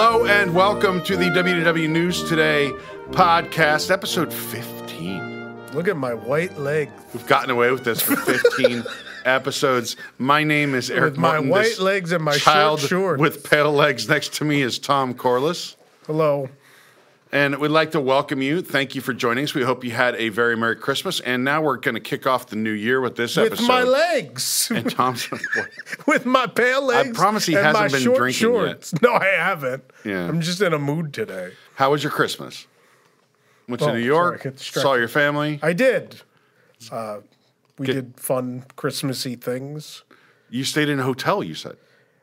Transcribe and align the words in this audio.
Hello 0.00 0.26
and 0.26 0.54
welcome 0.54 1.02
to 1.02 1.16
the 1.16 1.24
WDW 1.24 1.90
News 1.90 2.22
Today 2.22 2.70
podcast, 3.10 3.90
episode 3.90 4.32
15. 4.32 5.72
Look 5.74 5.88
at 5.88 5.96
my 5.96 6.14
white 6.14 6.56
leg. 6.56 6.88
We've 7.12 7.26
gotten 7.26 7.50
away 7.50 7.72
with 7.72 7.82
this 7.82 8.00
for 8.00 8.14
15 8.14 8.84
episodes. 9.24 9.96
My 10.18 10.44
name 10.44 10.76
is 10.76 10.88
Eric 10.88 11.14
With 11.14 11.18
my 11.18 11.32
Morton. 11.40 11.48
white 11.48 11.78
legs 11.80 12.12
and 12.12 12.22
my 12.22 12.36
short 12.36 12.42
child 12.42 12.80
shorts. 12.80 13.20
with 13.20 13.42
pale 13.42 13.72
legs 13.72 14.08
next 14.08 14.34
to 14.34 14.44
me 14.44 14.62
is 14.62 14.78
Tom 14.78 15.14
Corless. 15.14 15.74
Hello. 16.06 16.48
And 17.30 17.58
we'd 17.58 17.68
like 17.70 17.90
to 17.90 18.00
welcome 18.00 18.40
you. 18.40 18.62
Thank 18.62 18.94
you 18.94 19.02
for 19.02 19.12
joining 19.12 19.44
us. 19.44 19.52
We 19.52 19.62
hope 19.62 19.84
you 19.84 19.90
had 19.90 20.14
a 20.16 20.30
very 20.30 20.56
Merry 20.56 20.76
Christmas. 20.76 21.20
And 21.20 21.44
now 21.44 21.60
we're 21.60 21.76
going 21.76 21.94
to 21.94 22.00
kick 22.00 22.26
off 22.26 22.46
the 22.46 22.56
new 22.56 22.70
year 22.72 23.02
with 23.02 23.16
this 23.16 23.36
With 23.36 23.48
episode. 23.52 23.62
With 23.64 23.68
my 23.68 23.82
legs. 23.82 24.72
And 24.74 24.90
Tom's. 24.90 25.28
With 26.06 26.24
my 26.24 26.46
pale 26.46 26.82
legs. 26.82 27.10
I 27.10 27.12
promise 27.12 27.44
he 27.44 27.52
hasn't 27.52 27.92
been 27.92 28.14
drinking 28.14 28.54
yet. 28.54 28.90
No, 29.02 29.12
I 29.12 29.26
haven't. 29.26 29.84
Yeah. 30.06 30.26
I'm 30.26 30.40
just 30.40 30.62
in 30.62 30.72
a 30.72 30.78
mood 30.78 31.12
today. 31.12 31.52
How 31.74 31.90
was 31.90 32.02
your 32.02 32.12
Christmas? 32.12 32.66
Went 33.68 33.82
to 33.82 33.90
Oh, 33.90 33.92
New 33.92 33.98
York, 34.00 34.42
distracted. 34.44 34.80
saw 34.80 34.94
your 34.94 35.08
family. 35.08 35.60
I 35.62 35.74
did. 35.74 36.22
Uh, 36.90 37.18
we 37.78 37.84
Get- 37.86 37.92
did 37.94 38.20
fun 38.20 38.64
Christmassy 38.76 39.36
things. 39.36 40.02
You 40.48 40.64
stayed 40.64 40.88
in 40.88 40.98
a 40.98 41.02
hotel, 41.02 41.44
you 41.44 41.54
said. 41.54 41.76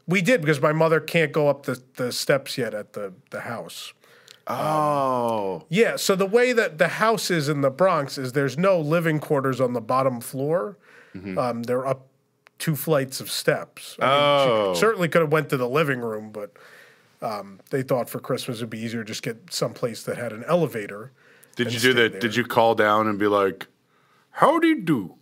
We 0.08 0.22
did 0.24 0.42
because 0.42 0.60
my 0.62 0.74
mother 0.74 1.00
can't 1.00 1.32
go 1.32 1.48
up 1.48 1.64
the, 1.68 1.80
the 1.98 2.12
steps 2.12 2.58
yet 2.58 2.74
at 2.74 2.94
the, 2.94 3.14
the 3.30 3.42
house. 3.42 3.94
Oh. 4.48 5.66
Yeah, 5.70 5.96
so 5.96 6.16
the 6.16 6.26
way 6.26 6.54
that 6.54 6.78
the 6.78 6.88
house 6.88 7.32
is 7.32 7.50
in 7.50 7.62
the 7.62 7.70
Bronx 7.70 8.18
is 8.18 8.34
there's 8.34 8.58
no 8.58 8.80
living 8.80 9.20
quarters 9.20 9.60
on 9.60 9.74
the 9.74 9.82
bottom 9.82 10.22
floor. 10.22 10.78
Mm-hmm. 11.16 11.38
Um, 11.38 11.64
they're 11.64 11.86
up 11.88 12.08
two 12.60 12.76
flights 12.76 13.20
of 13.20 13.30
steps. 13.32 13.98
I 14.00 14.06
Oh. 14.08 14.74
she 14.74 14.80
certainly 14.80 15.08
could 15.10 15.22
have 15.22 15.32
went 15.32 15.50
to 15.50 15.58
the 15.58 15.68
living 15.68 16.00
room, 16.00 16.32
but 16.32 16.52
um, 17.22 17.60
they 17.70 17.82
thought 17.82 18.10
for 18.10 18.20
Christmas 18.20 18.58
it'd 18.58 18.70
be 18.70 18.80
easier 18.80 19.04
to 19.04 19.08
just 19.08 19.24
get 19.24 19.52
someplace 19.52 20.04
that 20.04 20.18
had 20.18 20.32
an 20.32 20.44
elevator. 20.48 21.12
Did 21.56 21.74
you 21.74 21.80
do 21.80 21.94
that? 21.94 22.12
there. 22.14 22.22
Did 22.22 22.36
you 22.36 22.44
call 22.46 22.76
down 22.76 23.08
and 23.08 23.18
be 23.18 23.28
like, 23.28 23.68
"Howdy 24.32 24.82
do? 24.82 25.16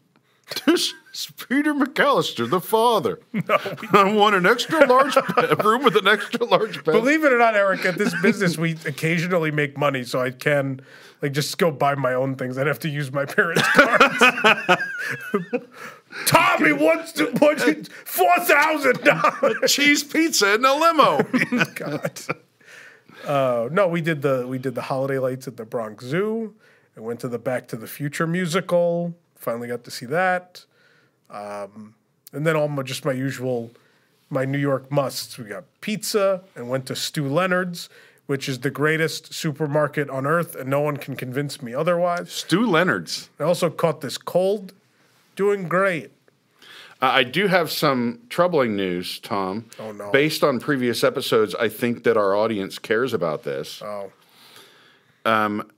This 0.65 0.93
is 1.13 1.31
Peter 1.47 1.73
McCallister, 1.73 2.49
the 2.49 2.59
father. 2.59 3.19
No, 3.31 3.57
I 3.93 4.11
want 4.13 4.35
an 4.35 4.45
extra 4.45 4.85
large 4.85 5.15
room 5.63 5.83
with 5.83 5.95
an 5.95 6.07
extra 6.07 6.43
large 6.45 6.83
bed." 6.83 6.91
Believe 6.91 7.23
it 7.23 7.31
or 7.31 7.37
not, 7.37 7.55
Eric, 7.55 7.85
at 7.85 7.97
this 7.97 8.13
business 8.21 8.57
we 8.57 8.71
occasionally 8.85 9.51
make 9.51 9.77
money, 9.77 10.03
so 10.03 10.19
I 10.21 10.31
can 10.31 10.81
like 11.21 11.31
just 11.31 11.57
go 11.57 11.71
buy 11.71 11.95
my 11.95 12.13
own 12.13 12.35
things. 12.35 12.57
I'd 12.57 12.67
have 12.67 12.79
to 12.79 12.89
use 12.89 13.11
my 13.11 13.25
parents' 13.25 13.61
cards. 13.73 14.83
Tommy 16.25 16.73
wants 16.73 17.11
to 17.13 17.31
wants 17.41 17.89
four 18.05 18.35
thousand 18.41 19.01
dollars. 19.03 19.71
Cheese 19.71 20.03
pizza 20.03 20.55
in 20.55 20.65
a 20.65 20.73
limo. 20.73 21.23
God. 21.75 22.21
Uh, 23.25 23.69
no, 23.71 23.87
we 23.87 24.01
did 24.01 24.21
the 24.21 24.45
we 24.47 24.57
did 24.57 24.75
the 24.75 24.81
holiday 24.81 25.19
lights 25.19 25.47
at 25.47 25.57
the 25.57 25.65
Bronx 25.65 26.05
Zoo. 26.05 26.53
I 26.95 26.99
went 26.99 27.19
to 27.21 27.27
the 27.27 27.39
Back 27.39 27.67
to 27.69 27.75
the 27.75 27.87
Future 27.87 28.27
musical. 28.27 29.15
Finally 29.43 29.67
got 29.67 29.83
to 29.83 29.91
see 29.91 30.05
that. 30.05 30.63
Um, 31.29 31.95
and 32.31 32.47
then 32.47 32.55
all 32.55 32.69
my, 32.69 32.81
just 32.81 33.03
my 33.03 33.11
usual, 33.11 33.71
my 34.29 34.45
New 34.45 34.57
York 34.57 34.89
musts. 34.89 35.37
We 35.37 35.45
got 35.45 35.65
pizza 35.81 36.41
and 36.55 36.69
went 36.69 36.85
to 36.85 36.95
Stew 36.95 37.27
Leonard's, 37.27 37.89
which 38.25 38.47
is 38.47 38.59
the 38.61 38.71
greatest 38.71 39.33
supermarket 39.33 40.09
on 40.09 40.25
earth, 40.25 40.55
and 40.55 40.69
no 40.69 40.79
one 40.79 40.95
can 40.95 41.17
convince 41.17 41.61
me 41.61 41.73
otherwise. 41.73 42.31
Stew 42.31 42.65
Leonard's. 42.65 43.29
I 43.37 43.43
also 43.43 43.69
caught 43.69 43.99
this 44.01 44.17
cold. 44.17 44.73
Doing 45.35 45.67
great. 45.67 46.11
Uh, 47.01 47.07
I 47.07 47.23
do 47.23 47.47
have 47.47 47.69
some 47.69 48.19
troubling 48.29 48.75
news, 48.77 49.19
Tom. 49.19 49.65
Oh, 49.79 49.91
no. 49.91 50.09
Based 50.11 50.41
on 50.43 50.59
previous 50.59 51.03
episodes, 51.03 51.53
I 51.55 51.67
think 51.67 52.03
that 52.03 52.15
our 52.15 52.33
audience 52.35 52.79
cares 52.79 53.13
about 53.13 53.43
this. 53.43 53.81
Oh, 53.81 54.11
Um, 55.25 55.69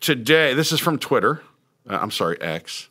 today, 0.00 0.52
this 0.54 0.72
is 0.72 0.80
from 0.80 0.98
Twitter. 0.98 1.40
Uh, 1.88 1.98
I'm 2.02 2.10
sorry, 2.10 2.38
X. 2.42 2.88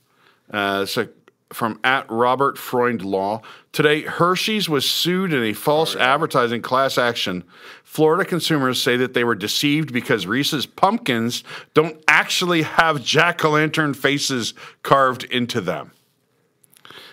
Uh, 0.51 0.85
so 0.85 1.07
from 1.53 1.79
at 1.83 2.09
Robert 2.09 2.57
Freund 2.57 3.03
Law. 3.03 3.41
Today, 3.71 4.01
Hershey's 4.01 4.67
was 4.67 4.87
sued 4.87 5.33
in 5.33 5.43
a 5.43 5.53
false 5.53 5.95
advertising 5.95 6.61
class 6.61 6.97
action. 6.97 7.43
Florida 7.83 8.25
consumers 8.25 8.81
say 8.81 8.97
that 8.97 9.13
they 9.13 9.23
were 9.23 9.35
deceived 9.35 9.93
because 9.93 10.27
Reese's 10.27 10.65
pumpkins 10.65 11.43
don't 11.73 12.01
actually 12.07 12.63
have 12.63 13.03
jack 13.03 13.43
o' 13.45 13.51
lantern 13.51 13.93
faces 13.93 14.53
carved 14.83 15.23
into 15.25 15.61
them. 15.61 15.91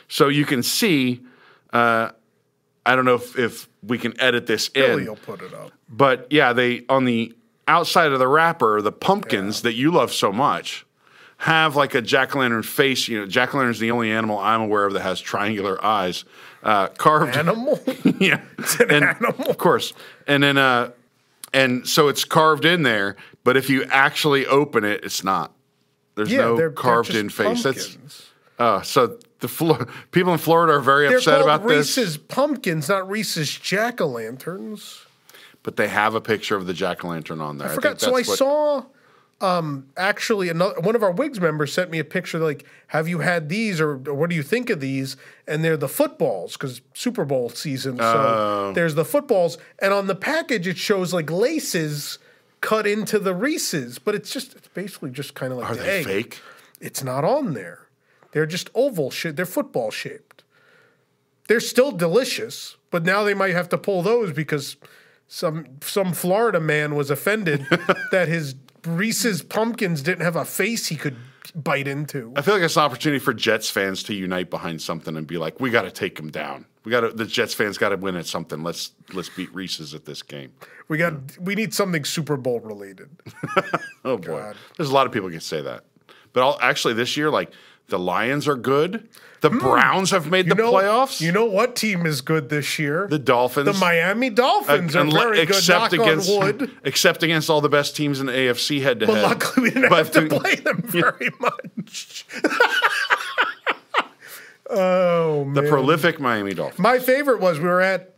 So 0.09 0.29
you 0.29 0.45
can 0.45 0.63
see. 0.63 1.23
Uh, 1.73 2.11
I 2.85 2.97
don't 2.97 3.05
know 3.05 3.15
if, 3.15 3.39
if 3.39 3.69
we 3.83 3.97
can 3.97 4.21
edit 4.21 4.47
this 4.47 4.69
Billy 4.69 5.03
in. 5.03 5.09
will 5.09 5.17
put 5.17 5.41
it 5.41 5.55
up. 5.55 5.73
But 5.89 6.27
yeah, 6.31 6.53
they 6.53 6.85
on 6.89 7.05
the 7.05 7.35
outside 7.69 8.13
of 8.13 8.19
the 8.19 8.27
wrapper, 8.27 8.83
the 8.83 8.93
pumpkins 8.93 9.63
that 9.63 9.75
you 9.75 9.93
love 9.93 10.13
so 10.13 10.33
much 10.33 10.85
have 11.43 11.75
like 11.75 11.97
a 11.97 12.01
jack 12.01 12.37
o' 12.37 12.39
lantern 12.39 12.63
face. 12.63 13.09
You 13.09 13.21
know, 13.21 13.27
jack 13.27 13.53
o' 13.53 13.59
lantern 13.59 13.73
is 13.73 13.81
the 13.81 13.91
only 13.91 14.13
animal 14.13 14.39
I'm 14.39 14.61
aware 14.61 14.87
of 14.87 14.93
that 14.93 15.01
has 15.01 15.21
triangular 15.21 15.85
eyes 15.85 16.25
uh, 16.63 16.87
carved. 16.87 17.37
Animal. 17.37 17.81
yeah, 18.21 18.43
It's 18.59 18.79
an 18.79 18.93
and, 18.93 19.05
animal. 19.05 19.51
of 19.51 19.59
course. 19.59 19.93
And 20.29 20.45
then, 20.45 20.57
uh, 20.57 20.93
and 21.53 21.85
so 21.87 22.07
it's 22.07 22.25
carved 22.25 22.65
in 22.65 22.85
there. 22.85 23.17
But 23.43 23.57
if 23.57 23.69
you 23.69 23.83
actually 23.91 24.47
open 24.47 24.85
it, 24.85 25.05
it's 25.05 25.25
not. 25.25 25.53
There's 26.15 26.31
yeah, 26.31 26.43
no 26.43 26.57
they're, 26.57 26.71
carved 26.71 27.13
they're 27.13 27.21
in 27.21 27.29
face. 27.29 27.65
That's 27.65 27.97
uh, 28.61 28.83
so 28.83 29.19
the 29.41 29.49
Flo- 29.49 29.85
people 30.13 30.33
in 30.33 30.39
Florida 30.39 30.75
are 30.75 30.81
very 30.81 31.09
They're 31.09 31.17
upset 31.19 31.41
about 31.41 31.67
this. 31.67 31.97
Reese's 31.99 32.19
pumpkins, 32.19 32.89
not 32.89 33.11
Reese's 33.11 33.51
jack 33.59 34.01
o' 34.01 34.07
lanterns. 34.07 35.07
But 35.65 35.77
they 35.77 35.89
have 35.89 36.15
a 36.15 36.21
picture 36.21 36.55
of 36.55 36.69
the 36.69 36.75
jack 36.75 37.05
o' 37.05 37.09
lantern 37.09 37.41
on 37.41 37.59
there. 37.59 37.69
I 37.69 37.75
forgot. 37.75 38.01
So 38.01 38.11
I 38.11 38.23
what- 38.23 38.27
saw. 38.27 38.85
Um, 39.43 39.89
actually, 39.97 40.49
another 40.49 40.81
one 40.81 40.95
of 40.95 41.03
our 41.03 41.11
Wigs 41.11 41.41
members 41.41 41.73
sent 41.73 41.91
me 41.91 41.99
a 41.99 42.05
picture. 42.05 42.39
Like, 42.39 42.65
have 42.89 43.09
you 43.09 43.19
had 43.19 43.49
these, 43.49 43.81
or, 43.81 43.95
or 44.07 44.15
what 44.15 44.31
do 44.31 44.37
you 44.37 44.43
think 44.43 44.71
of 44.71 44.79
these? 44.81 45.17
And 45.49 45.65
they're 45.65 45.77
the 45.77 45.89
footballs 45.89 46.53
because 46.53 46.81
Super 46.95 47.25
Bowl 47.25 47.49
season. 47.51 47.97
So 47.99 48.03
Oh. 48.05 48.73
there's 48.75 48.95
the 48.95 49.05
footballs, 49.05 49.59
and 49.81 49.93
on 49.93 50.07
the 50.07 50.15
package 50.15 50.67
it 50.69 50.79
shows 50.79 51.13
like 51.13 51.31
laces 51.31 52.19
cut 52.61 52.87
into 52.87 53.19
the 53.19 53.35
Reese's, 53.35 53.99
but 53.99 54.15
it's 54.15 54.31
just 54.33 54.55
it's 54.55 54.69
basically 54.69 55.11
just 55.11 55.35
kind 55.35 55.53
of 55.53 55.59
like 55.59 55.71
Are 55.71 55.75
the 55.75 55.83
they 55.83 55.99
egg. 56.01 56.05
fake? 56.07 56.41
It's 56.81 57.03
not 57.03 57.25
on 57.25 57.55
there. 57.55 57.89
They're 58.31 58.47
just 58.47 58.71
oval 58.75 59.11
shit. 59.11 59.35
They're 59.37 59.45
football 59.45 59.91
shaped. 59.91 60.45
They're 61.49 61.59
still 61.61 61.91
delicious, 61.91 62.77
but 62.91 63.05
now 63.05 63.25
they 63.25 63.35
might 63.35 63.53
have 63.55 63.69
to 63.71 63.79
pull 63.79 64.03
those 64.03 64.33
because 64.33 64.77
some 65.27 65.67
some 65.83 66.13
Florida 66.13 66.61
man 66.61 66.95
was 66.95 67.11
offended 67.11 67.67
that 68.13 68.29
his 68.29 68.55
Reese's 68.87 69.43
pumpkins 69.43 70.03
didn't 70.03 70.23
have 70.23 70.37
a 70.37 70.45
face 70.45 70.89
he 70.89 70.97
could 70.97 71.17
bite 71.55 71.87
into. 71.87 72.33
I 72.37 72.43
feel 72.43 72.55
like 72.55 72.63
it's 72.63 72.77
an 72.77 72.83
opportunity 72.83 73.19
for 73.19 73.33
Jets 73.33 73.71
fans 73.71 74.03
to 74.05 74.15
unite 74.15 74.51
behind 74.51 74.81
something 74.83 75.17
and 75.17 75.27
be 75.27 75.39
like, 75.39 75.61
we 75.61 75.71
got 75.71 75.83
to 75.83 75.91
take 75.91 76.19
him 76.19 76.31
down. 76.31 76.67
We 76.85 76.91
got 76.91 77.01
to. 77.03 77.11
The 77.11 77.27
Jets 77.27 77.55
fans 77.55 77.79
got 77.79 77.91
to 77.91 77.97
win 77.97 78.17
at 78.17 78.27
something. 78.27 78.65
Let's 78.65 78.91
let's 79.13 79.29
beat 79.29 79.55
Reese's 79.55 79.95
at 79.95 80.05
this 80.05 80.23
game. 80.23 80.53
We 80.89 80.99
got 80.99 81.15
we 81.39 81.55
need 81.55 81.73
something 81.73 82.05
Super 82.05 82.37
Bowl 82.37 82.61
related. 82.61 83.09
Oh 84.05 84.17
boy, 84.17 84.39
God. 84.39 84.57
there's 84.77 84.91
a 84.91 84.93
lot 84.95 85.07
of 85.07 85.13
people 85.13 85.31
can 85.31 85.39
say 85.41 85.63
that. 85.63 85.85
But 86.33 86.43
I'll, 86.43 86.59
actually, 86.61 86.95
this 86.95 87.17
year, 87.17 87.31
like 87.31 87.53
the 87.87 88.01
Lions 88.01 88.49
are 88.49 88.57
good. 88.57 89.09
The 89.43 89.51
Browns 89.51 90.13
have 90.13 90.31
made 90.31 90.49
the 90.49 90.55
Hmm. 90.55 90.61
Know, 90.61 90.73
playoffs. 90.73 91.21
You 91.21 91.33
know 91.33 91.45
what 91.45 91.75
team 91.77 92.07
is 92.07 92.21
good 92.21 92.49
this 92.49 92.79
year? 92.79 93.09
the 93.11 93.19
Dolphins. 93.19 93.67
The 93.67 93.73
Miami 93.75 94.31
Dolphins 94.31 94.95
are 94.97 95.05
unle- 95.05 95.13
very 95.35 95.45
good. 95.45 95.69
Knock 95.69 95.93
against 95.93 96.31
on 96.31 96.39
wood. 96.39 96.71
except 96.85 97.23
against 97.25 97.51
all 97.51 97.61
the 97.61 97.69
best 97.69 97.97
teams 97.97 98.21
in 98.21 98.27
the 98.27 98.33
AFC 98.33 98.81
head 98.83 99.01
to 99.01 99.07
head. 99.07 99.13
But 99.15 99.23
luckily, 99.23 99.63
we 99.65 99.71
didn't 99.71 99.91
But 99.91 99.99
have 99.99 100.11
to 100.13 100.27
play 100.29 100.55
them 100.55 100.83
very 100.87 101.31
much. 101.41 102.25
oh 104.71 105.45
man! 105.45 105.55
The 105.55 105.63
prolific 105.69 106.21
Miami 106.21 106.55
Dolphins. 106.55 106.79
My 106.79 106.99
favorite 106.99 107.41
was 107.41 107.59
we 107.59 107.67
were 107.67 107.81
at 107.81 108.15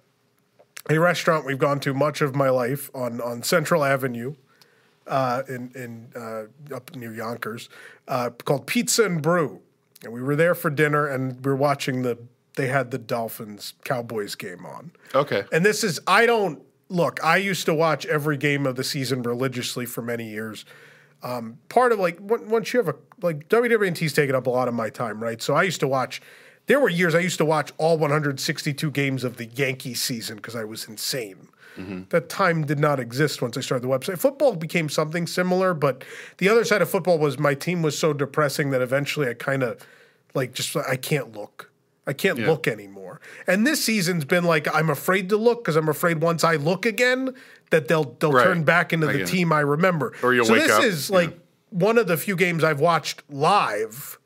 a 0.90 0.98
restaurant 0.98 1.46
we've 1.46 1.58
gone 1.58 1.80
to 1.80 1.94
much 1.94 2.20
of 2.20 2.34
my 2.34 2.50
life 2.50 2.90
on 2.94 3.20
on 3.20 3.42
Central 3.42 3.84
Avenue, 3.84 4.34
uh, 5.06 5.42
in 5.48 5.70
in 5.74 6.08
uh, 6.14 6.74
up 6.74 6.94
near 6.94 7.12
Yonkers, 7.14 7.68
uh, 8.08 8.30
called 8.44 8.66
Pizza 8.66 9.04
and 9.04 9.22
Brew, 9.22 9.60
and 10.04 10.12
we 10.12 10.22
were 10.22 10.36
there 10.36 10.54
for 10.54 10.70
dinner, 10.70 11.06
and 11.06 11.44
we 11.44 11.50
were 11.50 11.56
watching 11.56 12.02
the 12.02 12.18
they 12.54 12.68
had 12.68 12.90
the 12.90 12.98
Dolphins 12.98 13.74
Cowboys 13.84 14.34
game 14.34 14.64
on. 14.64 14.92
Okay. 15.14 15.44
And 15.52 15.64
this 15.64 15.82
is, 15.82 16.00
I 16.06 16.26
don't, 16.26 16.62
look, 16.88 17.22
I 17.24 17.36
used 17.36 17.66
to 17.66 17.74
watch 17.74 18.06
every 18.06 18.36
game 18.36 18.66
of 18.66 18.76
the 18.76 18.84
season 18.84 19.22
religiously 19.22 19.86
for 19.86 20.02
many 20.02 20.28
years. 20.28 20.64
Um, 21.22 21.58
part 21.68 21.92
of 21.92 21.98
like, 21.98 22.18
once 22.20 22.72
you 22.72 22.78
have 22.78 22.88
a, 22.88 22.94
like, 23.22 23.48
WWNT's 23.48 24.12
taken 24.12 24.34
up 24.34 24.46
a 24.46 24.50
lot 24.50 24.68
of 24.68 24.74
my 24.74 24.90
time, 24.90 25.22
right? 25.22 25.40
So 25.42 25.54
I 25.54 25.62
used 25.62 25.80
to 25.80 25.88
watch, 25.88 26.22
there 26.66 26.78
were 26.78 26.88
years 26.88 27.14
I 27.14 27.20
used 27.20 27.38
to 27.38 27.44
watch 27.44 27.72
all 27.78 27.98
162 27.98 28.90
games 28.90 29.24
of 29.24 29.36
the 29.36 29.46
Yankee 29.46 29.94
season 29.94 30.36
because 30.36 30.54
I 30.54 30.64
was 30.64 30.86
insane. 30.86 31.48
Mm-hmm. 31.76 32.02
That 32.10 32.28
time 32.28 32.64
did 32.64 32.78
not 32.78 33.00
exist 33.00 33.42
once 33.42 33.56
I 33.56 33.60
started 33.60 33.88
the 33.88 33.92
website. 33.92 34.18
Football 34.18 34.54
became 34.56 34.88
something 34.88 35.26
similar, 35.26 35.74
but 35.74 36.04
the 36.38 36.48
other 36.48 36.64
side 36.64 36.82
of 36.82 36.88
football 36.90 37.18
was 37.18 37.38
my 37.38 37.54
team 37.54 37.82
was 37.82 37.98
so 37.98 38.12
depressing 38.12 38.70
that 38.70 38.80
eventually 38.80 39.28
I 39.28 39.34
kind 39.34 39.62
of 39.62 39.84
like 40.34 40.52
just 40.54 40.76
I 40.76 40.96
can't 40.96 41.32
look. 41.36 41.70
I 42.06 42.12
can't 42.12 42.38
look 42.38 42.68
anymore. 42.68 43.20
And 43.46 43.66
this 43.66 43.82
season's 43.82 44.24
been 44.26 44.44
like 44.44 44.72
I'm 44.74 44.90
afraid 44.90 45.30
to 45.30 45.36
look 45.36 45.64
because 45.64 45.74
I'm 45.76 45.88
afraid 45.88 46.20
once 46.20 46.44
I 46.44 46.56
look 46.56 46.84
again 46.86 47.34
that 47.70 47.88
they'll 47.88 48.14
they'll 48.20 48.30
Right. 48.32 48.44
turn 48.44 48.62
back 48.62 48.92
into 48.92 49.08
I 49.08 49.14
the 49.14 49.20
it. 49.22 49.26
team 49.26 49.52
I 49.52 49.60
remember. 49.60 50.12
Or 50.22 50.34
you'll 50.34 50.44
so 50.44 50.52
wake 50.52 50.62
this 50.64 50.72
up, 50.72 50.84
is 50.84 51.08
yeah. 51.10 51.16
like 51.16 51.38
one 51.70 51.96
of 51.98 52.06
the 52.06 52.16
few 52.16 52.36
games 52.36 52.62
I've 52.62 52.78
watched 52.80 53.22
live. 53.30 54.18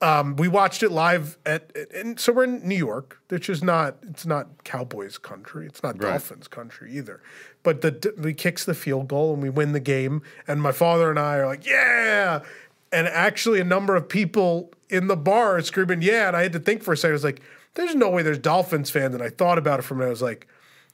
Um, 0.00 0.36
we 0.36 0.46
watched 0.46 0.82
it 0.84 0.90
live 0.92 1.38
at, 1.44 1.76
and 1.92 2.20
so 2.20 2.32
we're 2.32 2.44
in 2.44 2.66
New 2.66 2.76
York, 2.76 3.20
which 3.28 3.50
is 3.50 3.64
not 3.64 3.96
it's 4.02 4.24
not 4.24 4.62
Cowboys 4.64 5.18
country, 5.18 5.66
it's 5.66 5.82
not 5.82 5.98
Dolphins 5.98 6.46
country 6.46 6.96
either. 6.96 7.20
But 7.64 7.80
the 7.80 8.14
we 8.16 8.32
kicks 8.32 8.64
the 8.64 8.74
field 8.74 9.08
goal 9.08 9.34
and 9.34 9.42
we 9.42 9.50
win 9.50 9.72
the 9.72 9.80
game, 9.80 10.22
and 10.46 10.62
my 10.62 10.72
father 10.72 11.10
and 11.10 11.18
I 11.18 11.36
are 11.36 11.46
like, 11.46 11.66
yeah. 11.66 12.42
And 12.92 13.06
actually, 13.08 13.60
a 13.60 13.64
number 13.64 13.96
of 13.96 14.08
people 14.08 14.70
in 14.88 15.08
the 15.08 15.16
bar 15.16 15.56
are 15.56 15.62
screaming, 15.62 16.00
yeah. 16.00 16.28
And 16.28 16.36
I 16.36 16.42
had 16.42 16.52
to 16.52 16.60
think 16.60 16.82
for 16.82 16.92
a 16.92 16.96
second. 16.96 17.12
I 17.12 17.14
was 17.14 17.24
like, 17.24 17.42
there's 17.74 17.94
no 17.94 18.08
way 18.08 18.22
there's 18.22 18.38
Dolphins 18.38 18.90
fans. 18.90 19.14
And 19.14 19.22
I 19.22 19.28
thought 19.28 19.58
about 19.58 19.80
it 19.80 19.82
for 19.82 19.94
a 19.94 19.96
minute. 19.98 20.08
I 20.08 20.10
was 20.10 20.22
like, 20.22 20.46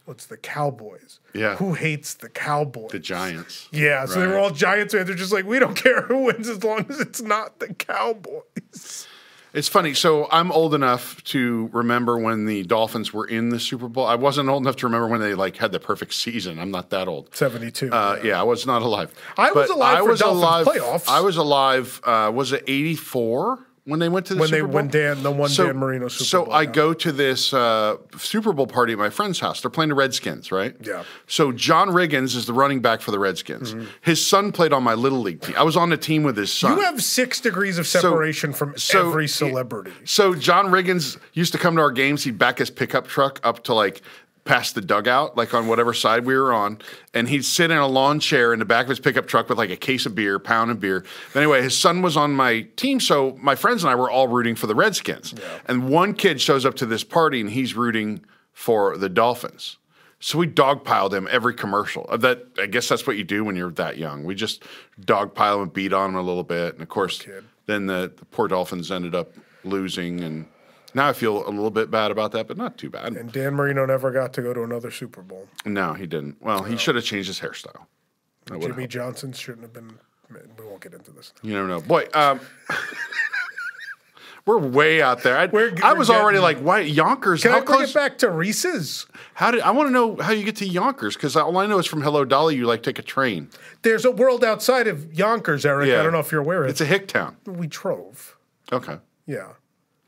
what's 0.05 0.27
the 0.27 0.37
Cowboys? 0.37 1.21
Yeah. 1.35 1.57
Who 1.57 1.75
hates 1.75 2.15
the 2.15 2.29
Cowboys? 2.29 2.91
The 2.91 2.99
Giants. 2.99 3.69
Yeah, 3.73 4.07
so 4.07 4.21
they 4.21 4.27
were 4.27 4.39
all 4.39 4.51
Giants 4.51 4.95
fans. 4.95 5.07
They're 5.09 5.17
just 5.17 5.33
like, 5.33 5.45
we 5.47 5.59
don't 5.59 5.75
care 5.77 6.03
who 6.03 6.25
wins 6.25 6.49
as 6.49 6.63
long 6.65 6.87
as 6.89 7.01
it's 7.01 7.23
not 7.23 7.59
the 7.59 7.73
Cowboys. 7.75 9.07
It's 9.53 9.69
funny. 9.69 9.95
So 9.95 10.27
I'm 10.33 10.51
old 10.51 10.75
enough 10.75 11.23
to 11.25 11.71
remember 11.73 12.19
when 12.19 12.45
the 12.45 12.65
Dolphins 12.65 13.13
were 13.13 13.25
in 13.27 13.51
the 13.51 13.61
Super 13.61 13.87
Bowl. 13.89 14.05
I 14.05 14.17
wasn't 14.17 14.49
old 14.49 14.65
enough 14.65 14.75
to 14.77 14.87
remember 14.87 15.07
when 15.07 15.21
they 15.21 15.35
like 15.35 15.57
had 15.57 15.71
the 15.71 15.79
perfect 15.79 16.15
season. 16.15 16.59
I'm 16.59 16.73
not 16.73 16.91
that 16.91 17.07
old. 17.07 17.33
72. 17.37 17.93
Uh, 17.93 18.19
yeah, 18.25 18.41
I 18.41 18.43
was 18.43 18.67
not 18.67 18.83
alive. 18.83 19.13
I 19.39 19.53
was 19.53 19.69
But 19.69 19.77
alive 19.77 19.97
I 19.97 20.01
for 20.01 20.09
was 20.09 20.21
Dolphins 20.21 20.43
alive. 20.43 20.67
playoffs. 20.67 21.09
I 21.09 21.21
was 21.21 21.37
alive. 21.37 22.01
Uh, 22.03 22.33
was 22.35 22.53
it 22.53 22.65
'84 22.67 23.61
when 23.87 24.01
they 24.01 24.09
went 24.09 24.25
to 24.27 24.35
the 24.35 24.41
When 24.41 24.49
Super 24.49 24.57
they- 24.57 24.63
Bowl? 24.67 24.75
when 24.75 24.89
Dan- 24.89 25.23
the 25.23 25.31
one 25.31 25.49
so, 25.51 25.67
Dan 25.67 25.77
Marino 25.77 26.09
Super 26.09 26.25
so 26.25 26.45
Bowl, 26.47 26.55
I 26.55 26.63
yeah. 26.63 26.71
go 26.71 26.95
to 26.95 27.13
this 27.13 27.53
uh, 27.53 27.97
Super 28.17 28.53
Bowl 28.55 28.67
party 28.67 28.95
at 28.95 28.99
my 28.99 29.11
friend's 29.11 29.41
house. 29.41 29.61
They're 29.61 29.71
playing 29.71 29.91
the 29.91 29.95
Redskins, 29.95 30.51
right? 30.51 30.75
Yeah. 30.81 31.05
So 31.27 31.53
John 31.53 31.89
Riggins 31.89 32.35
is 32.35 32.47
the 32.47 32.55
running 32.55 32.81
back 32.81 33.03
for 33.03 33.11
the 33.11 33.19
Redskins. 33.19 33.75
Mm-hmm. 33.75 33.87
His 34.01 34.25
son 34.27 34.53
played 34.53 34.73
on 34.73 34.83
my 34.83 34.95
little 34.95 35.21
league 35.21 35.43
team. 35.43 35.55
I 35.59 35.65
was 35.65 35.77
on 35.77 35.91
the 35.91 35.99
team 35.99 36.23
with 36.23 36.37
his 36.37 36.53
son. 36.53 36.79
you 36.79 36.85
have 36.85 37.03
six 37.03 37.41
degrees 37.41 37.77
of 37.79 37.87
separation 37.87 38.53
from 38.55 38.77
so- 38.79 39.07
every 39.09 39.29
celebrity. 39.29 39.93
So 40.05 40.35
John 40.35 40.67
Riggins 40.69 41.19
used 41.35 41.53
to 41.53 41.59
come 41.59 41.77
to 41.77 41.83
our 41.83 41.93
games. 41.93 42.25
He'd 42.25 42.39
back 42.39 42.59
his 42.59 42.71
pickup 42.71 43.07
truck 43.07 43.39
up 43.45 43.65
to 43.65 43.75
like 43.75 44.01
past 44.45 44.75
the 44.75 44.81
dugout, 44.81 45.37
like 45.37 45.55
on 45.55 45.67
whatever 45.67 45.95
side 45.95 46.27
we 46.27 46.35
were 46.37 46.53
on, 46.53 46.79
and 47.15 47.29
he'd 47.29 47.45
sit 47.45 47.71
in 47.71 47.79
a 47.79 47.87
lawn 47.87 48.21
chair 48.21 48.53
in 48.53 48.59
the 48.59 48.65
back 48.65 48.85
of 48.85 48.91
his 48.91 49.01
pickup 49.01 49.27
truck 49.27 49.49
with 49.49 49.57
like 49.57 49.71
a 49.71 49.77
case 49.77 50.05
of 50.05 50.15
beer, 50.15 50.39
pound 50.39 50.71
of 50.71 50.79
beer. 50.79 51.05
But 51.33 51.41
anyway, 51.41 51.63
his 51.63 51.77
son 51.77 52.03
was 52.03 52.17
on 52.17 52.33
my 52.33 52.63
team, 52.77 53.01
so 53.01 53.39
my 53.41 53.55
friends 53.55 53.83
and 53.83 53.91
I 53.91 53.95
were 53.95 54.11
all 54.11 54.29
rooting 54.29 54.55
for 54.55 54.67
the 54.67 54.75
Redskins. 54.75 55.35
And 55.67 55.89
one 55.89 56.13
kid 56.13 56.41
shows 56.41 56.67
up 56.67 56.75
to 56.77 56.87
this 56.87 57.05
party 57.05 57.41
and 57.41 57.51
he's 57.51 57.75
rooting 57.75 58.25
for 58.53 58.99
the 58.99 59.09
Dolphins. 59.09 59.79
So 60.21 60.39
we 60.39 60.47
dogpiled 60.47 61.13
him 61.13 61.29
every 61.31 61.55
commercial. 61.55 62.07
Uh, 62.09 62.17
That 62.19 62.47
I 62.59 62.67
guess 62.67 62.89
that's 62.89 63.07
what 63.07 63.17
you 63.17 63.25
do 63.25 63.45
when 63.45 63.57
you're 63.57 63.71
that 63.73 63.99
young. 63.99 64.25
We 64.25 64.35
just 64.35 64.63
dogpile 65.01 65.57
him 65.57 65.63
and 65.63 65.73
beat 65.73 65.93
on 65.93 66.11
him 66.11 66.17
a 66.17 66.23
little 66.23 66.45
bit, 66.45 66.75
and 66.75 66.83
of 66.83 66.89
course, 66.89 67.23
then 67.67 67.87
the, 67.87 68.13
the 68.15 68.25
poor 68.27 68.49
Dolphins 68.49 68.91
ended 68.91 69.15
up 69.15 69.33
losing, 69.65 70.21
and 70.21 70.47
now 70.95 71.09
I 71.09 71.13
feel 71.13 71.47
a 71.47 71.51
little 71.51 71.71
bit 71.71 71.91
bad 71.91 72.11
about 72.11 72.33
that, 72.33 72.47
but 72.49 72.57
not 72.57 72.79
too 72.79 72.89
bad. 72.91 73.15
And 73.17 73.31
Dan 73.33 73.55
Marino 73.55 73.85
never 73.87 74.11
got 74.11 74.33
to 74.35 74.43
go 74.43 74.55
to 74.55 74.63
another 74.63 74.91
Super 74.91 75.23
Bowl. 75.23 75.49
no, 75.65 75.93
he 75.95 76.07
didn't. 76.07 76.37
Well, 76.41 76.63
he 76.63 76.77
should 76.77 76.95
have 76.95 77.05
changed 77.05 77.29
his 77.29 77.41
hairstyle. 77.41 77.87
Would've 78.51 78.69
Jimmy 78.69 78.87
Johnson 78.87 79.33
shouldn't 79.33 79.63
have 79.63 79.73
been. 79.73 79.99
We 80.59 80.65
won't 80.67 80.81
get 80.81 80.95
into 80.95 81.11
this. 81.13 81.33
You 81.43 81.53
never 81.55 81.69
know. 81.69 81.81
Boy, 81.81 82.07
um, 82.13 82.41
we're 84.47 84.59
way 84.59 85.01
out 85.01 85.23
there. 85.23 85.37
I, 85.39 85.47
We're- 85.47 85.75
I 85.83 85.93
we're 85.93 85.99
was 86.01 86.11
already 86.11 86.39
like, 86.39 86.59
why 86.59 86.81
Yonkers? 86.81 87.43
Can 87.43 87.53
how 87.53 87.59
I 87.59 87.61
bring 87.61 87.79
close? 87.79 87.91
it 87.91 87.95
back 87.95 88.19
to 88.19 88.31
Reese's? 88.31 89.07
How 89.35 89.51
did 89.51 89.61
I 89.63 89.71
want 89.71 89.89
to 89.89 89.91
know 89.93 90.17
how 90.17 90.33
you 90.33 90.45
get 90.45 90.57
to 90.57 90.67
Yonkers? 90.67 91.15
Because 91.15 91.35
all 91.37 91.57
I 91.57 91.67
know 91.67 91.79
is 91.79 91.87
from 91.87 92.03
Hello 92.03 92.25
Dolly, 92.25 92.57
you 92.57 92.67
like 92.67 92.83
take 92.83 92.99
a 92.99 93.03
train. 93.03 93.49
There's 93.83 94.05
a 94.05 94.11
world 94.11 94.45
outside 94.45 94.87
of 94.87 95.15
Yonkers, 95.15 95.65
Eric. 95.65 95.89
Yeah. 95.89 96.01
I 96.01 96.03
don't 96.03 96.13
know 96.13 96.19
if 96.19 96.31
you're 96.31 96.43
aware 96.43 96.65
of 96.65 96.71
It's 96.71 96.81
a 96.81 96.85
hick 96.87 97.09
town. 97.09 97.37
We 97.47 97.67
drove. 97.67 98.37
Okay. 98.73 98.99
Yeah. 99.27 99.53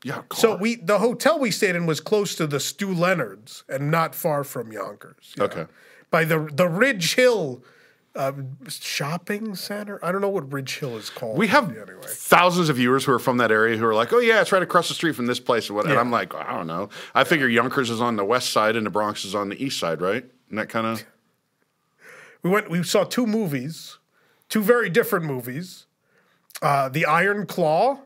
Yeah. 0.03 0.21
So 0.33 0.55
we 0.55 0.75
the 0.75 0.99
hotel 0.99 1.39
we 1.39 1.51
stayed 1.51 1.75
in 1.75 1.85
was 1.85 1.99
close 1.99 2.35
to 2.35 2.47
the 2.47 2.59
Stew 2.59 2.93
Leonard's 2.93 3.63
and 3.67 3.89
not 3.91 4.13
far 4.15 4.43
from 4.43 4.71
Yonkers. 4.71 5.33
Yeah. 5.37 5.43
Okay. 5.45 5.65
By 6.11 6.23
the 6.25 6.49
the 6.53 6.67
Ridge 6.67 7.15
Hill 7.15 7.63
uh, 8.15 8.31
shopping 8.67 9.53
center. 9.55 10.03
I 10.03 10.11
don't 10.11 10.21
know 10.21 10.29
what 10.29 10.51
Ridge 10.51 10.79
Hill 10.79 10.97
is 10.97 11.09
called. 11.09 11.37
we 11.37 11.47
have 11.47 11.69
anyway. 11.69 12.01
thousands 12.07 12.67
of 12.69 12.75
viewers 12.77 13.05
who 13.05 13.11
are 13.11 13.19
from 13.19 13.37
that 13.37 13.51
area 13.51 13.77
who 13.77 13.85
are 13.85 13.93
like, 13.93 14.11
"Oh 14.13 14.19
yeah, 14.19 14.41
it's 14.41 14.51
right 14.51 14.63
across 14.63 14.87
the 14.87 14.93
street 14.95 15.15
from 15.15 15.27
this 15.27 15.39
place." 15.39 15.67
And, 15.67 15.75
what, 15.75 15.85
and 15.85 15.93
Yeah. 15.93 15.99
I'm 15.99 16.09
like, 16.11 16.33
I 16.33 16.53
don't 16.53 16.65
know. 16.67 16.89
I 17.13 17.23
figure 17.25 17.47
Yonkers 17.47 17.89
is 17.89 18.01
on 18.01 18.15
the 18.15 18.25
west 18.25 18.49
side 18.51 18.75
and 18.75 18.85
the 18.85 18.89
Bronx 18.89 19.23
is 19.25 19.35
on 19.35 19.49
the 19.49 19.63
east 19.63 19.79
side, 19.79 20.01
right? 20.01 20.25
And 20.49 20.57
that 20.57 20.69
kind 20.69 20.87
of. 20.87 21.03
We 22.43 22.51
went. 22.51 22.69
We 22.69 22.81
saw 22.83 23.03
two 23.03 23.25
movies, 23.25 23.97
two 24.47 24.61
very 24.61 24.89
different 24.89 25.25
movies. 25.25 25.87
Uh, 26.61 26.87
the 26.87 27.05
Iron 27.05 27.45
Claw. 27.47 27.99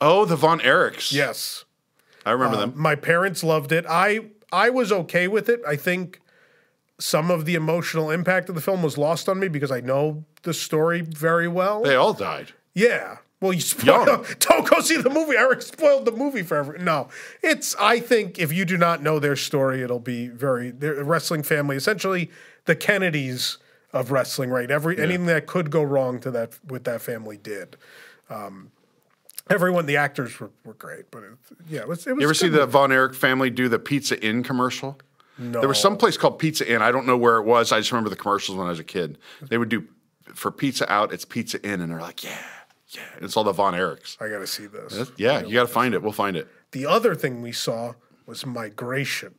Oh, 0.00 0.24
the 0.24 0.36
Von 0.36 0.60
Erichs. 0.60 1.12
Yes. 1.12 1.64
I 2.24 2.32
remember 2.32 2.56
Uh, 2.56 2.60
them. 2.60 2.72
My 2.76 2.94
parents 2.94 3.42
loved 3.44 3.72
it. 3.72 3.84
I 3.88 4.20
I 4.52 4.68
was 4.70 4.90
okay 4.92 5.28
with 5.28 5.48
it. 5.48 5.60
I 5.66 5.76
think 5.76 6.20
some 6.98 7.30
of 7.30 7.44
the 7.44 7.54
emotional 7.54 8.10
impact 8.10 8.48
of 8.48 8.54
the 8.54 8.60
film 8.60 8.82
was 8.82 8.98
lost 8.98 9.28
on 9.28 9.38
me 9.38 9.48
because 9.48 9.70
I 9.70 9.80
know 9.80 10.24
the 10.42 10.52
story 10.52 11.00
very 11.02 11.48
well. 11.48 11.82
They 11.82 11.94
all 11.94 12.12
died. 12.12 12.52
Yeah. 12.74 13.18
Well, 13.40 13.54
you 13.54 13.60
spoil. 13.62 14.04
Young. 14.06 14.26
Don't 14.38 14.68
go 14.68 14.80
see 14.80 14.98
the 14.98 15.08
movie. 15.08 15.34
Eric 15.36 15.62
spoiled 15.62 16.04
the 16.04 16.12
movie 16.12 16.42
for 16.42 16.58
everyone. 16.58 16.84
No, 16.84 17.08
it's. 17.42 17.74
I 17.80 17.98
think 18.00 18.38
if 18.38 18.52
you 18.52 18.64
do 18.66 18.76
not 18.76 19.02
know 19.02 19.18
their 19.18 19.36
story, 19.36 19.82
it'll 19.82 19.98
be 19.98 20.28
very. 20.28 20.70
They're 20.72 21.00
a 21.00 21.04
wrestling 21.04 21.42
family, 21.42 21.76
essentially 21.76 22.30
the 22.66 22.76
Kennedys 22.76 23.56
of 23.94 24.10
wrestling. 24.10 24.50
Right. 24.50 24.70
Every 24.70 25.00
anything 25.00 25.24
that 25.26 25.46
could 25.46 25.70
go 25.70 25.82
wrong 25.82 26.20
to 26.20 26.30
that 26.32 26.58
with 26.68 26.84
that 26.84 27.00
family 27.00 27.38
did. 27.38 27.76
Um, 28.28 28.72
everyone, 29.50 29.86
the 29.86 29.96
actors 29.96 30.38
were, 30.40 30.50
were 30.64 30.74
great, 30.74 31.10
but 31.10 31.22
it, 31.22 31.32
yeah, 31.68 31.80
it 31.80 31.88
was. 31.88 32.06
It 32.06 32.12
was 32.12 32.20
You 32.20 32.26
ever 32.26 32.34
see 32.34 32.48
the 32.48 32.66
Von 32.66 32.92
Erich 32.92 33.14
family 33.14 33.50
do 33.50 33.68
the 33.68 33.78
Pizza 33.78 34.22
Inn 34.24 34.42
commercial? 34.42 34.98
No. 35.38 35.60
There 35.60 35.68
was 35.68 35.80
some 35.80 35.96
place 35.96 36.16
called 36.16 36.38
Pizza 36.38 36.70
Inn. 36.70 36.82
I 36.82 36.92
don't 36.92 37.06
know 37.06 37.16
where 37.16 37.36
it 37.36 37.44
was. 37.44 37.72
I 37.72 37.78
just 37.78 37.92
remember 37.92 38.10
the 38.10 38.16
commercials 38.16 38.56
when 38.58 38.66
I 38.66 38.70
was 38.70 38.78
a 38.78 38.84
kid. 38.84 39.18
They 39.42 39.58
would 39.58 39.68
do 39.70 39.86
for 40.34 40.50
Pizza 40.50 40.90
Out, 40.92 41.12
it's 41.12 41.24
Pizza 41.24 41.62
Inn, 41.62 41.80
and 41.80 41.90
they're 41.90 42.00
like, 42.00 42.22
yeah, 42.22 42.38
yeah. 42.88 43.02
And 43.16 43.24
it's 43.24 43.36
all 43.36 43.44
the 43.44 43.52
Von 43.52 43.74
Erichs. 43.74 44.20
I 44.20 44.28
got 44.28 44.38
to 44.38 44.46
see 44.46 44.66
this. 44.66 45.10
Yeah, 45.16 45.42
you 45.42 45.54
got 45.54 45.62
to 45.62 45.72
find 45.72 45.94
it. 45.94 46.02
We'll 46.02 46.12
find 46.12 46.36
it. 46.36 46.48
The 46.72 46.86
other 46.86 47.14
thing 47.14 47.42
we 47.42 47.52
saw 47.52 47.94
was 48.26 48.46
migration. 48.46 49.34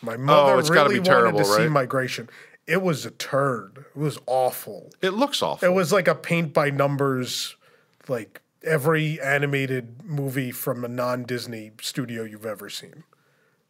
My 0.00 0.14
oh, 0.14 0.18
mother 0.18 0.52
Oh, 0.52 0.58
it's 0.58 0.70
really 0.70 0.98
be 0.98 1.04
terrible, 1.04 1.40
wanted 1.40 1.56
to 1.56 1.64
see 1.64 1.68
migration. 1.68 2.30
It 2.66 2.82
was 2.82 3.06
a 3.06 3.10
turd. 3.10 3.84
It 3.94 3.98
was 3.98 4.18
awful. 4.26 4.90
It 5.00 5.10
looks 5.10 5.42
awful. 5.42 5.68
It 5.68 5.72
was 5.72 5.92
like 5.92 6.08
a 6.08 6.14
paint 6.14 6.52
by 6.52 6.70
numbers, 6.70 7.56
like 8.08 8.40
every 8.66 9.20
animated 9.20 10.02
movie 10.04 10.50
from 10.50 10.84
a 10.84 10.88
non 10.88 11.24
Disney 11.24 11.72
studio 11.80 12.24
you've 12.24 12.46
ever 12.46 12.68
seen. 12.68 13.04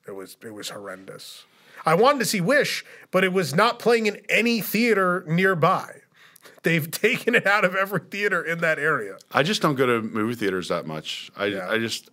It 0.07 0.13
was 0.13 0.37
it 0.43 0.55
was 0.55 0.71
horrendous. 0.71 1.45
I 1.85 1.95
wanted 1.95 2.19
to 2.21 2.25
see 2.25 2.41
Wish, 2.41 2.85
but 3.11 3.23
it 3.23 3.33
was 3.33 3.55
not 3.55 3.79
playing 3.79 4.07
in 4.07 4.21
any 4.29 4.61
theater 4.61 5.25
nearby. 5.27 6.01
They've 6.63 6.91
taken 6.91 7.35
it 7.35 7.47
out 7.47 7.65
of 7.65 7.77
every 7.77 8.01
theater 8.11 8.43
in 8.43 8.59
that 8.59 8.79
area. 8.79 9.19
I 9.33 9.43
just 9.43 9.63
don't 9.63 9.77
go 9.77 9.87
to 9.87 10.03
movie 10.03 10.35
theaters 10.35 10.69
that 10.69 10.87
much. 10.87 11.31
I, 11.37 11.47
Yeah. 11.47 11.69
I 11.69 11.79
just, 11.79 12.11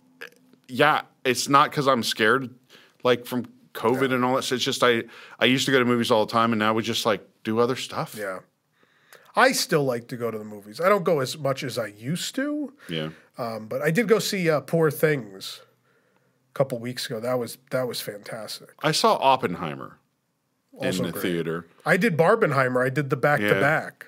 yeah, 0.68 1.02
it's 1.24 1.48
not 1.48 1.70
because 1.70 1.88
I'm 1.88 2.02
scared, 2.02 2.54
like 3.02 3.26
from 3.26 3.46
COVID 3.74 4.12
and 4.12 4.24
all 4.24 4.36
that. 4.36 4.50
It's 4.52 4.62
just 4.64 4.82
I, 4.84 5.04
I 5.40 5.46
used 5.46 5.66
to 5.66 5.72
go 5.72 5.78
to 5.78 5.84
movies 5.84 6.10
all 6.10 6.24
the 6.24 6.32
time, 6.32 6.52
and 6.52 6.58
now 6.58 6.72
we 6.74 6.82
just 6.82 7.04
like 7.04 7.26
do 7.42 7.58
other 7.58 7.76
stuff. 7.76 8.14
Yeah. 8.18 8.40
I 9.36 9.52
still 9.52 9.84
like 9.84 10.06
to 10.08 10.16
go 10.16 10.30
to 10.30 10.38
the 10.38 10.44
movies. 10.44 10.80
I 10.80 10.88
don't 10.88 11.02
go 11.04 11.20
as 11.20 11.36
much 11.36 11.62
as 11.64 11.76
I 11.78 11.86
used 11.88 12.34
to, 12.36 12.72
Yeah. 12.88 13.08
um, 13.38 13.66
but 13.66 13.82
I 13.82 13.90
did 13.90 14.06
go 14.08 14.18
see 14.20 14.48
uh, 14.48 14.60
Poor 14.60 14.90
Things 14.90 15.60
a 16.52 16.54
couple 16.54 16.78
weeks 16.78 17.06
ago. 17.06 17.18
That 17.20 17.38
was 17.38 17.58
that 17.70 17.88
was 17.88 18.00
fantastic. 18.00 18.68
I 18.82 18.92
saw 18.92 19.16
Oppenheimer 19.16 19.98
Also 20.72 21.00
in 21.00 21.06
the 21.06 21.12
great. 21.12 21.22
theater. 21.22 21.66
I 21.84 21.96
did 21.96 22.16
Barbenheimer. 22.16 22.84
I 22.84 22.90
did 22.90 23.10
the 23.10 23.16
back 23.16 23.40
to 23.40 23.54
back. 23.60 24.06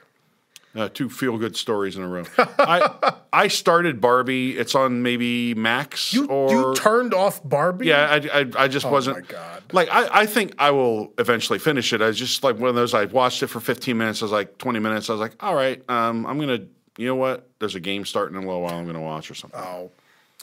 Uh, 0.76 0.88
two 0.92 1.08
feel 1.08 1.38
good 1.38 1.56
stories 1.56 1.96
in 1.96 2.02
a 2.02 2.08
row. 2.08 2.24
I 2.36 3.14
I 3.32 3.48
started 3.48 4.00
Barbie. 4.00 4.58
It's 4.58 4.74
on 4.74 5.02
maybe 5.02 5.54
Max 5.54 6.12
You 6.12 6.26
or 6.26 6.50
you 6.50 6.74
turned 6.74 7.14
off 7.14 7.40
Barbie? 7.42 7.86
yeah. 7.86 8.20
I, 8.32 8.40
I, 8.40 8.50
I 8.64 8.68
just 8.68 8.84
wasn't. 8.84 9.16
Oh 9.16 9.20
my 9.20 9.26
God. 9.26 9.62
Like 9.72 9.88
I, 9.90 10.20
I 10.22 10.26
think 10.26 10.54
I 10.58 10.70
will 10.72 11.12
eventually 11.18 11.58
finish 11.58 11.92
it. 11.92 12.02
I 12.02 12.08
was 12.08 12.18
just 12.18 12.44
like 12.44 12.58
one 12.58 12.68
of 12.68 12.74
those. 12.74 12.92
I 12.92 13.06
watched 13.06 13.42
it 13.42 13.46
for 13.46 13.58
15 13.60 13.96
minutes. 13.96 14.20
I 14.20 14.26
was 14.26 14.32
like 14.32 14.58
20 14.58 14.78
minutes. 14.78 15.08
I 15.08 15.14
was 15.14 15.20
like, 15.20 15.34
all 15.40 15.54
right, 15.54 15.82
um, 15.88 16.26
I'm 16.26 16.38
gonna. 16.38 16.60
You 16.98 17.06
know 17.06 17.16
what? 17.16 17.48
There's 17.58 17.74
a 17.74 17.80
game 17.80 18.04
starting 18.04 18.36
in 18.36 18.44
a 18.44 18.46
little 18.46 18.62
while. 18.62 18.74
I'm 18.74 18.86
gonna 18.86 19.00
watch 19.00 19.30
or 19.30 19.34
something. 19.34 19.58
Oh, 19.60 19.90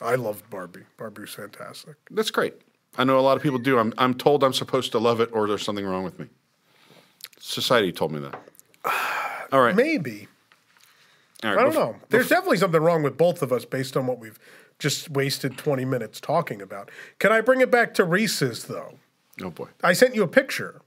I 0.02 0.16
loved 0.16 0.50
Barbie. 0.50 0.84
Barbie 0.98 1.22
was 1.22 1.34
fantastic. 1.34 1.96
That's 2.12 2.32
great. 2.32 2.56
I 2.98 3.04
know 3.04 3.20
a 3.20 3.22
lot 3.22 3.38
of 3.38 3.44
people 3.44 3.60
do. 3.60 3.78
I'm 3.80 3.94
I'm 3.98 4.14
told 4.14 4.44
I'm 4.44 4.54
supposed 4.54 4.92
to 4.94 5.00
love 5.00 5.20
it, 5.20 5.30
or 5.32 5.48
there's 5.48 5.64
something 5.64 5.86
wrong 5.86 6.04
with 6.04 6.20
me. 6.20 6.28
Society 7.40 7.92
told 7.92 8.12
me 8.12 8.20
that. 8.20 8.40
All 9.54 9.62
right. 9.62 9.76
Maybe. 9.76 10.28
All 11.44 11.52
right, 11.52 11.60
I 11.60 11.64
don't 11.64 11.72
bef- 11.72 11.76
know. 11.76 11.96
There's 12.10 12.28
definitely 12.28 12.58
something 12.58 12.82
wrong 12.82 13.04
with 13.04 13.18
both 13.18 13.42
of 13.42 13.54
us 13.54 13.66
based 13.66 13.96
on 13.96 14.08
what 14.08 14.20
we've 14.20 14.40
just 14.80 15.10
wasted 15.12 15.58
20 15.58 15.86
minutes 15.86 16.20
talking 16.20 16.62
about. 16.62 16.90
Can 17.20 17.32
I 17.32 17.40
bring 17.42 17.62
it 17.62 17.70
back 17.70 17.94
to 17.96 18.04
Reese's 18.04 18.64
though? 18.64 18.96
Oh 19.42 19.52
boy. 19.52 19.68
I 19.84 19.94
sent 19.94 20.16
you 20.16 20.24
a 20.24 20.28
picture. 20.28 20.82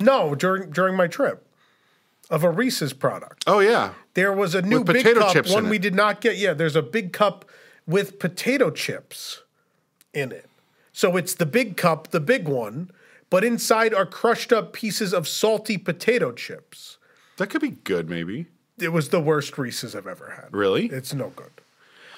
No, 0.00 0.34
during 0.34 0.70
during 0.70 0.96
my 0.96 1.06
trip 1.06 1.46
of 2.28 2.42
a 2.42 2.50
Reese's 2.50 2.92
product. 2.92 3.44
Oh 3.46 3.60
yeah. 3.60 3.94
There 4.14 4.32
was 4.32 4.54
a 4.54 4.62
new 4.62 4.78
With 4.78 4.88
big 4.88 5.04
potato 5.04 5.32
cup, 5.32 5.48
one 5.48 5.68
we 5.68 5.78
did 5.78 5.94
not 5.94 6.20
get. 6.20 6.36
Yeah, 6.36 6.54
there's 6.54 6.76
a 6.76 6.82
big 6.82 7.12
cup 7.12 7.44
with 7.86 8.18
potato 8.18 8.70
chips 8.70 9.42
in 10.12 10.32
it. 10.32 10.48
So 10.92 11.16
it's 11.16 11.34
the 11.34 11.46
big 11.46 11.76
cup, 11.76 12.08
the 12.08 12.20
big 12.20 12.48
one, 12.48 12.90
but 13.30 13.44
inside 13.44 13.94
are 13.94 14.06
crushed 14.06 14.52
up 14.52 14.72
pieces 14.72 15.14
of 15.14 15.28
salty 15.28 15.78
potato 15.78 16.32
chips. 16.32 16.98
That 17.38 17.48
could 17.48 17.60
be 17.60 17.70
good, 17.70 18.08
maybe. 18.08 18.46
It 18.78 18.88
was 18.92 19.08
the 19.10 19.20
worst 19.20 19.56
Reese's 19.58 19.94
I've 19.94 20.06
ever 20.06 20.30
had. 20.30 20.48
Really? 20.52 20.86
It's 20.86 21.14
no 21.14 21.30
good. 21.36 21.50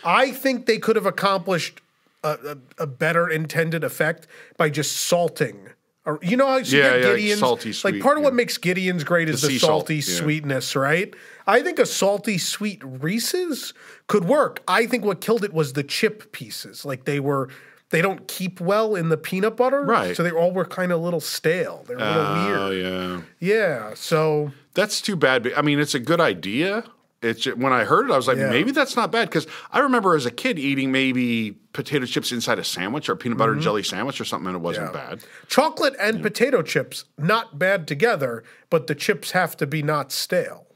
I 0.05 0.31
think 0.33 0.67
they 0.67 0.79
could 0.79 0.97
have 0.97 1.07
accomplished 1.07 1.81
a, 2.23 2.57
a, 2.79 2.83
a 2.85 2.87
better 2.87 3.29
intended 3.29 3.85
effect 3.85 4.27
by 4.57 4.71
just 4.71 4.97
salting. 4.97 5.69
Or, 6.07 6.19
you 6.23 6.37
know 6.37 6.47
how 6.47 6.57
you 6.59 6.79
Yeah, 6.79 6.83
get 6.83 7.01
yeah, 7.01 7.07
like 7.09 7.17
Gideon's? 7.17 7.41
salty 7.41 7.73
like 7.85 8.01
part 8.01 8.19
of 8.19 8.25
what 8.25 8.35
makes 8.35 8.59
Gideon's 8.59 9.05
great 9.05 9.29
is 9.31 9.41
The 9.41 9.49
the, 9.49 9.59
salt, 9.59 9.71
salty 9.89 9.97
yeah. 9.97 10.03
sweetness, 10.03 10.77
right? 10.77 11.15
I 11.47 11.63
think 11.63 11.79
a 11.79 11.87
salty 11.87 12.37
sweet 12.37 12.83
Reese's 12.85 13.73
could 14.07 14.25
work. 14.27 14.63
I 14.69 14.87
think 14.87 15.05
what 15.05 15.21
killed 15.23 15.45
it 15.45 15.55
was 15.55 15.73
the 15.73 15.83
chip 15.83 16.33
pieces. 16.33 16.85
Like 16.85 17.05
they 17.05 17.21
were, 17.21 17.49
they 17.89 18.03
don't 18.03 18.29
keep 18.29 18.61
well 18.61 18.95
in 18.95 19.09
the 19.09 19.17
peanut 19.17 19.57
butter, 19.57 19.83
Right. 19.83 20.15
So 20.15 20.23
they 20.23 20.31
all 20.31 20.53
were 20.53 20.67
kind 20.67 20.93
of 20.93 21.01
a 21.01 21.03
little 21.03 21.21
stale. 21.21 21.85
They're 21.87 21.97
a 21.97 22.01
little 22.01 22.35
weird. 22.45 22.59
Oh 22.59 22.69
weird. 22.69 23.25
yeah. 23.41 23.57
Yeah. 23.89 23.95
So 23.95 24.53
That's 24.75 25.01
too 25.01 25.17
bad. 25.17 25.53
I 25.57 25.63
mean, 25.63 25.79
it's 25.79 25.95
a 25.95 26.01
good 26.01 26.21
idea. 26.21 26.85
It's 27.23 27.47
when 27.47 27.73
I 27.73 27.85
heard 27.85 28.11
it, 28.11 28.13
I 28.13 28.17
was 28.17 28.27
like, 28.29 28.37
Yeah. 28.37 28.51
maybe 28.51 28.71
that's 28.71 28.97
not 28.97 29.11
bad 29.11 29.31
because 29.31 29.47
I 29.73 29.79
remember 29.79 30.15
as 30.15 30.27
a 30.27 30.31
kid 30.31 30.59
eating 30.59 30.93
maybe 30.93 31.53
potato 31.73 32.05
chips 32.05 32.33
inside 32.33 32.59
a 32.59 32.65
sandwich 32.65 33.09
or 33.09 33.17
peanut 33.17 33.39
butter 33.39 33.53
and 33.53 33.63
jelly 33.63 33.83
sandwich 33.83 34.21
or 34.21 34.25
something, 34.27 34.49
and 34.49 34.57
it 34.57 34.61
wasn't 34.61 34.89
Mm-hmm. 34.89 34.97
Yeah. 34.97 35.09
bad. 35.11 35.25
Chocolate 35.49 35.95
and 35.99 36.23
potato 36.23 36.61
chips, 36.61 37.05
not 37.17 37.59
bad 37.59 37.89
together, 37.89 38.45
but 38.69 38.89
the 38.89 38.95
chips 38.95 39.31
have 39.31 39.57
to 39.57 39.67
be 39.67 39.83
not 39.83 40.13
stale. 40.13 40.67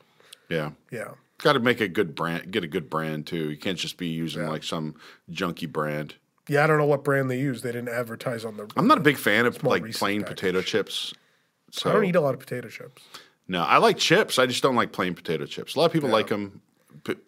Yeah, 0.49 0.71
Yeah. 0.91 1.11
got 1.43 1.53
to 1.53 1.61
make 1.61 1.83
a 1.83 1.89
good 1.89 2.15
brand, 2.15 2.51
get 2.51 2.65
a 2.65 2.69
good 2.69 2.89
brand 2.89 3.27
too. 3.27 3.51
You 3.51 3.59
can't 3.59 3.77
just 3.79 3.99
be 3.99 4.07
using 4.09 4.47
like 4.47 4.63
some 4.65 4.95
junky 5.31 5.71
brand. 5.71 6.15
Yeah, 6.49 6.65
I 6.65 6.67
don't 6.67 6.79
know 6.79 6.87
what 6.87 7.05
brand 7.05 7.31
they 7.31 7.39
use. 7.39 7.61
They 7.61 7.73
didn't 7.73 7.91
advertise 7.91 8.47
on 8.47 8.57
the. 8.57 8.67
I'm 8.75 8.87
not 8.87 8.97
a 8.97 9.03
big 9.03 9.19
fan 9.19 9.45
of 9.45 9.63
like 9.65 9.83
plain 9.93 10.23
package. 10.23 10.37
potato 10.37 10.63
chips. 10.63 11.13
So 11.73 11.91
I 11.91 11.93
don't 11.93 12.07
eat 12.07 12.17
a 12.17 12.23
lot 12.23 12.33
of 12.33 12.41
potato 12.41 12.69
chips. 12.71 13.03
No, 13.49 13.63
I 13.63 13.79
like 13.79 13.97
chips. 13.99 14.39
I 14.39 14.47
just 14.47 14.63
don't 14.63 14.77
like 14.77 14.93
plain 14.93 15.15
potato 15.15 15.47
chips. 15.47 15.75
A 15.75 15.79
lot 15.81 15.87
of 15.87 15.93
people 15.93 16.09
like 16.11 16.29
them, 16.29 16.61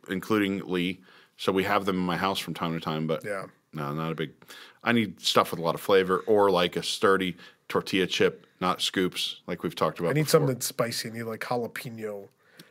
including 0.09 0.67
Lee. 0.67 1.00
So 1.37 1.50
we 1.53 1.65
have 1.65 1.87
them 1.87 1.97
in 1.97 2.03
my 2.03 2.17
house 2.19 2.39
from 2.39 2.55
time 2.55 2.75
to 2.75 2.81
time. 2.81 3.07
But 3.07 3.25
Yeah. 3.25 3.47
no, 3.73 3.93
not 3.95 4.12
a 4.12 4.15
big. 4.15 4.33
I 4.85 4.93
need 4.93 5.21
stuff 5.21 5.50
with 5.50 5.61
a 5.61 5.62
lot 5.62 5.75
of 5.75 5.81
flavor 5.81 6.19
or 6.27 6.50
like 6.50 6.77
a 6.77 6.83
sturdy 6.83 7.37
tortilla 7.69 8.07
chip, 8.07 8.47
not 8.61 8.83
scoops 8.83 9.41
like 9.47 9.62
we've 9.62 9.75
talked 9.75 9.99
about. 9.99 10.11
I 10.11 10.12
need 10.12 10.23
before. 10.23 10.31
something 10.31 10.55
that's 10.55 10.67
spicy. 10.67 11.09
I 11.09 11.12
need 11.12 11.23
like 11.23 11.41
jalapeno. 11.41 12.29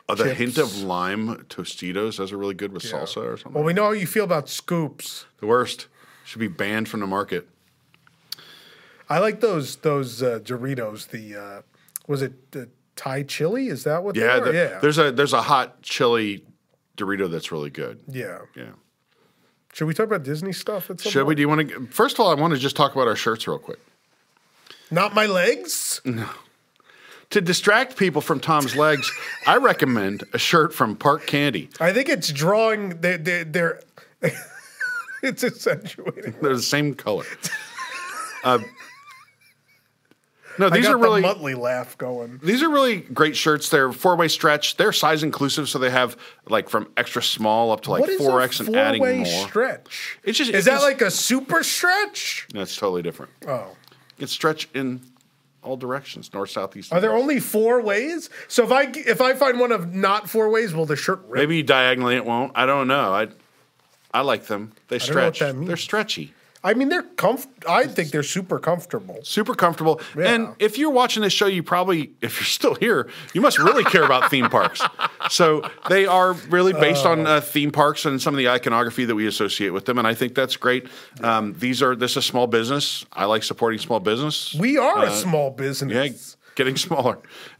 Oh, 0.07 0.15
the 0.15 0.33
hint 0.33 0.57
of 0.57 0.81
lime 0.81 1.45
Tostitos. 1.49 2.17
Those 2.17 2.31
are 2.31 2.37
really 2.37 2.55
good 2.55 2.71
with 2.73 2.81
salsa 2.83 3.17
or 3.17 3.37
something. 3.37 3.53
Well, 3.53 3.63
we 3.63 3.73
know 3.73 3.83
how 3.85 3.91
you 3.91 4.07
feel 4.07 4.23
about 4.23 4.49
scoops. 4.49 5.25
the 5.39 5.45
worst 5.45 5.87
should 6.25 6.39
be 6.39 6.47
banned 6.47 6.89
from 6.89 6.99
the 6.99 7.07
market. 7.07 7.47
I 9.07 9.19
like 9.19 9.39
those 9.41 9.77
those 9.77 10.21
uh, 10.21 10.39
Doritos. 10.39 11.07
The 11.09 11.35
uh, 11.35 11.61
was 12.07 12.21
it 12.21 12.51
the 12.51 12.69
Thai 12.99 13.23
chili? 13.23 13.67
Is 13.69 13.85
that 13.85 14.03
what? 14.03 14.17
Yeah, 14.17 14.41
the- 14.41 14.53
yeah, 14.53 14.79
There's 14.79 14.97
a 14.97 15.09
there's 15.11 15.31
a 15.31 15.41
hot 15.41 15.81
chili 15.81 16.43
Dorito 16.97 17.31
that's 17.31 17.49
really 17.49 17.69
good. 17.69 18.01
yeah. 18.09 18.39
Yeah. 18.55 18.71
Should 19.73 19.85
we 19.85 19.93
talk 19.93 20.07
about 20.07 20.23
Disney 20.23 20.51
stuff? 20.51 20.89
At 20.89 20.99
some 20.99 21.09
Should 21.11 21.25
we? 21.25 21.35
Do 21.35 21.41
you 21.41 21.47
want 21.47 21.69
to? 21.69 21.87
First 21.87 22.15
of 22.17 22.19
all, 22.21 22.29
I 22.29 22.33
want 22.33 22.53
to 22.53 22.59
just 22.59 22.75
talk 22.75 22.93
about 22.93 23.07
our 23.07 23.15
shirts 23.15 23.47
real 23.47 23.57
quick. 23.59 23.79
Not 24.91 25.13
my 25.13 25.25
legs. 25.27 26.01
No. 26.03 26.27
To 27.29 27.39
distract 27.39 27.95
people 27.95 28.19
from 28.21 28.39
Tom's 28.41 28.75
legs, 28.75 29.09
I 29.47 29.57
recommend 29.57 30.23
a 30.33 30.39
shirt 30.39 30.73
from 30.73 30.95
Park 30.97 31.25
Candy. 31.27 31.69
I 31.79 31.93
think 31.93 32.09
it's 32.09 32.29
drawing. 32.33 32.99
They 33.01 33.15
they 33.17 33.43
they're. 33.43 33.79
it's 35.23 35.43
accentuating. 35.43 36.35
They're 36.41 36.55
the 36.55 36.61
same 36.61 36.95
color. 36.95 37.25
Uh, 38.43 38.59
no, 40.59 40.67
I 40.67 40.69
these 40.71 40.87
are 40.87 40.97
really 40.97 41.21
Muttley 41.23 41.57
laugh 41.57 41.97
going. 41.97 42.39
these 42.43 42.61
are 42.61 42.69
really 42.69 42.97
great 42.97 43.35
shirts. 43.35 43.69
They're 43.69 43.91
four 43.91 44.15
way 44.15 44.27
stretch. 44.27 44.77
They're 44.77 44.91
size 44.93 45.23
inclusive, 45.23 45.69
so 45.69 45.79
they 45.79 45.89
have 45.89 46.15
like 46.47 46.69
from 46.69 46.87
extra 46.97 47.23
small 47.23 47.71
up 47.71 47.81
to 47.81 47.91
like 47.91 48.09
four 48.17 48.41
X 48.41 48.59
and 48.59 48.75
adding 48.75 49.01
more. 49.01 49.25
stretch? 49.25 50.19
It's 50.23 50.37
just- 50.37 50.51
is 50.51 50.55
it's 50.57 50.65
that 50.65 50.73
just- 50.73 50.83
like 50.83 51.01
a 51.01 51.09
super 51.09 51.63
stretch? 51.63 52.47
That's 52.53 52.75
totally 52.75 53.01
different. 53.01 53.31
Oh, 53.47 53.75
It's 54.19 54.31
stretch 54.33 54.67
in 54.73 55.01
all 55.63 55.75
directions, 55.77 56.33
north, 56.33 56.49
south, 56.51 56.75
east. 56.77 56.91
are 56.93 56.99
there 57.01 57.11
west. 57.11 57.21
only 57.21 57.39
four 57.39 57.81
ways? 57.81 58.29
So 58.47 58.63
if 58.63 58.71
I 58.71 58.83
if 58.95 59.21
I 59.21 59.33
find 59.33 59.59
one 59.59 59.71
of 59.71 59.93
not 59.93 60.29
four 60.29 60.49
ways, 60.49 60.73
will 60.73 60.85
the 60.85 60.95
shirt 60.95 61.21
rip? 61.27 61.39
Maybe 61.41 61.63
diagonally 61.63 62.15
it 62.15 62.25
won't. 62.25 62.51
I 62.55 62.65
don't 62.65 62.87
know. 62.87 63.13
I 63.13 63.27
I 64.13 64.21
like 64.21 64.45
them. 64.47 64.71
They 64.87 64.95
what 64.95 65.01
stretch. 65.03 65.39
They're 65.39 65.77
stretchy. 65.77 66.33
I 66.63 66.73
mean, 66.73 66.89
they're 66.89 67.03
comf. 67.03 67.47
I 67.67 67.85
think 67.87 68.11
they're 68.11 68.21
super 68.23 68.59
comfortable. 68.59 69.19
Super 69.23 69.55
comfortable. 69.55 70.01
Yeah. 70.17 70.33
And 70.33 70.55
if 70.59 70.77
you're 70.77 70.89
watching 70.91 71.23
this 71.23 71.31
show, 71.31 71.47
you 71.47 71.63
probably, 71.63 72.11
if 72.21 72.37
you're 72.39 72.45
still 72.45 72.75
here, 72.75 73.07
you 73.33 73.39
must 73.39 73.59
really 73.59 73.85
care 73.85 74.03
about 74.03 74.29
theme 74.29 74.49
parks. 74.49 74.81
So 75.29 75.69
they 75.87 76.05
are 76.05 76.33
really 76.49 76.73
based 76.73 77.05
on 77.05 77.25
Oh. 77.25 77.31
uh, 77.37 77.41
theme 77.41 77.71
parks 77.71 78.05
and 78.05 78.21
some 78.21 78.33
of 78.33 78.37
the 78.37 78.49
iconography 78.49 79.05
that 79.05 79.15
we 79.15 79.25
associate 79.27 79.69
with 79.69 79.85
them, 79.85 79.97
and 79.97 80.05
I 80.07 80.13
think 80.13 80.35
that's 80.35 80.57
great. 80.57 80.87
Um, 81.21 81.55
these 81.57 81.81
are 81.81 81.95
this 81.95 82.11
is 82.11 82.17
a 82.17 82.21
small 82.21 82.45
business. 82.47 83.05
I 83.13 83.25
like 83.25 83.43
supporting 83.43 83.79
small 83.79 83.99
business. 84.01 84.53
We 84.53 84.77
are 84.77 85.05
a 85.05 85.11
small 85.11 85.51
business. 85.51 85.95
Uh, 85.95 86.01
Yeah, 86.03 86.09
getting 86.55 86.75
smaller. 86.75 87.19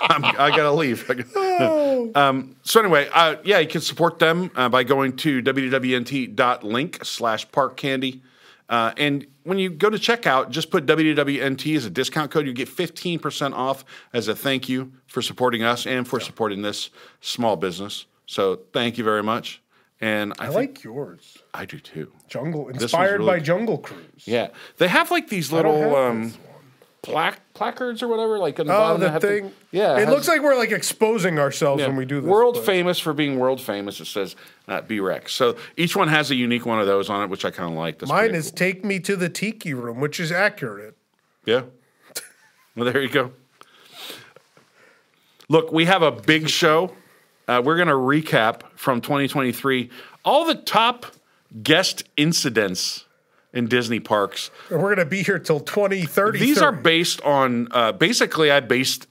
I'm, 0.00 0.24
I 0.24 0.50
gotta 0.50 0.72
leave. 0.72 1.06
Gotta- 1.06 2.10
um, 2.14 2.56
so 2.62 2.80
anyway, 2.80 3.08
uh, 3.12 3.36
yeah, 3.44 3.58
you 3.58 3.68
can 3.68 3.80
support 3.80 4.18
them 4.18 4.50
uh, 4.54 4.68
by 4.68 4.84
going 4.84 5.16
to 5.18 5.42
wwnt.link 5.42 7.04
slash 7.04 7.50
park 7.52 7.76
candy. 7.76 8.22
Uh, 8.68 8.92
and 8.98 9.26
when 9.44 9.58
you 9.58 9.70
go 9.70 9.88
to 9.88 9.96
checkout, 9.96 10.50
just 10.50 10.70
put 10.70 10.84
WWNT 10.84 11.76
as 11.76 11.86
a 11.86 11.90
discount 11.90 12.30
code. 12.30 12.46
You 12.46 12.52
get 12.52 12.68
15% 12.68 13.54
off 13.54 13.84
as 14.12 14.28
a 14.28 14.36
thank 14.36 14.68
you 14.68 14.92
for 15.06 15.22
supporting 15.22 15.62
us 15.62 15.86
and 15.86 16.06
for 16.06 16.20
supporting 16.20 16.60
this 16.62 16.90
small 17.20 17.56
business. 17.56 18.04
So 18.26 18.60
thank 18.74 18.98
you 18.98 19.04
very 19.04 19.22
much. 19.22 19.62
And 20.00 20.34
I, 20.38 20.46
I 20.46 20.48
like 20.50 20.84
yours. 20.84 21.38
I 21.52 21.64
do 21.64 21.80
too. 21.80 22.12
Jungle 22.28 22.68
inspired 22.68 23.20
really 23.20 23.38
by. 23.38 23.40
Jungle 23.40 23.78
Cruise. 23.78 24.26
Yeah, 24.26 24.48
they 24.76 24.86
have 24.86 25.10
like 25.10 25.28
these 25.28 25.50
little 25.50 25.96
um. 25.96 26.34
Plaque 27.12 27.40
placards 27.54 28.02
or 28.02 28.08
whatever, 28.08 28.38
like 28.38 28.58
on 28.60 28.66
the 28.66 28.72
Oh, 28.74 28.78
bottom. 28.78 29.00
that 29.00 29.06
the 29.06 29.12
have 29.12 29.22
thing. 29.22 29.52
yeah, 29.72 29.96
it 29.96 30.00
has- 30.00 30.08
looks 30.08 30.28
like 30.28 30.42
we're 30.42 30.56
like 30.56 30.70
exposing 30.72 31.38
ourselves 31.38 31.82
when 31.82 31.96
we 31.96 32.04
do 32.04 32.20
this. 32.20 32.28
World 32.28 32.54
but- 32.56 32.64
famous 32.66 32.98
for 32.98 33.12
being 33.12 33.38
world 33.38 33.60
famous. 33.60 34.00
It 34.00 34.06
says 34.06 34.36
uh, 34.68 34.80
B-Rex. 34.82 35.32
So 35.32 35.56
each 35.76 35.96
one 35.96 36.08
has 36.08 36.30
a 36.30 36.34
unique 36.34 36.66
one 36.66 36.80
of 36.80 36.86
those 36.86 37.08
on 37.10 37.22
it, 37.24 37.30
which 37.30 37.44
I 37.44 37.50
kind 37.50 37.70
of 37.72 37.78
like. 37.78 37.98
That's 37.98 38.10
Mine 38.10 38.20
pretty 38.30 38.38
is. 38.38 38.50
"Take 38.50 38.84
Me 38.84 39.00
to 39.00 39.16
the 39.16 39.28
Tiki 39.28 39.74
Room," 39.74 40.00
which 40.00 40.20
is 40.20 40.30
accurate. 40.32 40.96
yeah. 41.44 41.62
Well, 42.76 42.84
there 42.92 43.02
you 43.02 43.08
go. 43.08 43.32
Look, 45.48 45.72
we 45.72 45.86
have 45.86 46.02
a 46.02 46.12
big 46.12 46.48
show. 46.48 46.92
Uh, 47.46 47.62
we're 47.64 47.76
going 47.76 47.88
to 47.88 47.94
recap 47.94 48.60
from 48.76 49.00
2023 49.00 49.88
all 50.24 50.44
the 50.44 50.54
top 50.54 51.06
guest 51.62 52.04
incidents 52.16 53.06
in 53.52 53.66
Disney 53.66 54.00
parks. 54.00 54.50
And 54.70 54.82
we're 54.82 54.94
gonna 54.94 55.08
be 55.08 55.22
here 55.22 55.38
till 55.38 55.60
twenty 55.60 56.04
thirty. 56.04 56.38
These 56.38 56.60
are 56.60 56.72
based 56.72 57.20
on 57.22 57.68
uh, 57.72 57.92
basically 57.92 58.50
I 58.50 58.60
based 58.60 59.06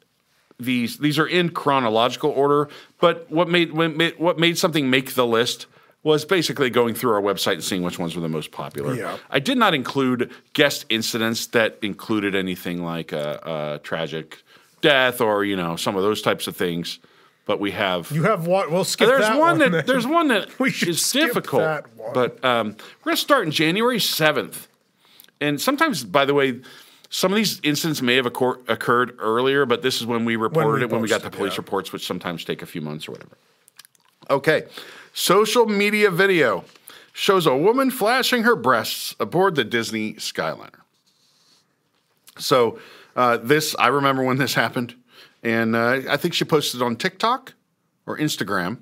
these 0.60 0.98
these 0.98 1.20
are 1.20 1.27
in 1.27 1.50
chronological 1.50 2.32
order, 2.32 2.70
but 3.00 3.29
what 3.29 3.50
made 3.50 3.74
what 3.74 3.96
made, 3.96 4.17
what 4.20 4.39
made 4.39 4.58
something 4.58 4.89
make 4.89 5.13
the 5.13 5.25
list 5.25 5.67
was 6.03 6.24
basically 6.24 6.70
going 6.70 6.94
through 6.94 7.12
our 7.12 7.22
website 7.22 7.53
and 7.53 7.63
seeing 7.63 7.84
which 7.84 8.00
ones 8.00 8.15
were 8.15 8.22
the 8.22 8.29
most 8.29 8.51
popular. 8.51 8.94
Yeah. 8.94 9.17
I 9.29 9.39
did 9.39 9.58
not 9.58 9.74
include 9.74 10.32
guest 10.53 10.86
incidents 10.89 11.48
that 11.48 11.77
included 11.82 12.34
anything 12.34 12.84
like 12.84 13.12
a, 13.12 13.75
a 13.75 13.79
tragic 13.84 14.41
death 14.82 15.20
or 15.20 15.44
you 15.44 15.56
know 15.56 15.75
some 15.75 15.96
of 15.96 16.03
those 16.03 16.22
types 16.22 16.48
of 16.48 16.56
things, 16.56 17.00
but 17.48 17.60
we 17.60 17.72
have 17.72 18.12
You 18.12 18.24
have 18.24 18.46
one. 18.46 18.72
We'll 18.72 18.84
skip 18.84 19.08
there's 19.08 19.22
that 19.22 19.39
one, 19.39 19.58
that 19.60 19.72
then. 19.72 19.86
there's 19.88 20.06
one 20.06 20.27
that 20.27 20.60
We 20.60 20.70
should 20.70 20.89
is 20.89 21.04
skip 21.04 21.27
difficult. 21.27 21.62
that 21.63 21.96
one. 21.96 22.13
But 22.13 22.46
um, 22.46 22.68
we're 23.00 23.12
going 23.12 23.16
to 23.16 23.22
start 23.22 23.46
in 23.46 23.51
January 23.51 24.00
seventh, 24.00 24.68
and 25.42 25.60
sometimes, 25.60 26.04
by 26.04 26.25
the 26.25 26.34
way, 26.34 26.60
some 27.10 27.32
of 27.32 27.38
these 27.38 27.60
incidents 27.63 28.01
may 28.01 28.16
have 28.16 28.25
occur- 28.25 28.60
occurred 28.68 29.16
earlier, 29.18 29.66
but 29.66 29.82
this 29.82 30.00
is 30.00 30.06
when 30.06 30.25
we 30.25 30.36
reported 30.36 30.80
we 30.80 30.84
it 30.84 30.89
when 30.92 31.01
we 31.01 31.08
got 31.08 31.22
the 31.22 31.32
police 31.32 31.54
yeah. 31.54 31.60
reports, 31.60 31.94
which 31.94 32.06
sometimes 32.06 32.44
take 32.44 32.62
a 32.62 32.66
few 32.66 32.82
months 32.82 33.08
or 33.08 33.13
whatever. 33.13 33.38
Okay, 34.30 34.66
social 35.13 35.66
media 35.66 36.12
video 36.12 36.66
shows 37.13 37.48
a 37.48 37.56
woman 37.56 37.89
flashing 37.89 38.44
her 38.44 38.56
breasts 38.56 39.16
aboard 39.20 39.56
the 39.56 39.63
Disney 39.63 40.13
Skyliner. 40.16 40.82
So 42.38 42.77
uh, 43.16 43.38
this, 43.38 43.75
I 43.80 43.88
remember 43.88 44.24
when 44.24 44.38
this 44.38 44.54
happened, 44.54 44.94
and 45.44 45.75
uh, 45.75 46.01
I 46.10 46.17
think 46.17 46.34
she 46.34 46.46
posted 46.46 46.82
on 46.82 46.96
TikTok 46.96 47.53
or 48.06 48.17
Instagram, 48.17 48.79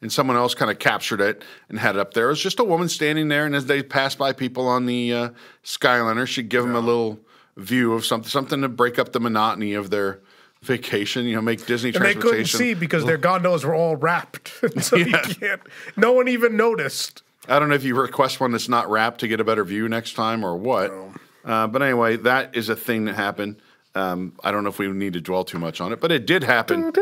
and 0.00 0.12
someone 0.12 0.36
else 0.36 0.54
kind 0.54 0.70
of 0.70 0.78
captured 0.78 1.20
it 1.20 1.42
and 1.68 1.78
had 1.78 1.96
it 1.96 2.00
up 2.00 2.14
there. 2.14 2.26
It 2.26 2.30
was 2.30 2.40
just 2.40 2.60
a 2.60 2.64
woman 2.64 2.88
standing 2.88 3.28
there, 3.28 3.46
and 3.46 3.54
as 3.54 3.66
they 3.66 3.82
passed 3.82 4.18
by 4.18 4.32
people 4.32 4.68
on 4.68 4.86
the 4.86 5.12
uh, 5.12 5.28
Skyliner, 5.64 6.26
she'd 6.26 6.48
give 6.48 6.62
them 6.62 6.76
a 6.76 6.80
little 6.80 7.18
view 7.56 7.94
of 7.94 8.04
something, 8.04 8.28
something 8.28 8.60
to 8.62 8.68
break 8.68 8.98
up 8.98 9.12
the 9.12 9.20
monotony 9.20 9.74
of 9.74 9.90
their 9.90 10.20
vacation. 10.62 11.26
You 11.26 11.36
know, 11.36 11.42
make 11.42 11.66
Disney 11.66 11.92
And 11.94 12.04
they 12.04 12.14
couldn't 12.14 12.46
see 12.46 12.74
because 12.74 13.04
their 13.04 13.16
gondolas 13.16 13.64
were 13.64 13.74
all 13.74 13.96
wrapped. 13.96 14.52
so 14.80 14.96
you 14.96 15.12
can't, 15.22 15.60
no 15.96 16.12
one 16.12 16.28
even 16.28 16.56
noticed. 16.56 17.22
I 17.48 17.58
don't 17.58 17.68
know 17.68 17.74
if 17.74 17.84
you 17.84 17.94
request 17.94 18.40
one 18.40 18.52
that's 18.52 18.68
not 18.68 18.90
wrapped 18.90 19.20
to 19.20 19.28
get 19.28 19.40
a 19.40 19.44
better 19.44 19.64
view 19.64 19.88
next 19.88 20.14
time 20.14 20.44
or 20.44 20.56
what. 20.56 20.92
Uh, 21.44 21.66
but 21.68 21.80
anyway, 21.80 22.16
that 22.16 22.56
is 22.56 22.68
a 22.68 22.74
thing 22.76 23.04
that 23.04 23.14
happened. 23.14 23.56
Um, 23.96 24.34
I 24.44 24.50
don't 24.50 24.62
know 24.62 24.68
if 24.68 24.78
we 24.78 24.88
need 24.88 25.14
to 25.14 25.22
dwell 25.22 25.42
too 25.42 25.58
much 25.58 25.80
on 25.80 25.90
it, 25.90 26.00
but 26.00 26.12
it 26.12 26.26
did 26.26 26.44
happen. 26.44 26.92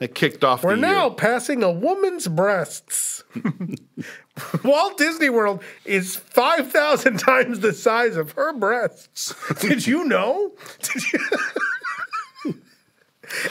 It 0.00 0.14
kicked 0.14 0.42
off 0.42 0.64
We're 0.64 0.74
now 0.74 1.08
year. 1.08 1.14
passing 1.14 1.62
a 1.62 1.70
woman's 1.70 2.26
breasts. 2.28 3.22
Walt 4.64 4.96
Disney 4.96 5.28
World 5.28 5.62
is 5.84 6.16
5,000 6.16 7.18
times 7.26 7.60
the 7.60 7.74
size 7.74 8.16
of 8.16 8.32
her 8.32 8.54
breasts. 8.54 9.34
Did 9.60 9.86
you 9.86 10.04
know? 10.04 10.52
Did 10.82 11.12
you- 11.12 12.54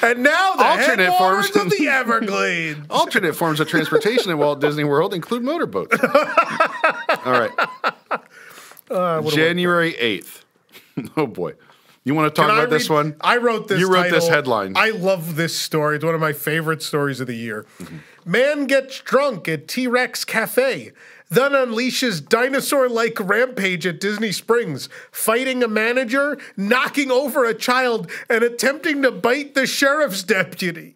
and 0.02 0.24
now 0.24 0.56
the 0.56 0.64
Alternate 0.64 1.16
forms. 1.18 1.56
of 1.56 1.70
the 1.70 1.88
Everglades. 1.88 2.80
Alternate 2.90 3.36
forms 3.36 3.60
of 3.60 3.68
transportation 3.68 4.32
at 4.32 4.38
Walt 4.40 4.60
Disney 4.62 4.84
World 4.84 5.14
include 5.14 5.44
motorboats. 5.44 5.96
All 6.04 7.32
right. 7.32 7.52
Uh, 8.90 9.22
January 9.30 9.94
8th. 9.94 10.42
Oh, 11.16 11.28
boy. 11.28 11.54
You 12.10 12.16
want 12.16 12.34
to 12.34 12.42
talk 12.42 12.50
Can 12.50 12.58
about 12.58 12.72
this 12.72 12.90
one? 12.90 13.16
I 13.22 13.38
wrote 13.38 13.68
this. 13.68 13.80
You 13.80 13.88
wrote 13.88 14.10
this 14.10 14.28
headline. 14.28 14.74
I 14.76 14.90
love 14.90 15.36
this 15.36 15.56
story. 15.56 15.98
It's 15.98 16.04
one 16.04 16.16
of 16.16 16.20
my 16.20 16.34
favorite 16.34 16.82
stories 16.82 17.20
of 17.20 17.28
the 17.28 17.36
year. 17.36 17.68
Mm-hmm. 17.78 17.98
Man 18.26 18.66
gets 18.66 19.00
drunk 19.02 19.48
at 19.48 19.68
T 19.68 19.86
Rex 19.86 20.26
Cafe, 20.26 20.92
then 21.30 21.52
unleashes 21.52 22.28
dinosaur-like 22.28 23.20
rampage 23.20 23.86
at 23.86 24.00
Disney 24.00 24.32
Springs, 24.32 24.90
fighting 25.12 25.62
a 25.62 25.68
manager, 25.68 26.40
knocking 26.58 27.12
over 27.12 27.46
a 27.46 27.54
child, 27.54 28.10
and 28.28 28.44
attempting 28.44 29.04
to 29.04 29.12
bite 29.12 29.54
the 29.54 29.68
sheriff's 29.68 30.24
deputy. 30.24 30.96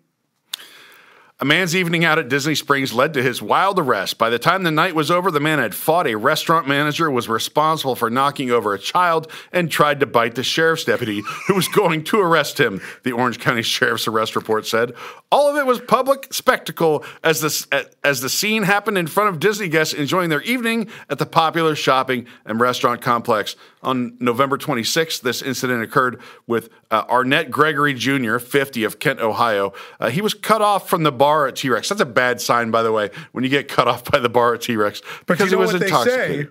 A 1.39 1.45
man's 1.45 1.75
evening 1.75 2.05
out 2.05 2.19
at 2.19 2.29
Disney 2.29 2.53
Springs 2.53 2.93
led 2.93 3.15
to 3.15 3.23
his 3.23 3.41
wild 3.41 3.79
arrest. 3.79 4.19
By 4.19 4.29
the 4.29 4.37
time 4.37 4.61
the 4.61 4.69
night 4.69 4.93
was 4.93 5.09
over, 5.09 5.31
the 5.31 5.39
man 5.39 5.57
had 5.57 5.73
fought 5.73 6.05
a 6.05 6.15
restaurant 6.15 6.67
manager, 6.67 7.09
was 7.09 7.27
responsible 7.27 7.95
for 7.95 8.11
knocking 8.11 8.51
over 8.51 8.73
a 8.73 8.79
child, 8.79 9.31
and 9.51 9.69
tried 9.69 9.99
to 10.01 10.05
bite 10.05 10.35
the 10.35 10.43
sheriff's 10.43 10.83
deputy 10.83 11.23
who 11.47 11.55
was 11.55 11.67
going 11.67 12.03
to 12.03 12.19
arrest 12.19 12.59
him, 12.59 12.81
the 13.01 13.11
Orange 13.11 13.39
County 13.39 13.61
Sheriff's 13.63 14.07
arrest 14.07 14.35
report 14.35 14.67
said. 14.67 14.93
All 15.31 15.49
of 15.49 15.57
it 15.57 15.65
was 15.65 15.81
public 15.81 16.31
spectacle 16.31 17.03
as 17.23 17.41
the, 17.41 17.87
as 18.03 18.21
the 18.21 18.29
scene 18.29 18.63
happened 18.63 18.99
in 18.99 19.07
front 19.07 19.29
of 19.29 19.39
Disney 19.39 19.69
guests 19.69 19.95
enjoying 19.95 20.29
their 20.29 20.43
evening 20.43 20.87
at 21.09 21.17
the 21.17 21.25
popular 21.25 21.75
shopping 21.75 22.27
and 22.45 22.59
restaurant 22.59 23.01
complex. 23.01 23.55
On 23.81 24.15
November 24.19 24.57
26th, 24.57 25.21
this 25.21 25.41
incident 25.41 25.81
occurred 25.81 26.21
with 26.45 26.69
uh, 26.91 27.03
Arnett 27.09 27.49
Gregory 27.49 27.95
Jr., 27.95 28.37
50 28.37 28.83
of 28.83 28.99
Kent, 28.99 29.19
Ohio. 29.19 29.73
Uh, 29.99 30.09
he 30.09 30.21
was 30.21 30.35
cut 30.35 30.61
off 30.61 30.87
from 30.87 31.01
the 31.03 31.11
bar 31.23 31.47
at 31.47 31.55
T 31.55 31.69
Rex. 31.69 31.87
That's 31.87 32.01
a 32.01 32.05
bad 32.05 32.41
sign, 32.41 32.69
by 32.69 32.83
the 32.83 32.91
way, 32.91 33.09
when 33.31 33.45
you 33.45 33.49
get 33.49 33.69
cut 33.69 33.87
off 33.87 34.03
by 34.11 34.19
the 34.19 34.27
bar 34.27 34.55
at 34.55 34.61
T 34.61 34.75
Rex 34.75 35.01
because 35.25 35.51
you 35.51 35.57
know 35.57 35.61
he 35.61 35.67
was 35.67 35.73
what 35.73 35.81
intoxicated. 35.83 36.37
they 36.37 36.43
say? 36.43 36.49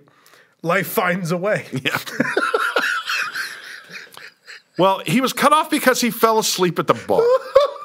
Life 0.62 0.86
finds 0.86 1.30
a 1.30 1.36
way. 1.36 1.66
Yeah. 1.84 1.98
Well, 4.78 5.02
he 5.04 5.20
was 5.20 5.34
cut 5.34 5.52
off 5.52 5.68
because 5.68 6.00
he 6.00 6.10
fell 6.10 6.38
asleep 6.38 6.78
at 6.78 6.86
the 6.86 6.94
bar. 6.94 7.22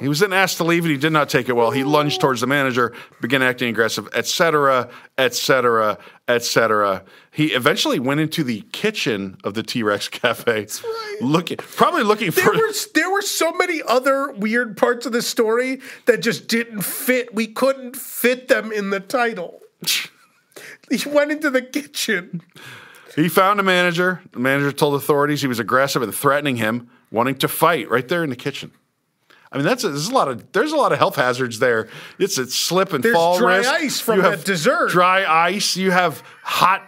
he 0.00 0.08
was 0.08 0.20
then 0.20 0.32
asked 0.32 0.56
to 0.58 0.64
leave 0.64 0.84
and 0.84 0.90
he 0.90 0.98
did 0.98 1.12
not 1.12 1.28
take 1.28 1.48
it 1.48 1.52
well. 1.54 1.70
He 1.70 1.84
lunged 1.84 2.20
towards 2.20 2.40
the 2.40 2.46
manager, 2.46 2.94
began 3.20 3.42
acting 3.42 3.68
aggressive, 3.68 4.08
etc., 4.14 4.88
etc., 5.18 5.98
etc. 6.28 7.04
He 7.30 7.48
eventually 7.48 7.98
went 7.98 8.20
into 8.20 8.44
the 8.44 8.62
kitchen 8.72 9.36
of 9.44 9.54
the 9.54 9.62
T 9.62 9.82
Rex 9.82 10.08
Cafe, 10.08 10.66
looking 11.20 11.58
probably 11.58 12.02
looking 12.02 12.30
There 12.30 12.44
for. 12.44 12.52
were 12.52 12.72
there 12.94 13.10
were 13.10 13.22
so 13.22 13.52
many 13.52 13.82
other 13.86 14.32
weird 14.32 14.76
parts 14.76 15.06
of 15.06 15.12
the 15.12 15.22
story 15.22 15.80
that 16.06 16.22
just 16.22 16.48
didn't 16.48 16.82
fit. 16.82 17.34
We 17.34 17.46
couldn't 17.46 17.96
fit 17.96 18.48
them 18.48 18.72
in 18.72 18.90
the 18.90 19.00
title. 19.00 19.60
he 20.90 21.08
went 21.08 21.32
into 21.32 21.50
the 21.50 21.62
kitchen. 21.62 22.42
He 23.14 23.28
found 23.28 23.60
a 23.60 23.62
manager. 23.62 24.22
The 24.32 24.38
manager 24.38 24.72
told 24.72 24.94
authorities 24.94 25.42
he 25.42 25.46
was 25.46 25.58
aggressive 25.58 26.02
and 26.02 26.14
threatening 26.14 26.56
him, 26.56 26.88
wanting 27.10 27.34
to 27.36 27.48
fight 27.48 27.90
right 27.90 28.08
there 28.08 28.24
in 28.24 28.30
the 28.30 28.36
kitchen. 28.36 28.72
I 29.52 29.56
mean, 29.56 29.66
that's 29.66 29.84
a, 29.84 29.90
there's 29.90 30.08
a 30.08 30.14
lot 30.14 30.28
of 30.28 30.50
there's 30.52 30.72
a 30.72 30.76
lot 30.76 30.92
of 30.92 30.98
health 30.98 31.16
hazards 31.16 31.58
there. 31.58 31.88
It's 32.18 32.38
a 32.38 32.46
slip 32.46 32.92
and 32.92 33.04
There's 33.04 33.14
fall 33.14 33.38
dry 33.38 33.58
risk. 33.58 33.70
ice 33.70 34.00
from 34.00 34.16
You 34.16 34.22
that 34.22 34.30
have 34.30 34.44
dessert. 34.44 34.90
Dry 34.90 35.24
ice. 35.26 35.76
You 35.76 35.90
have 35.90 36.22
hot, 36.42 36.86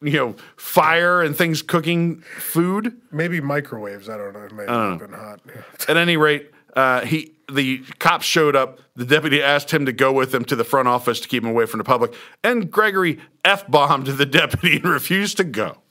you 0.00 0.12
know, 0.12 0.36
fire 0.56 1.22
and 1.22 1.36
things 1.36 1.62
cooking 1.62 2.22
food. 2.22 3.00
Maybe 3.12 3.40
microwaves. 3.40 4.08
I 4.08 4.16
don't 4.16 4.32
know. 4.32 4.42
It 4.42 4.52
may 4.52 4.64
have 4.66 4.98
been 4.98 5.12
hot. 5.12 5.40
At 5.88 5.96
any 5.96 6.16
rate, 6.16 6.50
uh, 6.74 7.02
he 7.04 7.34
the 7.50 7.78
cops 8.00 8.26
showed 8.26 8.56
up. 8.56 8.80
The 8.96 9.04
deputy 9.04 9.42
asked 9.42 9.70
him 9.70 9.86
to 9.86 9.92
go 9.92 10.12
with 10.12 10.32
them 10.32 10.44
to 10.46 10.56
the 10.56 10.64
front 10.64 10.88
office 10.88 11.20
to 11.20 11.28
keep 11.28 11.44
him 11.44 11.50
away 11.50 11.66
from 11.66 11.78
the 11.78 11.84
public, 11.84 12.14
and 12.42 12.70
Gregory 12.70 13.20
f 13.44 13.66
bombed 13.68 14.06
the 14.08 14.26
deputy 14.40 14.76
and 14.76 14.86
refused 14.86 15.36
to 15.36 15.44
go. 15.44 15.81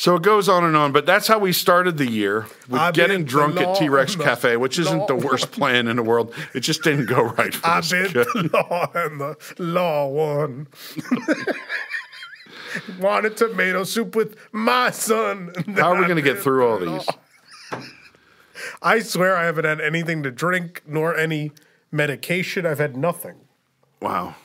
So 0.00 0.16
it 0.16 0.22
goes 0.22 0.48
on 0.48 0.64
and 0.64 0.74
on, 0.78 0.92
but 0.92 1.04
that's 1.04 1.28
how 1.28 1.38
we 1.38 1.52
started 1.52 1.98
the 1.98 2.10
year 2.10 2.46
with 2.70 2.80
I 2.80 2.90
getting 2.90 3.24
drunk 3.24 3.60
at 3.60 3.76
T 3.76 3.90
Rex 3.90 4.16
Cafe, 4.16 4.56
which 4.56 4.78
isn't 4.78 5.08
the 5.08 5.14
worst 5.14 5.52
plan 5.52 5.88
in 5.88 5.96
the 5.96 6.02
world. 6.02 6.34
It 6.54 6.60
just 6.60 6.82
didn't 6.82 7.04
go 7.04 7.24
right 7.24 7.54
for 7.54 7.66
I 7.66 7.80
us. 7.80 7.90
bent 7.90 8.14
the 8.14 8.50
law 8.50 8.90
and 8.94 9.20
the 9.20 9.36
law 9.58 10.08
won. 10.08 10.68
Wanted 12.98 13.36
tomato 13.36 13.84
soup 13.84 14.16
with 14.16 14.38
my 14.52 14.90
son. 14.90 15.52
How 15.76 15.92
are 15.92 16.00
we 16.00 16.04
going 16.04 16.16
to 16.16 16.22
get 16.22 16.38
through 16.38 16.66
all 16.66 16.78
these? 16.78 17.06
I 18.80 19.00
swear 19.00 19.36
I 19.36 19.44
haven't 19.44 19.66
had 19.66 19.82
anything 19.82 20.22
to 20.22 20.30
drink 20.30 20.80
nor 20.86 21.14
any 21.14 21.52
medication. 21.92 22.64
I've 22.64 22.78
had 22.78 22.96
nothing. 22.96 23.34
Wow. 24.00 24.36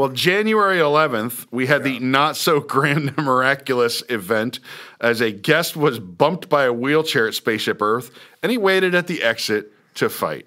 Well, 0.00 0.08
January 0.08 0.78
11th, 0.78 1.46
we 1.50 1.66
had 1.66 1.84
the 1.84 1.98
not 1.98 2.34
so 2.34 2.58
grand 2.74 3.12
and 3.14 3.18
miraculous 3.18 4.02
event 4.08 4.58
as 4.98 5.20
a 5.20 5.30
guest 5.30 5.76
was 5.76 5.98
bumped 5.98 6.48
by 6.48 6.64
a 6.64 6.72
wheelchair 6.72 7.28
at 7.28 7.34
Spaceship 7.34 7.82
Earth 7.82 8.10
and 8.42 8.50
he 8.50 8.56
waited 8.56 8.94
at 8.94 9.08
the 9.08 9.22
exit 9.22 9.70
to 9.96 10.08
fight. 10.08 10.46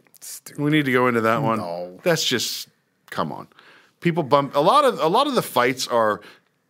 We 0.58 0.72
need 0.72 0.86
to 0.86 0.92
go 0.92 1.08
into 1.08 1.22
that 1.22 1.44
one. 1.44 1.60
No. 1.60 2.00
That's 2.02 2.26
just 2.26 2.68
come 3.12 3.32
on. 3.32 3.48
People 4.00 4.24
bump 4.24 4.56
a 4.56 4.60
lot 4.60 4.86
of 4.86 5.00
a 5.00 5.08
lot 5.08 5.28
of 5.28 5.36
the 5.36 5.44
fights 5.44 5.88
are 5.88 6.22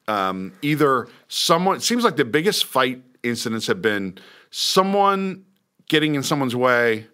um, 0.10 0.52
either 0.62 1.08
someone. 1.30 1.78
It 1.78 1.84
seems 1.84 2.04
like 2.04 2.18
the 2.18 2.26
biggest 2.26 2.66
fight 2.66 3.02
incidents 3.24 3.68
have 3.68 3.82
been 3.82 4.18
someone 4.52 5.46
getting 5.88 6.16
in 6.16 6.24
someone's 6.24 6.56
way, 6.56 7.08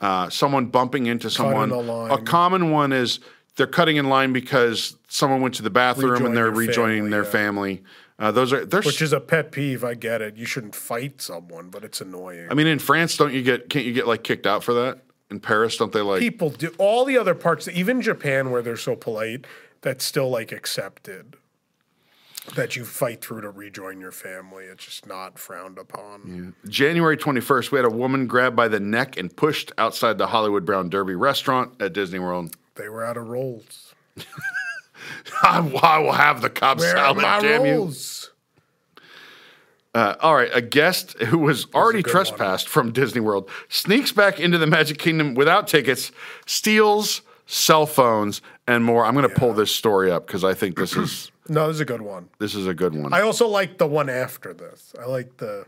uh, 0.00 0.30
someone 0.30 0.66
bumping 0.66 1.06
into 1.06 1.28
someone. 1.28 1.72
A 1.72 2.22
common 2.22 2.70
one 2.70 2.92
is 2.92 3.18
they're 3.58 3.66
cutting 3.66 3.96
in 3.96 4.08
line 4.08 4.32
because 4.32 4.96
someone 5.08 5.42
went 5.42 5.56
to 5.56 5.62
the 5.62 5.68
bathroom 5.68 6.12
Rejoin 6.12 6.26
and 6.28 6.36
they're 6.36 6.50
rejoining 6.50 6.98
family, 6.98 7.10
their 7.10 7.24
yeah. 7.24 7.30
family. 7.30 7.82
Uh, 8.18 8.30
those 8.30 8.52
are 8.52 8.64
there's. 8.64 8.86
Which 8.86 9.02
is 9.02 9.12
a 9.12 9.20
pet 9.20 9.52
peeve. 9.52 9.84
I 9.84 9.94
get 9.94 10.22
it. 10.22 10.36
You 10.36 10.46
shouldn't 10.46 10.76
fight 10.76 11.20
someone, 11.20 11.68
but 11.68 11.84
it's 11.84 12.00
annoying. 12.00 12.46
I 12.50 12.54
mean, 12.54 12.68
in 12.68 12.78
France, 12.78 13.16
don't 13.16 13.34
you 13.34 13.42
get? 13.42 13.68
Can't 13.68 13.84
you 13.84 13.92
get 13.92 14.06
like 14.06 14.22
kicked 14.22 14.46
out 14.46 14.64
for 14.64 14.72
that? 14.74 15.00
In 15.30 15.40
Paris, 15.40 15.76
don't 15.76 15.92
they 15.92 16.00
like? 16.00 16.20
People 16.20 16.50
do 16.50 16.72
all 16.78 17.04
the 17.04 17.18
other 17.18 17.34
parts, 17.34 17.68
even 17.68 18.00
Japan, 18.00 18.50
where 18.50 18.62
they're 18.62 18.78
so 18.78 18.96
polite, 18.96 19.44
that's 19.82 20.04
still 20.04 20.30
like 20.30 20.52
accepted. 20.52 21.36
That 22.54 22.76
you 22.76 22.86
fight 22.86 23.20
through 23.20 23.42
to 23.42 23.50
rejoin 23.50 24.00
your 24.00 24.12
family. 24.12 24.64
It's 24.64 24.82
just 24.82 25.06
not 25.06 25.38
frowned 25.38 25.76
upon. 25.76 26.54
January 26.66 27.18
21st, 27.18 27.72
we 27.72 27.76
had 27.76 27.84
a 27.84 27.90
woman 27.90 28.26
grabbed 28.26 28.56
by 28.56 28.68
the 28.68 28.80
neck 28.80 29.18
and 29.18 29.34
pushed 29.36 29.70
outside 29.76 30.16
the 30.16 30.28
Hollywood 30.28 30.64
Brown 30.64 30.88
Derby 30.88 31.14
restaurant 31.14 31.72
at 31.82 31.92
Disney 31.92 32.20
World. 32.20 32.56
They 32.78 32.88
were 32.88 33.04
out 33.04 33.16
of 33.16 33.28
rolls. 33.28 33.94
I, 35.42 35.58
I 35.82 35.98
will 35.98 36.12
have 36.12 36.40
the 36.40 36.50
Cobb 36.50 36.78
Where 36.78 36.96
are 36.96 37.14
my 37.14 37.40
damn 37.40 37.66
you. 37.66 37.72
rolls? 37.74 38.30
Uh, 39.94 40.14
all 40.20 40.34
right, 40.36 40.50
a 40.52 40.60
guest 40.60 41.14
who 41.22 41.38
was 41.38 41.66
already 41.74 42.02
good 42.02 42.14
one. 42.14 42.24
trespassed 42.24 42.68
from 42.68 42.92
Disney 42.92 43.20
World 43.20 43.50
sneaks 43.68 44.12
back 44.12 44.38
into 44.38 44.58
the 44.58 44.66
Magic 44.66 44.98
Kingdom 44.98 45.34
without 45.34 45.66
tickets, 45.66 46.12
steals 46.46 47.22
cell 47.46 47.86
phones 47.86 48.42
and 48.66 48.84
more. 48.84 49.04
I'm 49.06 49.14
going 49.14 49.28
to 49.28 49.34
pull 49.34 49.54
this 49.54 49.74
story 49.74 50.10
up 50.10 50.26
because 50.26 50.44
I 50.44 50.52
think 50.54 50.76
this 50.76 50.94
is 50.94 51.32
No, 51.48 51.66
this 51.68 51.76
is 51.76 51.80
a 51.80 51.84
good 51.86 52.02
one. 52.02 52.28
this 52.38 52.54
is 52.54 52.66
a 52.66 52.74
good 52.74 52.94
one. 52.94 53.12
I 53.14 53.22
also 53.22 53.48
like 53.48 53.78
the 53.78 53.86
one 53.86 54.10
after 54.10 54.52
this. 54.52 54.94
I 55.00 55.06
like 55.06 55.38
the 55.38 55.64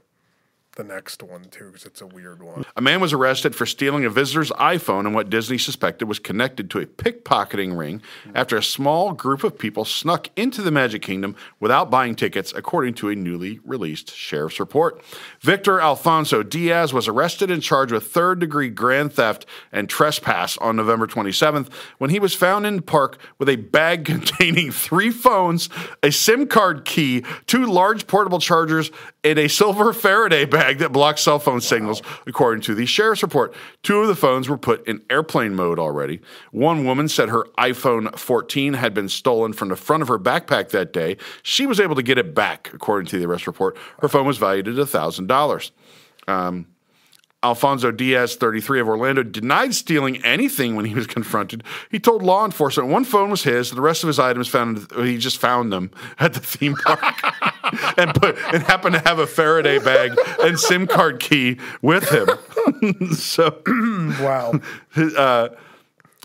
the 0.77 0.85
next 0.85 1.23
one 1.23 1.45
too 1.45 1.67
because 1.67 1.85
it's 1.85 2.01
a 2.01 2.07
weird 2.07 2.43
one. 2.43 2.65
A 2.77 2.81
man 2.81 3.01
was 3.01 3.13
arrested 3.13 3.57
for 3.57 3.67
stealing 3.67 4.05
a 4.05 4.11
visitor's 4.11 4.51
iPhone 4.53 5.01
and 5.01 5.15
what 5.15 5.29
Disney 5.29 5.59
suspected 5.59 6.07
was 6.07 6.21
connected 6.21 6.71
to 6.71 6.79
a 6.79 6.87
pickpocketing 6.87 7.77
ring 7.77 8.01
after 8.35 8.57
a 8.57 8.63
small 8.63 9.13
group 9.13 9.43
of 9.43 9.59
people 9.59 9.85
snuck 9.85 10.29
into 10.37 10.63
the 10.63 10.71
Magic 10.71 11.03
Kingdom 11.03 11.35
without 11.59 11.91
buying 11.91 12.15
tickets, 12.15 12.53
according 12.55 12.95
to 12.95 13.09
a 13.09 13.17
newly 13.17 13.59
released 13.65 14.15
sheriff's 14.15 14.61
report. 14.61 15.03
Victor 15.41 15.81
Alfonso 15.81 16.43
Diaz 16.45 16.93
was 16.93 17.09
arrested 17.09 17.51
and 17.51 17.63
charged 17.63 17.93
with 17.93 18.07
third 18.07 18.39
degree 18.39 18.69
grand 18.71 19.13
theft 19.13 19.47
and 19.73 19.89
trespass 19.89 20.57
on 20.59 20.77
November 20.77 21.09
27th 21.09 21.73
when 21.99 22.11
he 22.11 22.21
was 22.21 22.35
found 22.35 22.65
in 22.65 22.77
the 22.77 22.83
park 22.83 23.19
with 23.39 23.49
a 23.49 23.57
bag 23.57 24.05
containing 24.11 24.71
three 24.71 25.11
phones, 25.11 25.69
a 26.03 26.13
SIM 26.13 26.47
card 26.47 26.85
key, 26.85 27.25
two 27.47 27.67
large 27.67 28.07
portable 28.07 28.39
chargers, 28.39 28.93
and 29.25 29.39
a 29.39 29.49
silver 29.49 29.93
Faraday 29.93 30.45
bag 30.45 30.60
that 30.79 30.93
blocks 30.93 31.23
cell 31.23 31.39
phone 31.39 31.61
signals, 31.61 32.03
according 32.27 32.63
to 32.63 32.75
the 32.75 32.87
sheriff's 32.87 33.23
report. 33.23 33.55
Two 33.83 34.01
of 34.01 34.09
the 34.09 34.15
phones 34.15 34.49
were 34.49 34.59
put 34.59 34.87
in 34.87 35.03
airplane 35.11 35.55
mode 35.55 35.79
already. 35.79 36.21
One 36.53 36.85
woman 36.85 37.09
said 37.09 37.29
her 37.29 37.45
iPhone 37.59 38.17
14 38.19 38.75
had 38.75 38.95
been 38.95 39.09
stolen 39.09 39.53
from 39.53 39.69
the 39.69 39.77
front 39.77 40.03
of 40.03 40.09
her 40.09 40.19
backpack 40.19 40.71
that 40.71 40.93
day. 40.93 41.17
She 41.43 41.67
was 41.67 41.81
able 41.81 41.95
to 41.97 42.03
get 42.03 42.19
it 42.19 42.35
back, 42.35 42.71
according 42.73 43.07
to 43.09 43.19
the 43.19 43.27
arrest 43.27 43.47
report. 43.47 43.77
Her 44.01 44.09
phone 44.09 44.27
was 44.27 44.39
valued 44.39 44.69
at 44.69 44.75
$1,000. 44.75 45.71
Alfonso 47.43 47.91
Diaz, 47.91 48.37
33 48.37 48.81
of 48.81 48.89
Orlando, 48.89 49.23
denied 49.23 49.75
stealing 49.75 50.23
anything 50.25 50.77
when 50.77 50.85
he 50.85 50.95
was 50.95 51.07
confronted. 51.07 51.65
He 51.91 51.99
told 51.99 52.23
law 52.23 52.45
enforcement 52.45 52.91
one 52.91 53.05
phone 53.05 53.31
was 53.31 53.45
his, 53.45 53.71
the 53.71 53.81
rest 53.81 54.03
of 54.03 54.09
his 54.09 54.19
items 54.19 54.47
found 54.49 54.87
he 54.97 55.17
just 55.17 55.39
found 55.39 55.73
them 55.73 55.91
at 56.19 56.35
the 56.35 56.41
theme 56.41 56.75
park 56.75 57.03
and 57.99 58.15
put 58.15 58.37
and 58.53 58.63
happened 58.65 58.95
to 58.95 59.01
have 59.01 59.19
a 59.19 59.27
Faraday 59.27 59.79
bag 59.79 60.13
and 60.43 60.59
SIM 60.61 60.87
card 60.87 61.19
key 61.19 61.59
with 61.81 62.11
him. 62.11 62.29
so 63.15 63.63
Wow. 64.21 64.61
uh, 65.17 65.49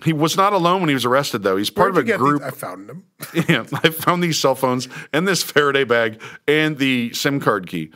he 0.03 0.11
was 0.11 0.35
not 0.35 0.51
alone 0.51 0.81
when 0.81 0.89
he 0.89 0.93
was 0.93 1.05
arrested, 1.05 1.43
though. 1.43 1.55
He's 1.55 1.69
part 1.69 1.93
Where'd 1.93 2.09
of 2.09 2.15
a 2.15 2.17
group. 2.17 2.41
these? 2.41 2.51
I 2.51 2.55
found 2.55 2.89
them. 2.89 3.05
yeah, 3.47 3.63
I 3.83 3.89
found 3.89 4.21
these 4.21 4.37
cell 4.37 4.55
phones 4.55 4.89
and 5.13 5.25
this 5.25 5.41
Faraday 5.41 5.85
bag 5.85 6.21
and 6.45 6.77
the 6.77 7.13
SIM 7.13 7.39
card 7.39 7.67
key. 7.67 7.91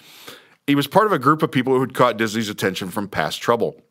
He 0.69 0.75
was 0.75 0.86
part 0.86 1.08
of 1.08 1.12
a 1.12 1.17
group 1.17 1.41
of 1.41 1.51
people 1.51 1.73
who 1.73 1.79
had 1.79 1.95
caught 1.95 2.15
Disney's 2.17 2.47
attention 2.47 2.91
from 2.91 3.08
past 3.08 3.41
trouble. 3.41 3.82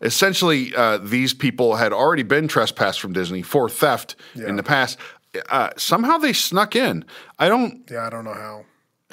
Essentially, 0.00 0.72
uh, 0.76 0.98
these 0.98 1.34
people 1.34 1.74
had 1.74 1.92
already 1.92 2.22
been 2.22 2.46
trespassed 2.46 3.00
from 3.00 3.12
Disney 3.12 3.42
for 3.42 3.68
theft 3.68 4.14
Yeah. 4.36 4.46
in 4.46 4.54
the 4.54 4.62
past. 4.62 4.96
Uh, 5.48 5.70
somehow 5.76 6.18
they 6.18 6.32
snuck 6.32 6.76
in. 6.76 7.04
I 7.40 7.48
don't. 7.48 7.82
Yeah, 7.90 8.06
I 8.06 8.10
don't 8.10 8.24
know 8.24 8.34
how. 8.34 8.64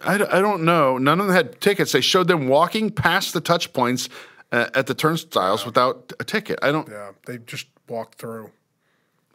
I, 0.03 0.13
I 0.15 0.41
don't 0.41 0.63
know. 0.63 0.99
None 0.99 1.19
of 1.19 1.25
them 1.25 1.35
had 1.35 1.59
tickets. 1.59 1.93
They 1.93 2.01
showed 2.01 2.27
them 2.27 2.47
walking 2.47 2.91
past 2.91 3.33
the 3.33 3.41
touch 3.41 3.73
points 3.73 4.07
uh, 4.51 4.67
at 4.75 4.85
the 4.85 4.93
turnstiles 4.93 5.65
without 5.65 6.13
a 6.19 6.23
ticket. 6.23 6.59
I 6.61 6.71
don't. 6.71 6.87
Yeah, 6.87 7.13
they 7.25 7.39
just 7.39 7.65
walked 7.87 8.19
through. 8.19 8.51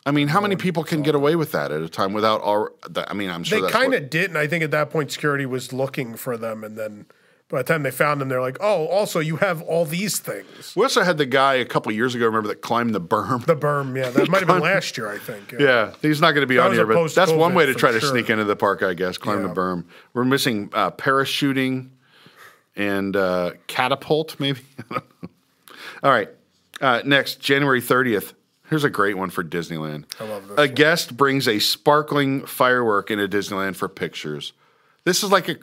I 0.08 0.10
mean, 0.10 0.28
how 0.28 0.40
many 0.40 0.56
people 0.56 0.84
can 0.84 1.02
get 1.02 1.14
away 1.14 1.36
with 1.36 1.52
that 1.52 1.70
at 1.70 1.82
a 1.82 1.88
time 1.88 2.14
without 2.14 2.40
all? 2.40 2.70
I 2.96 3.12
mean, 3.12 3.28
I'm 3.28 3.44
sure 3.44 3.60
They 3.60 3.68
kind 3.68 3.92
of 3.92 4.08
did, 4.08 4.30
and 4.30 4.38
I 4.38 4.46
think 4.46 4.64
at 4.64 4.70
that 4.70 4.88
point 4.88 5.12
security 5.12 5.44
was 5.44 5.70
looking 5.70 6.16
for 6.16 6.38
them, 6.38 6.64
and 6.64 6.78
then 6.78 7.04
by 7.50 7.58
the 7.58 7.64
time 7.64 7.82
they 7.82 7.90
found 7.90 8.18
them, 8.18 8.30
they're 8.30 8.40
like, 8.40 8.56
"Oh, 8.58 8.86
also 8.86 9.20
you 9.20 9.36
have 9.36 9.60
all 9.60 9.84
these 9.84 10.18
things." 10.18 10.72
We 10.74 10.82
also 10.82 11.02
had 11.02 11.18
the 11.18 11.26
guy 11.26 11.56
a 11.56 11.66
couple 11.66 11.92
years 11.92 12.14
ago. 12.14 12.24
Remember 12.24 12.48
that 12.48 12.62
climbed 12.62 12.94
the 12.94 13.02
berm? 13.02 13.44
The 13.44 13.54
berm, 13.54 13.98
yeah, 13.98 14.08
that 14.10 14.30
might 14.30 14.38
have 14.38 14.48
been 14.48 14.60
last 14.60 14.96
year, 14.96 15.10
I 15.10 15.18
think. 15.18 15.52
yeah, 15.52 15.92
he's 16.00 16.22
not 16.22 16.32
going 16.32 16.40
to 16.40 16.46
be 16.46 16.58
on 16.58 16.72
here, 16.72 16.86
but 16.86 17.14
that's 17.14 17.30
one 17.30 17.52
way 17.52 17.66
to 17.66 17.74
try 17.74 17.92
to 17.92 18.00
sure. 18.00 18.08
sneak 18.08 18.30
into 18.30 18.44
the 18.44 18.56
park, 18.56 18.82
I 18.82 18.94
guess. 18.94 19.18
Climb 19.18 19.42
the 19.42 19.50
berm. 19.50 19.84
We're 20.14 20.24
missing 20.24 20.70
uh, 20.72 20.90
parachuting 20.90 21.90
and 22.76 23.14
uh, 23.14 23.52
catapult, 23.66 24.40
maybe. 24.40 24.62
All 26.02 26.10
right. 26.10 26.30
Uh, 26.80 27.02
next, 27.04 27.40
January 27.40 27.82
30th. 27.82 28.32
Here's 28.68 28.84
a 28.84 28.90
great 28.90 29.16
one 29.16 29.30
for 29.30 29.42
Disneyland. 29.42 30.04
I 30.20 30.24
love 30.24 30.48
this 30.48 30.58
A 30.58 30.62
one. 30.62 30.74
guest 30.74 31.16
brings 31.16 31.48
a 31.48 31.58
sparkling 31.58 32.44
firework 32.46 33.10
into 33.10 33.26
Disneyland 33.28 33.76
for 33.76 33.88
pictures. 33.88 34.52
This 35.04 35.22
is 35.22 35.30
like 35.30 35.48
a 35.48 35.56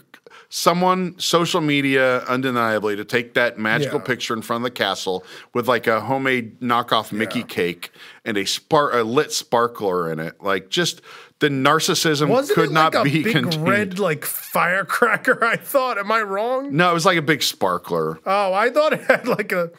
someone 0.50 1.18
social 1.20 1.62
media 1.62 2.20
undeniably 2.26 2.96
to 2.96 3.04
take 3.06 3.34
that 3.34 3.58
magical 3.58 4.00
Yeah. 4.00 4.06
picture 4.06 4.34
in 4.34 4.42
front 4.42 4.62
of 4.62 4.64
the 4.64 4.72
castle 4.72 5.24
with 5.54 5.68
like 5.68 5.88
a 5.88 6.02
homemade 6.02 6.60
knockoff 6.62 7.12
Mickey 7.12 7.40
Yeah. 7.40 7.46
cake 7.46 7.92
and 8.24 8.38
a 8.38 8.46
spark 8.46 8.94
a 8.94 9.04
lit 9.04 9.32
sparkler 9.32 10.12
in 10.12 10.20
it. 10.20 10.36
Like 10.42 10.70
just 10.70 11.02
the 11.40 11.50
narcissism 11.50 12.28
Wasn't 12.30 12.56
could 12.56 12.70
it 12.70 12.74
not 12.74 12.94
like 12.94 13.08
a 13.08 13.10
be 13.12 13.24
big 13.24 13.34
contained. 13.34 13.68
red 13.68 14.00
like 14.00 14.24
firecracker? 14.26 15.44
I 15.44 15.58
thought. 15.58 15.98
Am 15.98 16.12
I 16.12 16.22
wrong? 16.22 16.76
No, 16.76 16.92
it 16.92 16.94
was 16.94 17.06
like 17.06 17.18
a 17.18 17.22
big 17.24 17.44
sparkler. 17.44 18.20
Oh, 18.26 18.54
I 18.54 18.70
thought 18.70 18.94
it 18.94 19.02
had 19.02 19.28
like 19.28 19.52
a. 19.52 19.72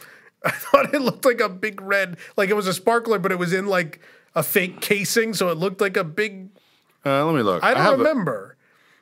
I 0.46 0.50
thought 0.50 0.94
it 0.94 1.00
looked 1.02 1.24
like 1.24 1.40
a 1.40 1.48
big 1.48 1.80
red, 1.80 2.16
like 2.37 2.48
it 2.48 2.54
was 2.54 2.66
a 2.66 2.72
sparkler, 2.74 3.18
but 3.18 3.32
it 3.32 3.38
was 3.38 3.52
in 3.52 3.66
like 3.66 4.00
a 4.35 4.42
fake 4.42 4.80
casing, 4.80 5.35
so 5.35 5.48
it 5.48 5.59
looked 5.59 5.80
like 5.80 5.96
a 5.96 6.04
big. 6.04 6.48
Uh, 7.04 7.24
let 7.26 7.35
me 7.35 7.42
look. 7.42 7.62
I 7.64 7.74
don't 7.74 7.94
a- 7.94 7.96
remember. 7.96 8.56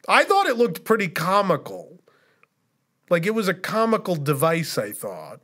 I 0.08 0.24
thought 0.24 0.46
it 0.46 0.56
looked 0.56 0.84
pretty 0.84 1.08
comical. 1.08 2.00
Like 3.10 3.26
it 3.26 3.34
was 3.34 3.48
a 3.48 3.54
comical 3.54 4.16
device. 4.16 4.76
I 4.78 4.92
thought. 4.92 5.40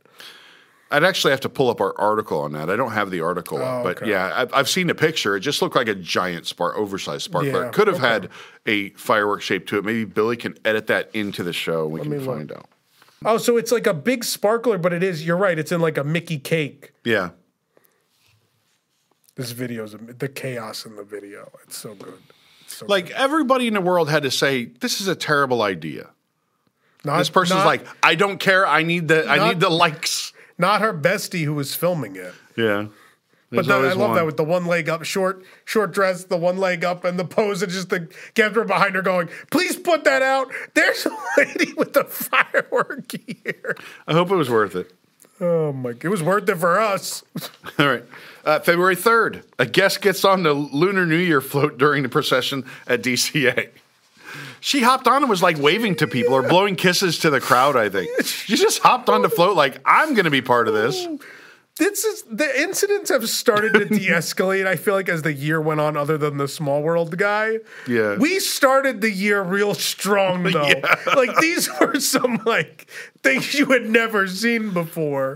I'd 0.93 1.05
actually 1.05 1.31
have 1.31 1.39
to 1.41 1.49
pull 1.49 1.69
up 1.69 1.79
our 1.79 1.97
article 1.97 2.41
on 2.41 2.51
that. 2.51 2.69
I 2.69 2.75
don't 2.75 2.91
have 2.91 3.11
the 3.11 3.21
article 3.21 3.59
up, 3.59 3.83
but 3.83 3.99
Oh, 3.99 4.01
okay. 4.01 4.09
yeah, 4.11 4.29
I've, 4.35 4.53
I've 4.53 4.67
seen 4.69 4.89
a 4.89 4.95
picture. 4.95 5.37
It 5.37 5.39
just 5.39 5.61
looked 5.61 5.75
like 5.75 5.87
a 5.87 5.95
giant 5.95 6.45
spark, 6.47 6.75
oversized 6.77 7.23
sparkler. 7.23 7.61
Yeah, 7.61 7.67
it 7.67 7.73
could 7.73 7.87
have 7.87 7.95
okay. 8.03 8.07
had 8.07 8.29
a 8.65 8.89
firework 8.89 9.41
shape 9.41 9.67
to 9.67 9.77
it. 9.77 9.85
Maybe 9.85 10.03
Billy 10.03 10.35
can 10.35 10.57
edit 10.65 10.87
that 10.87 11.09
into 11.13 11.43
the 11.43 11.53
show. 11.53 11.83
and 11.85 11.93
We 11.93 11.99
me 12.01 12.17
can 12.17 12.25
look. 12.25 12.35
find 12.37 12.51
out. 12.51 12.65
Oh, 13.23 13.37
so 13.37 13.57
it's 13.57 13.71
like 13.71 13.85
a 13.87 13.93
big 13.93 14.23
sparkler, 14.23 14.77
but 14.77 14.93
it 14.93 15.03
is. 15.03 15.25
You're 15.25 15.37
right. 15.37 15.57
It's 15.57 15.71
in 15.71 15.79
like 15.81 15.97
a 15.97 16.03
Mickey 16.03 16.39
cake. 16.39 16.91
Yeah, 17.03 17.29
This 19.35 19.51
video's 19.51 19.95
the 20.17 20.27
chaos 20.27 20.85
in 20.85 20.95
the 20.95 21.03
video. 21.03 21.51
It's 21.63 21.77
so 21.77 21.93
good. 21.95 22.17
It's 22.61 22.77
so 22.77 22.85
like 22.87 23.11
everybody 23.11 23.67
in 23.67 23.73
the 23.75 23.81
world 23.81 24.09
had 24.09 24.23
to 24.23 24.31
say 24.31 24.65
this 24.65 25.01
is 25.01 25.07
a 25.07 25.15
terrible 25.15 25.61
idea. 25.61 26.09
not, 27.03 27.19
This 27.19 27.29
person's 27.29 27.59
not- 27.59 27.65
like, 27.65 27.85
I 28.03 28.15
don't 28.15 28.39
care. 28.39 28.65
I 28.67 28.83
need 28.83 29.07
the 29.07 29.27
I 29.27 29.49
need 29.49 29.59
the 29.59 29.69
likes. 29.69 30.33
not 30.57 30.81
her 30.81 30.93
bestie 30.93 31.43
who 31.45 31.53
was 31.53 31.75
filming 31.75 32.15
it. 32.15 32.33
Yeah, 32.55 32.87
But 33.51 33.67
then 33.67 33.83
I 33.83 33.93
love 33.93 34.15
that 34.15 34.25
with 34.25 34.37
the 34.37 34.45
one 34.45 34.65
leg 34.65 34.87
up, 34.87 35.03
short, 35.03 35.43
short 35.65 35.91
dress, 35.91 36.23
the 36.23 36.37
one 36.37 36.57
leg 36.57 36.85
up, 36.85 37.03
and 37.03 37.19
the 37.19 37.25
pose, 37.25 37.61
and 37.61 37.71
just 37.71 37.89
the 37.89 38.07
camera 38.33 38.65
behind 38.65 38.95
her 38.95 39.01
going, 39.01 39.29
"Please 39.49 39.75
put 39.75 40.05
that 40.05 40.21
out." 40.21 40.51
There's 40.73 41.05
a 41.05 41.17
lady 41.37 41.73
with 41.77 41.95
a 41.97 42.05
firework 42.05 43.11
here. 43.11 43.75
I 44.07 44.13
hope 44.13 44.31
it 44.31 44.35
was 44.35 44.49
worth 44.49 44.75
it. 44.75 44.93
Oh 45.41 45.73
my! 45.73 45.89
It 45.89 46.07
was 46.07 46.23
worth 46.23 46.47
it 46.47 46.55
for 46.55 46.79
us. 46.79 47.23
All 47.79 47.87
right. 47.87 48.05
Uh, 48.45 48.59
February 48.59 48.95
3rd, 48.95 49.43
a 49.59 49.65
guest 49.65 50.01
gets 50.01 50.25
on 50.25 50.43
the 50.43 50.53
Lunar 50.53 51.05
New 51.05 51.17
Year 51.17 51.41
float 51.41 51.77
during 51.77 52.03
the 52.03 52.09
procession 52.09 52.65
at 52.87 53.03
DCA. 53.03 53.69
She 54.61 54.81
hopped 54.81 55.07
on 55.07 55.23
and 55.23 55.29
was 55.29 55.41
like 55.43 55.57
waving 55.57 55.95
to 55.97 56.07
people 56.07 56.33
or 56.33 56.41
blowing 56.43 56.75
kisses 56.75 57.19
to 57.19 57.29
the 57.29 57.41
crowd, 57.41 57.75
I 57.75 57.89
think. 57.89 58.09
She 58.25 58.55
just 58.55 58.79
hopped 58.79 59.09
on 59.09 59.21
the 59.21 59.29
float 59.29 59.55
like, 59.55 59.79
I'm 59.85 60.13
going 60.13 60.25
to 60.25 60.31
be 60.31 60.41
part 60.41 60.67
of 60.67 60.73
this. 60.73 61.07
This 61.77 62.03
is 62.03 62.23
the 62.23 62.61
incidents 62.61 63.09
have 63.09 63.27
started 63.29 63.73
to 63.73 63.85
de-escalate. 63.99 64.67
I 64.67 64.75
feel 64.75 64.93
like 64.93 65.09
as 65.09 65.21
the 65.23 65.33
year 65.33 65.59
went 65.59 65.79
on, 65.79 65.97
other 65.97 66.17
than 66.17 66.37
the 66.37 66.47
small 66.47 66.83
world 66.83 67.17
guy, 67.17 67.57
Yeah. 67.87 68.17
we 68.17 68.39
started 68.39 69.01
the 69.01 69.09
year 69.11 69.41
real 69.41 69.73
strong 69.73 70.43
though. 70.51 70.67
Yeah. 70.67 70.95
Like 71.15 71.35
these 71.37 71.69
were 71.81 71.99
some 71.99 72.41
like 72.45 72.87
things 73.23 73.53
you 73.55 73.67
had 73.67 73.89
never 73.89 74.27
seen 74.27 74.71
before. 74.73 75.35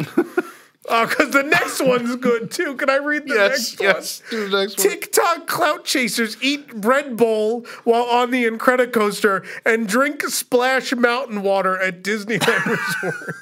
Uh, 0.88 1.08
because 1.08 1.32
the 1.32 1.42
next 1.42 1.82
one's 1.82 2.16
good 2.18 2.52
too. 2.52 2.76
Can 2.76 2.92
I 2.92 2.98
read 2.98 3.28
the 3.28 3.34
Yes, 3.34 3.80
next 3.80 3.82
yes. 3.82 4.22
one? 4.22 4.30
Do 4.44 4.50
the 4.50 4.60
next 4.62 4.78
one. 4.78 4.88
TikTok 4.90 5.48
clout 5.48 5.84
chasers 5.84 6.38
eat 6.44 6.80
bread 6.80 7.18
bowl 7.18 7.66
while 7.86 8.04
on 8.04 8.30
the 8.30 8.46
Incredicoaster 8.46 9.44
and 9.66 9.88
drink 9.88 10.22
Splash 10.24 10.94
Mountain 10.94 11.42
water 11.42 11.82
at 11.82 12.04
Disneyland 12.04 12.66
Resort. 12.66 13.36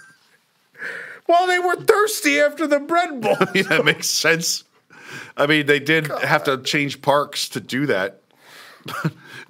While 1.26 1.48
they 1.48 1.60
were 1.60 1.76
thirsty 1.76 2.40
after 2.40 2.68
the 2.68 2.80
Red 2.80 3.22
Bull. 3.22 3.38
Yeah, 3.54 3.64
that 3.64 3.86
makes 3.86 4.10
sense. 4.10 4.64
I 5.38 5.48
mean, 5.48 5.66
they 5.66 5.80
did 5.80 6.08
have 6.08 6.44
to 6.46 6.58
change 6.62 7.02
parks 7.02 7.50
to 7.50 7.60
do 7.60 7.86
that. 7.88 8.22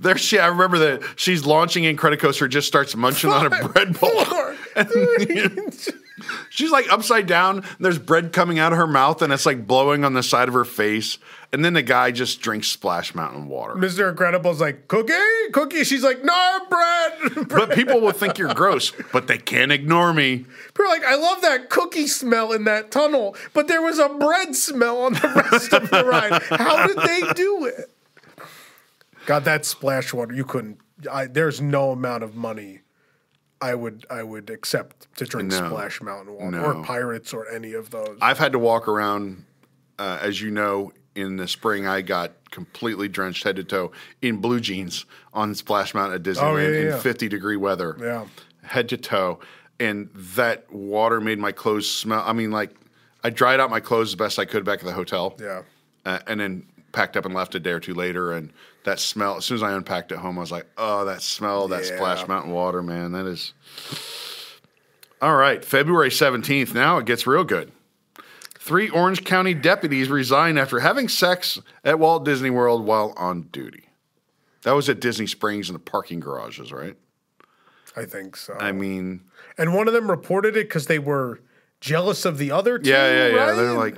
there 0.03 0.17
she, 0.17 0.39
I 0.39 0.47
remember 0.47 0.77
that 0.79 1.03
she's 1.15 1.45
launching 1.45 1.83
Incredicoaster, 1.83 2.49
just 2.49 2.67
starts 2.67 2.95
munching 2.95 3.31
on 3.31 3.47
a 3.47 3.67
bread 3.69 3.99
bowl. 3.99 4.25
Four, 4.25 4.55
She's 6.49 6.71
like 6.71 6.91
upside 6.91 7.27
down. 7.27 7.57
And 7.57 7.77
there's 7.79 7.99
bread 7.99 8.31
coming 8.31 8.59
out 8.59 8.71
of 8.71 8.77
her 8.77 8.87
mouth, 8.87 9.21
and 9.21 9.33
it's 9.33 9.45
like 9.45 9.67
blowing 9.67 10.05
on 10.05 10.13
the 10.13 10.23
side 10.23 10.47
of 10.47 10.53
her 10.53 10.65
face. 10.65 11.17
And 11.51 11.63
then 11.63 11.73
the 11.73 11.81
guy 11.81 12.11
just 12.11 12.41
drinks 12.41 12.67
Splash 12.67 13.13
Mountain 13.13 13.47
water. 13.47 13.75
Mr. 13.75 14.09
Incredible's 14.09 14.59
like, 14.59 14.87
cookie, 14.87 15.13
cookie. 15.51 15.83
She's 15.83 16.03
like, 16.03 16.23
no, 16.23 16.59
bread. 16.69 17.47
But 17.47 17.71
people 17.71 18.01
will 18.01 18.11
think 18.11 18.37
you're 18.37 18.53
gross, 18.53 18.91
but 19.11 19.27
they 19.27 19.37
can't 19.37 19.71
ignore 19.71 20.13
me. 20.13 20.45
People 20.73 20.85
are 20.85 20.89
like, 20.89 21.03
I 21.05 21.15
love 21.15 21.41
that 21.41 21.69
cookie 21.69 22.07
smell 22.07 22.51
in 22.51 22.63
that 22.63 22.91
tunnel, 22.91 23.35
but 23.53 23.67
there 23.67 23.81
was 23.81 23.99
a 23.99 24.09
bread 24.09 24.55
smell 24.55 25.01
on 25.03 25.13
the 25.13 25.47
rest 25.51 25.73
of 25.73 25.89
the 25.89 26.03
ride. 26.03 26.41
How 26.49 26.87
did 26.87 26.97
they 26.97 27.33
do 27.33 27.65
it? 27.65 27.91
God, 29.25 29.45
that 29.45 29.65
splash 29.65 30.13
water, 30.13 30.33
you 30.33 30.43
couldn't. 30.45 30.79
I, 31.11 31.25
there's 31.25 31.59
no 31.61 31.91
amount 31.91 32.23
of 32.23 32.35
money 32.35 32.81
I 33.61 33.75
would 33.75 34.05
I 34.09 34.23
would 34.23 34.49
accept 34.49 35.07
to 35.17 35.25
drink 35.25 35.49
No. 35.51 35.67
Splash 35.69 36.01
Mountain 36.01 36.33
water 36.35 36.51
No. 36.51 36.63
or 36.63 36.83
Pirates 36.83 37.33
or 37.33 37.47
any 37.49 37.73
of 37.73 37.89
those. 37.89 38.17
I've 38.21 38.37
had 38.37 38.51
to 38.53 38.59
walk 38.59 38.87
around, 38.87 39.45
uh, 39.99 40.19
as 40.21 40.41
you 40.41 40.51
know, 40.51 40.91
in 41.15 41.37
the 41.37 41.47
spring. 41.47 41.87
I 41.87 42.01
got 42.01 42.31
completely 42.51 43.07
drenched 43.07 43.43
head 43.43 43.55
to 43.57 43.63
toe 43.63 43.91
in 44.21 44.37
blue 44.37 44.59
jeans 44.59 45.05
on 45.33 45.55
Splash 45.55 45.93
Mountain 45.93 46.15
at 46.15 46.23
Disneyland 46.23 46.41
Oh, 46.53 46.57
yeah, 46.57 46.79
in 46.79 46.87
yeah. 46.87 46.99
50 46.99 47.27
degree 47.29 47.57
weather. 47.57 47.97
Yeah. 47.99 48.25
head 48.63 48.89
to 48.89 48.97
toe, 48.97 49.39
and 49.79 50.09
that 50.13 50.71
water 50.71 51.19
made 51.21 51.39
my 51.39 51.51
clothes 51.51 51.89
smell. 51.89 52.23
I 52.25 52.33
mean, 52.33 52.51
like 52.51 52.71
I 53.23 53.29
dried 53.29 53.59
out 53.59 53.69
my 53.69 53.79
clothes 53.79 54.09
as 54.09 54.15
best 54.15 54.37
I 54.39 54.45
could 54.45 54.63
back 54.65 54.79
at 54.79 54.85
the 54.85 54.91
hotel. 54.93 55.35
Yeah. 55.39 55.63
uh, 56.05 56.19
and 56.27 56.39
then 56.39 56.67
packed 56.91 57.15
up 57.17 57.25
and 57.25 57.33
left 57.33 57.55
a 57.55 57.59
day 57.59 57.71
or 57.71 57.79
two 57.79 57.93
later. 57.93 58.31
And 58.33 58.51
that 58.85 58.99
smell, 58.99 59.37
as 59.37 59.45
soon 59.45 59.55
as 59.55 59.63
I 59.63 59.71
unpacked 59.73 60.11
at 60.11 60.17
home, 60.19 60.37
I 60.37 60.41
was 60.41 60.51
like, 60.51 60.67
oh, 60.77 61.05
that 61.05 61.21
smell, 61.21 61.67
that 61.69 61.83
Yeah. 61.85 61.95
Splash 61.95 62.27
Mountain 62.27 62.51
water, 62.51 62.81
man, 62.81 63.11
that 63.13 63.25
is. 63.25 63.53
All 65.21 65.35
right, 65.35 65.63
February 65.63 66.09
17th. 66.09 66.73
Now 66.73 66.97
it 66.97 67.05
gets 67.05 67.25
real 67.25 67.43
good. 67.43 67.71
Three 68.59 68.89
Orange 68.89 69.23
County 69.23 69.53
deputies 69.53 70.09
resign 70.09 70.57
after 70.57 70.79
having 70.79 71.09
sex 71.09 71.59
at 71.83 71.99
Walt 71.99 72.23
Disney 72.25 72.49
World 72.49 72.85
while 72.85 73.13
on 73.17 73.43
duty. 73.43 73.89
That 74.63 74.71
was 74.71 74.87
at 74.87 75.01
Disney 75.01 75.27
Springs 75.27 75.69
in 75.69 75.73
the 75.73 75.79
parking 75.79 76.21
garages, 76.21 76.71
right? 76.71 76.95
I 77.95 78.05
think 78.05 78.37
so. 78.37 78.55
I 78.59 78.71
mean, 78.71 79.21
and 79.57 79.73
one 79.73 79.87
of 79.87 79.93
them 79.93 80.09
reported 80.09 80.55
it 80.55 80.67
because 80.67 80.87
they 80.87 80.99
were 80.99 81.41
jealous 81.81 82.23
of 82.25 82.37
the 82.37 82.51
other 82.51 82.79
two. 82.79 82.89
yeah, 82.89 83.11
yeah, 83.11 83.27
yeah. 83.27 83.35
right? 83.35 83.55
They're 83.55 83.73
like, 83.73 83.95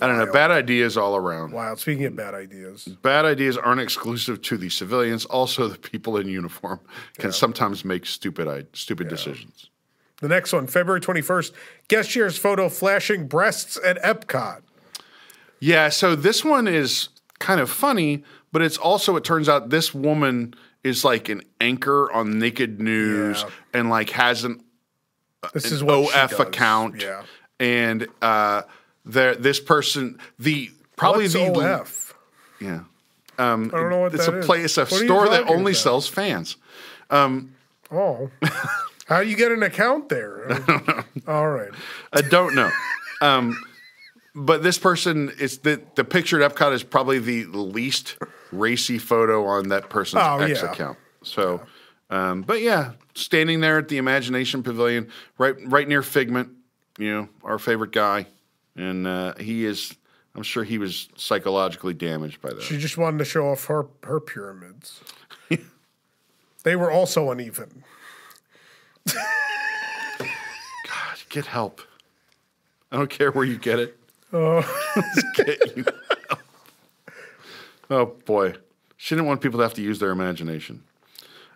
I 0.00 0.06
don't 0.08 0.18
know, 0.18 0.32
bad 0.32 0.50
ideas 0.50 0.96
all 0.96 1.14
around. 1.16 1.52
Wow. 1.52 1.74
Speaking 1.76 2.04
of 2.06 2.16
bad 2.16 2.34
ideas, 2.34 2.84
Bad 3.02 3.24
ideas 3.24 3.56
aren't 3.56 3.80
exclusive 3.80 4.42
to 4.42 4.56
the 4.56 4.68
civilians. 4.68 5.24
Also, 5.26 5.68
the 5.68 5.78
people 5.78 6.16
in 6.16 6.28
uniform 6.28 6.80
can 7.18 7.30
sometimes 7.32 7.84
make 7.84 8.04
stupid, 8.06 8.66
stupid 8.76 9.08
decisions. 9.08 9.70
the 10.20 10.28
next 10.28 10.52
one, 10.52 10.66
February 10.66 11.00
twenty 11.00 11.20
first, 11.20 11.52
guest 11.88 12.10
shares 12.10 12.36
photo 12.36 12.68
flashing 12.68 13.28
breasts 13.28 13.78
at 13.84 14.00
Epcot. 14.02 14.62
Yeah. 15.60 15.88
So 15.90 16.16
this 16.16 16.44
one 16.44 16.66
is 16.66 17.08
kind 17.38 17.60
of 17.60 17.70
funny, 17.70 18.24
but 18.52 18.62
it's 18.62 18.76
also 18.76 19.16
it 19.16 19.24
turns 19.24 19.48
out 19.48 19.70
this 19.70 19.94
woman 19.94 20.54
is 20.82 21.04
like 21.04 21.28
an 21.28 21.42
anchor 21.60 22.10
on 22.12 22.38
Naked 22.38 22.80
News 22.80 23.42
Yeah. 23.42 23.50
and 23.80 23.90
like 23.90 24.10
has 24.10 24.44
an 24.44 24.62
This 25.52 25.70
is 25.72 25.82
what 25.84 26.14
OF 26.14 26.40
account. 26.40 27.00
Yeah. 27.00 27.22
And 27.60 28.06
uh, 28.20 28.62
there, 29.04 29.34
this 29.34 29.60
person, 29.60 30.18
the 30.38 30.70
probably 30.96 31.24
What's 31.24 31.34
the 31.34 31.52
OF? 31.52 32.14
yeah. 32.60 32.80
I 33.38 33.44
don't 33.56 33.72
know 33.90 33.98
what 33.98 34.14
It's 34.14 34.28
a 34.28 34.38
is. 34.38 34.46
place, 34.46 34.76
a 34.78 34.82
What 34.86 35.04
store 35.04 35.28
that 35.28 35.48
only 35.48 35.72
about? 35.72 35.80
sells 35.82 36.08
fans. 36.08 36.56
um, 37.10 37.54
Oh. 37.90 38.30
How 39.06 39.22
do 39.22 39.28
you 39.28 39.36
get 39.36 39.52
an 39.52 39.62
account 39.62 40.08
there? 40.08 40.50
All 41.28 41.48
right. 41.50 41.70
I 42.12 42.22
don't 42.22 42.54
know. 42.54 42.70
um, 43.20 43.62
but 44.34 44.62
this 44.62 44.78
person 44.78 45.30
is 45.38 45.58
the 45.58 45.80
the 45.94 46.04
picture 46.04 46.42
at 46.42 46.54
Epcot 46.54 46.72
is 46.72 46.82
probably 46.82 47.18
the 47.18 47.44
least 47.46 48.16
racy 48.50 48.98
photo 48.98 49.44
on 49.46 49.68
that 49.68 49.90
person's 49.90 50.22
Oh, 50.24 50.38
X 50.38 50.62
yeah. 50.62 50.72
account. 50.72 50.98
So, 51.22 51.60
um, 52.10 52.42
but 52.42 52.60
yeah, 52.62 52.92
standing 53.14 53.60
there 53.60 53.78
at 53.78 53.88
the 53.88 53.98
Imagination 53.98 54.62
Pavilion, 54.62 55.08
right 55.38 55.54
right 55.66 55.86
near 55.86 56.02
Figment, 56.02 56.48
you 56.98 57.12
know, 57.12 57.28
our 57.44 57.58
favorite 57.58 57.92
guy, 57.92 58.26
and 58.76 59.06
uh, 59.06 59.34
he 59.38 59.64
is. 59.64 59.94
I'm 60.36 60.42
sure 60.42 60.64
he 60.64 60.78
was 60.78 61.08
psychologically 61.16 61.94
damaged 61.94 62.40
by 62.40 62.50
that. 62.50 62.62
She 62.62 62.76
just 62.76 62.98
wanted 62.98 63.18
to 63.18 63.24
show 63.24 63.48
off 63.48 63.66
her 63.66 63.86
her 64.02 64.18
pyramids. 64.20 65.00
they 66.64 66.74
were 66.76 66.90
also 66.90 67.30
uneven. 67.30 67.84
God, 69.06 70.26
get 71.28 71.46
help. 71.46 71.80
I 72.90 72.96
don't 72.96 73.10
care 73.10 73.30
where 73.32 73.44
you 73.44 73.58
get 73.58 73.78
it. 73.78 73.98
Just 74.32 75.26
get 75.36 75.76
you 75.76 75.84
help. 76.28 76.40
Oh 77.90 78.06
boy, 78.24 78.54
she 78.96 79.14
didn't 79.14 79.28
want 79.28 79.40
people 79.40 79.58
to 79.58 79.62
have 79.62 79.74
to 79.74 79.82
use 79.82 80.00
their 80.00 80.10
imagination. 80.10 80.82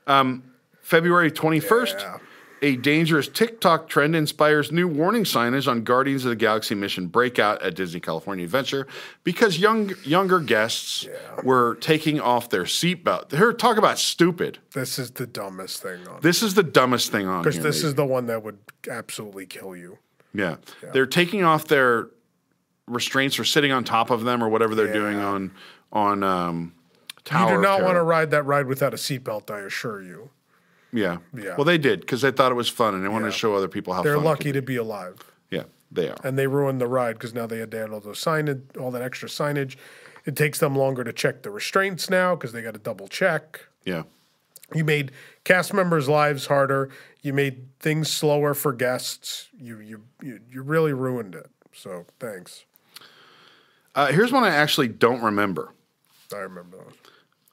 Um, 0.07 0.45
February 0.83 1.31
twenty 1.33 1.59
first, 1.59 1.97
Yeah. 1.99 2.19
A 2.63 2.77
dangerous 2.77 3.29
TikTok 3.29 3.89
trend 3.89 4.17
inspires 4.17 4.73
new 4.73 4.89
warning 4.89 5.25
signage 5.25 5.69
on 5.69 5.85
Guardians 5.85 6.25
of 6.25 6.31
the 6.31 6.37
Galaxy 6.37 6.75
mission 6.75 7.07
breakout 7.07 7.63
at 7.63 7.75
Disney 7.75 8.01
California 8.01 8.45
Adventure 8.45 8.87
because 9.25 9.59
young 9.59 9.93
younger 10.05 10.41
guests 10.41 11.07
were 11.43 11.77
taking 11.77 12.21
off 12.21 12.51
their 12.51 12.65
seatbelt. 12.65 13.31
Here, 13.31 13.53
talk 13.53 13.77
about 13.77 13.99
stupid. 13.99 14.59
This 14.73 14.99
is 14.99 15.13
the 15.13 15.27
dumbest 15.27 15.83
thing 15.83 16.07
on 16.09 16.21
This 16.21 16.43
is 16.43 16.55
the 16.55 16.63
dumbest 16.63 17.11
thing 17.13 17.27
on 17.27 17.43
because 17.43 17.61
this 17.61 17.79
maybe. 17.79 17.89
is 17.89 17.95
the 17.95 18.07
one 18.07 18.27
that 18.27 18.43
would 18.43 18.59
absolutely 18.91 19.47
kill 19.47 19.77
you. 19.77 19.99
Yeah. 20.35 20.57
They're 20.93 21.07
taking 21.07 21.45
off 21.45 21.67
their 21.69 22.09
restraints 22.87 23.39
or 23.39 23.45
sitting 23.45 23.73
on 23.73 23.85
top 23.85 24.11
of 24.11 24.25
them 24.25 24.43
or 24.43 24.49
whatever 24.49 24.75
they're 24.75 24.93
doing 24.93 25.19
on 25.19 25.53
on 25.93 26.23
um 26.23 26.75
You 27.31 27.49
do 27.49 27.61
not 27.61 27.83
want 27.83 27.97
to 27.97 28.03
ride 28.03 28.31
that 28.31 28.45
ride 28.45 28.67
without 28.67 28.95
a 28.95 28.97
seatbelt, 28.97 29.51
I 29.51 29.61
assure 29.61 30.03
you. 30.03 30.31
Yeah. 30.93 31.19
Yeah. 31.37 31.55
Well, 31.57 31.65
they 31.65 31.79
did 31.79 32.01
because 32.01 32.23
they 32.23 32.31
thought 32.31 32.51
it 32.53 32.55
was 32.57 32.69
fun 32.69 32.95
and 32.95 33.05
they 33.05 33.09
wanted 33.09 33.27
Yeah. 33.27 33.33
to 33.33 33.37
show 33.39 33.55
other 33.55 33.69
people 33.69 33.93
how 33.95 34.03
They're 34.03 34.15
fun. 34.17 34.25
it 34.25 34.27
lucky 34.29 34.45
could 34.45 34.55
to 34.55 34.63
be 34.63 34.77
alive. 34.77 35.17
be. 35.51 35.57
Yeah, 35.59 35.65
they 35.91 36.09
are. 36.09 36.17
And 36.25 36.39
they 36.39 36.47
ruined 36.47 36.81
the 36.81 36.87
ride 36.87 37.15
because 37.15 37.35
now 37.35 37.47
they 37.47 37.59
had 37.59 37.71
to 37.73 37.83
add 37.85 37.91
all 37.91 38.01
those 38.01 38.19
signage, 38.23 38.63
all 38.81 38.91
that 38.91 39.03
extra 39.03 39.29
signage. 39.29 39.77
It 40.25 40.37
takes 40.37 40.59
them 40.59 40.77
longer 40.77 41.05
to 41.05 41.13
check 41.13 41.43
the 41.43 41.51
restraints 41.51 42.11
now 42.11 42.35
because 42.35 42.53
they 42.53 42.61
got 42.63 42.75
to 42.75 42.81
double 42.81 43.09
check. 43.09 43.61
yeah. 43.85 44.03
You 44.75 44.85
made 44.85 45.13
cast 45.45 45.73
members' 45.73 46.11
lives 46.11 46.45
harder. 46.49 46.91
You 47.23 47.33
made 47.33 47.69
things 47.81 48.13
slower 48.13 48.53
for 48.53 48.75
guests. 48.75 49.49
You 49.59 49.79
you 49.81 50.03
you, 50.23 50.41
you 50.51 50.61
really 50.63 50.93
ruined 50.93 51.35
it. 51.35 51.47
So 51.73 52.05
thanks. 52.21 52.67
Uh, 53.95 54.09
here's 54.09 54.31
one 54.31 54.45
I 54.45 54.51
actually 54.55 54.89
don't 54.89 55.23
remember. 55.23 55.73
I 56.35 56.41
remember 56.41 56.77
those. 56.77 56.93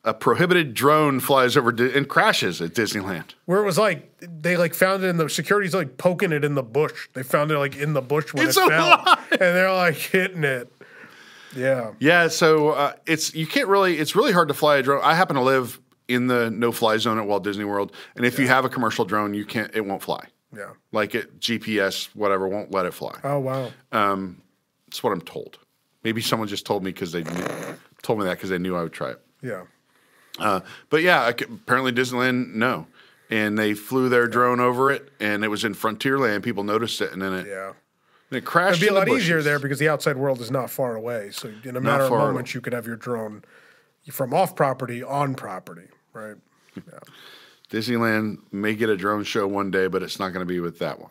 A 0.06 0.14
prohibited 0.14 0.76
drone 0.76 1.20
flies 1.20 1.58
over 1.58 1.70
and 1.72 2.08
crashes 2.08 2.62
at 2.62 2.74
Disneyland. 2.74 3.32
Where 3.46 3.60
it 3.60 3.66
was 3.66 3.78
like 3.78 4.12
they 4.20 4.56
like 4.56 4.76
found 4.76 5.04
it 5.04 5.08
in 5.08 5.18
the 5.18 5.28
security's 5.28 5.74
like 5.74 5.98
poking 5.98 6.32
it 6.32 6.46
in 6.46 6.54
the 6.54 6.64
bush. 6.64 7.10
They 7.14 7.24
found 7.24 7.50
it 7.52 7.58
like 7.58 7.76
in 7.76 7.94
the 7.94 8.02
bush 8.02 8.34
when 8.34 8.48
It's 8.48 8.56
it 8.56 8.70
fell, 8.70 9.04
and 9.32 9.40
they're 9.40 9.74
like 9.74 9.96
hitting 9.96 10.44
it. 10.44 10.72
Yeah, 11.56 11.94
Yeah, 12.00 12.28
so 12.28 12.70
uh, 12.70 12.94
it's 13.08 13.34
you 13.34 13.48
can't 13.48 13.68
really. 13.68 13.98
It's 13.98 14.16
really 14.16 14.32
hard 14.32 14.50
to 14.50 14.54
fly 14.54 14.78
a 14.78 14.84
drone. 14.84 15.02
I 15.04 15.16
happen 15.16 15.36
to 15.38 15.42
live 15.42 15.80
in 16.08 16.28
the 16.28 16.52
no-fly 16.52 16.98
zone 16.98 17.18
at 17.18 17.26
Walt 17.26 17.44
Disney 17.44 17.66
World, 17.66 17.92
and 18.16 18.26
if 18.26 18.38
you 18.38 18.48
have 18.48 18.64
a 18.66 18.70
commercial 18.70 19.06
drone, 19.06 19.34
you 19.34 19.46
can't. 19.46 19.74
It 19.74 19.86
won't 19.86 20.04
fly. 20.04 20.24
yeah. 20.56 20.74
Like 20.92 21.16
it 21.16 21.40
GPS, 21.40 22.10
whatever, 22.14 22.48
won't 22.48 22.72
let 22.72 22.86
it 22.86 22.94
fly. 22.94 23.18
Oh 23.24 23.40
wow. 23.40 23.72
That's 23.92 25.02
what 25.02 25.12
I'm 25.14 25.22
told. 25.22 25.58
Maybe 26.04 26.22
someone 26.22 26.48
just 26.48 26.66
told 26.66 26.84
me 26.84 26.92
because 26.92 27.12
they 27.12 27.24
knew, 27.24 27.46
told 28.04 28.20
me 28.20 28.26
that 28.26 28.36
because 28.36 28.50
they 28.50 28.60
knew 28.60 28.76
I 28.76 28.84
would 28.84 28.94
try 28.94 29.12
it. 29.12 29.22
Yeah. 29.42 29.64
Uh, 30.40 30.62
but 30.90 31.02
yeah, 31.02 31.28
apparently 31.30 31.92
Disneyland 31.92 32.54
no, 32.56 32.88
and 33.30 33.58
they 33.58 33.74
flew 33.74 34.10
their 34.10 34.28
drone 34.28 34.60
over 34.60 34.92
it, 34.92 35.10
and 35.20 35.44
it 35.44 35.48
was 35.48 35.64
in 35.64 35.74
Frontierland. 35.74 36.44
People 36.44 36.64
noticed 36.64 37.02
it, 37.02 37.14
and 37.14 37.22
then 37.22 37.34
it, 37.34 37.48
Yeah. 37.48 37.74
and 38.30 38.38
it 38.38 38.46
crashed. 38.46 38.82
It'd 38.82 38.90
be 38.90 38.96
a 38.96 39.00
lot 39.00 39.08
easier 39.10 39.42
there 39.42 39.60
because 39.60 39.80
the 39.80 39.88
outside 39.90 40.18
world 40.18 40.42
is 40.42 40.52
not 40.52 40.70
far 40.70 40.96
away. 40.96 41.32
So 41.32 41.52
in 41.64 41.78
a 41.78 41.82
matter 41.82 42.04
of 42.04 42.12
moments, 42.12 42.54
you 42.54 42.62
could 42.62 42.74
have 42.74 42.86
your 42.86 42.98
drone 42.98 43.44
from 44.12 44.34
off 44.34 44.56
property 44.56 45.02
on 45.02 45.36
property, 45.36 45.88
right? 46.14 46.36
Yeah. 46.76 47.00
Disneyland 47.72 48.38
may 48.52 48.76
get 48.76 48.90
a 48.90 48.98
drone 48.98 49.24
show 49.24 49.48
one 49.48 49.72
day, 49.72 49.88
but 49.88 50.04
it's 50.04 50.20
not 50.20 50.30
going 50.30 50.46
to 50.46 50.54
be 50.54 50.60
with 50.60 50.80
that 50.80 51.00
one. 51.00 51.10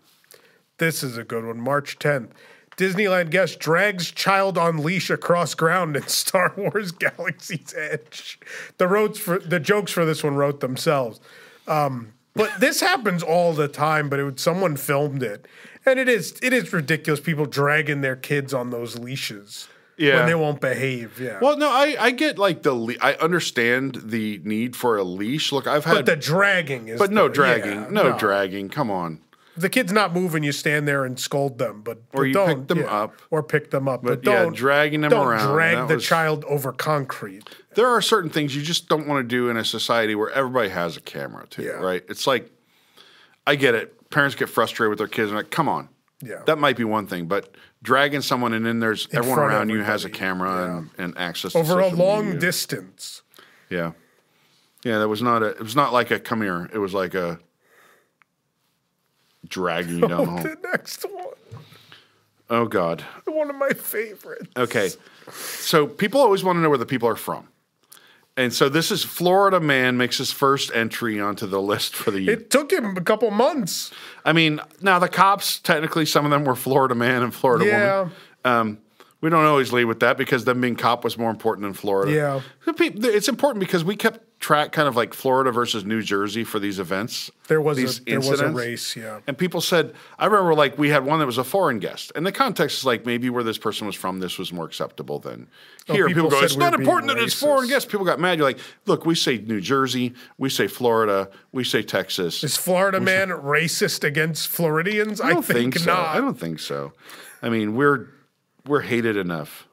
This 0.78 1.02
is 1.02 1.16
a 1.16 1.24
good 1.24 1.44
one. 1.44 1.58
March 1.60 1.98
10th. 1.98 2.30
Disneyland 2.76 3.30
guest 3.30 3.58
drags 3.58 4.10
child 4.10 4.58
on 4.58 4.78
leash 4.78 5.10
across 5.10 5.54
ground 5.54 5.96
in 5.96 6.02
Star 6.08 6.52
Wars 6.56 6.90
Galaxy's 6.92 7.74
Edge. 7.76 8.38
The 8.78 8.88
roads 8.88 9.18
for 9.18 9.38
the 9.38 9.60
jokes 9.60 9.92
for 9.92 10.04
this 10.04 10.24
one 10.24 10.34
wrote 10.36 10.60
themselves. 10.60 11.20
Um, 11.68 12.12
but 12.34 12.50
this 12.60 12.80
happens 12.80 13.22
all 13.22 13.52
the 13.52 13.68
time. 13.68 14.08
But 14.08 14.18
it 14.18 14.24
would, 14.24 14.40
someone 14.40 14.76
filmed 14.76 15.22
it, 15.22 15.46
and 15.86 15.98
it 16.00 16.08
is 16.08 16.36
it 16.42 16.52
is 16.52 16.72
ridiculous. 16.72 17.20
People 17.20 17.46
dragging 17.46 18.00
their 18.00 18.16
kids 18.16 18.52
on 18.52 18.70
those 18.70 18.98
leashes 18.98 19.68
Yeah. 19.96 20.16
when 20.16 20.26
they 20.26 20.34
won't 20.34 20.60
behave. 20.60 21.20
Yeah. 21.20 21.38
Well, 21.40 21.56
no, 21.56 21.70
I, 21.70 21.96
I 21.98 22.10
get 22.10 22.36
like 22.38 22.62
the 22.64 22.72
le- 22.74 22.96
I 23.00 23.14
understand 23.14 24.00
the 24.06 24.40
need 24.42 24.74
for 24.74 24.96
a 24.96 25.04
leash. 25.04 25.52
Look, 25.52 25.68
I've 25.68 25.84
had, 25.84 25.94
but 25.94 26.06
the 26.06 26.16
dragging 26.16 26.88
is. 26.88 26.98
but 26.98 27.12
no 27.12 27.28
dragging, 27.28 27.82
yeah, 27.82 27.88
no, 27.90 28.18
dragging. 28.18 28.68
Come 28.68 28.90
on, 28.90 29.20
If 29.56 29.62
the 29.62 29.68
kid's 29.68 29.92
not 29.92 30.12
moving, 30.12 30.42
you 30.42 30.50
stand 30.52 30.88
there 30.88 31.04
and 31.04 31.18
scold 31.18 31.58
them, 31.58 31.82
but 31.82 31.98
Or 32.12 32.20
but 32.20 32.22
you 32.22 32.32
don't, 32.32 32.48
pick 32.60 32.68
them 32.68 32.78
yeah, 32.78 33.02
up. 33.02 33.14
or 33.30 33.42
pick 33.42 33.70
them 33.70 33.86
up. 33.88 34.02
But, 34.02 34.22
But, 34.22 34.22
don't 34.22 34.54
dragging 34.56 35.02
them 35.02 35.10
don't 35.10 35.26
around, 35.28 35.52
Drag 35.52 35.76
that 35.76 35.88
the 35.88 35.94
was- 35.94 36.04
child 36.04 36.44
over 36.44 36.72
concrete. 36.72 37.48
there 37.74 37.86
are 37.88 38.02
certain 38.02 38.30
things 38.30 38.56
you 38.56 38.62
just 38.62 38.88
don't 38.88 39.06
want 39.06 39.22
to 39.22 39.28
do 39.28 39.48
in 39.50 39.56
a 39.56 39.64
society 39.64 40.14
where 40.16 40.30
everybody 40.30 40.70
has 40.70 40.96
a 40.96 41.00
camera 41.00 41.46
too, 41.48 41.62
Yeah. 41.62 41.72
right? 41.72 42.02
It's 42.08 42.26
like 42.26 42.50
I 43.46 43.56
get 43.56 43.74
it. 43.74 44.10
Parents 44.10 44.34
get 44.34 44.48
frustrated 44.48 44.90
with 44.90 44.98
their 44.98 45.08
kids 45.08 45.28
and 45.30 45.36
like, 45.36 45.50
come 45.50 45.68
on. 45.68 45.88
Yeah. 46.22 46.42
That 46.46 46.58
might 46.58 46.76
be 46.76 46.84
one 46.84 47.06
thing, 47.06 47.26
but 47.26 47.54
dragging 47.82 48.22
someone 48.22 48.54
and 48.54 48.64
then 48.64 48.80
there's 48.80 49.06
everyone 49.12 49.38
around 49.40 49.68
you 49.68 49.82
has 49.82 50.04
a 50.04 50.10
camera 50.10 50.78
and, 50.78 50.90
and 50.98 51.18
access 51.18 51.52
to 51.52 51.58
over 51.58 51.78
a 51.80 51.88
long 51.88 52.24
media. 52.26 52.40
distance. 52.40 53.22
Yeah. 53.68 53.92
Yeah, 54.84 54.98
that 54.98 55.08
was 55.08 55.20
not 55.22 55.42
a. 55.42 55.48
It 55.50 55.60
was 55.62 55.76
not 55.76 55.92
like 55.92 56.10
a 56.10 56.18
come 56.18 56.42
here. 56.42 56.68
It 56.72 56.78
was 56.78 56.92
like 56.94 57.14
a 57.14 57.38
dragging 59.48 59.98
you 60.00 60.08
down 60.08 60.26
hall. 60.26 60.42
The 60.42 60.56
next 60.72 61.02
one, 61.04 61.34
Oh 62.50 62.66
God. 62.66 63.02
one 63.26 63.48
of 63.50 63.56
my 63.56 63.70
favorites. 63.70 64.50
Okay. 64.56 64.90
So 65.32 65.86
people 65.86 66.20
always 66.20 66.44
want 66.44 66.56
to 66.56 66.60
know 66.60 66.68
where 66.68 66.78
the 66.78 66.86
people 66.86 67.08
are 67.08 67.16
from. 67.16 67.48
And 68.36 68.52
so 68.52 68.68
this 68.68 68.90
is 68.90 69.04
Florida 69.04 69.60
man 69.60 69.96
makes 69.96 70.18
his 70.18 70.32
first 70.32 70.70
entry 70.74 71.20
onto 71.20 71.46
the 71.46 71.62
list 71.62 71.94
for 71.94 72.10
the 72.10 72.20
year. 72.20 72.32
It 72.34 72.50
took 72.50 72.72
him 72.72 72.96
a 72.96 73.00
couple 73.00 73.30
months. 73.30 73.92
I 74.24 74.32
mean, 74.32 74.60
now 74.80 74.98
the 74.98 75.08
cops, 75.08 75.60
technically, 75.60 76.04
some 76.04 76.24
of 76.24 76.32
them 76.32 76.44
were 76.44 76.56
Florida 76.56 76.96
man 76.96 77.22
and 77.22 77.32
Florida 77.32 77.64
Yeah. 77.64 77.98
woman. 78.00 78.12
Um, 78.44 78.78
we 79.20 79.30
don't 79.30 79.44
always 79.44 79.72
lead 79.72 79.84
with 79.84 80.00
that 80.00 80.18
because 80.18 80.44
them 80.44 80.60
being 80.60 80.74
cop 80.76 81.04
was 81.04 81.16
more 81.16 81.30
important 81.30 81.64
than 81.64 81.72
Florida. 81.74 82.12
Yeah. 82.12 82.40
It's 82.66 83.28
important 83.28 83.60
because 83.60 83.84
we 83.84 83.96
kept 83.96 84.33
track 84.40 84.72
kind 84.72 84.86
of 84.86 84.94
like 84.94 85.14
Florida 85.14 85.50
versus 85.50 85.84
New 85.84 86.02
Jersey 86.02 86.44
for 86.44 86.58
these 86.58 86.78
events. 86.78 87.30
There 87.48 87.60
was 87.60 87.76
these 87.76 88.00
a 88.00 88.04
there 88.04 88.18
was 88.20 88.40
a 88.40 88.50
race. 88.50 88.94
Yeah. 88.94 89.20
And 89.26 89.38
people 89.38 89.60
said, 89.60 89.94
I 90.18 90.26
remember 90.26 90.54
like 90.54 90.76
we 90.76 90.90
had 90.90 91.04
one 91.04 91.18
that 91.20 91.26
was 91.26 91.38
a 91.38 91.44
foreign 91.44 91.78
guest. 91.78 92.12
And 92.14 92.26
the 92.26 92.32
context 92.32 92.78
is 92.78 92.84
like 92.84 93.06
maybe 93.06 93.30
where 93.30 93.42
this 93.42 93.58
person 93.58 93.86
was 93.86 93.96
from, 93.96 94.20
this 94.20 94.38
was 94.38 94.52
more 94.52 94.66
acceptable 94.66 95.18
than 95.18 95.48
oh, 95.88 95.94
here. 95.94 96.04
Oh, 96.04 96.08
people 96.08 96.24
people 96.24 96.40
go, 96.40 96.44
it's 96.44 96.56
not 96.56 96.74
important 96.74 97.12
that 97.12 97.22
it's 97.22 97.34
foreign 97.34 97.66
racist. 97.66 97.70
guests. 97.70 97.90
People 97.90 98.06
got 98.06 98.20
mad. 98.20 98.38
You're 98.38 98.46
like, 98.46 98.58
look, 98.86 99.06
we 99.06 99.14
say 99.14 99.38
New 99.38 99.60
Jersey, 99.60 100.12
we 100.36 100.50
say 100.50 100.66
Florida, 100.66 101.30
we 101.52 101.64
say 101.64 101.82
Texas. 101.82 102.44
Is 102.44 102.56
Florida 102.56 103.00
man 103.00 103.28
racist 103.28 104.04
against 104.04 104.48
Floridians? 104.48 105.20
I, 105.20 105.28
I 105.28 105.32
don't 105.32 105.44
think, 105.44 105.78
so. 105.78 105.86
not. 105.86 106.08
I 106.16 106.20
don't 106.20 106.38
think 106.38 106.58
so. 106.58 106.92
I 107.42 107.48
mean, 107.48 107.74
we're 107.74 108.08
we're 108.66 108.82
hated 108.82 109.16
enough. 109.16 109.66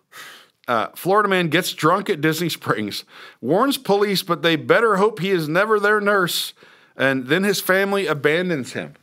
Uh, 0.71 0.87
Florida 0.95 1.27
man 1.27 1.49
gets 1.49 1.73
drunk 1.73 2.09
at 2.09 2.21
Disney 2.21 2.47
Springs, 2.47 3.03
warns 3.41 3.77
police, 3.77 4.23
but 4.23 4.41
they 4.41 4.55
better 4.55 4.95
hope 4.95 5.19
he 5.19 5.29
is 5.29 5.49
never 5.49 5.81
their 5.81 5.99
nurse, 5.99 6.53
and 6.95 7.27
then 7.27 7.43
his 7.43 7.59
family 7.59 8.07
abandons 8.07 8.71
him. 8.71 8.93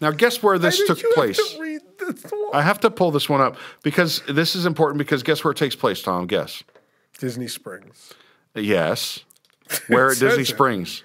Now, 0.00 0.10
guess 0.10 0.42
where 0.42 0.58
this 0.58 0.84
took 0.84 1.00
you 1.00 1.08
have 1.10 1.14
place? 1.14 1.36
to 1.36 2.12
this? 2.12 2.32
I 2.52 2.62
have 2.62 2.80
to 2.80 2.90
pull 2.90 3.12
this 3.12 3.28
one 3.28 3.40
up 3.40 3.56
because 3.84 4.22
this 4.28 4.56
is 4.56 4.66
important. 4.66 4.98
Because 4.98 5.22
guess 5.22 5.44
where 5.44 5.52
it 5.52 5.56
takes 5.56 5.76
place, 5.76 6.02
Tom? 6.02 6.26
Guess. 6.26 6.64
Disney 7.16 7.46
Springs. 7.46 8.12
Yes. 8.56 9.20
Where 9.86 10.10
at 10.10 10.18
Disney. 10.18 10.42
Springs? 10.42 11.04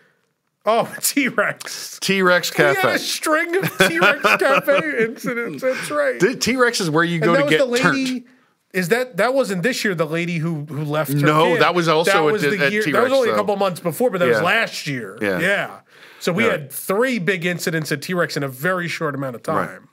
Oh, 0.65 0.91
T 1.04 1.28
Rex. 1.28 2.00
T 2.02 2.24
Rex 2.24 2.52
We 2.58 2.63
had 2.63 2.78
Cafe. 2.78 2.95
a 2.95 2.98
string 2.98 3.56
of 3.58 3.78
T 3.78 4.00
Rex 4.00 4.24
cafe 4.39 5.04
incidents. 5.06 5.62
That's 5.62 5.91
right. 5.91 6.41
T 6.41 6.56
Rex 6.58 6.82
is 6.82 6.89
where 6.89 7.04
you 7.04 7.19
go 7.19 7.36
to 7.36 7.48
get 7.48 7.60
the 7.60 7.65
lady. 7.65 7.84
turned. 7.84 8.24
Is 8.73 8.89
that 8.89 9.17
that 9.17 9.34
wasn't 9.34 9.63
this 9.63 9.84
year? 9.84 9.95
The 9.95 10.05
lady 10.05 10.38
who 10.38 10.65
who 10.65 10.84
left. 10.84 11.12
Her 11.12 11.17
No, 11.19 11.53
kid. 11.53 11.62
that 11.62 11.73
was 11.73 11.88
also 11.88 12.12
that 12.12 12.23
was 12.23 12.41
the 12.43 12.63
at 12.65 12.71
year. 12.71 12.84
That 12.84 13.03
was 13.03 13.12
only 13.13 13.29
a 13.32 13.36
couple 13.36 13.55
months 13.55 13.79
before, 13.79 14.10
but 14.12 14.19
that 14.19 14.27
was 14.27 14.41
last 14.41 14.86
year. 14.86 15.17
Yeah. 15.21 15.39
yeah. 15.39 15.79
So 16.19 16.32
we 16.32 16.45
Yeah. 16.45 16.51
had 16.51 16.71
three 16.71 17.17
big 17.17 17.45
incidents 17.45 17.91
at 17.91 18.01
T 18.01 18.13
Rex 18.13 18.38
in 18.38 18.43
a 18.43 18.47
very 18.47 18.88
short 18.88 19.15
amount 19.15 19.36
of 19.36 19.43
time. 19.43 19.89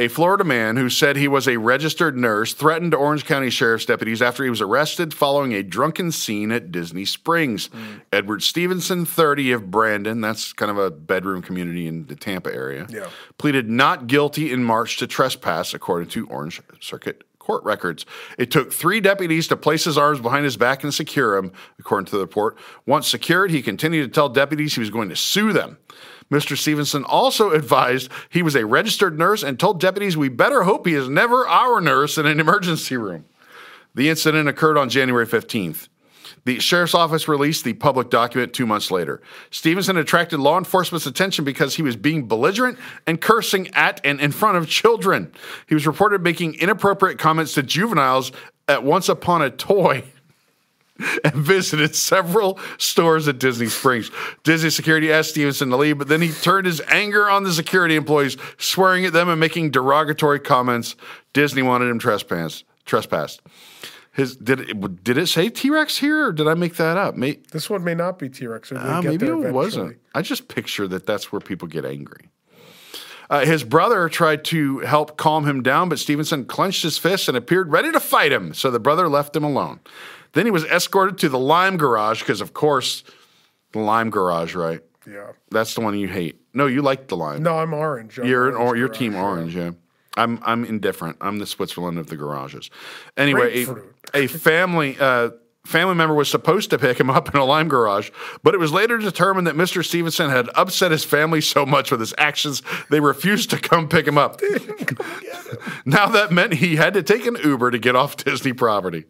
A 0.00 0.06
Florida 0.06 0.44
man 0.44 0.76
who 0.76 0.88
said 0.88 1.16
he 1.16 1.26
was 1.26 1.48
a 1.48 1.56
registered 1.56 2.16
nurse 2.16 2.54
threatened 2.54 2.94
Orange 2.94 3.24
County 3.24 3.50
Sheriff's 3.50 3.84
deputies 3.84 4.22
after 4.22 4.44
he 4.44 4.48
was 4.50 4.60
arrested 4.60 5.12
following 5.12 5.52
a 5.52 5.62
drunken 5.64 6.12
scene 6.12 6.52
at 6.52 6.70
Disney 6.70 7.04
Springs. 7.04 7.68
Mm. 7.68 8.00
Edward 8.12 8.44
Stevenson, 8.44 9.04
30 9.04 9.50
of 9.50 9.72
Brandon, 9.72 10.20
that's 10.20 10.52
kind 10.52 10.70
of 10.70 10.78
a 10.78 10.92
bedroom 10.92 11.42
community 11.42 11.88
in 11.88 12.06
the 12.06 12.14
Tampa 12.14 12.54
area, 12.54 12.86
Yeah. 12.88 13.08
pleaded 13.38 13.68
not 13.68 14.06
guilty 14.06 14.52
in 14.52 14.62
March 14.62 14.98
to 14.98 15.08
trespass, 15.08 15.74
according 15.74 16.10
to 16.10 16.28
Orange 16.28 16.62
Circuit 16.80 17.24
court 17.48 17.64
records. 17.64 18.04
It 18.36 18.50
took 18.50 18.70
three 18.70 19.00
deputies 19.00 19.48
to 19.48 19.56
place 19.56 19.84
his 19.84 19.96
arms 19.96 20.20
behind 20.20 20.44
his 20.44 20.58
back 20.58 20.84
and 20.84 20.92
secure 20.92 21.34
him, 21.34 21.50
according 21.78 22.04
to 22.06 22.12
the 22.12 22.18
report. 22.18 22.58
Once 22.84 23.08
secured, 23.08 23.50
he 23.50 23.62
continued 23.62 24.02
to 24.02 24.10
tell 24.10 24.28
deputies 24.28 24.74
he 24.74 24.80
was 24.80 24.90
going 24.90 25.08
to 25.08 25.16
sue 25.16 25.54
them. 25.54 25.78
Mr. 26.30 26.58
Stevenson 26.58 27.04
also 27.04 27.50
advised 27.52 28.10
he 28.28 28.42
was 28.42 28.54
a 28.54 28.66
registered 28.66 29.18
nurse 29.18 29.42
and 29.42 29.58
told 29.58 29.80
deputies 29.80 30.14
we 30.14 30.28
better 30.28 30.64
hope 30.64 30.86
he 30.86 30.92
is 30.92 31.08
never 31.08 31.48
our 31.48 31.80
nurse 31.80 32.18
in 32.18 32.26
an 32.26 32.38
emergency 32.38 32.98
room. 32.98 33.24
The 33.94 34.10
incident 34.10 34.46
occurred 34.46 34.76
on 34.76 34.90
January 34.90 35.26
15th. 35.26 35.88
The 36.48 36.60
sheriff's 36.60 36.94
office 36.94 37.28
released 37.28 37.64
the 37.64 37.74
public 37.74 38.08
document 38.08 38.54
two 38.54 38.64
months 38.64 38.90
later. 38.90 39.20
Stevenson 39.50 39.98
attracted 39.98 40.40
law 40.40 40.56
enforcement's 40.56 41.04
attention 41.04 41.44
because 41.44 41.74
he 41.74 41.82
was 41.82 41.94
being 41.94 42.26
belligerent 42.26 42.78
and 43.06 43.20
cursing 43.20 43.68
at 43.74 44.00
and 44.02 44.18
in 44.18 44.32
front 44.32 44.56
of 44.56 44.66
children. 44.66 45.30
He 45.66 45.74
was 45.74 45.86
reported 45.86 46.22
making 46.22 46.54
inappropriate 46.54 47.18
comments 47.18 47.52
to 47.52 47.62
juveniles 47.62 48.32
at 48.66 48.82
Once 48.82 49.10
Upon 49.10 49.42
a 49.42 49.50
Toy 49.50 50.04
and 51.22 51.34
visited 51.34 51.94
several 51.94 52.58
stores 52.78 53.28
at 53.28 53.38
Disney 53.38 53.66
Springs. 53.66 54.10
Disney 54.42 54.70
security 54.70 55.12
asked 55.12 55.32
Stevenson 55.32 55.68
to 55.68 55.76
leave, 55.76 55.98
but 55.98 56.08
then 56.08 56.22
he 56.22 56.30
turned 56.30 56.64
his 56.64 56.80
anger 56.88 57.28
on 57.28 57.44
the 57.44 57.52
security 57.52 57.94
employees, 57.94 58.38
swearing 58.56 59.04
at 59.04 59.12
them 59.12 59.28
and 59.28 59.38
making 59.38 59.70
derogatory 59.70 60.40
comments. 60.40 60.96
Disney 61.34 61.60
wanted 61.60 61.90
him 61.90 61.98
trespassed. 61.98 62.64
Trespassed. 62.86 63.42
His 64.18 64.36
did 64.36 64.58
it, 64.58 65.04
did 65.04 65.16
it 65.16 65.28
say 65.28 65.48
T 65.48 65.70
Rex 65.70 65.96
here, 65.98 66.26
or 66.26 66.32
did 66.32 66.48
I 66.48 66.54
make 66.54 66.74
that 66.74 66.96
up? 66.96 67.14
May, 67.14 67.38
This 67.52 67.70
one 67.70 67.84
may 67.84 67.94
not 67.94 68.18
be 68.18 68.28
T 68.28 68.48
Rex. 68.48 68.72
uh, 68.72 69.00
maybe 69.00 69.26
it 69.28 69.52
wasn't. 69.52 69.96
I 70.12 70.22
just 70.22 70.48
picture 70.48 70.88
that 70.88 71.06
that's 71.06 71.30
where 71.30 71.38
people 71.40 71.68
get 71.68 71.84
angry. 71.84 72.28
Uh, 73.30 73.44
his 73.44 73.62
brother 73.62 74.08
tried 74.08 74.44
to 74.46 74.80
help 74.80 75.16
calm 75.16 75.46
him 75.48 75.62
down, 75.62 75.88
but 75.88 76.00
Stevenson 76.00 76.46
clenched 76.46 76.82
his 76.82 76.98
fists 76.98 77.28
and 77.28 77.36
appeared 77.36 77.70
ready 77.70 77.92
to 77.92 78.00
fight 78.00 78.32
him. 78.32 78.54
So 78.54 78.72
the 78.72 78.80
brother 78.80 79.08
left 79.08 79.36
him 79.36 79.44
alone. 79.44 79.78
Then 80.32 80.46
he 80.46 80.50
was 80.50 80.64
escorted 80.64 81.16
to 81.18 81.28
the 81.28 81.38
Lime 81.38 81.76
Garage 81.76 82.20
because, 82.20 82.40
of 82.40 82.54
course, 82.54 83.04
the 83.70 83.78
Lime 83.78 84.10
Garage, 84.10 84.56
right? 84.56 84.80
Yeah. 85.06 85.32
That's 85.52 85.74
the 85.74 85.80
one 85.80 85.96
you 85.96 86.08
hate. 86.08 86.40
No, 86.54 86.66
you 86.66 86.82
like 86.82 87.06
the 87.06 87.16
Lime. 87.16 87.44
No, 87.44 87.58
I'm 87.58 87.72
orange. 87.72 88.18
I'm 88.18 88.26
You're 88.26 88.48
an 88.48 88.54
or 88.56 88.58
orange 88.58 88.78
you're 88.78 88.88
garage, 88.88 88.98
team 88.98 89.12
yeah. 89.12 89.22
orange, 89.22 89.54
yeah. 89.56 89.70
I'm 90.18 90.40
I'm 90.42 90.64
indifferent. 90.64 91.16
I'm 91.20 91.38
the 91.38 91.46
Switzerland 91.46 91.98
of 91.98 92.08
the 92.08 92.16
garages. 92.16 92.70
Anyway, 93.16 93.64
a, 94.14 94.24
a 94.24 94.26
family 94.26 94.96
uh, 94.98 95.30
family 95.64 95.94
member 95.94 96.14
was 96.14 96.30
supposed 96.30 96.70
to 96.70 96.78
pick 96.78 96.98
him 96.98 97.10
up 97.10 97.32
in 97.32 97.40
a 97.40 97.44
lime 97.44 97.68
garage, 97.68 98.10
but 98.42 98.54
it 98.54 98.58
was 98.58 98.72
later 98.72 98.98
determined 98.98 99.46
that 99.46 99.54
Mr. 99.54 99.84
Stevenson 99.84 100.30
had 100.30 100.48
upset 100.54 100.90
his 100.90 101.04
family 101.04 101.40
so 101.40 101.66
much 101.66 101.90
with 101.90 102.00
his 102.00 102.14
actions 102.16 102.62
they 102.90 103.00
refused 103.00 103.50
to 103.50 103.58
come 103.58 103.88
pick 103.88 104.06
him 104.06 104.18
up. 104.18 104.40
now 105.84 106.06
that 106.08 106.32
meant 106.32 106.54
he 106.54 106.76
had 106.76 106.94
to 106.94 107.02
take 107.02 107.26
an 107.26 107.36
Uber 107.44 107.70
to 107.70 107.78
get 107.78 107.94
off 107.94 108.16
Disney 108.16 108.52
property. 108.52 109.04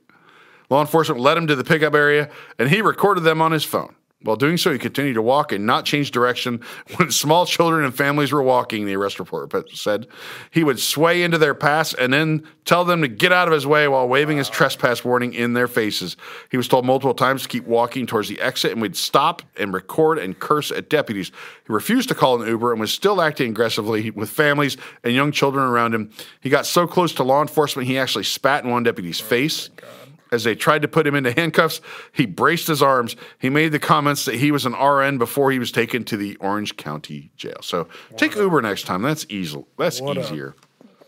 Law 0.69 0.81
enforcement 0.81 1.21
led 1.21 1.39
him 1.39 1.47
to 1.47 1.57
the 1.57 1.65
pickup 1.65 1.95
area 1.95 2.29
and 2.59 2.69
he 2.69 2.83
recorded 2.83 3.23
them 3.23 3.41
on 3.41 3.53
his 3.53 3.65
phone. 3.65 3.95
While 4.23 4.35
doing 4.35 4.57
so, 4.57 4.73
he 4.73 4.79
continued 4.81 5.15
to 5.15 5.23
walk 5.23 5.53
and 5.53 5.65
not 5.65 5.85
change 5.85 6.11
direction. 6.11 6.61
When 6.97 7.13
small 7.13 7.47
children 7.47 7.85
and 7.85 7.95
families 7.95 8.33
were 8.33 8.43
walking, 8.43 8.85
the 8.85 8.97
arrest 8.97 9.21
report 9.21 9.53
said, 9.77 10.09
he 10.51 10.65
would 10.65 10.81
sway 10.81 11.23
into 11.23 11.39
their 11.39 11.55
paths 11.55 11.95
and 11.95 12.13
then 12.13 12.43
tell 12.65 12.85
them 12.85 13.03
to 13.03 13.09
get 13.09 13.33
out 13.33 13.47
of 13.47 13.55
his 13.55 13.67
way 13.67 13.87
while 13.87 14.09
waving 14.09 14.39
his 14.39 14.49
trespass 14.49 15.05
warning 15.05 15.33
in 15.33 15.53
their 15.53 15.69
faces. 15.69 16.17
He 16.51 16.57
was 16.57 16.67
told 16.67 16.85
multiple 16.85 17.15
times 17.15 17.43
to 17.43 17.49
keep 17.49 17.67
walking 17.67 18.07
towards 18.07 18.29
the 18.29 18.41
exit 18.41 18.73
and 18.73 18.81
would 18.81 18.97
stop 18.97 19.43
and 19.57 19.73
record 19.73 20.19
and 20.19 20.37
curse 20.37 20.73
at 20.73 20.91
deputies. 20.91 21.31
He 21.67 21.73
refused 21.73 22.09
to 22.09 22.17
call 22.17 22.43
an 22.43 22.49
Uber 22.49 22.73
and 22.73 22.81
was 22.81 22.93
still 22.93 23.21
acting 23.21 23.51
aggressively 23.51 24.11
with 24.11 24.31
families 24.31 24.77
and 25.05 25.15
young 25.15 25.31
children 25.31 25.65
around 25.65 25.95
him. 25.95 26.11
He 26.41 26.51
got 26.51 26.67
so 26.67 26.89
close 26.89 27.13
to 27.15 27.23
law 27.23 27.43
enforcement, 27.43 27.87
he 27.87 27.97
actually 27.99 28.25
spat 28.25 28.65
in 28.65 28.71
one 28.71 28.83
deputy's 28.83 29.21
face. 29.21 29.71
Oh 29.81 29.98
As 30.31 30.45
they 30.45 30.55
tried 30.55 30.83
to 30.83 30.89
put 30.89 31.07
him 31.07 31.15
into 31.15 31.33
handcuffs, 31.33 31.81
he 32.13 32.27
braced 32.27 32.67
his 32.69 32.83
arms. 32.83 33.17
He 33.39 33.49
made 33.49 33.73
the 33.73 33.79
comments 33.79 34.27
that 34.27 34.35
he 34.35 34.51
was 34.53 34.67
an 34.67 34.75
RN 34.75 35.17
before 35.19 35.51
he 35.51 35.59
was 35.59 35.73
taken 35.73 36.05
to 36.05 36.17
the 36.17 36.37
Orange 36.37 36.77
County 36.77 37.31
Jail. 37.37 37.57
So 37.63 37.89
take 38.17 38.35
Uber 38.37 38.61
next 38.61 38.83
time. 38.85 39.01
That's 39.03 39.25
easy. 39.31 39.65
That's 39.79 40.01
What 40.01 40.19
a- 40.19 40.21
easier. 40.21 40.55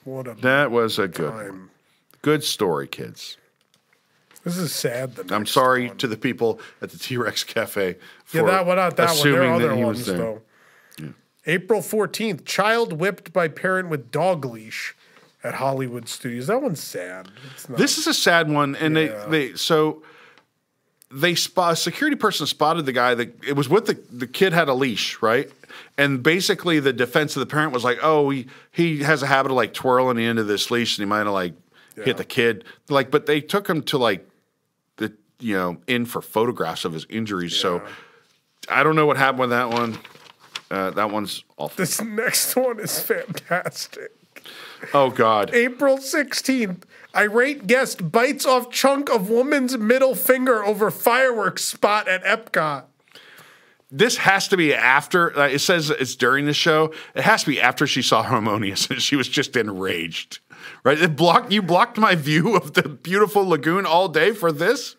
What 0.04 0.26
a 0.26 0.34
That 0.40 0.70
was 0.70 0.98
a 0.98 1.06
good, 1.06 1.30
time. 1.30 1.70
good 2.22 2.42
story, 2.42 2.88
kids. 2.88 3.36
This 4.42 4.56
is 4.56 4.72
sad. 4.74 5.12
I'm 5.30 5.44
sorry 5.44 5.88
one. 5.88 5.98
to 5.98 6.06
the 6.08 6.16
people 6.16 6.58
at 6.80 6.88
the 6.90 6.98
T 6.98 7.18
Rex 7.18 7.44
Cafe 7.44 7.96
for 8.24 8.36
Yeah, 8.38 8.44
that 8.44 8.64
one, 8.64 8.76
not 8.76 8.96
that 8.96 9.10
one. 9.18 9.30
There 9.30 9.42
are 9.42 9.52
other 9.52 9.74
he 9.76 9.84
ones 9.84 10.06
though. 10.06 10.40
April 11.46 11.82
fourteenth, 11.82 12.44
child 12.46 12.94
whipped 12.94 13.32
by 13.34 13.48
parent 13.48 13.90
with 13.90 14.10
dog 14.10 14.44
leash 14.46 14.94
at 15.42 15.54
Hollywood 15.54 16.08
Studios. 16.08 16.46
That 16.48 16.60
one's 16.62 16.80
sad. 16.82 17.28
It's 17.54 17.68
not. 17.68 17.78
This 17.78 17.98
is 17.98 18.06
a 18.06 18.14
sad 18.14 18.50
one, 18.50 18.76
and 18.76 18.96
Yeah. 18.96 19.26
they 19.28 19.48
they 19.48 19.54
so 19.56 20.02
they 21.12 21.34
spot 21.34 21.72
a 21.72 21.76
security 21.76 22.16
person 22.16 22.46
spotted 22.46 22.86
the 22.86 22.92
guy 22.92 23.14
that 23.14 23.44
it 23.44 23.56
was 23.56 23.68
with 23.68 23.86
the 23.86 23.98
the 24.12 24.26
kid 24.26 24.52
had 24.52 24.68
a 24.68 24.74
leash, 24.74 25.20
right? 25.22 25.50
And 25.98 26.22
basically, 26.22 26.78
the 26.80 26.92
defense 26.92 27.36
of 27.36 27.40
the 27.40 27.46
parent 27.46 27.72
was 27.72 27.84
like, 27.84 27.98
"Oh, 28.02 28.30
he 28.30 28.46
he 28.70 29.02
has 29.02 29.22
a 29.22 29.26
habit 29.26 29.50
of 29.50 29.56
like 29.56 29.72
twirling 29.74 30.16
the 30.16 30.24
end 30.26 30.38
of 30.38 30.46
this 30.46 30.70
leash, 30.70 30.98
and 30.98 31.02
he 31.04 31.08
might 31.08 31.18
have 31.18 31.28
like 31.28 31.54
Yeah. 31.96 32.04
hit 32.04 32.16
the 32.16 32.24
kid." 32.24 32.64
Like, 32.88 33.10
but 33.10 33.26
they 33.26 33.40
took 33.40 33.68
him 33.68 33.82
to 33.84 33.98
like 33.98 34.28
the 34.96 35.12
you 35.40 35.54
know 35.56 35.78
in 35.86 36.06
for 36.06 36.20
photographs 36.22 36.84
of 36.84 36.92
his 36.92 37.06
injuries. 37.08 37.56
So 37.56 37.82
I 38.68 38.82
don't 38.82 38.94
know 38.96 39.06
what 39.06 39.16
happened 39.16 39.40
with 39.40 39.50
that 39.50 39.70
one. 39.70 39.98
Uh, 40.70 40.90
that 40.90 41.10
one's 41.10 41.42
awful. 41.56 41.76
this 41.76 42.00
next 42.00 42.54
one 42.54 42.78
is 42.78 43.00
fantastic. 43.00 44.12
Oh 44.94 45.10
God. 45.10 45.54
April 45.54 45.98
16th, 45.98 46.82
irate 47.14 47.66
guest 47.66 48.10
bites 48.10 48.46
off 48.46 48.70
chunk 48.70 49.10
of 49.10 49.28
woman's 49.30 49.76
middle 49.76 50.14
finger 50.14 50.64
over 50.64 50.90
fireworks 50.90 51.64
spot 51.64 52.08
at 52.08 52.24
Epcot. 52.24 52.84
this 53.90 54.18
has 54.18 54.48
to 54.48 54.56
be 54.56 54.74
after. 54.74 55.36
Uh, 55.38 55.48
it 55.48 55.58
says 55.60 55.90
it's 55.90 56.14
during 56.16 56.46
the 56.46 56.54
show. 56.54 56.92
It 57.14 57.22
has 57.22 57.42
to 57.44 57.50
be 57.50 57.60
after 57.60 57.86
she 57.86 58.02
saw 58.02 58.22
Harmonious 58.22 58.88
and 58.90 59.02
she 59.02 59.16
was 59.16 59.28
just 59.28 59.56
enraged. 59.56 60.38
Right? 60.84 61.00
It 61.00 61.16
blocked. 61.16 61.52
You 61.52 61.62
blocked 61.62 61.98
my 61.98 62.14
view 62.14 62.56
of 62.56 62.74
the 62.74 62.88
beautiful 62.88 63.46
lagoon 63.48 63.86
all 63.86 64.08
day 64.08 64.32
for 64.32 64.52
this. 64.52 64.96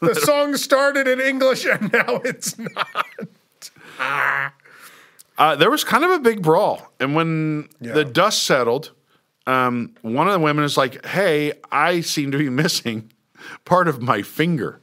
The 0.00 0.14
song 0.14 0.56
started 0.56 1.08
in 1.08 1.20
English 1.20 1.64
and 1.64 1.92
now 1.92 2.20
it's 2.24 2.56
not. 2.58 2.86
Uh, 5.38 5.54
there 5.56 5.70
was 5.70 5.84
kind 5.84 6.04
of 6.04 6.10
a 6.10 6.18
big 6.18 6.42
brawl, 6.42 6.92
and 6.98 7.14
when 7.14 7.68
Yeah. 7.80 7.92
the 7.92 8.04
dust 8.04 8.42
settled, 8.42 8.90
um, 9.46 9.94
one 10.02 10.26
of 10.26 10.32
the 10.32 10.40
women 10.40 10.64
is 10.64 10.76
like, 10.76 11.04
"Hey, 11.06 11.52
I 11.70 12.00
seem 12.00 12.32
to 12.32 12.38
be 12.38 12.50
missing 12.62 13.12
part 13.64 13.86
of 13.88 14.02
my 14.02 14.22
finger." 14.22 14.80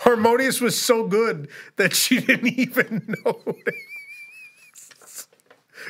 Harmonious 0.00 0.60
was 0.60 0.80
so 0.80 1.06
good 1.06 1.48
that 1.76 1.94
she 1.94 2.20
didn't 2.26 2.58
even 2.58 3.14
notice. 3.24 3.74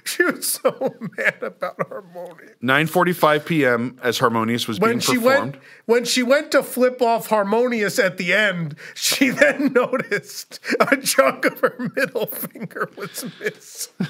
She 0.05 0.25
was 0.25 0.47
so 0.49 0.95
mad 1.17 1.43
about 1.43 1.77
Harmonious. 1.89 2.57
9:45 2.63 3.45
p.m. 3.47 3.99
as 4.03 4.19
Harmonious 4.19 4.67
was 4.67 4.81
When 4.81 4.91
being 4.93 5.01
she 5.01 5.17
performed. 5.17 5.53
went 5.55 5.65
when 5.87 6.05
she 6.05 6.23
went 6.23 6.51
to 6.53 6.63
flip 6.63 7.03
off 7.03 7.29
Harmonious 7.29 7.99
at 7.99 8.17
the 8.17 8.33
end, 8.33 8.77
she 8.95 9.29
then 9.31 9.73
noticed 9.73 10.61
a 10.81 10.97
chunk 10.99 11.45
of 11.45 11.61
her 11.61 11.91
middle 11.97 12.27
finger 12.27 12.89
was 12.97 13.25
missing. 13.41 14.07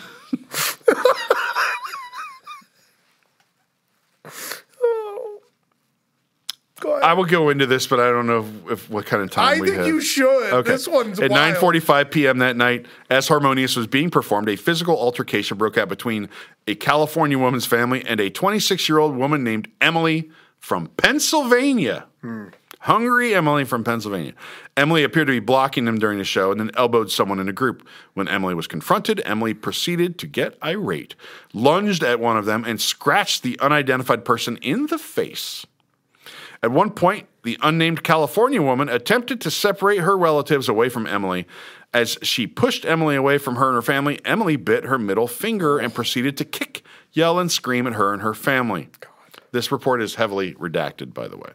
oh. 4.83 5.41
Go 6.81 6.93
ahead. 6.93 7.03
I 7.05 7.13
will 7.13 7.25
go 7.27 7.51
into 7.51 7.67
this, 7.67 7.87
but 7.87 8.01
I 8.01 8.11
don't 8.11 8.27
know 8.27 8.47
if, 8.67 8.73
if 8.73 8.91
what 8.91 9.07
kind 9.07 9.23
of 9.23 9.31
time 9.31 9.59
I 9.59 9.61
we 9.61 9.69
think 9.69 9.79
have. 9.79 9.87
you 9.87 10.01
should. 10.01 10.53
Okay. 10.53 10.71
This 10.71 10.89
one's 10.89 11.21
At 11.21 11.31
wild. 11.31 11.57
9:45 11.57 12.11
p.m. 12.11 12.39
that 12.39 12.57
night, 12.57 12.87
as 13.09 13.29
Harmonious 13.29 13.77
was 13.77 13.87
being 13.87 14.11
performed, 14.11 14.49
a 14.49 14.57
physical 14.57 14.99
altercation 14.99 15.59
broke 15.59 15.77
out 15.79 15.89
between 15.89 16.29
a 16.67 16.75
California 16.75 17.39
woman's 17.39 17.67
family 17.67 18.05
and 18.07 18.19
a 18.21 18.31
26-year-old 18.31 19.17
woman 19.17 19.45
named 19.45 19.69
Emily 19.81 20.31
from 20.59 20.87
Pennsylvania. 20.97 22.07
Hmm. 22.23 22.47
Hungry 22.85 23.35
Emily 23.35 23.65
from 23.65 23.85
Pennsylvania. 23.85 24.33
Emily 24.75 25.05
appeared 25.05 25.27
to 25.27 25.35
be 25.35 25.39
blocking 25.41 25.85
them 25.85 25.99
during 25.99 26.17
the 26.17 26.25
show 26.25 26.51
and 26.51 26.59
then 26.59 26.71
elbowed 26.75 27.11
someone 27.11 27.39
in 27.39 27.47
a 27.47 27.53
group. 27.53 27.87
When 28.15 28.27
Emily 28.27 28.55
was 28.55 28.67
confronted, 28.67 29.21
Emily 29.27 29.53
proceeded 29.53 30.19
to 30.19 30.27
get 30.27 30.57
irate, 30.65 31.15
lunged 31.53 32.03
at 32.03 32.21
one 32.21 32.39
of 32.39 32.47
them, 32.47 32.65
and 32.65 32.81
scratched 32.81 33.43
the 33.43 33.59
unidentified 33.61 34.25
person 34.25 34.57
in 34.63 34.87
the 34.87 34.97
face. 34.97 35.67
At 36.63 36.71
one 36.71 36.91
point, 36.91 37.27
the 37.43 37.59
unnamed 37.63 38.05
California 38.05 38.61
woman 38.61 38.89
attempted 38.89 39.41
to 39.41 39.51
separate 39.51 40.01
her 40.01 40.17
relatives 40.17 40.69
away 40.69 40.89
from 40.91 41.07
Emily. 41.07 41.47
As 41.93 42.19
she 42.23 42.47
pushed 42.47 42.85
Emily 42.85 43.17
away 43.17 43.39
from 43.39 43.57
her 43.57 43.69
and 43.69 43.77
her 43.77 43.83
family, 43.83 44.21
Emily 44.25 44.57
bit 44.57 44.85
her 44.85 44.99
middle 44.99 45.27
finger 45.27 45.79
and 45.79 45.95
proceeded 45.95 46.37
to 46.37 46.45
kick, 46.45 46.83
yell, 47.13 47.39
and 47.39 47.51
scream 47.51 47.87
at 47.87 47.95
her 47.95 48.13
and 48.13 48.23
her 48.23 48.35
family. 48.35 48.89
This 49.53 49.73
report 49.73 50.01
is 50.01 50.15
heavily 50.15 50.55
redacted, 50.55 51.13
by 51.13 51.27
the 51.29 51.37
way. 51.37 51.51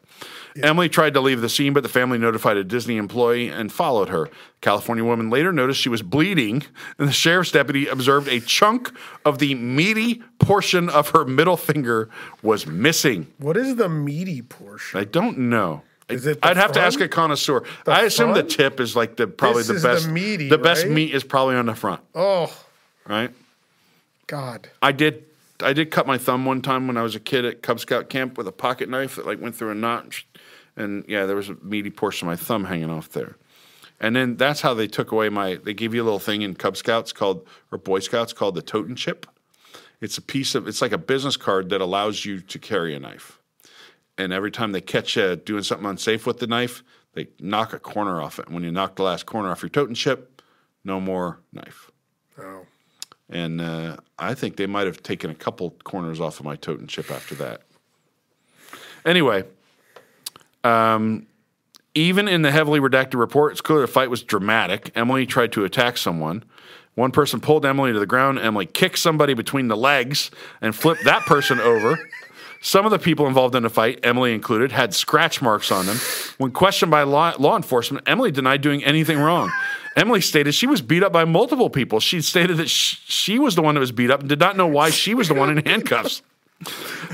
Emily 0.61 0.89
tried 0.89 1.13
to 1.13 1.21
leave 1.21 1.41
the 1.41 1.49
scene, 1.49 1.71
but 1.73 1.81
the 1.83 1.89
family 1.89 2.17
notified 2.17 2.57
a 2.57 2.63
Disney 2.63 2.97
employee 2.97 3.47
and 3.49 3.71
followed 3.71 4.09
her. 4.09 4.29
California 4.61 5.03
woman 5.03 5.29
later 5.29 5.53
noticed 5.53 5.79
she 5.79 5.89
was 5.89 6.01
bleeding, 6.01 6.63
and 6.99 7.07
the 7.07 7.13
sheriff's 7.13 7.51
deputy 7.51 7.87
observed 7.87 8.27
a 8.27 8.39
chunk 8.41 8.91
of 9.23 9.39
the 9.39 9.55
meaty 9.55 10.21
portion 10.39 10.89
of 10.89 11.09
her 11.09 11.23
middle 11.25 11.57
finger 11.57 12.09
was 12.41 12.67
missing. 12.67 13.27
What 13.37 13.55
is 13.57 13.75
the 13.77 13.87
meaty 13.89 14.41
portion? 14.41 14.99
I 14.99 15.05
don't 15.05 15.37
know. 15.37 15.83
Is 16.09 16.27
it 16.27 16.41
the 16.41 16.47
I'd 16.49 16.57
have 16.57 16.73
to 16.73 16.81
ask 16.81 16.99
a 16.99 17.07
connoisseur. 17.07 17.63
I 17.87 18.03
assume 18.03 18.33
the 18.33 18.43
tip 18.43 18.79
is 18.79 18.95
like 18.95 19.15
the 19.15 19.25
probably 19.25 19.61
This 19.63 19.67
the 19.69 19.73
is 19.75 19.81
the 19.81 19.87
best. 19.89 20.07
meaty, 20.09 20.49
best 20.57 20.83
right? 20.83 20.91
meat 20.91 21.13
is 21.15 21.23
probably 21.23 21.55
on 21.55 21.65
the 21.65 21.73
front, 21.75 22.01
Oh 22.13 22.53
right? 23.07 23.31
God. 24.27 24.69
I 24.81 24.91
did. 24.91 25.23
I 25.61 25.73
did 25.73 25.91
cut 25.91 26.05
my 26.05 26.17
thumb 26.17 26.45
one 26.45 26.61
time 26.61 26.87
when 26.87 26.97
I 26.97 27.01
was 27.01 27.15
a 27.15 27.19
kid 27.19 27.45
at 27.45 27.61
Cub 27.61 27.79
Scout 27.79 28.09
camp 28.09 28.37
with 28.37 28.47
a 28.47 28.51
pocket 28.51 28.89
knife 28.89 29.15
that 29.15 29.25
like 29.25 29.41
went 29.41 29.55
through 29.55 29.71
a 29.71 29.75
notch, 29.75 30.27
and 30.75 31.05
yeah, 31.07 31.25
there 31.25 31.35
was 31.35 31.49
a 31.49 31.55
meaty 31.61 31.89
portion 31.89 32.27
of 32.27 32.31
my 32.31 32.35
thumb 32.35 32.65
hanging 32.65 32.89
off 32.89 33.09
there. 33.09 33.37
And 33.99 34.15
then 34.15 34.35
that's 34.35 34.61
how 34.61 34.73
they 34.73 34.87
took 34.87 35.11
away 35.11 35.29
my. 35.29 35.55
They 35.55 35.73
give 35.73 35.93
you 35.93 36.03
a 36.03 36.05
little 36.05 36.19
thing 36.19 36.41
in 36.41 36.55
Cub 36.55 36.75
Scouts 36.75 37.13
called 37.13 37.47
or 37.71 37.77
Boy 37.77 37.99
Scouts 37.99 38.33
called 38.33 38.55
the 38.55 38.61
totem 38.61 38.95
chip. 38.95 39.25
It's 40.01 40.17
a 40.17 40.21
piece 40.21 40.55
of. 40.55 40.67
It's 40.67 40.81
like 40.81 40.91
a 40.91 40.97
business 40.97 41.37
card 41.37 41.69
that 41.69 41.79
allows 41.79 42.25
you 42.25 42.41
to 42.41 42.59
carry 42.59 42.93
a 42.93 42.99
knife. 42.99 43.39
And 44.17 44.33
every 44.33 44.51
time 44.51 44.71
they 44.73 44.81
catch 44.81 45.15
you 45.15 45.35
doing 45.35 45.63
something 45.63 45.87
unsafe 45.87 46.25
with 46.25 46.39
the 46.39 46.47
knife, 46.47 46.83
they 47.13 47.27
knock 47.39 47.73
a 47.73 47.79
corner 47.79 48.21
off 48.21 48.39
it. 48.39 48.45
And 48.45 48.55
when 48.55 48.63
you 48.63 48.71
knock 48.71 48.95
the 48.95 49.03
last 49.03 49.25
corner 49.25 49.49
off 49.49 49.61
your 49.61 49.69
totem 49.69 49.95
chip, 49.95 50.41
no 50.83 50.99
more 50.99 51.39
knife. 51.53 51.91
Oh. 52.37 52.65
And 53.29 53.59
uh, 53.59 53.97
I 54.19 54.33
think 54.33 54.55
they 54.55 54.67
might 54.67 54.85
have 54.85 55.01
taken 55.01 55.31
a 55.31 55.35
couple 55.35 55.71
corners 55.83 56.19
off 56.19 56.39
of 56.39 56.45
my 56.45 56.55
totem 56.55 56.87
chip 56.87 57.09
after 57.09 57.35
that. 57.35 57.61
Anyway, 59.05 59.43
um, 60.63 61.27
even 61.93 62.27
in 62.27 62.41
the 62.41 62.51
heavily 62.51 62.79
redacted 62.79 63.19
report, 63.19 63.53
it's 63.53 63.61
clear 63.61 63.81
the 63.81 63.87
fight 63.87 64.09
was 64.09 64.23
dramatic. 64.23 64.91
Emily 64.95 65.25
tried 65.25 65.51
to 65.53 65.63
attack 65.63 65.97
someone. 65.97 66.43
One 66.95 67.11
person 67.11 67.41
pulled 67.41 67.65
Emily 67.65 67.93
to 67.93 67.99
the 67.99 68.05
ground. 68.05 68.39
Emily 68.39 68.65
kicked 68.65 68.99
somebody 68.99 69.33
between 69.33 69.67
the 69.67 69.77
legs 69.77 70.31
and 70.61 70.75
flipped 70.75 71.03
that 71.03 71.23
person 71.23 71.59
over. 71.59 71.97
Some 72.61 72.85
of 72.85 72.91
the 72.91 72.99
people 72.99 73.27
involved 73.27 73.53
in 73.53 73.63
the 73.63 73.69
fight, 73.69 73.99
Emily 74.01 74.33
included, 74.33 74.71
had 74.71 74.93
scratch 74.93 75.41
marks 75.41 75.71
on 75.71 75.85
them. 75.85 75.97
When 76.37 76.51
questioned 76.51 76.89
by 76.89 77.03
law, 77.03 77.33
law 77.37 77.55
enforcement, 77.55 78.07
Emily 78.07 78.31
denied 78.31 78.61
doing 78.61 78.83
anything 78.83 79.19
wrong. 79.19 79.51
Emily 79.95 80.21
stated 80.21 80.53
she 80.53 80.67
was 80.67 80.81
beat 80.81 81.03
up 81.03 81.13
by 81.13 81.23
multiple 81.25 81.69
people. 81.69 81.99
She 81.99 82.21
stated 82.21 82.57
that 82.57 82.69
sh- 82.69 82.97
she 83.05 83.39
was 83.39 83.55
the 83.55 83.61
one 83.61 83.75
that 83.75 83.79
was 83.81 83.91
beat 83.91 84.11
up 84.11 84.19
and 84.19 84.29
did 84.29 84.39
not 84.39 84.57
know 84.57 84.67
why 84.67 84.89
she 84.89 85.13
was 85.13 85.27
the 85.29 85.33
one 85.33 85.57
in 85.57 85.65
handcuffs. 85.65 86.21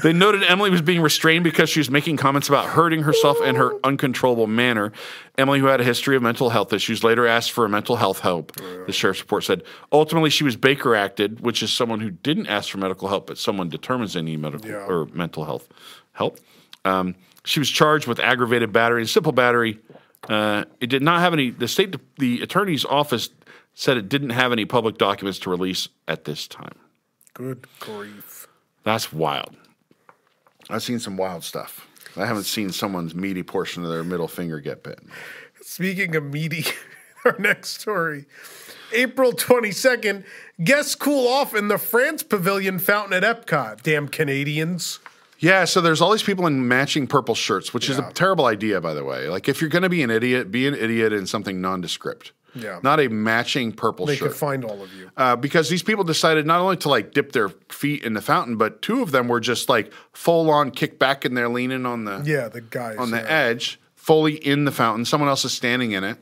They 0.03 0.13
noted 0.13 0.43
Emily 0.43 0.69
was 0.69 0.81
being 0.83 1.01
restrained 1.01 1.43
because 1.43 1.69
she 1.69 1.79
was 1.79 1.89
making 1.89 2.17
comments 2.17 2.47
about 2.47 2.67
hurting 2.67 3.01
herself 3.03 3.41
in 3.41 3.55
her 3.55 3.73
uncontrollable 3.83 4.45
manner. 4.47 4.91
Emily, 5.37 5.59
who 5.59 5.65
had 5.65 5.81
a 5.81 5.83
history 5.83 6.15
of 6.15 6.21
mental 6.21 6.51
health 6.51 6.71
issues, 6.73 7.03
later 7.03 7.25
asked 7.27 7.51
for 7.51 7.65
a 7.65 7.69
mental 7.69 7.95
health 7.97 8.19
help. 8.19 8.51
The 8.85 8.91
sheriff's 8.93 9.19
report 9.21 9.43
said 9.43 9.63
ultimately 9.91 10.29
she 10.29 10.43
was 10.43 10.55
Baker 10.55 10.95
acted, 10.95 11.39
which 11.41 11.61
is 11.63 11.71
someone 11.73 11.99
who 11.99 12.11
didn't 12.11 12.47
ask 12.47 12.69
for 12.69 12.77
medical 12.77 13.07
help, 13.07 13.27
but 13.27 13.37
someone 13.37 13.67
determines 13.69 14.15
need 14.15 14.39
medical 14.39 14.69
Yeah. 14.69 14.85
or 14.87 15.05
mental 15.07 15.43
health 15.45 15.67
help. 16.13 16.39
Um, 16.85 17.15
she 17.43 17.59
was 17.59 17.69
charged 17.69 18.07
with 18.07 18.19
aggravated 18.19 18.71
battery 18.71 19.01
and 19.01 19.09
simple 19.09 19.31
battery. 19.31 19.79
Uh, 20.29 20.65
it 20.79 20.87
did 20.87 21.01
not 21.01 21.19
have 21.19 21.33
any. 21.33 21.49
The 21.49 21.67
state, 21.67 21.95
the 22.17 22.41
attorney's 22.41 22.85
office 22.85 23.29
said 23.73 23.97
it 23.97 24.09
didn't 24.09 24.31
have 24.31 24.51
any 24.51 24.65
public 24.65 24.97
documents 24.97 25.39
to 25.39 25.49
release 25.49 25.89
at 26.07 26.25
this 26.25 26.47
time. 26.47 26.75
Good 27.33 27.65
grief. 27.79 28.47
That's 28.83 29.11
wild. 29.13 29.55
I've 30.69 30.83
seen 30.83 30.99
some 30.99 31.17
wild 31.17 31.43
stuff. 31.43 31.87
I 32.15 32.25
haven't 32.25 32.43
seen 32.43 32.71
someone's 32.71 33.15
meaty 33.15 33.43
portion 33.43 33.83
of 33.83 33.89
their 33.89 34.03
middle 34.03 34.27
finger 34.27 34.59
get 34.59 34.83
bit. 34.83 34.99
Speaking 35.61 36.15
of 36.15 36.23
meaty, 36.25 36.65
our 37.25 37.35
next 37.39 37.79
story. 37.79 38.25
April 38.93 39.31
22nd, 39.31 40.25
guests 40.61 40.95
cool 40.95 41.27
off 41.27 41.55
in 41.55 41.69
the 41.69 41.77
France 41.77 42.23
Pavilion 42.23 42.79
fountain 42.79 43.13
at 43.13 43.23
Epcot. 43.23 43.81
Damn 43.83 44.09
Canadians. 44.09 44.99
Yeah, 45.41 45.65
so 45.65 45.81
there's 45.81 46.01
all 46.01 46.11
these 46.11 46.21
people 46.23 46.45
in 46.45 46.67
matching 46.67 47.07
purple 47.07 47.33
shirts, 47.33 47.73
which 47.73 47.89
is 47.89 47.97
a 47.97 48.11
terrible 48.13 48.45
idea, 48.45 48.79
by 48.79 48.93
the 48.93 49.03
way. 49.03 49.27
Like, 49.27 49.49
if 49.49 49.59
you're 49.59 49.71
going 49.71 49.81
to 49.81 49.89
be 49.89 50.03
an 50.03 50.11
idiot, 50.11 50.51
be 50.51 50.67
an 50.67 50.75
idiot 50.75 51.11
in 51.13 51.25
something 51.25 51.59
nondescript. 51.59 52.31
Yeah. 52.53 52.79
Not 52.83 52.99
a 52.99 53.07
matching 53.07 53.71
purple 53.71 54.05
They 54.05 54.17
shirt. 54.17 54.25
They 54.25 54.29
could 54.29 54.37
find 54.37 54.63
all 54.65 54.83
of 54.83 54.93
you. 54.93 55.09
uh, 55.17 55.35
because 55.37 55.67
these 55.69 55.81
people 55.81 56.03
decided 56.03 56.45
not 56.45 56.59
only 56.59 56.77
to 56.77 56.89
like 56.89 57.13
dip 57.13 57.31
their 57.31 57.49
feet 57.69 58.03
in 58.03 58.13
the 58.13 58.21
fountain, 58.21 58.55
but 58.57 58.81
two 58.83 59.01
of 59.01 59.11
them 59.11 59.27
were 59.29 59.39
just 59.39 59.67
like 59.69 59.91
full 60.13 60.51
on 60.51 60.69
kick 60.69 60.99
back 60.99 61.25
and 61.25 61.35
they're 61.35 61.49
leaning 61.49 61.85
on 61.87 62.05
the 62.05 62.21
Yeah, 62.25 62.47
the 62.49 62.61
guys. 62.61 62.97
on 62.99 63.09
the 63.09 63.17
yeah. 63.21 63.25
edge, 63.27 63.79
fully 63.95 64.35
in 64.35 64.65
the 64.65 64.71
fountain. 64.71 65.05
Someone 65.05 65.29
else 65.29 65.43
is 65.45 65.53
standing 65.53 65.93
in 65.93 66.03
it. 66.03 66.17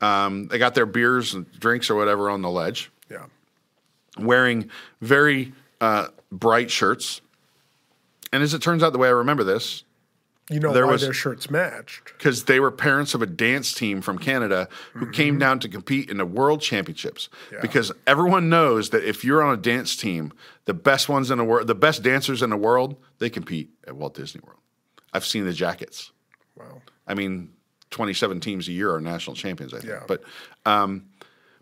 Um, 0.00 0.48
they 0.48 0.58
got 0.58 0.74
their 0.74 0.86
beers 0.86 1.32
and 1.34 1.46
drinks 1.60 1.90
or 1.90 1.94
whatever 1.94 2.28
on 2.28 2.42
the 2.42 2.50
ledge, 2.50 2.90
Yeah. 3.08 3.26
wearing 4.18 4.68
very 5.00 5.52
uh, 5.80 6.08
bright 6.32 6.70
shirts. 6.72 7.20
And 8.32 8.42
as 8.42 8.54
it 8.54 8.62
turns 8.62 8.82
out, 8.82 8.92
the 8.92 8.98
way 8.98 9.08
I 9.08 9.12
remember 9.12 9.44
this, 9.44 9.84
You 10.50 10.58
know 10.58 10.72
There 10.72 10.86
why 10.86 10.92
was- 10.92 11.02
their 11.02 11.12
shirts 11.12 11.48
matched. 11.50 12.04
because 12.18 12.44
they 12.44 12.58
were 12.58 12.70
parents 12.72 13.14
of 13.14 13.22
a 13.22 13.26
dance 13.26 13.72
team 13.72 14.02
from 14.02 14.18
Canada 14.18 14.68
who 14.94 15.08
came 15.10 15.38
down 15.38 15.60
to 15.60 15.68
compete 15.68 16.10
in 16.10 16.16
the 16.16 16.26
world 16.26 16.60
championships. 16.60 17.28
Mm-hmm. 17.46 17.54
Yeah. 17.54 17.60
Because 17.62 17.92
everyone 18.08 18.48
knows 18.48 18.90
that 18.90 19.04
if 19.04 19.24
you're 19.24 19.40
on 19.42 19.54
a 19.54 19.56
dance 19.56 19.94
team, 19.96 20.32
the 20.64 20.74
best 20.74 21.08
ones 21.08 21.30
in 21.30 21.38
the 21.38 21.44
world, 21.44 21.68
the 21.68 21.76
best 21.76 22.02
dancers 22.02 22.42
in 22.42 22.50
the 22.50 22.56
world, 22.56 22.96
they 23.18 23.30
compete 23.30 23.70
at 23.86 23.94
Walt 23.94 24.14
Disney 24.14 24.40
World. 24.44 24.58
I've 25.12 25.24
seen 25.24 25.44
the 25.44 25.52
jackets. 25.52 26.10
Wow. 26.56 26.82
I 27.06 27.14
mean, 27.14 27.50
27 27.90 28.40
teams 28.40 28.66
a 28.68 28.72
year 28.72 28.92
are 28.92 29.00
national 29.00 29.36
champions, 29.36 29.72
I 29.72 29.78
think. 29.78 29.90
Yeah. 29.92 30.02
But, 30.08 30.22
um, 30.66 31.04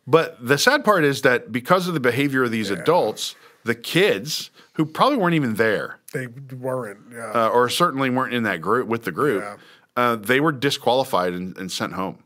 but 0.07 0.39
the 0.45 0.57
sad 0.57 0.85
part 0.85 1.05
is 1.05 1.23
that 1.23 1.53
because 1.53 1.87
of 1.87 1.95
the 1.95 2.01
behavior 2.01 2.45
of 2.45 2.51
these 2.51 2.71
adults, 2.71 3.37
the 3.65 3.75
kids 3.75 4.51
who 4.75 4.85
probably 4.87 5.19
weren't 5.19 5.35
even 5.35 5.55
there, 5.55 5.99
They 6.13 6.27
weren't. 6.27 7.01
Yeah. 7.13 7.33
uh, 7.35 7.49
or 7.49 7.69
certainly 7.69 8.11
weren't 8.11 8.35
in 8.35 8.45
that 8.45 8.61
group 8.61 8.87
with 8.89 9.05
the 9.05 9.13
group, 9.13 9.43
Yeah. 9.43 9.57
uh, 9.97 10.17
they 10.17 10.41
were 10.41 10.53
disqualified 10.53 11.33
and, 11.35 11.57
and 11.59 11.71
sent 11.71 11.93
home 11.93 12.19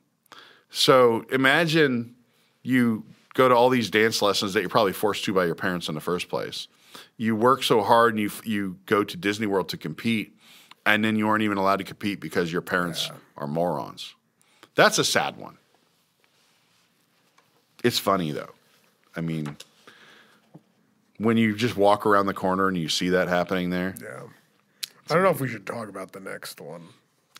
So 0.71 1.25
imagine 1.31 2.15
you 2.63 3.05
go 3.35 3.49
to 3.49 3.55
all 3.55 3.69
these 3.71 3.91
dance 3.91 4.23
lessons 4.23 4.55
that 4.55 4.61
you're 4.61 4.69
probably 4.71 4.93
forced 4.93 5.25
to 5.25 5.33
by 5.33 5.45
your 5.47 5.55
parents 5.57 5.89
in 5.89 5.95
the 5.95 6.01
first 6.01 6.29
place. 6.29 6.69
You 7.17 7.35
work 7.37 7.63
so 7.65 7.83
hard 7.83 8.15
and 8.15 8.21
you 8.21 8.31
you 8.45 8.77
go 8.87 9.03
to 9.05 9.17
Disney 9.17 9.47
World 9.47 9.69
to 9.71 9.77
compete, 9.77 10.37
and 10.87 11.05
then 11.05 11.17
you 11.17 11.29
aren't 11.29 11.43
even 11.43 11.59
allowed 11.59 11.79
to 11.79 11.85
compete 11.85 12.21
because 12.21 12.53
your 12.53 12.63
parents 12.63 13.11
are 13.37 13.47
morons. 13.49 14.15
That's 14.77 14.99
a 14.99 15.05
sad 15.05 15.37
one. 15.37 15.59
It's 17.83 17.99
funny 17.99 18.33
though. 18.33 18.51
I 19.17 19.21
mean, 19.21 19.57
when 21.19 21.37
you 21.37 21.55
just 21.57 21.77
walk 21.77 22.07
around 22.07 22.27
the 22.27 22.35
corner 22.35 22.69
and 22.69 22.77
you 22.77 22.89
see 22.89 23.11
that 23.11 23.29
happening 23.29 23.71
there. 23.71 23.95
Yeah. 24.03 24.23
I 25.11 25.15
don't 25.15 25.23
know 25.23 25.31
if 25.31 25.41
we 25.41 25.49
should 25.49 25.67
talk 25.67 25.89
about 25.89 26.13
the 26.13 26.21
next 26.21 26.61
one. 26.61 26.89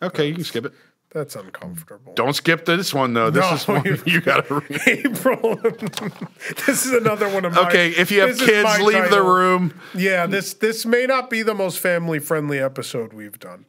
Okay, 0.01 0.27
you 0.27 0.35
can 0.35 0.43
skip 0.43 0.65
it. 0.65 0.73
That's 1.11 1.35
uncomfortable. 1.37 2.13
Don't 2.13 2.33
skip 2.33 2.65
this 2.65 2.93
one 2.93 3.13
though. 3.13 3.29
This 3.29 3.43
No, 3.43 3.53
is 3.55 3.67
one 3.67 4.01
you- 4.05 4.19
got 4.21 4.45
to 4.47 4.55
read. 4.55 4.81
April. 4.87 5.55
this 6.67 6.85
is 6.85 6.91
another 6.91 7.29
one 7.29 7.45
of 7.45 7.53
my. 7.53 7.67
Okay, 7.67 7.89
if 7.91 8.11
you 8.11 8.19
have 8.21 8.37
kids, 8.37 8.79
leave 8.81 9.09
the 9.09 9.23
room. 9.23 9.73
Yeah, 9.93 10.25
this 10.27 10.53
this 10.53 10.85
may 10.85 11.05
not 11.05 11.29
be 11.29 11.41
the 11.41 11.53
most 11.53 11.79
family 11.79 12.19
friendly 12.19 12.59
episode 12.59 13.13
we've 13.13 13.39
done. 13.39 13.65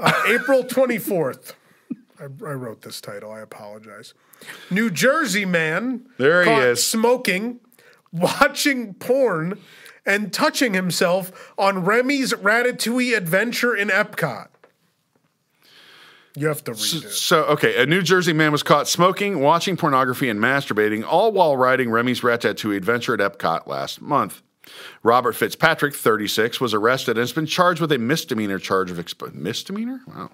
Uh, 0.00 0.12
April 0.26 0.64
twenty 0.64 0.98
fourth. 0.98 1.54
I, 2.18 2.24
I 2.24 2.26
wrote 2.54 2.82
this 2.82 3.00
title. 3.00 3.30
I 3.30 3.40
apologize. 3.40 4.12
New 4.68 4.90
Jersey 4.90 5.44
man. 5.44 6.06
There 6.18 6.44
he 6.44 6.50
is. 6.50 6.84
Smoking, 6.84 7.60
watching 8.16 8.94
porn, 8.94 9.58
and 10.04 10.32
touching 10.32 10.74
himself 10.74 11.52
on 11.58 11.84
Remy's 11.84 12.32
Ratatouille 12.32 13.16
adventure 13.16 13.74
in 13.74 13.88
Epcot. 13.88 14.48
You 16.36 16.48
have 16.48 16.62
to 16.64 16.72
read 16.72 17.04
it. 17.04 17.10
So, 17.10 17.44
okay, 17.44 17.82
a 17.82 17.86
New 17.86 18.02
Jersey 18.02 18.34
man 18.34 18.52
was 18.52 18.62
caught 18.62 18.86
smoking, 18.86 19.40
watching 19.40 19.76
pornography, 19.76 20.28
and 20.28 20.38
masturbating, 20.38 21.02
all 21.02 21.32
while 21.32 21.56
riding 21.56 21.90
Remy's 21.90 22.20
Ratatouille 22.20 22.76
adventure 22.76 23.14
at 23.14 23.20
Epcot 23.20 23.66
last 23.66 24.02
month. 24.02 24.42
Robert 25.02 25.32
Fitzpatrick, 25.32 25.94
36, 25.94 26.60
was 26.60 26.74
arrested 26.74 27.12
and 27.12 27.20
has 27.20 27.32
been 27.32 27.46
charged 27.46 27.80
with 27.80 27.90
a 27.90 27.98
misdemeanor 27.98 28.58
charge 28.58 28.90
of 28.90 28.98
expo- 28.98 29.32
misdemeanor, 29.32 30.02
wow, 30.06 30.30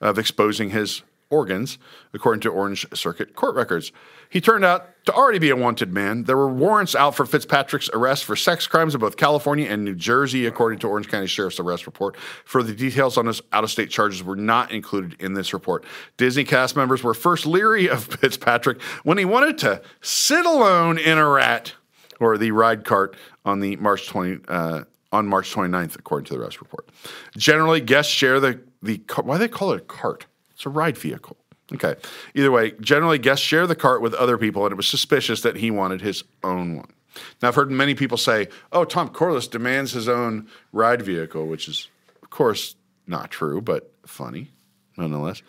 of 0.00 0.18
exposing 0.18 0.70
his 0.70 1.02
organs, 1.30 1.78
according 2.12 2.40
to 2.40 2.50
Orange 2.50 2.86
Circuit 2.92 3.34
court 3.34 3.54
records. 3.54 3.92
He 4.28 4.40
turned 4.40 4.64
out 4.64 4.88
to 5.06 5.12
already 5.12 5.38
be 5.38 5.50
a 5.50 5.56
wanted 5.56 5.92
man. 5.92 6.24
There 6.24 6.36
were 6.36 6.52
warrants 6.52 6.94
out 6.94 7.14
for 7.14 7.24
Fitzpatrick's 7.24 7.88
arrest 7.94 8.24
for 8.24 8.36
sex 8.36 8.66
crimes 8.66 8.94
in 8.94 9.00
both 9.00 9.16
California 9.16 9.68
and 9.68 9.84
New 9.84 9.94
Jersey, 9.94 10.46
according 10.46 10.80
to 10.80 10.88
Orange 10.88 11.08
County 11.08 11.26
Sheriff's 11.26 11.58
arrest 11.58 11.86
report. 11.86 12.16
Further 12.44 12.74
details 12.74 13.16
on 13.16 13.26
his 13.26 13.40
out 13.52 13.64
of 13.64 13.70
state 13.70 13.90
charges 13.90 14.22
were 14.22 14.36
not 14.36 14.70
included 14.70 15.20
in 15.20 15.32
this 15.34 15.52
report. 15.52 15.84
Disney 16.16 16.44
cast 16.44 16.76
members 16.76 17.02
were 17.02 17.14
first 17.14 17.46
leery 17.46 17.88
of 17.88 18.04
Fitzpatrick 18.20 18.80
when 19.04 19.18
he 19.18 19.24
wanted 19.24 19.58
to 19.58 19.80
sit 20.00 20.44
alone 20.44 20.98
in 20.98 21.16
a 21.16 21.26
rat 21.26 21.74
or 22.18 22.36
the 22.36 22.50
ride 22.50 22.84
cart 22.84 23.16
on 23.44 23.60
the 23.60 23.76
March 23.76 24.06
20 24.08 24.40
uh, 24.48 24.84
on 25.12 25.26
March 25.26 25.52
29th, 25.52 25.98
according 25.98 26.26
to 26.26 26.34
the 26.34 26.40
arrest 26.40 26.60
report. 26.60 26.88
Generally, 27.36 27.80
guests 27.80 28.12
share 28.12 28.38
the 28.38 28.60
the 28.82 29.00
why 29.22 29.36
do 29.36 29.38
they 29.40 29.48
call 29.48 29.72
it 29.72 29.78
a 29.78 29.84
cart? 29.84 30.26
It's 30.60 30.66
a 30.66 30.68
ride 30.68 30.98
vehicle. 30.98 31.38
Okay. 31.72 31.94
Either 32.34 32.52
way, 32.52 32.72
generally 32.82 33.16
guests 33.16 33.42
share 33.42 33.66
the 33.66 33.74
cart 33.74 34.02
with 34.02 34.12
other 34.12 34.36
people, 34.36 34.66
and 34.66 34.72
it 34.72 34.74
was 34.74 34.86
suspicious 34.86 35.40
that 35.40 35.56
he 35.56 35.70
wanted 35.70 36.02
his 36.02 36.22
own 36.44 36.76
one. 36.76 36.92
Now, 37.40 37.48
I've 37.48 37.54
heard 37.54 37.70
many 37.70 37.94
people 37.94 38.18
say, 38.18 38.48
"Oh, 38.70 38.84
Tom 38.84 39.08
Corless 39.08 39.50
demands 39.50 39.92
his 39.92 40.06
own 40.06 40.48
ride 40.70 41.00
vehicle," 41.00 41.46
which 41.46 41.66
is, 41.66 41.88
of 42.22 42.28
course, 42.28 42.76
not 43.06 43.30
true, 43.30 43.62
but 43.62 43.90
funny 44.04 44.50
nonetheless. 44.98 45.40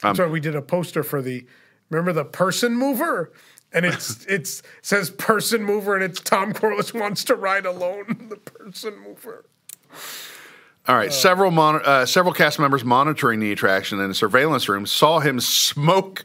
That's 0.00 0.20
um, 0.20 0.26
why 0.26 0.32
we 0.32 0.38
did 0.38 0.54
a 0.54 0.62
poster 0.62 1.02
for 1.02 1.20
the. 1.20 1.44
Remember 1.90 2.12
the 2.12 2.24
person 2.24 2.76
mover, 2.76 3.32
and 3.72 3.84
it's 3.84 4.24
it's 4.28 4.62
says 4.80 5.10
person 5.10 5.64
mover, 5.64 5.96
and 5.96 6.04
it's 6.04 6.20
Tom 6.20 6.52
Corless 6.52 6.94
wants 6.94 7.24
to 7.24 7.34
ride 7.34 7.66
alone. 7.66 8.28
The 8.30 8.36
person 8.36 8.94
mover. 9.00 9.46
All 10.88 10.96
right, 10.96 11.12
several 11.12 11.50
mon- 11.52 11.80
uh, 11.84 12.06
several 12.06 12.34
cast 12.34 12.58
members 12.58 12.84
monitoring 12.84 13.38
the 13.40 13.52
attraction 13.52 14.00
in 14.00 14.10
a 14.10 14.14
surveillance 14.14 14.68
room 14.68 14.84
saw 14.86 15.20
him 15.20 15.38
smoke. 15.40 16.24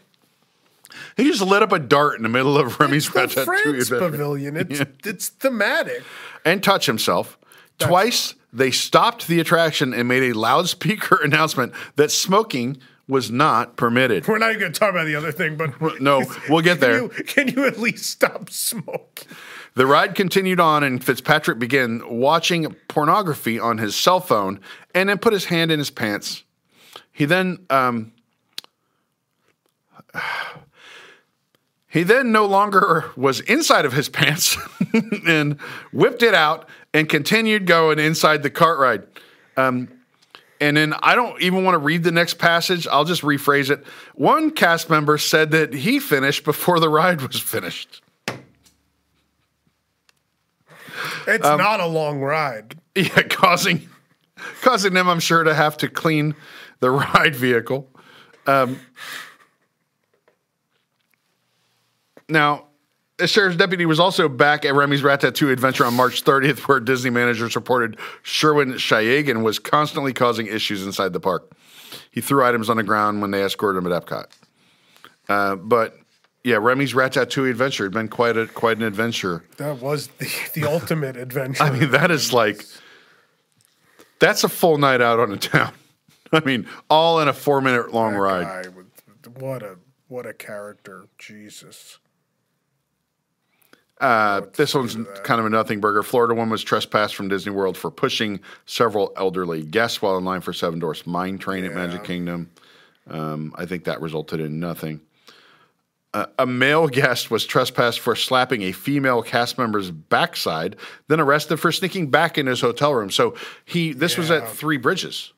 He 1.15 1.25
just 1.25 1.41
lit 1.43 1.61
up 1.61 1.71
a 1.71 1.79
dart 1.79 2.17
in 2.17 2.23
the 2.23 2.29
middle 2.29 2.57
of 2.57 2.79
Remy's 2.79 3.07
The 3.09 3.19
Ratatouille 3.21 3.43
France 3.45 3.65
adventure. 3.83 3.99
Pavilion. 3.99 4.57
It's 4.57 4.81
it's 5.05 5.27
thematic. 5.29 6.03
and 6.43 6.63
touch 6.63 6.87
himself. 6.87 7.37
Twice 7.77 8.33
they 8.51 8.71
stopped 8.71 9.27
the 9.27 9.39
attraction 9.39 9.93
and 9.93 10.07
made 10.07 10.23
a 10.23 10.33
loudspeaker 10.33 11.15
announcement 11.23 11.73
that 11.95 12.09
smoking 12.09 12.77
was 13.07 13.29
not 13.29 13.77
permitted. 13.77 14.27
We're 14.27 14.37
not 14.39 14.49
even 14.49 14.59
going 14.61 14.73
to 14.73 14.79
talk 14.79 14.89
about 14.89 15.05
the 15.05 15.15
other 15.15 15.31
thing, 15.31 15.55
but 15.55 16.01
No, 16.01 16.23
we'll 16.49 16.61
get 16.63 16.79
can 16.79 16.79
there. 16.79 17.01
you, 17.03 17.09
can 17.09 17.47
you 17.49 17.65
at 17.65 17.77
least 17.77 18.05
stop 18.05 18.49
smoking? 18.49 19.27
The 19.77 19.85
ride 19.85 20.15
continued 20.15 20.59
on, 20.59 20.83
and 20.83 21.03
Fitzpatrick 21.03 21.59
began 21.59 22.01
watching 22.09 22.73
pornography 22.87 23.59
on 23.59 23.77
his 23.77 23.95
cell 23.95 24.19
phone 24.19 24.59
and 24.95 25.07
then 25.07 25.19
put 25.19 25.33
his 25.33 25.45
hand 25.45 25.71
in 25.71 25.77
his 25.77 25.91
pants. 25.91 26.43
He 27.11 27.25
then 27.25 27.59
um, 27.69 28.11
he 31.87 32.01
then 32.01 32.31
no 32.31 32.47
longer 32.47 33.11
was 33.15 33.39
inside 33.41 33.85
of 33.85 33.93
his 33.93 34.09
pants 34.19 34.57
and 35.27 35.61
whipped 35.93 36.23
it 36.23 36.33
out 36.33 36.67
and 36.91 37.07
continued 37.07 37.67
going 37.67 37.99
inside 37.99 38.41
the 38.41 38.49
cart 38.49 38.79
ride. 38.79 39.03
Um, 39.57 39.89
and 40.59 40.75
then 40.75 40.95
I 41.03 41.13
don't 41.13 41.39
even 41.39 41.63
want 41.63 41.75
to 41.75 41.79
read 41.79 42.01
the 42.01 42.11
next 42.11 42.39
passage. 42.39 42.87
I'll 42.87 43.05
just 43.05 43.21
rephrase 43.21 43.69
it. 43.69 43.85
One 44.15 44.49
cast 44.49 44.89
member 44.89 45.19
said 45.19 45.51
that 45.51 45.75
he 45.75 45.99
finished 45.99 46.45
before 46.45 46.79
the 46.79 46.89
ride 46.89 47.21
was 47.21 47.39
finished. 47.39 48.01
It's 51.27 51.45
Um, 51.45 51.57
not 51.59 51.79
a 51.79 51.85
long 51.85 52.19
ride. 52.21 52.79
Yeah, 52.95 53.21
causing 53.29 53.87
causing 54.63 54.93
them, 54.95 55.07
I'm 55.07 55.19
sure, 55.19 55.43
to 55.43 55.53
have 55.53 55.77
to 55.77 55.87
clean 55.87 56.33
the 56.79 56.89
ride 57.13 57.35
vehicle. 57.35 57.87
Um, 58.47 58.79
now, 62.27 62.65
the 63.17 63.27
sheriff's 63.27 63.55
deputy 63.57 63.85
was 63.85 63.99
also 63.99 64.27
back 64.29 64.65
at 64.65 64.73
Remy's 64.73 65.01
Ratatouille 65.01 65.51
adventure 65.51 65.85
on 65.85 65.93
March 65.93 66.23
30th, 66.23 66.59
where 66.67 66.79
Disney 66.79 67.09
managers 67.09 67.55
reported 67.55 67.97
Sherwin 68.23 68.73
Shayagan 68.73 69.43
was 69.43 69.59
constantly 69.59 70.13
causing 70.13 70.47
issues 70.47 70.85
inside 70.85 71.13
the 71.13 71.19
park. 71.19 71.51
He 72.11 72.21
threw 72.21 72.43
items 72.43 72.69
on 72.69 72.77
the 72.77 72.83
ground 72.83 73.21
when 73.21 73.31
they 73.31 73.43
escorted 73.43 73.83
him 73.83 73.91
at 73.91 74.05
Epcot. 74.05 74.25
Uh, 75.29 75.55
but 75.55 75.97
yeah, 76.47 76.55
Remy's 76.55 76.93
Ratatouille 76.93 77.49
adventure 77.51 77.83
had 77.83 77.91
been 77.91 78.07
quite 78.07 78.37
a 78.37 78.47
quite 78.47 78.77
an 78.77 78.83
adventure. 78.83 79.43
That 79.57 79.81
was 79.81 80.07
the, 80.07 80.31
the 80.53 80.63
ultimate 80.63 81.17
adventure. 81.27 81.61
I 81.61 81.77
mean, 81.77 81.91
that 81.91 82.09
is 82.09 82.31
like 82.31 82.63
that's 84.19 84.45
a 84.45 84.49
full 84.49 84.77
night 84.77 85.01
out 85.01 85.19
on 85.19 85.33
a 85.33 85.37
town. 85.37 85.73
I 86.31 86.39
mean, 86.45 86.65
all 86.89 87.19
in 87.19 87.27
a 87.27 87.33
four 87.33 87.59
minute 87.59 87.93
long 87.93 88.15
ride. 88.15 88.63
Guy 88.63 88.69
with- 88.69 89.37
what 89.41 89.61
a 89.61 89.75
what 90.07 90.25
a 90.25 90.33
character, 90.33 91.07
Jesus. 91.17 91.99
Uh, 93.99 94.43
this 94.55 94.73
one's 94.73 94.95
kind 95.23 95.41
of 95.41 95.45
a 95.45 95.49
nothing 95.49 95.81
burger. 95.81 96.01
Florida 96.01 96.33
woman 96.33 96.51
was 96.51 96.63
trespassed 96.63 97.15
from 97.15 97.27
Disney 97.27 97.51
World 97.51 97.75
for 97.75 97.91
pushing 97.91 98.39
several 98.65 99.11
elderly 99.17 99.63
guests 99.63 100.01
while 100.01 100.17
in 100.17 100.23
line 100.23 100.39
for 100.39 100.53
Seven 100.53 100.79
Dwarfs 100.79 101.05
Mine 101.05 101.37
Train 101.39 101.65
at 101.65 101.73
Magic 101.73 102.05
Kingdom. 102.05 102.49
Um, 103.09 103.53
I 103.55 103.65
think 103.65 103.83
that 103.85 103.99
resulted 103.99 104.39
in 104.39 104.59
nothing. 104.61 105.01
Uh, 106.17 106.25
a 106.39 106.47
male 106.47 106.87
guest 106.87 107.29
was 107.29 107.45
trespassed 107.45 107.99
for 107.99 108.15
slapping 108.15 108.63
a 108.63 108.71
female 108.71 109.21
cast 109.21 109.59
member's 109.59 109.91
backside, 109.91 110.75
then 111.09 111.19
arrested 111.19 111.57
for 111.57 111.71
sneaking 111.71 112.09
back 112.09 112.39
in 112.39 112.47
his 112.47 112.59
hotel 112.59 112.91
room. 112.95 113.11
So 113.11 113.35
he, 113.65 113.93
this 113.93 114.17
was 114.17 114.31
at 114.31 114.49
Three 114.49 114.77
Bridges. 114.77 115.31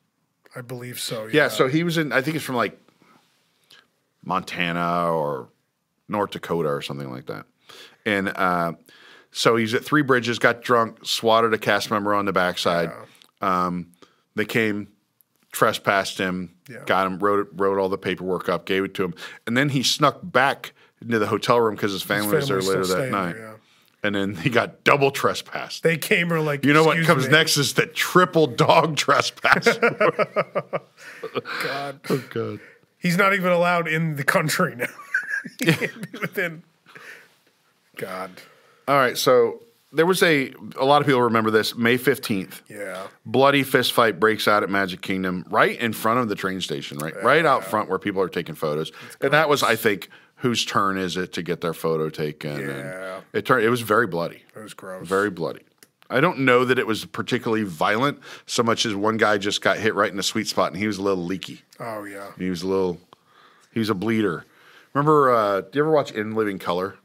I 0.55 0.61
believe 0.61 0.97
so. 0.97 1.25
Yeah, 1.25 1.49
so 1.49 1.67
he 1.67 1.84
was 1.84 1.97
in. 1.97 2.13
I 2.13 2.21
think 2.21 2.38
it's 2.38 2.45
from 2.45 2.55
like 2.55 2.80
Montana 4.23 5.11
or 5.11 5.49
North 6.07 6.32
Dakota 6.32 6.69
or 6.69 6.82
something 6.82 7.11
like 7.11 7.25
that. 7.25 7.45
And 8.05 8.30
uh, 8.30 8.73
so 9.32 9.57
he's 9.57 9.73
at 9.73 9.84
Three 9.84 10.01
Bridges, 10.01 10.39
got 10.39 10.61
drunk, 10.61 11.05
swatted 11.05 11.53
a 11.53 11.57
cast 11.57 11.91
member 11.91 12.13
on 12.13 12.23
the 12.23 12.32
backside. 12.32 12.89
Um, 13.41 13.91
they 14.36 14.45
came, 14.45 14.88
trespassed 15.51 16.17
him, 16.17 16.53
Yeah. 16.69 16.83
got 16.85 17.07
him, 17.07 17.19
wrote 17.19 17.39
it, 17.39 17.47
wrote 17.53 17.77
all 17.79 17.89
the 17.89 17.97
paperwork 17.97 18.47
up, 18.49 18.65
gave 18.65 18.83
it 18.83 18.93
to 18.95 19.03
him, 19.03 19.13
and 19.47 19.55
then 19.57 19.69
he 19.69 19.81
snuck 19.83 20.19
back 20.23 20.73
into 21.01 21.17
the 21.19 21.27
hotel 21.27 21.59
room 21.59 21.75
because 21.75 21.91
his 21.91 22.03
family 22.03 22.35
was 22.35 22.47
there 22.47 22.61
later 22.61 22.85
that 22.85 23.09
night. 23.11 23.35
yeah. 23.37 23.53
And 24.01 24.15
then 24.15 24.35
he 24.35 24.49
got 24.49 24.85
double 24.85 25.11
trespassed. 25.11 25.83
They 25.83 25.97
came 25.97 26.31
or 26.31 26.39
like 26.39 26.63
you 26.63 26.71
know 26.71 26.85
what 26.85 27.03
comes 27.05 27.25
me." 27.25 27.31
next 27.33 27.57
is 27.57 27.73
the 27.73 27.85
triple 27.85 28.47
dog 28.47 28.95
trespass. 29.03 29.77
God. 31.63 31.99
oh 32.09 32.23
god. 32.29 32.59
He's 32.97 33.17
not 33.17 33.33
even 33.33 33.51
allowed 33.51 33.87
in 33.87 34.15
the 34.15 34.23
country 34.23 34.75
now. 34.75 34.85
he 35.59 35.65
can't 35.73 36.11
be 36.11 36.19
within. 36.19 36.63
God. 37.97 38.31
All 38.87 38.95
right, 38.97 39.17
so 39.17 39.61
there 39.91 40.05
was 40.05 40.21
a 40.23 40.53
a 40.77 40.85
lot 40.85 41.01
of 41.01 41.07
people 41.07 41.21
remember 41.21 41.51
this 41.51 41.75
May 41.75 41.97
fifteenth. 41.97 42.61
Yeah. 42.69 43.07
Bloody 43.25 43.63
fist 43.63 43.93
fight 43.93 44.19
breaks 44.19 44.47
out 44.47 44.63
at 44.63 44.69
Magic 44.69 45.01
Kingdom, 45.01 45.45
right 45.49 45.79
in 45.79 45.93
front 45.93 46.19
of 46.19 46.29
the 46.29 46.35
train 46.35 46.61
station, 46.61 46.97
right, 46.99 47.13
right 47.23 47.45
out 47.45 47.63
front 47.63 47.89
where 47.89 47.99
people 47.99 48.21
are 48.21 48.29
taking 48.29 48.55
photos, 48.55 48.91
and 49.21 49.31
that 49.33 49.49
was, 49.49 49.63
I 49.63 49.75
think, 49.75 50.09
whose 50.35 50.63
turn 50.65 50.97
is 50.97 51.17
it 51.17 51.33
to 51.33 51.41
get 51.41 51.61
their 51.61 51.73
photo 51.73 52.09
taken? 52.09 52.51
and 52.51 52.67
Yeah. 52.69 53.19
it 53.33 53.45
turned. 53.45 53.63
It 53.65 53.69
was 53.69 53.81
very 53.81 54.07
bloody, 54.07 54.43
It 54.55 54.59
was 54.61 54.73
gross. 54.73 55.07
very 55.07 55.29
bloody. 55.29 55.61
I 56.11 56.21
don't 56.21 56.39
know 56.39 56.65
that 56.65 56.79
it 56.79 56.87
was 56.87 57.05
particularly 57.05 57.63
violent 57.63 58.19
so 58.47 58.63
much 58.63 58.83
as 58.85 58.95
one 58.95 59.17
guy 59.17 59.37
just 59.37 59.61
got 59.61 59.77
hit 59.77 59.93
right 59.93 60.09
in 60.09 60.17
the 60.17 60.23
sweet 60.23 60.47
spot, 60.47 60.71
and 60.71 60.77
he 60.81 60.87
was 60.87 60.97
a 60.97 61.03
little 61.03 61.23
leaky. 61.23 61.61
oh 61.79 62.03
yeah. 62.03 62.31
He 62.37 62.49
was 62.49 62.63
a 62.63 62.67
little, 62.67 62.99
he 63.71 63.79
was 63.79 63.89
a 63.89 63.95
bleeder. 63.95 64.45
Remember? 64.93 65.31
Uh, 65.33 65.61
do 65.61 65.67
you 65.73 65.81
ever 65.81 65.91
watch 65.91 66.11
In 66.11 66.33
Living 66.35 66.57
Color? 66.57 66.95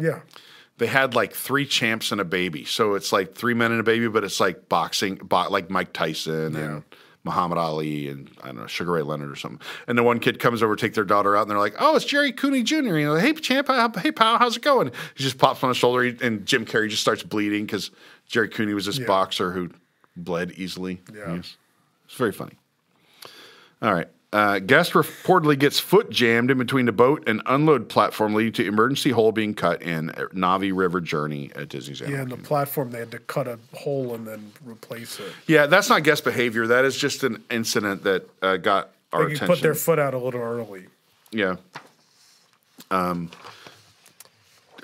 Yeah. 0.00 0.20
They 0.78 0.86
had 0.86 1.14
like 1.14 1.32
three 1.32 1.64
champs 1.66 2.12
and 2.12 2.20
a 2.20 2.24
baby. 2.24 2.64
So 2.64 2.94
it's 2.94 3.12
like 3.12 3.34
three 3.34 3.54
men 3.54 3.70
and 3.72 3.80
a 3.80 3.84
baby, 3.84 4.08
but 4.08 4.24
it's 4.24 4.40
like 4.40 4.68
boxing, 4.68 5.14
bo- 5.16 5.48
like 5.48 5.70
Mike 5.70 5.92
Tyson 5.94 6.54
and 6.54 6.84
Muhammad 7.24 7.58
Ali 7.58 8.08
and 8.08 8.30
I 8.42 8.48
don't 8.48 8.58
know 8.58 8.66
Sugar 8.66 8.92
Ray 8.92 9.02
Leonard 9.02 9.30
or 9.30 9.36
something. 9.36 9.60
And 9.88 9.96
the 9.98 10.02
one 10.02 10.20
kid 10.20 10.38
comes 10.38 10.62
over, 10.62 10.76
to 10.76 10.80
take 10.80 10.94
their 10.94 11.04
daughter 11.04 11.34
out, 11.36 11.42
and 11.42 11.50
they're 11.50 11.58
like, 11.58 11.74
"Oh, 11.80 11.96
it's 11.96 12.04
Gerry 12.04 12.30
Cooney 12.30 12.62
Jr." 12.62 12.76
You 12.98 13.06
know, 13.06 13.14
hey 13.16 13.32
champ, 13.32 13.66
how- 13.68 13.90
hey 13.96 14.12
pal, 14.12 14.38
how's 14.38 14.56
it 14.58 14.62
going? 14.62 14.92
He 15.16 15.24
just 15.24 15.38
pops 15.38 15.62
on 15.64 15.70
the 15.70 15.74
shoulder, 15.74 16.14
and 16.20 16.44
Jim 16.46 16.64
Carrey 16.66 16.88
just 16.88 17.02
starts 17.02 17.22
bleeding 17.22 17.64
because 17.66 17.90
Gerry 18.28 18.48
Cooney 18.48 18.74
was 18.74 18.86
this 18.86 18.98
boxer 19.06 19.50
who 19.52 19.70
bled 20.16 20.52
easily. 20.52 21.00
Yeah. 21.12 21.36
Yes. 21.36 21.56
It's 22.04 22.14
very 22.14 22.32
funny. 22.32 22.52
All 23.82 23.92
right. 23.92 24.08
Uh, 24.32 24.58
guest 24.58 24.92
reportedly 24.92 25.58
gets 25.58 25.78
foot 25.78 26.10
jammed 26.10 26.50
in 26.50 26.58
between 26.58 26.84
the 26.84 26.92
boat 26.92 27.22
and 27.28 27.40
unload 27.46 27.88
platform, 27.88 28.34
leading 28.34 28.52
to 28.52 28.66
emergency 28.66 29.10
hole 29.10 29.30
being 29.32 29.54
cut 29.54 29.80
in 29.82 30.08
Navi 30.34 30.76
River 30.76 31.00
Journey 31.00 31.50
at 31.54 31.68
Disney's 31.68 32.00
Yeah, 32.00 32.22
and 32.22 32.30
the 32.30 32.36
platform 32.36 32.90
they 32.90 32.98
had 32.98 33.12
to 33.12 33.20
cut 33.20 33.46
a 33.46 33.58
hole 33.72 34.14
and 34.14 34.26
then 34.26 34.52
replace 34.64 35.20
it. 35.20 35.32
Yeah, 35.46 35.66
that's 35.66 35.88
not 35.88 36.02
guest 36.02 36.24
behavior. 36.24 36.66
That 36.66 36.84
is 36.84 36.96
just 36.98 37.22
an 37.24 37.42
incident 37.50 38.02
that 38.02 38.28
uh, 38.42 38.56
got 38.56 38.90
our 39.12 39.20
They 39.26 39.34
attention. 39.34 39.46
put 39.46 39.62
their 39.62 39.74
foot 39.74 39.98
out 39.98 40.12
a 40.12 40.18
little 40.18 40.40
early. 40.42 40.86
yeah. 41.30 41.56
Um. 42.90 43.30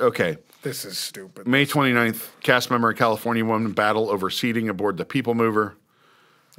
Okay. 0.01 0.38
This 0.62 0.84
is 0.84 0.97
stupid. 0.97 1.47
May 1.49 1.66
29th, 1.66 2.28
cast 2.40 2.70
member 2.70 2.93
California 2.93 3.45
woman 3.45 3.72
battle 3.72 4.09
over 4.09 4.30
seating 4.30 4.68
aboard 4.68 4.97
the 4.97 5.05
People 5.05 5.34
Mover. 5.34 5.74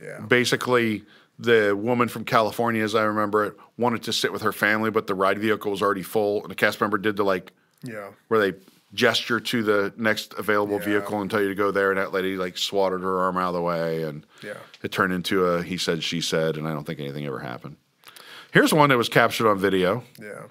Yeah. 0.01 0.19
basically 0.21 1.03
the 1.43 1.75
woman 1.75 2.07
from 2.07 2.23
California, 2.25 2.83
as 2.83 2.95
I 2.95 3.03
remember 3.03 3.43
it, 3.45 3.55
wanted 3.77 4.03
to 4.03 4.13
sit 4.13 4.31
with 4.31 4.41
her 4.43 4.51
family, 4.53 4.89
but 4.91 5.07
the 5.07 5.15
ride 5.15 5.39
vehicle 5.39 5.71
was 5.71 5.81
already 5.81 6.03
full, 6.03 6.41
and 6.41 6.49
the 6.49 6.55
cast 6.55 6.79
member 6.81 6.97
did 6.97 7.15
the 7.17 7.23
like 7.23 7.51
Yeah. 7.83 8.07
where 8.29 8.39
they 8.39 8.57
gesture 8.93 9.39
to 9.39 9.63
the 9.63 9.93
next 9.97 10.33
available 10.37 10.77
Yeah. 10.79 10.85
vehicle 10.85 11.19
and 11.21 11.29
tell 11.29 11.41
you 11.41 11.49
to 11.49 11.55
go 11.55 11.71
there, 11.71 11.89
and 11.91 11.97
that 11.99 12.13
lady 12.13 12.37
like 12.37 12.57
swatted 12.57 13.01
her 13.01 13.19
arm 13.19 13.37
out 13.37 13.49
of 13.49 13.53
the 13.55 13.61
way, 13.61 14.03
and 14.03 14.25
Yeah. 14.41 14.53
it 14.81 14.91
turned 14.91 15.13
into 15.13 15.45
a 15.45 15.63
he 15.63 15.77
said 15.77 16.03
she 16.03 16.21
said, 16.21 16.57
and 16.57 16.67
I 16.67 16.71
don't 16.73 16.85
think 16.85 16.99
anything 16.99 17.25
ever 17.25 17.39
happened. 17.39 17.75
Here's 18.51 18.71
one 18.73 18.89
that 18.89 18.97
was 18.97 19.09
captured 19.09 19.49
on 19.49 19.57
video. 19.57 20.03
Yeah. 20.21 20.43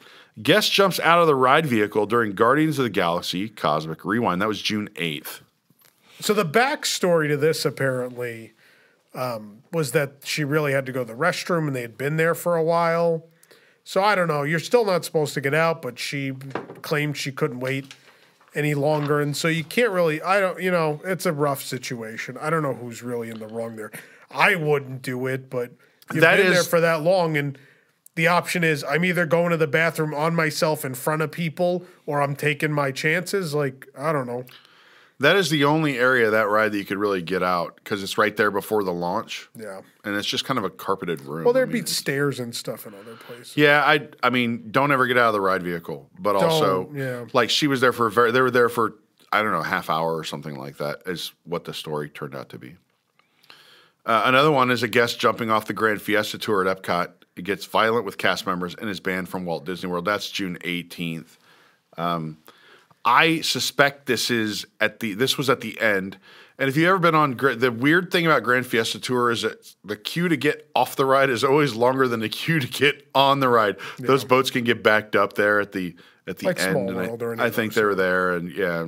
Guest 0.42 0.72
jumps 0.72 0.98
out 1.00 1.20
of 1.20 1.26
the 1.26 1.34
ride 1.36 1.66
vehicle 1.66 2.06
during 2.06 2.32
Guardians 2.32 2.78
of 2.78 2.82
the 2.84 2.90
Galaxy 2.90 3.48
Cosmic 3.48 4.04
Rewind. 4.04 4.42
That 4.42 4.48
was 4.48 4.60
June 4.60 4.88
8th. 4.96 5.40
So 6.20 6.34
the 6.34 6.44
backstory 6.44 7.28
to 7.28 7.36
this 7.36 7.64
apparently 7.64 8.52
um, 9.14 9.62
was 9.72 9.92
that 9.92 10.18
she 10.24 10.44
really 10.44 10.72
had 10.72 10.86
to 10.86 10.92
go 10.92 11.04
to 11.04 11.12
the 11.12 11.18
restroom 11.18 11.66
and 11.66 11.76
they 11.76 11.82
had 11.82 11.98
been 11.98 12.16
there 12.16 12.34
for 12.34 12.56
a 12.56 12.62
while. 12.62 13.26
So 13.84 14.02
I 14.02 14.14
don't 14.14 14.28
know. 14.28 14.42
You're 14.42 14.60
still 14.60 14.84
not 14.84 15.04
supposed 15.04 15.34
to 15.34 15.40
get 15.40 15.54
out, 15.54 15.82
but 15.82 15.98
she 15.98 16.32
claimed 16.82 17.16
she 17.16 17.32
couldn't 17.32 17.60
wait 17.60 17.94
any 18.54 18.74
longer, 18.74 19.20
and 19.20 19.36
so 19.36 19.48
you 19.48 19.64
can't 19.64 19.90
really. 19.90 20.22
I 20.22 20.40
don't. 20.40 20.60
You 20.60 20.70
know, 20.70 21.00
it's 21.04 21.26
a 21.26 21.32
rough 21.32 21.62
situation. 21.62 22.36
I 22.40 22.50
don't 22.50 22.62
know 22.62 22.74
who's 22.74 23.02
really 23.02 23.30
in 23.30 23.38
the 23.38 23.46
wrong 23.46 23.76
there. 23.76 23.90
I 24.30 24.54
wouldn't 24.54 25.02
do 25.02 25.26
it, 25.26 25.50
but 25.50 25.72
you've 26.12 26.20
That 26.20 26.36
been 26.36 26.50
there 26.50 26.62
for 26.62 26.80
that 26.80 27.02
long, 27.02 27.36
and 27.36 27.58
the 28.14 28.26
option 28.26 28.62
is 28.62 28.84
I'm 28.84 29.04
either 29.04 29.26
going 29.26 29.50
to 29.50 29.56
the 29.56 29.66
bathroom 29.66 30.14
on 30.14 30.34
myself 30.34 30.84
in 30.84 30.94
front 30.94 31.22
of 31.22 31.32
people, 31.32 31.84
or 32.06 32.22
I'm 32.22 32.36
taking 32.36 32.72
my 32.72 32.92
chances. 32.92 33.54
Like 33.54 33.88
I 33.98 34.12
don't 34.12 34.26
know. 34.26 34.44
That 35.22 35.36
is 35.36 35.50
the 35.50 35.64
only 35.64 35.98
area 35.98 36.26
of 36.26 36.32
that 36.32 36.48
ride 36.48 36.72
that 36.72 36.78
you 36.78 36.84
could 36.84 36.98
really 36.98 37.22
get 37.22 37.42
out 37.42 37.76
because 37.76 38.02
it's 38.02 38.18
right 38.18 38.36
there 38.36 38.50
before 38.50 38.84
the 38.84 38.92
launch. 38.92 39.48
Yeah. 39.56 39.80
and 40.04 40.14
it's 40.16 40.26
just 40.26 40.44
kind 40.44 40.58
of 40.58 40.64
a 40.64 40.70
carpeted 40.70 41.20
room. 41.22 41.44
Well, 41.44 41.54
there'd 41.54 41.72
mean, 41.72 41.84
be 41.84 41.88
stairs 41.88 42.40
and 42.40 42.54
stuff 42.54 42.86
in 42.86 42.94
other 42.94 43.14
places. 43.16 43.56
Yeah, 43.56 43.82
I 43.84 44.08
I 44.22 44.30
mean, 44.30 44.70
don't 44.70 44.92
ever 44.92 45.06
get 45.06 45.16
out 45.16 45.28
of 45.28 45.32
the 45.34 45.40
ride 45.40 45.62
vehicle. 45.62 46.10
But 46.18 46.36
also, 46.36 46.84
Don't, 46.84 46.96
yeah. 46.96 47.24
like 47.32 47.50
she 47.50 47.66
was 47.66 47.80
there 47.80 47.92
for 47.92 48.06
a 48.06 48.10
very. 48.10 48.30
They 48.32 48.40
were 48.40 48.50
there 48.50 48.68
for 48.68 48.94
I 49.32 49.42
don't 49.42 49.52
know 49.52 49.62
half 49.62 49.88
hour 49.88 50.16
or 50.16 50.24
something 50.24 50.56
like 50.58 50.76
that. 50.78 51.02
Is 51.06 51.32
what 51.44 51.64
the 51.64 51.74
story 51.74 52.08
turned 52.08 52.34
out 52.34 52.48
to 52.50 52.58
be. 52.58 52.76
Uh, 54.04 54.22
another 54.24 54.50
one 54.50 54.70
is 54.70 54.82
a 54.82 54.88
guest 54.88 55.20
jumping 55.20 55.50
off 55.50 55.66
the 55.66 55.72
Grand 55.72 56.02
Fiesta 56.02 56.36
tour 56.36 56.66
at 56.66 56.82
Epcot. 56.82 57.12
It 57.36 57.42
gets 57.42 57.64
violent 57.64 58.04
with 58.04 58.18
cast 58.18 58.46
members 58.46 58.74
and 58.74 58.90
is 58.90 59.00
banned 59.00 59.28
from 59.28 59.44
Walt 59.44 59.64
Disney 59.64 59.88
World. 59.88 60.04
That's 60.04 60.28
June 60.28 60.58
eighteenth. 60.64 61.38
Um, 61.96 62.38
I 63.04 63.40
suspect 63.40 64.06
this 64.06 64.30
is 64.30 64.64
at 64.80 65.00
the 65.00 65.14
this 65.14 65.36
was 65.36 65.50
at 65.50 65.60
the 65.60 65.80
end. 65.80 66.18
And 66.58 66.68
if 66.68 66.76
you've 66.76 66.86
ever 66.86 66.98
been 66.98 67.14
on 67.14 67.36
the 67.36 67.72
weird 67.72 68.12
thing 68.12 68.26
about 68.26 68.42
Grand 68.44 68.66
Fiesta 68.66 69.00
Tour 69.00 69.30
is 69.30 69.42
that 69.42 69.74
the 69.84 69.96
queue 69.96 70.28
to 70.28 70.36
get 70.36 70.70
off 70.76 70.94
the 70.94 71.04
ride 71.06 71.30
is 71.30 71.42
always 71.42 71.74
longer 71.74 72.06
than 72.06 72.20
the 72.20 72.28
queue 72.28 72.60
to 72.60 72.68
get 72.68 73.08
on 73.14 73.40
the 73.40 73.48
ride. 73.48 73.76
Those 73.98 74.24
boats 74.24 74.50
can 74.50 74.62
get 74.62 74.82
backed 74.82 75.16
up 75.16 75.32
there 75.32 75.60
at 75.60 75.72
the 75.72 75.96
at 76.26 76.38
the 76.38 76.46
Like 76.46 76.60
end. 76.60 76.90
And 76.90 77.40
I, 77.40 77.46
I 77.46 77.50
think 77.50 77.74
they 77.74 77.82
were 77.82 77.96
there, 77.96 78.32
and 78.36 78.52
yeah, 78.52 78.86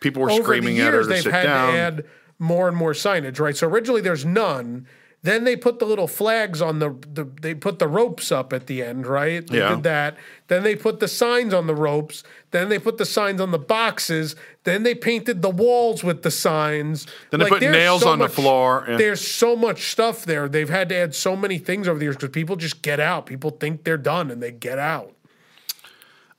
people 0.00 0.22
were 0.22 0.30
Over 0.30 0.42
screaming 0.42 0.76
the 0.76 0.82
at 0.82 0.92
her 0.92 1.02
to 1.02 1.06
they've 1.06 1.22
sit 1.22 1.32
had 1.32 1.44
down. 1.44 1.72
to 1.72 1.78
add 1.78 2.04
more 2.38 2.68
and 2.68 2.76
more 2.76 2.92
signage, 2.92 3.40
right? 3.40 3.56
So 3.56 3.68
originally 3.68 4.00
there's 4.02 4.26
none. 4.26 4.86
Then 5.24 5.44
they 5.44 5.54
put 5.54 5.78
the 5.78 5.84
little 5.84 6.08
flags 6.08 6.60
on 6.60 6.80
the, 6.80 6.90
the 7.12 7.24
they 7.40 7.54
put 7.54 7.78
the 7.78 7.86
ropes 7.86 8.32
up 8.32 8.52
at 8.52 8.66
the 8.66 8.82
end, 8.82 9.06
right? 9.06 9.46
They 9.46 9.58
Yeah. 9.58 9.76
did 9.76 9.84
that. 9.84 10.16
Then 10.48 10.64
they 10.64 10.74
put 10.74 10.98
the 10.98 11.06
signs 11.06 11.54
on 11.54 11.68
the 11.68 11.76
ropes. 11.76 12.24
Then 12.50 12.68
they 12.68 12.80
put 12.80 12.98
the 12.98 13.04
signs 13.04 13.40
on 13.40 13.52
the 13.52 13.58
boxes. 13.58 14.34
Then 14.64 14.82
they 14.82 14.96
painted 14.96 15.40
the 15.40 15.48
walls 15.48 16.02
with 16.02 16.22
the 16.22 16.30
signs. 16.32 17.06
Then 17.30 17.38
they 17.38 17.48
put 17.48 17.62
nails 17.62 18.02
on 18.02 18.18
the 18.18 18.28
floor, 18.28 18.84
yeah. 18.88 18.96
There's 18.96 19.26
so 19.26 19.54
much 19.54 19.90
stuff 19.92 20.24
there. 20.24 20.48
They've 20.48 20.68
had 20.68 20.88
to 20.88 20.96
add 20.96 21.14
so 21.14 21.36
many 21.36 21.58
things 21.58 21.86
over 21.86 22.00
the 22.00 22.04
years 22.06 22.16
because 22.16 22.30
people 22.30 22.56
just 22.56 22.82
get 22.82 22.98
out. 22.98 23.24
People 23.26 23.50
think 23.50 23.84
they're 23.84 23.96
done 23.96 24.28
and 24.28 24.42
they 24.42 24.50
get 24.50 24.80
out. 24.80 25.12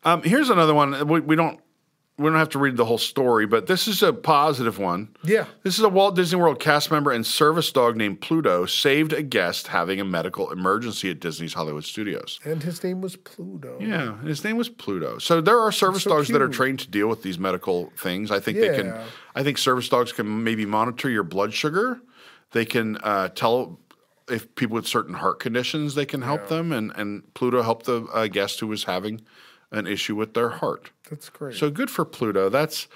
Um, 0.03 0.21
here's 0.23 0.49
another 0.49 0.73
one. 0.73 1.07
We, 1.07 1.21
we 1.21 1.35
don't 1.37 1.59
we 2.17 2.25
don't 2.25 2.37
have 2.37 2.49
to 2.49 2.59
read 2.59 2.77
the 2.77 2.85
whole 2.85 2.99
story, 2.99 3.47
but 3.47 3.65
this 3.65 3.87
is 3.87 4.03
a 4.03 4.13
positive 4.13 4.77
one. 4.77 5.09
Yeah. 5.23 5.45
This 5.63 5.79
is 5.79 5.83
a 5.83 5.89
Walt 5.89 6.15
Disney 6.15 6.39
World 6.39 6.59
cast 6.59 6.91
member 6.91 7.11
and 7.11 7.25
service 7.25 7.71
dog 7.71 7.97
named 7.97 8.21
Pluto 8.21 8.67
saved 8.67 9.13
a 9.13 9.23
guest 9.23 9.67
having 9.67 9.99
a 9.99 10.05
medical 10.05 10.51
emergency 10.51 11.09
at 11.09 11.19
Disney's 11.19 11.53
Hollywood 11.53 11.85
Studios. 11.85 12.39
And 12.45 12.61
his 12.61 12.83
name 12.83 13.01
was 13.01 13.15
Pluto. 13.15 13.79
Yeah, 13.81 14.21
his 14.21 14.43
name 14.43 14.57
was 14.57 14.69
Pluto. 14.69 15.17
So 15.17 15.41
there 15.41 15.59
are 15.59 15.71
service 15.71 16.03
so 16.03 16.11
dogs 16.11 16.27
that 16.27 16.41
are 16.41 16.49
trained 16.49 16.79
to 16.79 16.89
deal 16.89 17.07
with 17.07 17.23
these 17.23 17.39
medical 17.39 17.91
things. 17.97 18.29
I 18.29 18.39
think 18.39 18.59
they 18.59 18.75
can. 18.75 18.95
I 19.33 19.41
think 19.41 19.57
service 19.57 19.89
dogs 19.89 20.11
can 20.11 20.43
maybe 20.43 20.67
monitor 20.67 21.09
your 21.09 21.23
blood 21.23 21.51
sugar. 21.51 21.99
They 22.51 22.65
can 22.65 22.97
uh, 22.97 23.29
tell 23.29 23.79
if 24.29 24.53
people 24.53 24.75
with 24.75 24.87
certain 24.87 25.15
heart 25.15 25.39
conditions 25.39 25.95
they 25.95 26.05
can 26.05 26.21
help 26.21 26.47
them, 26.47 26.71
and 26.71 26.91
and 26.95 27.33
Pluto 27.33 27.63
helped 27.63 27.87
the 27.87 28.03
uh, 28.13 28.27
guest 28.27 28.59
who 28.59 28.67
was 28.67 28.83
having 28.83 29.21
an 29.73 29.87
issue 29.87 30.15
with 30.15 30.33
their 30.33 30.49
heart. 30.49 30.91
That's 31.09 31.27
great. 31.29 31.55
So 31.57 31.69
good 31.69 31.89
for 31.89 32.05
Pluto. 32.05 32.47
That's 32.49 32.87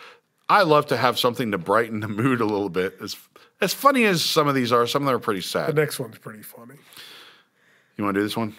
I 0.47 0.61
love 0.63 0.85
to 0.87 0.97
have 0.97 1.19
something 1.19 1.51
to 1.51 1.57
brighten 1.57 1.99
the 1.99 2.07
mood 2.21 2.39
a 2.39 2.45
little 2.45 2.69
bit. 2.69 2.95
As 3.01 3.17
as 3.59 3.73
funny 3.73 4.05
as 4.05 4.23
some 4.23 4.47
of 4.47 4.55
these 4.55 4.71
are, 4.71 4.85
some 4.87 5.01
of 5.03 5.07
them 5.07 5.15
are 5.15 5.19
pretty 5.19 5.41
sad. 5.41 5.69
the 5.69 5.73
next 5.81 5.99
one's 5.99 6.17
pretty 6.19 6.43
funny. 6.43 6.75
You 7.97 8.03
want 8.03 8.13
to 8.13 8.19
do 8.21 8.23
this 8.23 8.37
one? 8.37 8.55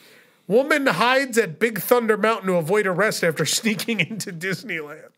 Woman 0.48 0.86
hides 0.86 1.38
at 1.38 1.58
Big 1.60 1.78
Thunder 1.78 2.16
Mountain 2.16 2.48
to 2.48 2.54
avoid 2.56 2.86
arrest 2.86 3.22
after 3.22 3.44
sneaking 3.58 4.00
into 4.00 4.32
Disneyland. 4.32 5.10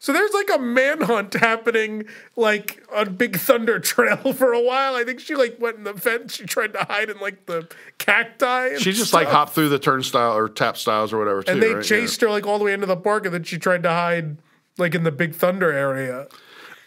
So 0.00 0.12
there's 0.12 0.32
like 0.32 0.50
a 0.54 0.58
manhunt 0.58 1.34
happening 1.34 2.04
like 2.36 2.82
on 2.92 3.14
Big 3.16 3.36
Thunder 3.36 3.78
Trail 3.78 4.32
for 4.34 4.52
a 4.52 4.60
while. 4.60 4.94
I 4.94 5.04
think 5.04 5.20
she 5.20 5.34
like 5.34 5.56
went 5.60 5.76
in 5.76 5.84
the 5.84 5.94
fence. 5.94 6.34
She 6.34 6.44
tried 6.46 6.72
to 6.72 6.80
hide 6.84 7.10
in 7.10 7.18
like 7.20 7.46
the 7.46 7.68
cacti. 7.98 8.68
And 8.68 8.80
She 8.80 8.92
just 8.92 9.08
stuff. 9.08 9.22
like 9.22 9.28
hopped 9.28 9.52
through 9.54 9.68
the 9.68 9.78
turnstile 9.78 10.36
or 10.36 10.48
tap 10.48 10.76
styles 10.76 11.12
or 11.12 11.18
whatever. 11.18 11.42
Too, 11.42 11.52
and 11.52 11.62
they 11.62 11.74
right? 11.74 11.84
chased 11.84 12.20
her 12.22 12.28
like 12.30 12.46
all 12.46 12.58
the 12.58 12.64
way 12.64 12.72
into 12.72 12.86
the 12.86 12.96
park, 12.96 13.24
and 13.24 13.34
then 13.34 13.44
she 13.44 13.58
tried 13.58 13.82
to 13.84 13.90
hide 13.90 14.38
like 14.78 14.94
in 14.94 15.04
the 15.04 15.12
Big 15.12 15.34
Thunder 15.34 15.72
area. 15.72 16.26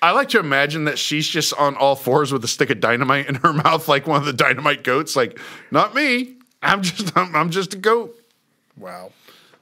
I 0.04 0.12
like 0.12 0.30
to 0.30 0.40
imagine 0.40 0.86
that 0.86 0.98
she's 0.98 1.28
just 1.28 1.54
on 1.54 1.76
all 1.76 1.96
fours 1.96 2.34
with 2.34 2.44
a 2.44 2.48
stick 2.48 2.72
of 2.72 2.80
dynamite 2.80 3.28
in 3.28 3.36
her 3.36 3.54
mouth, 3.64 3.88
like 3.88 4.08
one 4.08 4.20
of 4.20 4.26
the 4.26 4.34
dynamite 4.34 4.84
goats. 4.84 5.16
Like, 5.16 5.40
not 5.70 5.94
me. 5.94 6.38
I'm 6.64 6.82
just, 6.82 7.16
I'm, 7.18 7.36
I'm 7.36 7.52
just 7.52 7.74
a 7.76 7.78
goat. 7.78 8.18
Wow. 8.76 9.12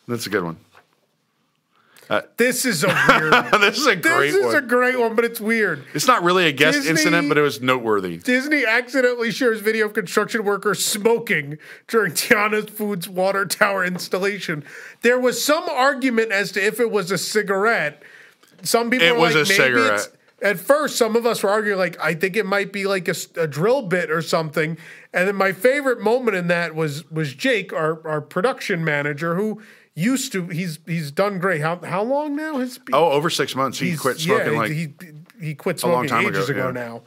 That's 0.08 0.26
a 0.26 0.30
good 0.30 0.44
one. 0.44 0.58
Uh, 2.10 2.22
this 2.38 2.66
is 2.66 2.84
a 2.84 2.88
weird. 2.88 3.34
this 3.62 3.78
is 3.78 3.86
a 3.86 3.96
great 3.96 4.32
this 4.32 4.36
is 4.36 4.46
one. 4.46 4.56
a 4.56 4.62
great 4.62 5.00
one, 5.00 5.16
but 5.16 5.24
it's 5.26 5.40
weird. 5.40 5.84
it's 5.94 6.08
not 6.08 6.24
really 6.24 6.48
a 6.48 6.52
guest 6.52 6.80
Disney- 6.80 6.92
incident, 6.92 7.30
but 7.30 7.38
it 7.38 7.42
was 7.42 7.62
noteworthy. 7.62 8.18
Disney 8.18 8.66
accidentally 8.66 9.30
shares 9.32 9.60
video 9.60 9.86
of 9.86 9.94
construction 9.94 10.44
workers 10.44 10.84
smoking 10.84 11.60
during 11.88 12.14
Tiana's 12.14 12.70
Foods 12.72 13.08
water 13.08 13.46
tower 13.46 13.86
installation. 13.86 14.64
There 15.02 15.20
was 15.20 15.44
some 15.44 15.70
argument 15.70 16.32
as 16.32 16.52
to 16.54 16.66
if 16.66 16.80
it 16.80 16.90
was 16.90 17.12
a 17.12 17.18
cigarette. 17.18 18.02
Some 18.64 18.90
people 18.90 19.08
It 19.08 19.16
was 19.16 19.36
like, 19.36 19.44
a 19.44 19.46
cigarette. 19.46 20.08
At 20.42 20.58
first, 20.58 20.96
some 20.96 21.16
of 21.16 21.26
us 21.26 21.44
were 21.44 21.50
arguing, 21.50 21.78
like, 21.78 22.00
I 22.02 22.14
think 22.14 22.38
it 22.38 22.46
might 22.46 22.72
be 22.72 22.88
like 22.88 23.08
a 23.10 23.46
drill 23.46 23.84
bit 23.84 24.10
or 24.10 24.22
something. 24.22 24.78
And 25.14 25.28
then 25.28 25.36
my 25.36 25.52
favorite 25.52 26.00
moment 26.00 26.38
in 26.38 26.48
that 26.48 26.76
was 26.76 27.10
was 27.12 27.34
Jake, 27.34 27.74
our, 27.74 28.06
our 28.08 28.22
production 28.22 28.84
manager, 28.84 29.36
who 29.36 29.62
used 30.00 30.32
to 30.32 30.48
he's 30.48 30.80
he's 30.86 31.12
done 31.12 31.40
great. 31.40 31.62
How 31.62 31.78
how 31.78 32.04
long 32.04 32.36
now? 32.36 32.58
Has 32.58 32.78
been, 32.78 32.96
Oh, 32.96 33.12
over 33.12 33.30
six 33.30 33.56
months. 33.56 33.80
He 33.80 33.96
quit 33.96 34.20
smoking 34.20 34.54
yeah, 34.54 34.60
like 34.60 34.72
he 34.72 34.94
he 35.42 35.56
quit 35.56 35.84
long 35.84 36.08
smoking 36.08 36.10
time 36.10 36.26
ages 36.28 36.50
ago, 36.50 36.70
ago, 36.70 36.80
yeah. 36.80 36.86
now. 36.86 37.02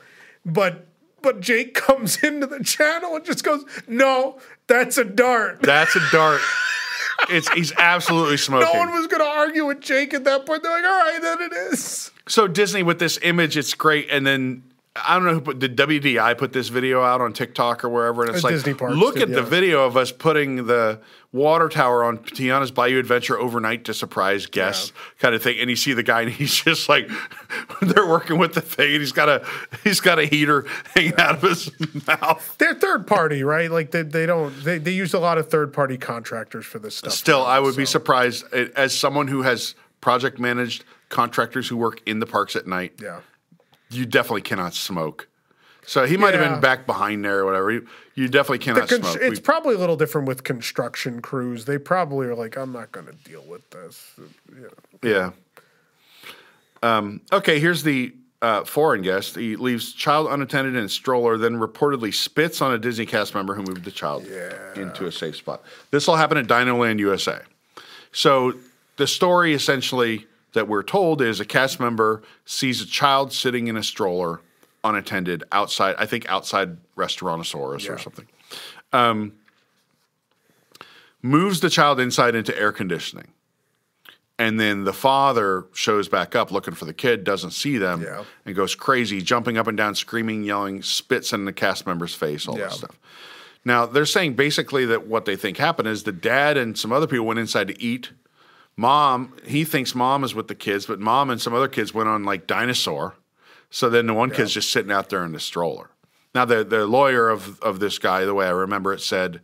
But 0.45 0.87
but 1.23 1.41
Jake 1.41 1.75
comes 1.87 2.23
into 2.23 2.47
the 2.47 2.63
channel 2.63 3.17
and 3.17 3.25
just 3.25 3.45
goes, 3.45 3.65
"No, 3.87 4.39
that's 4.67 4.99
a 4.99 5.05
dart." 5.05 5.63
that's 5.63 5.97
a 5.97 6.11
dart. 6.11 6.41
it's 7.31 7.49
he's 7.51 7.73
absolutely 7.79 8.37
smoking. 8.37 8.69
No 8.73 8.79
one 8.79 8.91
was 8.91 9.07
going 9.07 9.21
to 9.21 9.31
argue 9.31 9.67
with 9.67 9.81
Jake 9.81 10.15
at 10.15 10.25
that 10.25 10.47
point. 10.47 10.63
They're 10.63 10.73
like, 10.73 10.85
"All 10.85 10.91
right, 10.91 11.19
then 11.21 11.43
it 11.43 11.53
is." 11.73 12.11
So 12.29 12.47
Disney 12.47 12.83
with 12.83 12.99
this 12.99 13.19
image, 13.23 13.57
it's 13.57 13.75
great, 13.75 14.09
and 14.11 14.27
then 14.27 14.63
I 14.95 15.15
don't 15.15 15.25
know 15.25 15.33
who 15.35 15.41
put 15.41 15.59
did 15.59 15.75
WDI 15.75 16.37
put 16.37 16.53
this 16.53 16.69
video 16.69 17.03
out 17.03 17.23
on 17.23 17.33
TikTok 17.33 17.83
or 17.83 17.89
wherever, 17.89 18.25
and 18.25 18.35
it's 18.35 18.45
like 18.45 18.53
Disney 18.53 18.75
Parks 18.75 18.95
look 18.95 19.15
did, 19.15 19.23
at 19.23 19.35
the 19.35 19.43
video 19.43 19.87
of 19.87 19.97
us 19.97 20.13
putting 20.13 20.67
the 20.67 21.01
water 21.33 21.71
tower 21.71 22.05
on 22.05 22.19
Tiana's 22.19 22.71
Bayou 22.71 22.99
Adventure 22.99 23.39
overnight 23.39 23.87
to 23.87 23.95
surprise 23.95 24.45
guests, 24.45 24.93
kind 25.19 25.35
of 25.35 25.43
thing. 25.43 25.59
And 25.59 25.71
you 25.71 25.77
see 25.77 25.95
the 25.95 26.03
guy, 26.03 26.23
and 26.23 26.31
he's 26.31 26.55
just 26.55 26.91
like 26.91 27.09
they're 27.81 28.07
working 28.07 28.37
with 28.37 28.53
the 28.53 28.61
thing, 28.61 28.93
and 28.93 29.01
he's 29.01 29.13
got 29.13 29.31
a 29.31 29.47
he's 29.83 30.01
got 30.01 30.19
a 30.19 30.27
heater 30.27 30.67
hanging 30.95 31.17
out 31.17 31.37
of 31.37 31.43
his 31.43 31.71
mouth. 32.07 32.57
They're 32.59 32.75
third 32.75 33.07
party, 33.07 33.43
right? 33.45 33.71
Like 33.71 33.93
they, 33.93 34.03
they 34.03 34.27
don't 34.27 34.55
they, 34.63 34.77
they 34.77 34.93
use 34.93 35.15
a 35.15 35.21
lot 35.21 35.39
of 35.39 35.49
third 35.49 35.73
party 35.73 35.97
contractors 35.97 36.67
for 36.67 36.79
this 36.79 36.97
stuff. 36.97 37.15
Still, 37.15 37.47
I 37.47 37.61
would 37.61 37.77
be 37.77 37.87
surprised 37.87 38.45
uh, 38.53 38.67
as 38.77 38.95
someone 38.95 39.29
who 39.29 39.41
has 39.41 39.75
project 40.03 40.39
managed 40.39 40.85
contractors 41.09 41.69
who 41.69 41.79
work 41.79 42.03
in 42.05 42.21
the 42.21 42.27
parks 42.27 42.57
at 42.57 42.67
night. 42.67 42.93
Yeah. 43.01 43.21
You 43.93 44.07
definitely 44.07 44.43
cannot 44.43 44.75
smoke. 44.75 45.29
So 45.85 46.07
he 46.07 46.17
might 46.17 46.35
have 46.35 46.49
been 46.49 46.61
back 46.61 46.87
behind 46.87 47.25
there 47.25 47.41
or 47.41 47.45
whatever. 47.45 47.73
You, 47.73 47.89
you 48.15 48.29
definitely 48.29 48.61
cannot 48.61 48.89
Con- 48.89 49.03
smoke. 49.03 49.19
it's 49.21 49.41
We- 49.41 49.43
probably 49.43 49.75
a 49.75 49.79
little 49.79 49.97
different 49.97 50.29
with 50.29 50.45
construction 50.45 51.21
crews. 51.21 51.65
They 51.65 51.79
probably 51.79 52.29
are 52.29 52.37
like, 52.37 52.57
I'm 52.57 52.73
not 52.73 52.93
going 52.93 53.07
to 53.07 53.15
deal 53.29 53.43
with 53.49 53.69
this. 53.71 54.13
Yeah. 54.55 54.69
yeah. 55.03 55.31
Um, 56.83 57.21
okay, 57.33 57.59
here's 57.59 57.83
the 57.83 58.15
uh, 58.41 58.65
foreign 58.65 59.03
guest. 59.03 59.37
He 59.37 59.57
leaves 59.57 59.93
child 59.93 60.29
unattended 60.31 60.75
in 60.77 60.85
a 60.85 60.89
stroller, 60.89 61.37
then 61.37 61.57
reportedly 61.57 62.13
spits 62.13 62.61
on 62.61 62.73
a 62.73 62.79
Disney 62.79 63.07
cast 63.07 63.35
member 63.35 63.55
who 63.55 63.63
moved 63.63 63.85
the 63.85 63.91
child 63.91 64.25
into 64.75 65.07
a 65.07 65.13
safe 65.13 65.37
spot. 65.37 65.63
This 65.91 66.07
will 66.09 66.17
happen 66.17 66.39
at 66.39 66.47
Dinoland 66.47 66.99
USA. 66.99 67.41
So 68.13 68.55
the 68.97 69.07
story 69.07 69.55
essentially 69.55 70.27
that 70.53 70.69
we're 70.69 70.83
told 70.83 71.23
is 71.23 71.41
a 71.41 71.45
cast 71.45 71.81
member 71.81 72.23
sees 72.45 72.81
a 72.81 72.87
child 72.87 73.33
sitting 73.33 73.69
in 73.69 73.77
a 73.77 73.83
stroller 73.83 74.41
unattended 74.85 75.45
outside, 75.53 75.95
I 75.99 76.07
think 76.07 76.29
outside 76.29 76.77
Restaurantosaurus 76.97 77.89
or 77.89 77.99
something. 77.99 78.27
Um, 78.93 79.33
moves 81.23 81.61
the 81.61 81.71
child 81.71 82.01
inside 82.01 82.35
into 82.35 82.57
air 82.59 82.73
conditioning. 82.73 83.29
And 84.39 84.59
then 84.59 84.85
the 84.85 84.93
father 84.93 85.67
shows 85.73 86.09
back 86.09 86.35
up 86.35 86.51
looking 86.51 86.75
for 86.75 86.85
the 86.85 86.93
kid, 86.95 87.23
doesn't 87.23 87.53
see 87.53 87.79
them, 87.79 88.03
Yeah. 88.03 88.25
and 88.45 88.57
goes 88.57 88.75
crazy, 88.75 89.23
jumping 89.23 89.57
up 89.57 89.69
and 89.69 89.77
down, 89.77 89.95
screaming, 89.95 90.43
yelling, 90.43 90.83
spits 90.83 91.33
in 91.33 91.45
the 91.45 91.53
cast 91.53 91.87
member's 91.87 92.15
face, 92.15 92.49
all 92.49 92.59
Yeah. 92.59 92.65
that 92.65 92.73
stuff. 92.73 92.99
Now, 93.65 93.87
they're 93.87 94.05
saying 94.07 94.35
basically 94.35 94.85
that 94.87 95.07
what 95.07 95.27
they 95.27 95.37
think 95.37 95.59
happened 95.59 95.87
is 95.87 96.03
the 96.03 96.11
dad 96.13 96.57
and 96.57 96.77
some 96.77 96.91
other 96.93 97.07
people 97.07 97.27
went 97.27 97.39
inside 97.39 97.69
to 97.69 97.81
eat. 97.81 98.11
Mom, 98.77 99.35
he 99.45 99.65
thinks 99.65 99.95
mom 99.95 100.25
is 100.25 100.35
with 100.35 100.49
the 100.49 100.55
kids, 100.55 100.87
but 100.87 100.99
mom 100.99 101.31
and 101.31 101.41
some 101.41 101.55
other 101.55 101.69
kids 101.69 101.93
went 101.93 102.09
on 102.09 102.25
like 102.25 102.47
dinosaur. 102.47 103.15
So 103.71 103.89
then 103.89 104.07
the 104.07 104.15
one 104.15 104.31
kid's 104.31 104.53
just 104.53 104.71
sitting 104.71 104.93
out 104.93 105.09
there 105.09 105.25
in 105.25 105.33
the 105.33 105.41
stroller. 105.41 105.91
Now, 106.35 106.45
the, 106.47 106.65
the 106.65 106.87
lawyer 106.87 107.29
of, 107.29 107.61
of 107.61 107.79
this 107.81 107.99
guy, 107.99 108.25
the 108.25 108.35
way 108.35 108.47
I 108.47 108.51
remember 108.51 108.93
it, 108.93 109.01
said, 109.01 109.41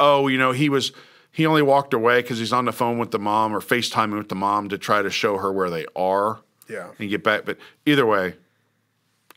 oh, 0.00 0.26
you 0.28 0.38
know, 0.38 0.52
he 0.52 0.68
was 0.68 0.92
he 1.30 1.46
only 1.46 1.62
walked 1.62 1.94
away 1.94 2.22
because 2.22 2.38
he's 2.38 2.52
on 2.52 2.64
the 2.64 2.72
phone 2.72 2.98
with 2.98 3.10
the 3.10 3.18
mom 3.18 3.54
or 3.54 3.60
FaceTiming 3.60 4.16
with 4.16 4.28
the 4.28 4.36
mom 4.36 4.68
to 4.68 4.78
try 4.78 5.02
to 5.02 5.10
show 5.10 5.36
her 5.38 5.52
where 5.52 5.68
they 5.68 5.84
are 5.96 6.40
Yeah. 6.68 6.90
and 6.98 7.10
get 7.10 7.24
back. 7.24 7.44
But 7.44 7.58
either 7.86 8.06
way, 8.06 8.36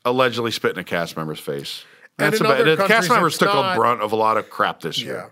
allegedly 0.06 0.52
spit 0.52 0.74
in 0.74 0.80
a 0.80 0.84
cast 0.84 1.18
member's 1.18 1.40
face. 1.40 1.84
And 2.20 2.32
That's 2.34 2.42
about. 2.42 2.64
The 2.66 2.86
cast 2.88 3.10
members 3.10 3.38
took 3.38 3.50
a 3.50 3.74
brunt 3.76 4.02
of 4.02 4.12
a 4.12 4.16
lot 4.16 4.38
of 4.38 4.50
crap 4.50 4.82
this 4.82 5.02
year. 5.02 5.14
Yeah. 5.16 5.30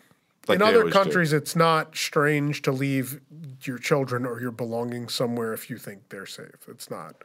Like 0.47 0.57
In 0.57 0.61
other 0.61 0.79
always 0.79 0.93
do. 0.93 0.99
countries, 0.99 1.33
it's 1.33 1.55
not 1.55 1.95
strange 1.95 2.61
to 2.63 2.71
leave 2.71 3.21
your 3.63 3.77
children 3.77 4.25
or 4.25 4.39
your 4.39 4.51
belongings 4.51 5.13
somewhere 5.13 5.53
if 5.53 5.69
you 5.69 5.77
think 5.77 6.09
they're 6.09 6.25
safe. 6.25 6.67
It's 6.67 6.89
not 6.89 7.15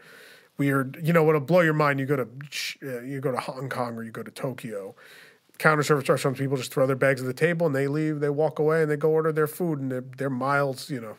weird. 0.59 0.99
You 1.03 1.12
know, 1.12 1.23
what'll 1.23 1.41
blow 1.41 1.61
your 1.61 1.75
mind? 1.75 2.01
You 2.01 2.07
go 2.07 2.16
to 2.16 2.29
uh, 2.83 3.01
you 3.03 3.21
go 3.21 3.33
to 3.33 3.39
Hong 3.39 3.68
Kong 3.68 3.97
or 3.97 4.03
you 4.03 4.11
go 4.11 4.23
to 4.23 4.31
Tokyo. 4.31 4.95
Counter 5.59 5.83
service 5.83 6.09
restaurants, 6.09 6.41
people 6.41 6.57
just 6.57 6.73
throw 6.73 6.87
their 6.87 6.97
bags 6.97 7.21
at 7.21 7.27
the 7.27 7.35
table 7.35 7.66
and 7.66 7.75
they 7.75 7.87
leave. 7.87 8.21
They 8.21 8.31
walk 8.31 8.59
away 8.59 8.81
and 8.83 8.91
they 8.91 8.97
go 8.97 9.11
order 9.11 9.31
their 9.31 9.47
food 9.47 9.79
and 9.79 9.93
they're, 9.93 10.05
they're 10.16 10.31
miles. 10.31 10.89
You 10.89 11.03
know, 11.03 11.16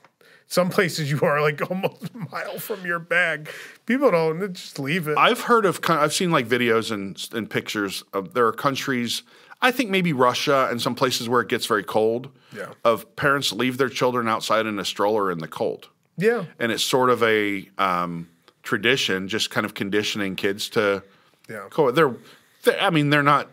some 0.47 0.69
places 0.69 1.11
you 1.11 1.21
are 1.21 1.41
like 1.41 1.61
almost 1.69 2.09
a 2.13 2.17
mile 2.31 2.57
from 2.57 2.83
your 2.83 2.97
bag. 2.97 3.49
People 3.85 4.09
don't 4.09 4.53
just 4.53 4.79
leave 4.79 5.07
it. 5.07 5.15
I've 5.17 5.41
heard 5.41 5.65
of, 5.65 5.79
I've 5.87 6.13
seen 6.13 6.31
like 6.31 6.47
videos 6.47 6.89
and, 6.91 7.23
and 7.33 7.47
pictures 7.49 8.03
of 8.13 8.33
there 8.33 8.47
are 8.47 8.51
countries, 8.51 9.21
I 9.61 9.71
think 9.71 9.89
maybe 9.91 10.11
Russia 10.13 10.67
and 10.71 10.81
some 10.81 10.95
places 10.95 11.29
where 11.29 11.41
it 11.41 11.47
gets 11.47 11.65
very 11.67 11.83
cold, 11.83 12.29
Yeah. 12.55 12.69
of 12.83 13.15
parents 13.15 13.51
leave 13.53 13.77
their 13.77 13.89
children 13.89 14.27
outside 14.27 14.65
in 14.65 14.79
a 14.79 14.85
stroller 14.85 15.31
in 15.31 15.37
the 15.39 15.47
cold. 15.47 15.89
yeah, 16.17 16.45
And 16.59 16.71
it's 16.71 16.83
sort 16.83 17.09
of 17.09 17.21
a 17.23 17.69
um, 17.77 18.27
tradition, 18.63 19.27
just 19.27 19.49
kind 19.51 19.65
of 19.65 19.73
conditioning 19.73 20.35
kids 20.35 20.69
to 20.69 21.03
yeah. 21.49 21.67
They're, 21.93 22.15
they 22.63 22.79
I 22.79 22.89
mean, 22.91 23.09
they're 23.09 23.23
not 23.23 23.49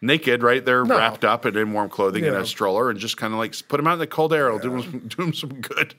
naked, 0.00 0.42
right? 0.42 0.64
They're 0.64 0.84
No. 0.84 0.96
wrapped 0.96 1.24
up 1.24 1.44
and 1.44 1.56
in 1.56 1.72
warm 1.72 1.88
clothing 1.90 2.24
in 2.24 2.34
a 2.34 2.46
stroller 2.46 2.88
and 2.90 2.98
just 2.98 3.16
kind 3.16 3.32
of 3.32 3.38
like 3.38 3.54
put 3.68 3.76
them 3.78 3.86
out 3.86 3.94
in 3.94 3.98
the 3.98 4.06
cold 4.06 4.32
air. 4.32 4.46
It'll 4.46 4.58
do, 4.58 4.70
them, 4.82 4.98
do 5.08 5.16
them 5.16 5.34
some 5.34 5.60
good. 5.60 5.94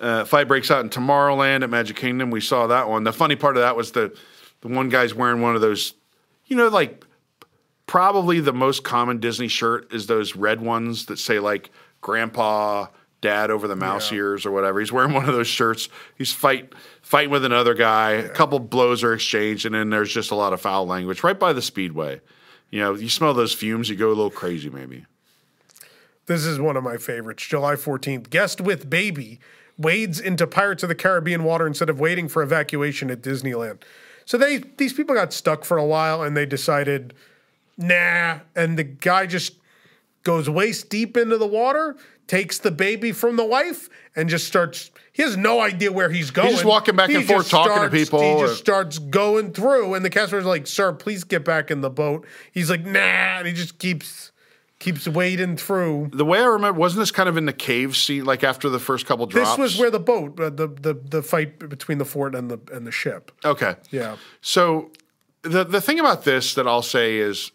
Uh, 0.00 0.24
fight 0.24 0.48
breaks 0.48 0.70
out 0.70 0.80
in 0.82 0.88
Tomorrowland 0.90 1.62
at 1.62 1.68
Magic 1.70 1.96
Kingdom. 1.96 2.30
We 2.30 2.40
saw 2.40 2.66
that 2.68 2.88
one. 2.88 3.04
The 3.04 3.12
funny 3.12 3.36
part 3.36 3.56
of 3.56 3.62
that 3.62 3.76
was 3.76 3.92
the 3.92 4.16
the 4.62 4.68
one 4.68 4.88
guy's 4.88 5.14
wearing 5.14 5.40
one 5.40 5.54
of 5.54 5.60
those, 5.62 5.94
you 6.50 6.56
know, 6.56 6.68
like 6.68 7.04
probably 7.86 8.40
the 8.40 8.52
most 8.52 8.84
common 8.84 9.18
Disney 9.18 9.48
shirt 9.48 9.92
is 9.92 10.06
those 10.06 10.36
red 10.36 10.60
ones 10.60 11.06
that 11.06 11.18
say 11.18 11.38
like 11.38 11.70
Grandpa, 12.02 12.86
Dad 13.20 13.50
over 13.50 13.68
the 13.68 13.76
mouse 13.76 14.10
Yeah. 14.10 14.18
ears 14.18 14.46
or 14.46 14.50
whatever. 14.50 14.80
He's 14.80 14.92
wearing 14.92 15.12
one 15.12 15.28
of 15.28 15.34
those 15.34 15.46
shirts. 15.46 15.88
He's 16.16 16.32
fight 16.32 16.72
fighting 17.02 17.30
with 17.30 17.44
another 17.44 17.74
guy. 17.74 18.12
A 18.12 18.28
couple 18.28 18.58
blows 18.58 19.02
are 19.04 19.12
exchanged, 19.14 19.66
and 19.66 19.74
then 19.74 19.90
there's 19.90 20.12
just 20.12 20.30
a 20.30 20.34
lot 20.34 20.52
of 20.52 20.60
foul 20.60 20.86
language 20.86 21.22
right 21.22 21.38
by 21.38 21.52
the 21.52 21.62
speedway. 21.62 22.20
You 22.70 22.80
know, 22.80 22.94
you 22.94 23.08
smell 23.08 23.34
those 23.34 23.52
fumes, 23.52 23.88
you 23.88 23.96
go 23.96 24.08
a 24.08 24.10
little 24.10 24.30
crazy, 24.30 24.70
maybe. 24.70 25.04
This 26.26 26.44
is 26.44 26.60
one 26.60 26.76
of 26.76 26.84
my 26.84 26.96
favorites. 26.96 27.44
July 27.46 27.74
14th. 27.74 28.30
Guest 28.30 28.60
with 28.60 28.88
baby 28.88 29.40
wades 29.76 30.20
into 30.20 30.46
Pirates 30.46 30.82
of 30.82 30.88
the 30.88 30.94
Caribbean 30.94 31.42
water 31.42 31.66
instead 31.66 31.90
of 31.90 31.98
waiting 31.98 32.28
for 32.28 32.42
evacuation 32.42 33.10
at 33.10 33.20
Disneyland. 33.22 33.78
So 34.30 34.38
they 34.38 34.58
these 34.58 34.92
people 34.92 35.16
got 35.16 35.32
stuck 35.32 35.64
for 35.64 35.76
a 35.76 35.84
while 35.84 36.22
and 36.22 36.36
they 36.36 36.46
decided, 36.46 37.14
nah. 37.76 38.38
And 38.54 38.78
the 38.78 38.84
guy 38.84 39.26
just 39.26 39.54
goes 40.22 40.48
waist 40.48 40.88
deep 40.88 41.16
into 41.16 41.36
the 41.36 41.48
water, 41.48 41.96
takes 42.28 42.58
the 42.58 42.70
baby 42.70 43.10
from 43.10 43.34
the 43.34 43.44
wife, 43.44 43.88
and 44.14 44.28
just 44.28 44.46
starts. 44.46 44.92
He 45.12 45.24
has 45.24 45.36
no 45.36 45.60
idea 45.60 45.90
where 45.90 46.10
he's 46.10 46.30
going. 46.30 46.46
He's 46.46 46.58
just 46.58 46.64
walking 46.64 46.94
back 46.94 47.10
He 47.10 47.16
and 47.16 47.26
forth 47.26 47.48
talking 47.48 47.82
to 47.82 47.90
people 47.90 48.20
He 48.20 48.46
just 48.46 48.60
starts 48.60 49.00
going 49.00 49.52
through, 49.52 49.94
and 49.94 50.04
the 50.04 50.10
customer's 50.10 50.44
like, 50.44 50.68
"Sir, 50.68 50.92
please 50.92 51.24
get 51.24 51.44
back 51.44 51.68
in 51.72 51.80
the 51.80 51.90
boat." 51.90 52.24
He's 52.52 52.70
like, 52.70 52.84
"Nah," 52.84 53.38
and 53.38 53.48
he 53.48 53.52
just 53.52 53.80
keeps 53.80 54.30
keeps 54.80 55.06
wading 55.06 55.56
through. 55.56 56.10
The 56.12 56.24
way 56.24 56.40
I 56.40 56.44
remember, 56.46 56.76
wasn't 56.80 57.00
this 57.02 57.12
kind 57.12 57.28
of 57.28 57.36
in 57.36 57.44
the 57.46 57.52
cave 57.52 57.96
scene, 57.96 58.24
like 58.24 58.42
after 58.42 58.68
the 58.68 58.80
first 58.80 59.06
couple 59.06 59.26
drops? 59.26 59.50
This 59.50 59.58
was 59.58 59.78
where 59.78 59.90
the 59.90 60.00
boat, 60.00 60.40
uh, 60.40 60.50
the 60.50 60.66
the 60.66 60.94
the 60.94 61.22
fight 61.22 61.58
between 61.68 61.98
the 61.98 62.04
fort 62.04 62.34
and 62.34 62.50
the 62.50 62.58
and 62.72 62.84
the 62.86 62.90
ship. 62.90 63.30
Okay. 63.44 63.76
Yeah, 63.92 64.16
So 64.40 64.90
the 65.42 65.62
the 65.64 65.80
thing 65.80 66.00
about 66.00 66.24
this 66.24 66.54
that 66.54 66.66
I'll 66.66 66.82
say 66.82 67.18
is 67.18 67.52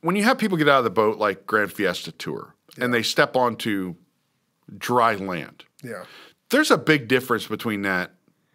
when 0.00 0.16
you 0.16 0.22
have 0.24 0.38
people 0.38 0.56
get 0.56 0.68
out 0.68 0.78
of 0.78 0.84
the 0.84 0.90
boat 0.90 1.18
like 1.18 1.46
Grand 1.46 1.72
Fiesta 1.72 2.12
Tour 2.12 2.54
and 2.78 2.92
they 2.94 3.02
step 3.02 3.36
onto 3.36 3.94
dry 4.78 5.14
land, 5.14 5.64
yeah. 5.82 6.04
there's 6.50 6.70
a 6.70 6.78
big 6.78 7.06
difference 7.08 7.46
between 7.46 7.82
that. 7.82 8.12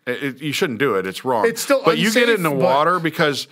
It- 0.08 0.24
it- 0.24 0.42
you 0.42 0.52
shouldn't 0.54 0.80
do 0.80 0.96
it. 0.96 1.06
It's 1.06 1.24
wrong. 1.24 1.46
It's 1.48 1.62
still 1.62 1.82
but 1.84 1.98
you 1.98 2.12
get 2.12 2.30
it 2.30 2.36
in 2.36 2.44
the 2.44 2.52
water 2.52 3.00
because 3.00 3.48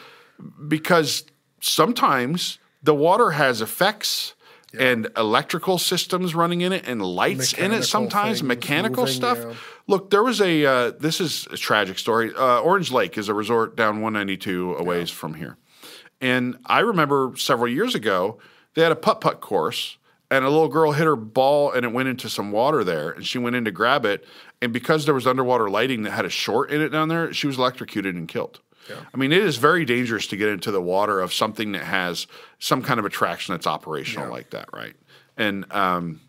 because 0.68 1.24
sometimes 1.62 2.60
the 2.84 2.96
water 2.96 3.32
has 3.32 3.62
effects. 3.62 4.34
And 4.78 5.08
electrical 5.16 5.78
systems 5.78 6.36
running 6.36 6.60
in 6.60 6.74
it, 6.74 6.86
and 6.88 7.02
lights 7.02 7.54
in 7.54 7.72
it. 7.72 7.84
Sometimes 7.84 8.40
things 8.40 8.44
mechanical 8.44 9.04
moving, 9.04 9.16
stuff. 9.16 9.38
yeah. 9.40 9.54
Look, 9.88 10.10
there 10.10 10.22
was 10.22 10.42
a. 10.42 10.66
Uh, 10.66 10.92
this 10.92 11.22
is 11.22 11.48
a 11.50 11.56
tragic 11.56 11.98
story. 11.98 12.34
Uh, 12.36 12.60
Orange 12.60 12.92
Lake 12.92 13.18
is 13.18 13.30
a 13.30 13.34
resort 13.34 13.78
down 13.78 14.02
192 14.02 14.76
a 14.78 14.84
ways 14.84 15.10
from 15.10 15.36
here, 15.36 15.58
and 16.20 16.58
I 16.66 16.82
remember 16.82 17.32
several 17.38 17.72
years 17.72 17.96
ago 17.96 18.40
they 18.78 18.84
had 18.84 18.92
a 18.92 18.96
putt 18.98 19.22
putt 19.22 19.40
course, 19.40 19.98
and 20.30 20.44
a 20.44 20.50
little 20.50 20.68
girl 20.68 20.92
hit 20.92 21.06
her 21.06 21.16
ball 21.16 21.72
and 21.72 21.86
it 21.86 21.92
went 21.92 22.10
into 22.10 22.30
some 22.30 22.52
water 22.52 22.84
there, 22.84 23.10
and 23.10 23.26
she 23.26 23.40
went 23.40 23.56
in 23.56 23.66
to 23.66 23.72
grab 23.72 24.06
it, 24.06 24.26
and 24.62 24.74
because 24.74 25.06
there 25.06 25.16
was 25.16 25.26
underwater 25.26 25.70
lighting 25.70 26.04
that 26.04 26.12
had 26.12 26.26
a 26.26 26.30
short 26.30 26.70
in 26.72 26.82
it 26.82 26.90
down 26.90 27.08
there, 27.08 27.34
she 27.34 27.48
was 27.48 27.58
electrocuted 27.58 28.16
and 28.16 28.28
killed. 28.28 28.60
I 29.14 29.18
mean, 29.18 29.32
it 29.32 29.44
is 29.44 29.58
very 29.58 29.86
dangerous 29.86 30.28
to 30.28 30.38
get 30.38 30.50
into 30.50 30.72
the 30.72 30.82
water 30.82 31.20
of 31.20 31.34
something 31.34 31.72
that 31.74 31.84
has 31.84 32.28
some 32.60 32.82
kind 32.82 33.00
of 33.00 33.06
attraction 33.06 33.54
that's 33.54 33.68
operational 33.68 34.30
like 34.30 34.50
that, 34.52 34.70
right? 34.74 34.96
And 35.38 35.72
um, 35.72 36.22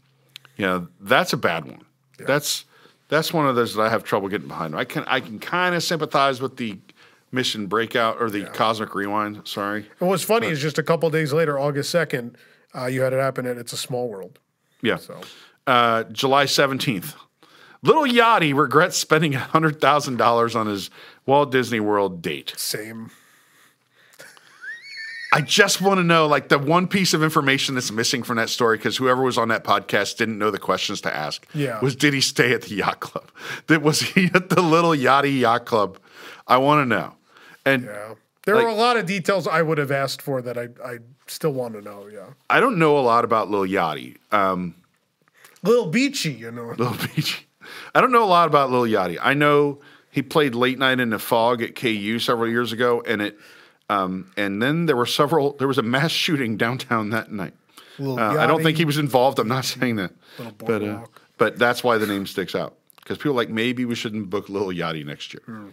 you 0.56 0.66
know, 0.66 0.88
that's 1.00 1.32
a 1.32 1.36
bad 1.36 1.64
one. 1.64 1.82
That's 2.18 2.64
that's 3.08 3.32
one 3.32 3.46
of 3.48 3.54
those 3.56 3.74
that 3.74 3.82
I 3.82 3.88
have 3.88 4.04
trouble 4.04 4.28
getting 4.28 4.48
behind. 4.48 4.74
I 4.74 4.84
can 4.84 5.04
I 5.06 5.20
can 5.20 5.38
kind 5.38 5.74
of 5.74 5.82
sympathize 5.82 6.40
with 6.40 6.56
the 6.56 6.78
mission 7.30 7.66
breakout 7.66 8.20
or 8.20 8.30
the 8.30 8.44
cosmic 8.46 8.94
rewind. 8.94 9.46
Sorry, 9.46 9.86
And 10.00 10.08
what's 10.08 10.22
funny 10.22 10.48
is 10.48 10.60
just 10.60 10.78
a 10.78 10.82
couple 10.82 11.08
days 11.10 11.32
later, 11.32 11.58
August 11.58 11.94
2nd, 11.94 12.36
uh, 12.74 12.86
you 12.86 13.02
had 13.02 13.12
it 13.12 13.18
happen 13.18 13.46
and 13.46 13.58
It's 13.60 13.72
a 13.74 13.76
Small 13.76 14.08
World. 14.08 14.38
yeah. 14.82 14.96
So 14.96 15.20
Uh, 15.66 16.04
July 16.04 16.46
seventeenth, 16.46 17.14
Little 17.82 18.04
Yachty 18.04 18.54
regrets 18.58 18.96
spending 18.96 19.32
hundred 19.34 19.80
thousand 19.80 20.16
dollars 20.16 20.56
on 20.56 20.66
his 20.66 20.90
Walt 21.28 21.52
Disney 21.52 21.78
World 21.78 22.22
date. 22.22 22.54
same. 22.56 23.10
I 25.30 25.42
just 25.42 25.82
want 25.82 25.98
to 25.98 26.04
know, 26.04 26.26
like, 26.26 26.48
the 26.48 26.58
one 26.58 26.88
piece 26.88 27.12
of 27.12 27.22
information 27.22 27.74
that's 27.74 27.92
missing 27.92 28.22
from 28.22 28.38
that 28.38 28.48
story, 28.48 28.78
because 28.78 28.96
whoever 28.96 29.20
was 29.22 29.36
on 29.36 29.48
that 29.48 29.62
podcast 29.62 30.16
didn't 30.16 30.38
know 30.38 30.50
the 30.50 30.58
questions 30.58 31.02
to 31.02 31.14
ask. 31.14 31.46
Yeah. 31.52 31.78
Was 31.80 31.94
did 31.94 32.14
he 32.14 32.22
stay 32.22 32.54
at 32.54 32.62
the 32.62 32.74
yacht 32.76 33.00
club? 33.00 33.30
That 33.66 33.82
was 33.82 34.00
he 34.00 34.30
at 34.32 34.48
the 34.48 34.62
little 34.62 34.92
yachty 34.92 35.38
yacht 35.40 35.66
club? 35.66 35.98
I 36.46 36.56
want 36.56 36.80
to 36.82 36.86
know. 36.86 37.12
And 37.66 37.84
Yeah. 37.84 38.14
There 38.46 38.54
Like- 38.54 38.64
were 38.64 38.70
a 38.70 38.74
lot 38.74 38.96
of 38.96 39.04
details 39.04 39.46
I 39.46 39.60
would 39.60 39.76
have 39.76 39.90
asked 39.90 40.22
for 40.22 40.40
that 40.40 40.56
I, 40.56 40.68
I 40.82 40.98
still 41.26 41.52
want 41.52 41.74
to 41.74 41.82
know. 41.82 42.08
Yeah. 42.10 42.28
I 42.48 42.58
don't 42.60 42.78
know 42.78 42.96
a 42.96 43.00
lot 43.04 43.22
about 43.26 43.50
Lil 43.50 43.66
Yachty. 43.66 44.16
Um, 44.32 44.74
Little 45.62 45.90
Beachy, 45.90 46.32
you 46.32 46.50
know. 46.50 46.74
Lil 46.78 46.94
Beachy. 47.14 47.44
I 47.94 48.00
don't 48.00 48.12
know 48.12 48.24
a 48.24 48.32
lot 48.32 48.48
about 48.48 48.70
Lil 48.70 48.84
Yachty. 48.84 49.18
I 49.20 49.34
know 49.34 49.80
he 50.18 50.22
played 50.22 50.56
late 50.56 50.80
night 50.80 50.98
in 50.98 51.10
the 51.10 51.18
Phog 51.20 51.62
at 51.62 51.76
KU 51.76 52.18
several 52.18 52.50
years 52.50 52.72
ago, 52.72 53.04
and 53.06 53.22
it, 53.22 53.38
um, 53.88 54.32
and 54.36 54.60
then 54.60 54.86
there 54.86 54.96
were 54.96 55.06
several. 55.06 55.52
There 55.52 55.68
was 55.68 55.78
a 55.78 55.82
mass 55.82 56.10
shooting 56.24 56.56
downtown 56.56 57.10
that 57.10 57.30
night. 57.30 57.54
Uh, 58.00 58.16
I 58.16 58.48
don't 58.48 58.64
think 58.64 58.78
he 58.78 58.84
was 58.84 58.98
involved. 58.98 59.38
I'm 59.38 59.46
not 59.46 59.64
saying 59.64 59.94
that, 59.94 60.10
but 60.58 60.82
uh, 60.82 61.04
but 61.36 61.56
that's 61.56 61.84
why 61.84 61.98
the 61.98 62.06
name 62.08 62.26
sticks 62.26 62.56
out 62.56 62.74
because 62.96 63.16
people 63.16 63.30
are 63.30 63.36
like 63.36 63.48
maybe 63.48 63.84
we 63.84 63.94
shouldn't 63.94 64.28
book 64.28 64.48
Lil 64.48 64.68
Yachty 64.68 65.06
next 65.06 65.32
year. 65.32 65.42
Hmm. 65.46 65.68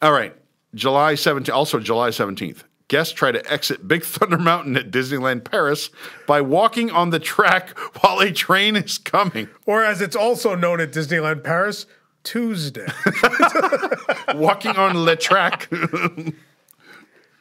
All 0.00 0.12
right, 0.12 0.32
July 0.76 1.14
17th. 1.14 1.52
Also 1.52 1.80
July 1.80 2.10
17th. 2.10 2.62
Guests 2.86 3.12
try 3.12 3.32
to 3.32 3.52
exit 3.52 3.88
Big 3.88 4.04
Thunder 4.04 4.38
Mountain 4.38 4.76
at 4.76 4.92
Disneyland 4.92 5.44
Paris 5.44 5.90
by 6.28 6.40
walking 6.40 6.92
on 6.92 7.10
the 7.10 7.18
track 7.18 7.76
while 8.00 8.20
a 8.20 8.30
train 8.30 8.76
is 8.76 8.96
coming. 8.96 9.48
Or 9.66 9.82
as 9.82 10.00
it's 10.00 10.14
also 10.14 10.54
known 10.54 10.80
at 10.80 10.92
Disneyland 10.92 11.42
Paris, 11.42 11.86
Tuesday. 12.26 12.86
walking 14.34 14.76
on 14.76 15.06
the 15.06 15.16
track. 15.18 15.70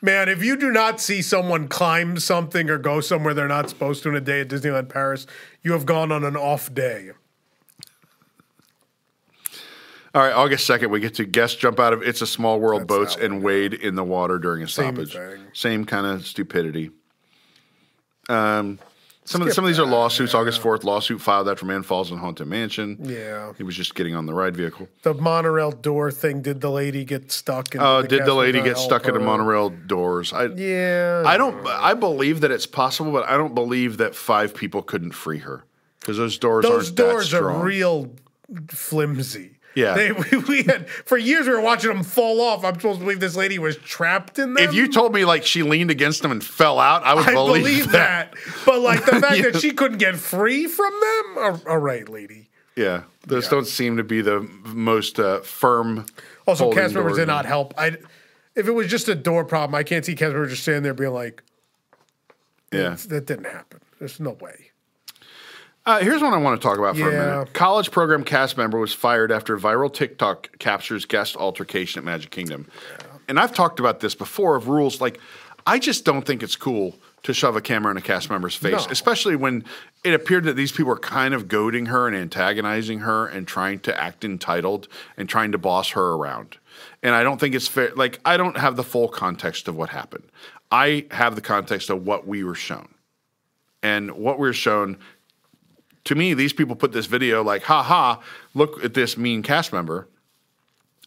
Man, 0.01 0.29
if 0.29 0.43
you 0.43 0.55
do 0.55 0.71
not 0.71 1.01
see 1.01 1.21
someone 1.23 1.67
climb 1.67 2.19
something 2.19 2.69
or 2.69 2.77
go 2.77 3.01
somewhere 3.01 3.33
they're 3.33 3.47
not 3.47 3.69
supposed 3.69 4.03
to 4.03 4.09
in 4.09 4.15
a 4.15 4.21
day 4.21 4.41
at 4.41 4.47
Disneyland 4.47 4.87
Paris, 4.89 5.25
you 5.63 5.71
have 5.73 5.85
gone 5.87 6.11
on 6.11 6.23
an 6.23 6.37
off 6.37 6.71
day. 6.73 7.09
All 10.13 10.21
right, 10.21 10.31
August 10.31 10.69
2nd, 10.69 10.91
we 10.91 10.99
get 10.99 11.15
to 11.15 11.25
guests 11.25 11.57
jump 11.57 11.79
out 11.79 11.91
of 11.91 12.01
It's 12.03 12.21
a 12.21 12.27
Small 12.27 12.59
World 12.59 12.81
That's 12.83 12.87
boats 12.87 13.15
and 13.17 13.43
wade 13.43 13.73
in 13.73 13.95
the 13.95 14.03
water 14.03 14.37
during 14.37 14.61
a 14.63 14.67
Same 14.67 14.95
stoppage. 14.95 15.13
thing. 15.13 15.47
Same 15.53 15.83
kind 15.85 16.05
of 16.05 16.25
stupidity. 16.25 16.91
Um, 18.29 18.79
some 19.25 19.41
of, 19.41 19.47
the, 19.47 19.53
some 19.53 19.63
of 19.63 19.69
these 19.69 19.79
are 19.79 19.85
lawsuits. 19.85 20.33
August 20.35 20.61
4th, 20.61 20.83
lawsuit 20.83 21.19
filed 21.19 21.49
after 21.49 21.65
man 21.65 21.81
falls 21.81 22.11
in 22.11 22.17
Haunted 22.17 22.47
Mansion. 22.47 22.97
Yeah. 23.01 23.53
He 23.57 23.63
was 23.63 23.75
just 23.75 23.95
getting 23.95 24.15
on 24.15 24.27
the 24.27 24.33
ride 24.33 24.55
vehicle. 24.55 24.87
The 25.01 25.15
monorail 25.15 25.71
door 25.71 26.11
thing, 26.11 26.41
did 26.43 26.61
the 26.61 26.69
lady 26.69 27.03
get 27.05 27.31
stuck? 27.31 27.73
And 27.73 27.83
Oh, 27.83 27.97
uh, 27.97 28.01
did 28.03 28.25
the 28.25 28.35
lady 28.35 28.61
get 28.61 28.77
stuck 28.77 29.07
in 29.07 29.13
the 29.15 29.19
monorail 29.19 29.69
doors? 29.69 30.31
I, 30.31 30.45
Yeah. 30.45 31.23
I 31.25 31.37
don't. 31.37 31.65
I 31.67 31.95
believe 31.95 32.41
that 32.41 32.51
it's 32.51 32.67
possible, 32.67 33.11
but 33.11 33.27
I 33.27 33.35
don't 33.35 33.55
believe 33.55 33.97
that 33.97 34.15
five 34.15 34.53
people 34.53 34.81
couldn't 34.83 35.11
free 35.13 35.39
her 35.39 35.65
because 35.99 36.17
those 36.17 36.37
doors 36.37 36.63
Those 36.63 36.91
doors 36.91 37.33
are 37.33 37.49
real 37.63 38.11
flimsy. 38.69 39.54
Yeah. 39.75 39.93
They, 39.93 40.11
we, 40.31 40.37
we 40.47 40.63
had 40.63 40.89
for 40.89 41.17
years 41.17 41.47
we 41.47 41.53
were 41.53 41.61
watching 41.61 41.89
them 41.91 42.03
fall 42.03 42.39
off. 42.41 42.63
I'm 42.63 42.75
supposed 42.75 42.99
to 42.99 43.05
believe 43.05 43.19
this 43.19 43.35
lady 43.35 43.59
was 43.59 43.75
trapped 43.77 44.39
in 44.39 44.53
them. 44.53 44.63
If 44.63 44.73
you 44.73 44.87
told 44.87 45.13
me 45.13 45.25
like 45.25 45.45
she 45.45 45.63
leaned 45.63 45.91
against 45.91 46.21
them 46.21 46.31
and 46.31 46.43
fell 46.43 46.79
out, 46.79 47.03
I 47.03 47.13
would 47.13 47.25
I 47.27 47.33
believe, 47.33 47.63
believe 47.63 47.91
that. 47.91 48.31
that. 48.31 48.39
But 48.65 48.79
like 48.79 49.05
the 49.05 49.11
fact 49.21 49.37
Yeah. 49.37 49.49
that 49.51 49.61
she 49.61 49.71
couldn't 49.71 49.97
get 49.97 50.15
free 50.15 50.65
from 50.67 50.91
them, 50.93 51.37
all- 51.43 51.61
all 51.67 51.77
right, 51.77 52.07
lady. 52.07 52.49
Yeah, 52.77 53.03
those 53.25 53.47
don't 53.47 53.67
seem 53.67 53.95
to 53.97 54.03
be 54.03 54.21
the 54.21 54.41
most 54.65 55.17
uh, 55.19 55.39
firm. 55.39 56.05
Also, 56.45 56.71
cast 56.73 56.93
members 56.93 57.15
did 57.15 57.27
not 57.27 57.45
help. 57.45 57.73
I, 57.77 57.95
if 58.53 58.67
it 58.67 58.71
was 58.71 58.87
just 58.87 59.07
a 59.07 59.15
door 59.15 59.45
problem, 59.45 59.75
I 59.75 59.83
can't 59.83 60.03
see 60.03 60.13
cast 60.13 60.33
members 60.33 60.49
just 60.51 60.63
standing 60.63 60.83
there 60.83 60.93
being 60.93 61.13
like, 61.13 61.41
Yeah. 62.73 62.95
"That 63.07 63.25
didn't 63.27 63.45
happen. 63.45 63.79
There's 63.99 64.19
no 64.19 64.31
way." 64.31 64.64
Uh, 65.85 65.99
here's 65.99 66.21
one 66.21 66.33
I 66.33 66.37
want 66.37 66.59
to 66.59 66.67
talk 66.67 66.79
about 66.79 66.97
for 66.97 67.07
a 67.09 67.11
minute. 67.11 67.53
College 67.53 67.91
program 67.91 68.23
cast 68.23 68.57
member 68.57 68.79
was 68.79 68.91
fired 68.93 69.31
after 69.31 69.55
viral 69.57 69.93
TikTok 69.93 70.57
captures 70.57 71.05
guest 71.05 71.35
altercation 71.35 71.99
at 71.99 72.05
Magic 72.05 72.31
Kingdom. 72.31 72.67
And 73.27 73.39
I've 73.39 73.53
talked 73.53 73.79
about 73.79 73.99
this 73.99 74.15
before 74.15 74.55
of 74.55 74.67
rules. 74.67 74.99
Like, 74.99 75.19
I 75.67 75.77
just 75.77 76.03
don't 76.03 76.25
think 76.25 76.41
it's 76.41 76.55
cool 76.55 76.95
to 77.23 77.33
shove 77.33 77.55
a 77.55 77.61
camera 77.61 77.91
in 77.91 77.97
a 77.97 78.01
cast 78.01 78.29
member's 78.31 78.55
face, 78.55 78.85
No. 78.85 78.91
especially 78.91 79.35
when 79.35 79.63
it 80.03 80.13
appeared 80.13 80.43
that 80.45 80.55
these 80.55 80.71
people 80.71 80.85
were 80.85 80.99
kind 80.99 81.33
of 81.35 81.47
goading 81.47 81.87
her 81.87 82.07
and 82.07 82.15
antagonizing 82.15 82.99
her 82.99 83.27
and 83.27 83.47
trying 83.47 83.79
to 83.79 83.99
act 83.99 84.23
entitled 84.23 84.87
and 85.17 85.29
trying 85.29 85.51
to 85.51 85.57
boss 85.59 85.91
her 85.91 86.13
around. 86.13 86.57
And 87.03 87.13
I 87.13 87.21
don't 87.23 87.39
think 87.39 87.53
it's 87.55 87.67
fair. 87.67 87.91
Like, 87.95 88.19
I 88.25 88.37
don't 88.37 88.57
have 88.57 88.75
the 88.75 88.83
full 88.83 89.07
context 89.07 89.67
of 89.67 89.75
what 89.75 89.89
happened. 89.89 90.25
I 90.71 91.05
have 91.11 91.35
the 91.35 91.41
context 91.41 91.89
of 91.91 92.05
what 92.05 92.27
we 92.27 92.43
were 92.43 92.55
shown. 92.55 92.89
And 93.81 94.11
what 94.11 94.39
we 94.39 94.47
were 94.47 94.53
shown 94.53 94.97
to 96.05 96.15
me, 96.15 96.33
these 96.33 96.53
people 96.53 96.75
put 96.75 96.91
this 96.91 97.05
video 97.05 97.43
like, 97.43 97.63
ha 97.63 97.83
ha, 97.83 98.21
look 98.53 98.83
at 98.83 98.93
this 98.93 99.17
mean 99.17 99.41
cast 99.43 99.73
member. 99.73 100.07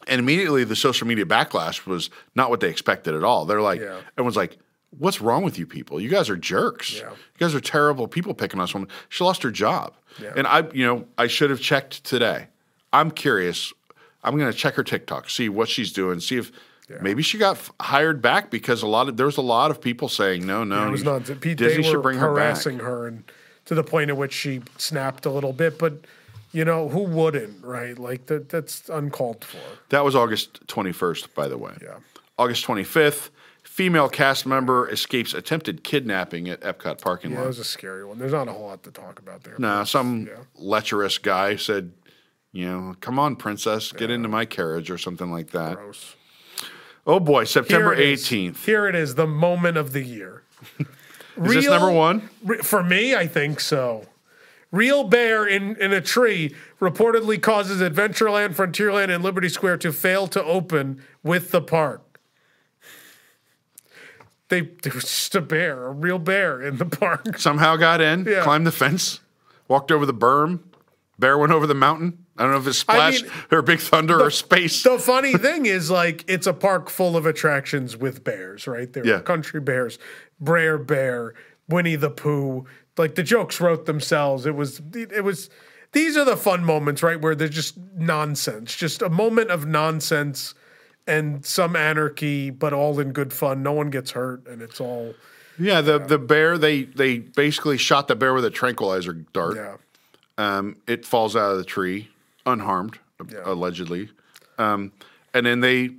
And 0.07 0.19
immediately 0.19 0.63
the 0.63 0.75
social 0.75 1.07
media 1.07 1.25
backlash 1.25 1.85
was 1.85 2.09
not 2.35 2.49
what 2.49 2.59
they 2.61 2.69
expected 2.69 3.13
at 3.15 3.23
all. 3.23 3.45
They're 3.45 3.61
like, 3.61 3.81
Yeah. 3.81 3.99
everyone's 4.17 4.37
like, 4.37 4.57
what's 4.97 5.21
wrong 5.21 5.43
with 5.43 5.59
you 5.59 5.67
people? 5.67 5.99
You 6.01 6.09
guys 6.09 6.29
are 6.29 6.37
jerks. 6.37 6.95
Yeah. 6.97 7.09
You 7.11 7.15
guys 7.37 7.53
are 7.53 7.59
terrible 7.59 8.07
people 8.07 8.33
picking 8.33 8.59
on 8.59 8.63
this 8.65 8.73
woman. 8.73 8.89
She 9.09 9.23
lost 9.23 9.43
her 9.43 9.51
job. 9.51 9.93
Yeah. 10.21 10.33
And 10.35 10.47
I, 10.47 10.63
you 10.73 10.85
know, 10.85 11.05
I 11.17 11.27
should 11.27 11.49
have 11.49 11.59
checked 11.61 12.03
today. 12.03 12.47
I'm 12.91 13.11
curious. 13.11 13.71
I'm 14.23 14.37
going 14.37 14.51
to 14.51 14.57
check 14.57 14.75
her 14.75 14.83
TikTok, 14.83 15.29
see 15.29 15.47
what 15.47 15.69
she's 15.69 15.93
doing, 15.93 16.19
see 16.19 16.37
if 16.37 16.51
maybe 17.01 17.21
she 17.21 17.37
got 17.37 17.57
f- 17.57 17.71
hired 17.79 18.21
back 18.21 18.49
because 18.49 18.81
a 18.81 18.87
lot 18.87 19.07
of 19.07 19.15
there's 19.15 19.37
a 19.37 19.41
lot 19.41 19.69
of 19.69 19.79
people 19.79 20.09
saying 20.09 20.45
no, 20.45 20.63
no, 20.63 20.87
It 20.87 20.91
was 20.91 21.03
not. 21.03 21.23
Pete, 21.39 21.57
Disney 21.57 21.83
should 21.83 22.01
bring 22.01 22.17
her 22.17 22.33
back. 22.33 22.45
harassing 22.45 22.79
her, 22.79 23.05
and 23.07 23.23
to 23.69 23.75
the 23.75 23.83
point 23.83 24.09
at 24.09 24.17
which 24.17 24.33
she 24.33 24.61
snapped 24.77 25.27
a 25.27 25.29
little 25.29 25.53
bit. 25.53 25.77
But 25.77 25.93
you 26.51 26.65
know, 26.65 26.89
who 26.89 27.01
wouldn't, 27.03 27.63
right? 27.63 27.97
Like 27.99 28.25
that. 28.25 28.49
That's 28.49 28.89
uncalled 28.89 29.45
for. 29.45 29.59
That 29.89 30.03
was 30.03 30.15
August 30.15 30.65
21st, 30.65 31.35
by 31.35 31.47
the 31.47 31.55
way. 31.59 31.73
Yeah. 31.79 31.97
August 32.39 32.65
25th, 32.65 33.29
female 33.61 34.09
cast 34.09 34.47
member 34.47 34.89
escapes 34.89 35.35
attempted 35.35 35.83
kidnapping 35.83 36.49
at 36.49 36.61
Epcot 36.61 36.99
parking 36.99 37.29
Yeah, 37.29 37.37
lot. 37.37 37.41
that 37.43 37.47
was 37.49 37.59
a 37.59 37.63
scary 37.63 38.03
one. 38.03 38.17
There's 38.17 38.31
not 38.31 38.47
a 38.47 38.51
whole 38.51 38.65
lot 38.65 38.81
to 38.83 38.91
talk 38.91 39.19
about 39.19 39.43
there. 39.43 39.53
Nah, 39.59 39.83
some 39.83 40.25
Yeah. 40.25 40.33
lecherous 40.55 41.19
guy 41.19 41.55
said, 41.55 41.91
you 42.51 42.65
know, 42.65 42.95
come 43.01 43.19
on, 43.19 43.35
princess, 43.35 43.91
get 43.91 44.09
into 44.09 44.29
my 44.29 44.45
carriage 44.45 44.89
or 44.89 44.97
something 44.97 45.31
like 45.31 45.51
that. 45.51 45.75
Gross. 45.75 46.15
Oh 47.05 47.19
boy, 47.19 47.43
September 47.43 47.93
Here 47.93 48.03
it 48.05 48.13
is. 48.13 48.25
18th. 48.25 48.65
Here 48.65 48.87
it 48.87 48.95
is, 48.95 49.13
the 49.13 49.27
moment 49.27 49.77
of 49.77 49.93
the 49.93 50.01
year. 50.01 50.38
Is 51.45 51.53
this 51.53 51.65
number 51.67 51.91
one? 51.91 52.29
Re- 52.43 52.57
For 52.59 52.83
me, 52.83 53.15
I 53.15 53.27
think 53.27 53.59
so. 53.59 54.05
Real 54.71 55.03
bear 55.03 55.47
in, 55.47 55.75
in 55.77 55.91
a 55.93 56.01
tree 56.01 56.53
reportedly 56.79 57.41
causes 57.41 57.81
Adventureland, 57.81 58.55
Frontierland, 58.55 59.13
and 59.13 59.23
Liberty 59.23 59.49
Square 59.49 59.77
to 59.77 59.91
fail 59.91 60.27
to 60.27 60.43
open 60.43 61.01
with 61.23 61.49
the 61.51 61.61
park. 61.61 62.19
They 64.49 64.61
there 64.61 64.93
was 64.93 65.03
just 65.03 65.35
a 65.35 65.41
bear, 65.41 65.85
a 65.87 65.91
real 65.91 66.19
bear 66.19 66.61
in 66.61 66.77
the 66.77 66.85
park. 66.85 67.37
Somehow 67.37 67.75
got 67.75 68.01
in, 68.01 68.25
Yeah. 68.25 68.43
climbed 68.43 68.65
the 68.65 68.71
fence, 68.71 69.19
walked 69.67 69.91
over 69.91 70.05
the 70.05 70.13
berm. 70.13 70.59
Bear 71.19 71.37
went 71.37 71.51
over 71.51 71.67
the 71.67 71.75
mountain. 71.75 72.25
I 72.37 72.43
don't 72.43 72.53
know 72.53 72.59
if 72.59 72.67
it's 72.67 72.77
Splash 72.77 73.21
mean, 73.23 73.31
or 73.51 73.61
Big 73.61 73.79
Thunder 73.79 74.19
or 74.21 74.31
Space. 74.31 74.81
The 74.83 74.97
funny 74.97 75.33
thing 75.33 75.65
is, 75.65 75.91
like, 75.91 76.23
it's 76.29 76.47
a 76.47 76.53
park 76.53 76.89
full 76.89 77.17
of 77.17 77.25
attractions 77.25 77.97
with 77.97 78.23
bears, 78.23 78.65
right? 78.67 78.91
There 78.91 79.05
Yeah. 79.05 79.15
are 79.15 79.19
country 79.19 79.59
bears, 79.59 79.99
Brer 80.39 80.77
Bear, 80.77 81.33
Winnie 81.67 81.95
the 81.95 82.09
Pooh. 82.09 82.65
Like 82.97 83.15
the 83.15 83.23
jokes 83.23 83.61
wrote 83.61 83.85
themselves. 83.85 84.45
It 84.45 84.55
was, 84.55 84.81
it 84.93 85.23
was. 85.23 85.49
These 85.91 86.17
are 86.17 86.25
the 86.25 86.37
fun 86.37 86.63
moments, 86.63 87.01
right, 87.01 87.19
where 87.19 87.33
they're 87.33 87.47
just 87.47 87.77
nonsense, 87.95 88.75
just 88.75 89.01
a 89.01 89.09
moment 89.09 89.49
of 89.49 89.65
nonsense 89.65 90.53
and 91.07 91.43
some 91.45 91.75
anarchy, 91.75 92.51
but 92.51 92.73
all 92.73 92.99
in 92.99 93.11
good 93.11 93.33
fun. 93.33 93.63
No 93.63 93.71
one 93.71 93.89
gets 93.89 94.11
hurt, 94.11 94.45
and 94.47 94.61
it's 94.61 94.79
all, 94.79 95.15
yeah, 95.57 95.81
the, 95.81 95.97
the 95.97 96.19
bear, 96.19 96.59
they, 96.59 96.83
they 96.83 97.17
basically 97.17 97.77
shot 97.77 98.07
the 98.07 98.15
bear 98.15 98.35
with 98.35 98.45
a 98.45 98.51
tranquilizer 98.51 99.13
dart. 99.13 99.55
yeah. 99.55 99.77
Um, 100.37 100.77
it 100.87 101.05
falls 101.05 101.35
out 101.35 101.51
of 101.51 101.57
the 101.57 101.63
tree 101.63 102.09
unharmed. 102.45 102.99
allegedly. 103.43 104.09
Um, 104.57 104.91
and 105.33 105.45
then 105.45 105.61
they 105.61 105.91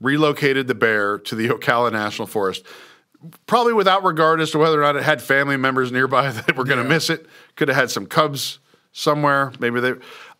relocated 0.00 0.66
the 0.66 0.74
bear 0.74 1.18
to 1.18 1.34
the 1.34 1.48
Ocala 1.48 1.92
National 1.92 2.26
Forest, 2.26 2.64
probably 3.46 3.72
without 3.72 4.04
regard 4.04 4.40
as 4.40 4.50
to 4.52 4.58
whether 4.58 4.78
or 4.80 4.82
not 4.84 4.96
it 4.96 5.02
had 5.02 5.20
family 5.22 5.56
members 5.56 5.90
nearby 5.92 6.30
that 6.32 6.56
were 6.56 6.64
going 6.64 6.82
to 6.82 6.88
miss 6.88 7.10
it. 7.10 7.26
Could 7.56 7.68
have 7.68 7.76
had 7.76 7.90
some 7.90 8.06
cubs 8.06 8.58
somewhere. 8.92 9.52
Maybe 9.58 9.80
they. 9.80 9.94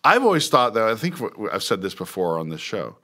I've 0.04 0.22
always 0.24 0.48
thought 0.48 0.74
though. 0.74 0.90
I 0.90 0.94
think 0.94 1.16
I've 1.52 1.62
said 1.62 1.82
this 1.82 1.94
before 1.94 2.38
on 2.38 2.48
this 2.48 2.60
show. 2.60 2.96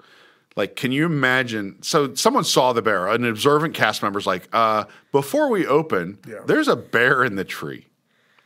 Like, 0.57 0.77
can 0.77 0.93
you 0.93 1.05
imagine? 1.05 1.83
So, 1.83 2.15
someone 2.15 2.45
saw 2.45 2.73
the 2.73 2.81
bear. 2.83 3.09
An 3.09 3.25
observant 3.25 3.75
cast 3.75 4.03
member's 4.05 4.25
like, 4.27 4.49
uh, 4.53 4.85
"Before 5.11 5.49
we 5.51 5.67
open, 5.67 6.19
Yeah. 6.29 6.43
there's 6.47 6.69
a 6.69 6.77
bear 6.77 7.25
in 7.25 7.35
the 7.35 7.45
tree." 7.45 7.89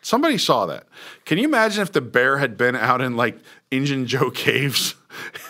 Somebody 0.00 0.38
saw 0.38 0.64
that. 0.66 0.86
Can 1.26 1.36
you 1.36 1.44
imagine 1.44 1.82
if 1.82 1.92
the 1.92 2.00
bear 2.00 2.38
had 2.38 2.56
been 2.56 2.74
out 2.76 3.02
in 3.02 3.14
like 3.16 3.36
Injun 3.70 4.06
Joe 4.06 4.30
Caves 4.34 4.94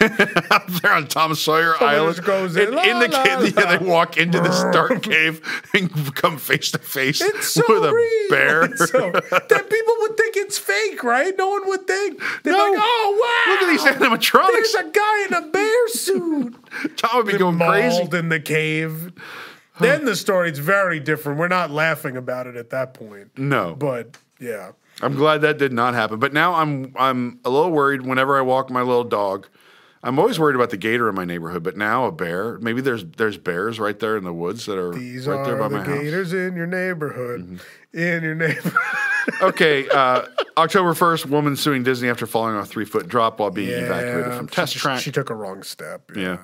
out 0.51 0.67
there 0.83 0.93
on 0.93 1.07
Tom 1.09 1.35
Sawyer 1.35 1.75
Island? 1.83 2.23
goes 2.25 2.57
in, 2.57 2.69
in, 2.69 2.79
in 2.79 2.99
the 3.01 3.09
la, 3.09 3.23
cave, 3.25 3.57
la, 3.57 3.63
yeah, 3.63 3.77
they 3.79 3.85
walk 3.85 4.17
into 4.17 4.41
this 4.41 4.63
dark 4.73 5.03
cave 5.03 5.41
and 5.75 6.15
come 6.15 6.37
face 6.39 6.71
to 6.73 6.79
face 6.79 7.19
so 7.19 7.63
with 7.69 7.85
a 7.85 7.93
real. 7.93 8.31
bear. 8.31 8.77
So- 8.77 9.11
then 9.49 9.65
people 9.65 9.95
would 10.01 10.17
think 10.17 10.37
it's 10.37 10.59
fake, 10.59 11.03
right? 11.03 11.35
No 11.37 11.49
one 11.49 11.67
would 11.69 11.87
think. 11.87 12.21
They're 12.43 12.53
No. 12.53 12.59
like, 12.59 12.79
oh 12.81 13.45
wow, 13.47 13.53
Look 13.53 13.63
at 13.63 13.69
these 13.69 13.85
animatronics. 13.85 14.49
There's 14.53 14.75
a 14.75 14.91
guy 14.91 15.25
in 15.27 15.35
a 15.35 15.51
bear 15.51 15.89
suit. 15.89 16.97
Tom 16.97 17.11
would 17.17 17.27
be 17.27 17.39
going 17.39 17.59
crazy. 17.59 18.09
in 18.17 18.29
the 18.29 18.41
cave. 18.41 19.13
Then 19.81 20.05
the 20.05 20.17
story's 20.17 20.59
very 20.59 20.99
different. 20.99 21.39
We're 21.39 21.47
not 21.49 21.71
laughing 21.71 22.17
about 22.17 22.47
it 22.49 22.57
at 22.57 22.71
that 22.71 22.95
point. 22.95 23.39
No. 23.39 23.77
But 23.77 24.17
yeah. 24.41 24.73
I'm 25.01 25.15
glad 25.15 25.43
that 25.43 25.59
did 25.59 25.73
not 25.73 25.95
happen. 25.95 26.19
But 26.19 26.33
now 26.33 26.55
I'm 26.55 26.93
I'm 26.97 27.41
a 27.45 27.51
little 27.51 27.71
worried 27.71 28.03
whenever 28.03 28.37
I 28.39 28.41
walk 28.41 28.71
my 28.71 28.83
little 28.83 29.05
dog. 29.05 29.49
I'm 30.03 30.19
always 30.21 30.39
worried 30.39 30.55
about 30.55 30.71
the 30.71 30.77
gator 30.77 31.09
in 31.09 31.17
my 31.17 31.25
neighborhood, 31.25 31.65
but 31.65 31.77
now 31.77 32.05
a 32.07 32.13
bear. 32.13 32.59
Maybe 32.61 32.81
there's 32.81 33.05
there's 33.05 33.37
bears 33.37 33.81
right 33.81 33.99
there 33.99 34.17
in 34.17 34.23
the 34.25 34.33
woods 34.33 34.67
that 34.67 34.79
are 34.79 34.93
These 34.95 35.27
right 35.27 35.45
there 35.45 35.57
by 35.57 35.65
are 35.65 35.69
the 35.69 35.77
my 35.79 35.85
house. 35.85 35.89
Mm-hmm. 35.89 36.05
gators 36.05 36.33
in 36.33 36.55
your 36.57 36.67
neighborhood. 36.69 37.61
In 37.93 38.23
your 38.23 38.35
neighborhood. 38.35 38.73
Okay, 39.43 39.87
uh, 39.91 40.23
October 40.57 40.95
1st, 40.95 41.27
woman 41.27 41.55
suing 41.55 41.83
Disney 41.83 42.09
after 42.09 42.27
falling 42.27 42.57
off 42.57 42.65
a 42.65 42.67
three 42.67 42.87
foot 42.87 43.09
drop 43.09 43.39
while 43.39 43.51
being 43.51 43.69
evacuated 43.85 44.33
from 44.33 44.49
test 44.49 44.73
just- 44.73 44.83
track. 44.83 45.01
She 45.03 45.13
took 45.13 45.29
a 45.29 45.35
wrong 45.35 45.63
step. 45.63 46.11
yeah. 46.17 46.39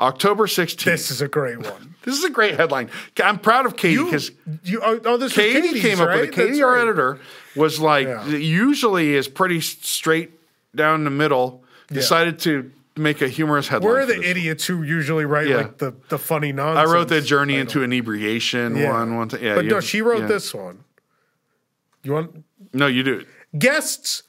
October 0.00 0.46
16th. 0.46 0.84
This 0.84 1.10
is 1.10 1.20
a 1.20 1.26
great 1.26 1.58
one. 1.58 1.96
This 2.02 2.16
is 2.16 2.22
a 2.24 2.30
great 2.30 2.54
headline. 2.54 2.90
I'm 3.22 3.38
proud 3.40 3.66
of 3.66 3.76
Katie 3.76 4.02
because 4.02 4.30
you 4.62 4.80
oh, 4.82 5.00
oh, 5.04 5.16
this 5.18 5.32
Katie 5.34 5.78
came 5.80 6.00
up 6.00 6.08
right? 6.08 6.20
with 6.20 6.28
it. 6.30 6.32
Katie, 6.34 6.48
That's 6.52 6.60
our 6.62 6.74
right. 6.74 6.82
editor, 6.82 7.18
was 7.58 7.80
like, 7.80 8.06
Yeah. 8.06 8.26
usually 8.26 9.14
is 9.14 9.28
pretty 9.28 9.60
straight 9.60 10.30
down 10.74 11.04
the 11.04 11.10
middle, 11.10 11.64
decided 11.88 12.38
to 12.40 12.70
make 12.96 13.22
a 13.22 13.28
humorous 13.28 13.68
headline. 13.68 13.88
We're 13.92 14.06
the 14.06 14.22
idiots 14.28 14.66
who 14.66 14.82
usually 14.82 15.24
write 15.24 15.46
Yeah. 15.48 15.56
like 15.58 15.78
the, 15.78 15.94
the 16.08 16.18
funny 16.18 16.52
nonsense. 16.52 16.88
I 16.88 16.92
wrote 16.92 17.08
the 17.08 17.20
journey 17.20 17.54
title. 17.54 17.60
into 17.62 17.82
inebriation 17.84 18.76
Yeah. 18.76 18.90
one 18.92 19.16
one 19.16 19.28
time. 19.28 19.42
Yeah, 19.42 19.54
but 19.54 19.64
no, 19.66 19.80
she 19.80 20.02
wrote 20.02 20.22
yeah. 20.22 20.26
this 20.26 20.52
one. 20.52 20.84
You 22.02 22.12
want 22.12 22.44
No, 22.72 22.86
you 22.86 23.02
do. 23.02 23.24
guests 23.58 24.24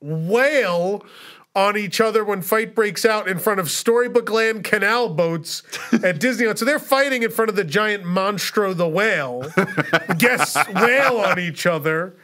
wail 0.00 1.04
on 1.56 1.76
each 1.76 2.00
other 2.00 2.24
when 2.24 2.42
fight 2.42 2.74
breaks 2.74 3.04
out 3.04 3.28
in 3.28 3.38
front 3.38 3.60
of 3.60 3.70
Storybook 3.70 4.28
Land 4.30 4.64
canal 4.64 5.08
boats 5.08 5.62
at 5.92 6.18
Disneyland. 6.20 6.58
So 6.58 6.64
they're 6.64 6.78
fighting 6.80 7.22
in 7.22 7.30
front 7.30 7.48
of 7.48 7.56
the 7.56 7.64
giant 7.64 8.04
Monstro 8.04 8.76
the 8.76 8.88
whale. 8.88 9.44
guests 10.18 10.56
wail 10.74 11.18
on 11.18 11.38
each 11.38 11.66
other. 11.66 12.14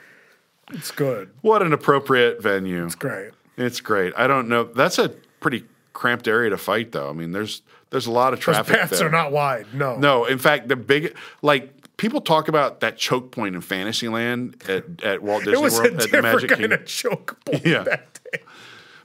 It's 0.72 0.90
good. 0.90 1.30
What 1.40 1.62
an 1.62 1.72
appropriate 1.72 2.42
venue. 2.42 2.84
It's 2.86 2.94
great. 2.94 3.32
It's 3.56 3.80
great. 3.80 4.12
I 4.16 4.26
don't 4.26 4.48
know. 4.48 4.64
That's 4.64 4.98
a 4.98 5.08
pretty 5.40 5.64
cramped 5.92 6.26
area 6.28 6.50
to 6.50 6.56
fight, 6.58 6.92
though. 6.92 7.08
I 7.10 7.12
mean, 7.12 7.32
there's 7.32 7.62
there's 7.90 8.06
a 8.06 8.10
lot 8.10 8.32
of 8.32 8.38
Those 8.38 8.44
traffic 8.54 8.76
paths 8.76 8.98
there. 8.98 9.08
are 9.08 9.10
not 9.10 9.32
wide. 9.32 9.66
No. 9.74 9.96
No, 9.96 10.24
in 10.24 10.38
fact, 10.38 10.68
the 10.68 10.76
big 10.76 11.16
like 11.42 11.96
people 11.96 12.20
talk 12.20 12.48
about 12.48 12.80
that 12.80 12.96
choke 12.96 13.30
point 13.32 13.54
in 13.54 13.60
Fantasyland 13.60 14.62
at, 14.68 15.02
at 15.02 15.22
Walt 15.22 15.40
Disney 15.44 15.58
It 15.58 15.62
was 15.62 15.74
World 15.74 15.86
a 15.86 15.88
at 15.90 15.96
the 15.98 16.04
different 16.04 16.22
Magic 16.24 16.48
kind 16.48 16.60
Kingdom. 16.62 16.80
of 16.80 16.86
choke 16.86 17.38
point 17.44 17.66
Yeah. 17.66 17.82
that 17.82 18.18
day. 18.32 18.40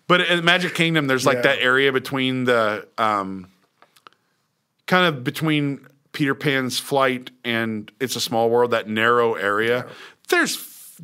But 0.07 0.21
in 0.21 0.45
Magic 0.45 0.75
Kingdom, 0.75 1.07
there's 1.07 1.25
like 1.25 1.37
Yeah. 1.37 1.41
that 1.43 1.59
area 1.59 1.91
between 1.91 2.43
the 2.45 2.87
um, 2.97 3.49
kind 4.87 5.07
of 5.07 5.23
between 5.23 5.87
Peter 6.13 6.35
Pan's 6.35 6.79
flight 6.79 7.31
and 7.43 7.91
It's 7.99 8.15
a 8.15 8.21
Small 8.21 8.49
World, 8.49 8.71
that 8.71 8.87
narrow 8.87 9.33
area. 9.33 9.87
There's 10.29 10.55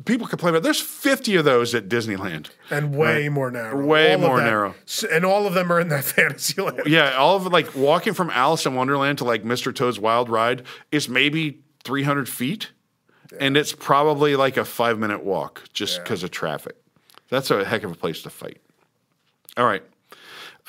people 0.04 0.26
complain 0.26 0.50
about. 0.54 0.62
There's 0.62 0.80
50 0.80 1.36
of 1.36 1.44
those 1.44 1.74
at 1.74 1.88
Disneyland. 1.88 2.50
And 2.70 2.94
way 2.94 3.28
more 3.28 3.50
narrow. 3.50 3.84
Way 3.84 4.14
All 4.14 4.20
more 4.20 4.40
narrow. 4.40 4.74
And 5.10 5.24
all 5.24 5.46
of 5.46 5.54
them 5.54 5.70
are 5.72 5.80
in 5.80 5.88
that 5.88 6.04
fantasy 6.16 6.60
land. 6.62 6.82
Yeah, 6.86 7.14
all 7.16 7.36
of 7.36 7.46
like 7.46 7.74
walking 7.74 8.14
from 8.14 8.30
Alice 8.30 8.64
in 8.66 8.74
Wonderland 8.74 9.18
to 9.18 9.24
like 9.24 9.44
Mr. 9.44 9.74
Toad's 9.74 9.98
Wild 10.00 10.28
Ride 10.28 10.62
is 10.90 11.08
maybe 11.08 11.60
300 11.84 12.28
feet, 12.28 12.70
and 13.38 13.56
it's 13.56 13.72
probably 13.72 14.36
like 14.36 14.56
a 14.56 14.64
five 14.64 14.98
minute 14.98 15.22
walk 15.24 15.64
just 15.72 15.96
Yeah. 15.98 16.02
because 16.04 16.22
of 16.22 16.30
traffic. 16.30 16.76
That's 17.28 17.50
a 17.50 17.64
heck 17.64 17.82
of 17.82 17.90
a 17.90 17.94
place 17.94 18.22
to 18.22 18.30
fight. 18.30 18.60
All 19.56 19.66
right. 19.66 19.82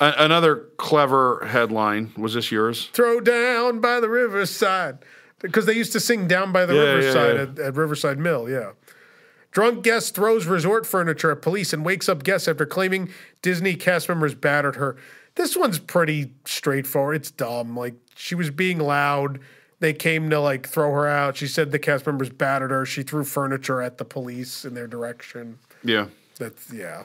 A- 0.00 0.14
another 0.18 0.66
clever 0.76 1.46
headline 1.46 2.12
was 2.16 2.34
this 2.34 2.50
yours? 2.50 2.88
Throw 2.92 3.20
down 3.20 3.80
by 3.80 4.00
the 4.00 4.08
riverside. 4.08 4.98
Because 5.40 5.66
they 5.66 5.74
used 5.74 5.92
to 5.92 6.00
sing 6.00 6.26
down 6.26 6.52
by 6.52 6.64
the 6.64 6.74
Yeah, 6.74 6.82
yeah, 6.82 6.90
riverside 6.94 7.36
yeah. 7.36 7.42
At, 7.42 7.58
at 7.68 7.74
Riverside 7.76 8.18
Mill, 8.18 8.48
yeah. 8.48 8.72
Drunk 9.54 9.84
guest 9.84 10.16
throws 10.16 10.46
resort 10.46 10.84
furniture 10.84 11.30
at 11.30 11.40
police 11.40 11.72
and 11.72 11.84
wakes 11.84 12.08
up 12.08 12.24
guests 12.24 12.48
after 12.48 12.66
claiming 12.66 13.08
Disney 13.40 13.76
cast 13.76 14.08
members 14.08 14.34
battered 14.34 14.74
her. 14.74 14.96
This 15.36 15.56
one's 15.56 15.78
pretty 15.78 16.32
straightforward. 16.44 17.14
It's 17.14 17.30
dumb. 17.30 17.76
Like 17.76 17.94
she 18.16 18.34
was 18.34 18.50
being 18.50 18.80
loud. 18.80 19.38
They 19.78 19.92
came 19.92 20.28
to 20.30 20.40
like 20.40 20.68
throw 20.68 20.90
her 20.90 21.06
out. 21.06 21.36
She 21.36 21.46
said 21.46 21.70
the 21.70 21.78
cast 21.78 22.04
members 22.04 22.30
battered 22.30 22.72
her. 22.72 22.84
She 22.84 23.04
threw 23.04 23.22
furniture 23.22 23.80
at 23.80 23.96
the 23.98 24.04
police 24.04 24.64
in 24.64 24.74
their 24.74 24.88
direction. 24.88 25.60
Yeah. 25.84 26.06
That's 26.40 26.72
yeah. 26.72 27.04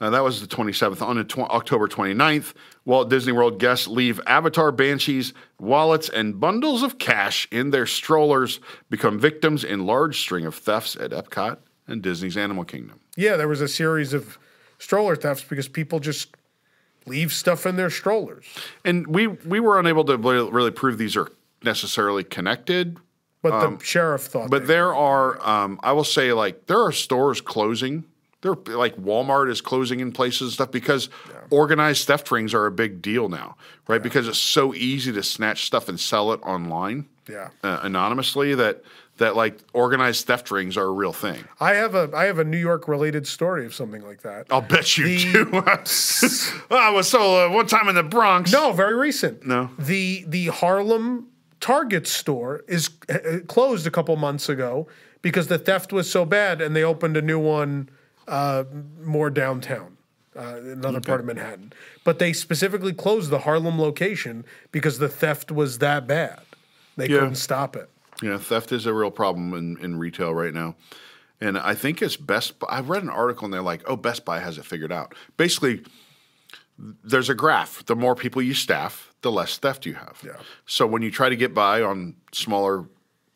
Uh, 0.00 0.10
that 0.10 0.22
was 0.22 0.40
the 0.40 0.46
27th. 0.46 1.02
On 1.02 1.16
the 1.16 1.24
tw- 1.24 1.38
October 1.38 1.88
29th, 1.88 2.54
Walt 2.84 3.10
Disney 3.10 3.32
World 3.32 3.58
guests 3.58 3.88
leave 3.88 4.20
Avatar 4.26 4.70
Banshees, 4.70 5.32
wallets, 5.58 6.08
and 6.08 6.38
bundles 6.38 6.82
of 6.82 6.98
cash 6.98 7.48
in 7.50 7.70
their 7.70 7.86
strollers, 7.86 8.60
become 8.90 9.18
victims 9.18 9.64
in 9.64 9.86
large 9.86 10.20
string 10.20 10.46
of 10.46 10.54
thefts 10.54 10.94
at 10.96 11.10
Epcot 11.10 11.58
and 11.88 12.00
Disney's 12.00 12.36
Animal 12.36 12.64
Kingdom. 12.64 13.00
Yeah, 13.16 13.36
there 13.36 13.48
was 13.48 13.60
a 13.60 13.68
series 13.68 14.12
of 14.12 14.38
stroller 14.78 15.16
thefts 15.16 15.42
because 15.42 15.66
people 15.66 15.98
just 15.98 16.36
leave 17.06 17.32
stuff 17.32 17.66
in 17.66 17.76
their 17.76 17.90
strollers. 17.90 18.44
And 18.84 19.06
we 19.08 19.26
we 19.26 19.58
were 19.58 19.80
unable 19.80 20.04
to 20.04 20.16
really, 20.16 20.70
prove 20.70 20.98
these 20.98 21.16
are 21.16 21.28
necessarily 21.64 22.22
connected, 22.22 22.98
But 23.42 23.78
the 23.78 23.84
sheriff 23.84 24.22
thought 24.22 24.44
Um, 24.44 24.48
but 24.50 24.66
there 24.68 24.94
are 24.94 25.44
um, 25.44 25.80
I 25.82 25.92
will 25.92 26.04
say 26.04 26.32
like 26.32 26.66
there 26.66 26.80
are 26.80 26.92
stores 26.92 27.40
closing. 27.40 28.04
There 28.40 28.54
like 28.54 28.96
Walmart 28.96 29.50
is 29.50 29.60
closing 29.60 29.98
in 30.00 30.12
places 30.12 30.42
and 30.42 30.52
stuff 30.52 30.70
because 30.70 31.08
organized 31.50 32.06
theft 32.06 32.30
rings 32.30 32.54
are 32.54 32.66
a 32.66 32.70
big 32.70 33.02
deal 33.02 33.28
now, 33.28 33.56
right? 33.88 34.00
Because 34.02 34.28
it's 34.28 34.38
so 34.38 34.72
easy 34.74 35.12
to 35.12 35.22
snatch 35.24 35.64
stuff 35.66 35.88
and 35.88 35.98
sell 35.98 36.32
it 36.32 36.40
online. 36.42 37.06
Yeah. 37.28 37.48
uh, 37.62 37.80
anonymously 37.82 38.54
that 38.54 38.82
that 39.18 39.34
like 39.36 39.58
organized 39.74 40.26
theft 40.26 40.50
rings 40.52 40.76
are 40.78 40.84
a 40.86 40.92
real 40.92 41.12
thing. 41.12 41.44
I 41.60 41.74
have 41.74 41.94
a 41.96 42.08
I 42.14 42.24
have 42.26 42.38
a 42.38 42.44
New 42.44 42.56
York 42.58 42.86
related 42.88 43.26
story 43.26 43.66
of 43.66 43.74
something 43.74 44.02
like 44.02 44.22
that. 44.22 44.46
I'll 44.50 44.60
bet 44.62 44.96
you 44.96 45.04
The- 45.04 45.32
do. 45.32 45.62
I 46.76 46.90
was 46.90 47.08
so 47.08 47.46
uh, 47.48 47.50
one 47.52 47.66
time 47.66 47.88
in 47.88 47.96
the 47.96 48.02
Bronx. 48.04 48.52
No, 48.52 48.72
very 48.72 48.94
recent. 48.94 49.44
No. 49.46 49.70
The 49.78 50.24
the 50.28 50.46
Harlem 50.46 51.26
Target 51.60 52.06
store 52.06 52.64
is 52.68 52.90
uh, 53.10 53.40
closed 53.48 53.86
a 53.86 53.90
couple 53.90 54.14
months 54.16 54.48
ago 54.48 54.86
because 55.22 55.48
the 55.48 55.58
theft 55.58 55.92
was 55.92 56.08
so 56.10 56.24
bad, 56.24 56.60
and 56.60 56.74
they 56.76 56.84
opened 56.84 57.16
a 57.16 57.22
new 57.22 57.40
one 57.40 57.90
uh, 58.28 58.64
more 59.02 59.30
downtown, 59.30 59.96
uh, 60.36 60.60
another 60.62 61.00
part 61.00 61.20
of 61.20 61.26
Manhattan. 61.26 61.72
But 62.04 62.18
they 62.18 62.32
specifically 62.32 62.92
closed 62.92 63.30
the 63.30 63.40
Harlem 63.40 63.80
location 63.80 64.44
because 64.70 64.98
the 64.98 65.08
theft 65.08 65.50
was 65.50 65.78
that 65.78 66.06
bad. 66.06 66.40
They 66.96 67.08
Yeah. 67.08 67.20
couldn't 67.20 67.36
stop 67.36 67.74
it. 67.74 67.90
Yeah, 68.22 68.38
theft 68.38 68.72
is 68.72 68.84
a 68.86 68.92
real 68.92 69.10
problem 69.10 69.54
in, 69.54 69.76
in 69.82 69.98
retail 69.98 70.34
right 70.34 70.52
now. 70.52 70.76
And 71.40 71.56
I 71.56 71.74
think 71.74 72.02
it's 72.02 72.16
Best 72.16 72.58
Buy. 72.58 72.66
I 72.68 72.80
read 72.80 73.02
an 73.04 73.10
article 73.10 73.44
and 73.44 73.54
they're 73.54 73.62
like, 73.62 73.82
oh, 73.86 73.94
Best 73.96 74.24
Buy 74.24 74.40
has 74.40 74.58
it 74.58 74.64
figured 74.64 74.90
out. 74.90 75.14
Basically, 75.36 75.84
there's 77.04 77.28
a 77.28 77.34
graph. 77.34 77.84
The 77.86 77.94
more 77.94 78.14
people 78.16 78.42
you 78.42 78.54
staff, 78.54 79.12
the 79.22 79.30
less 79.30 79.56
theft 79.58 79.86
you 79.86 79.94
have. 79.94 80.20
Yeah. 80.24 80.32
So 80.66 80.86
when 80.86 81.02
you 81.02 81.10
try 81.12 81.28
to 81.28 81.36
get 81.36 81.54
by 81.54 81.82
on 81.82 82.16
smaller, 82.32 82.86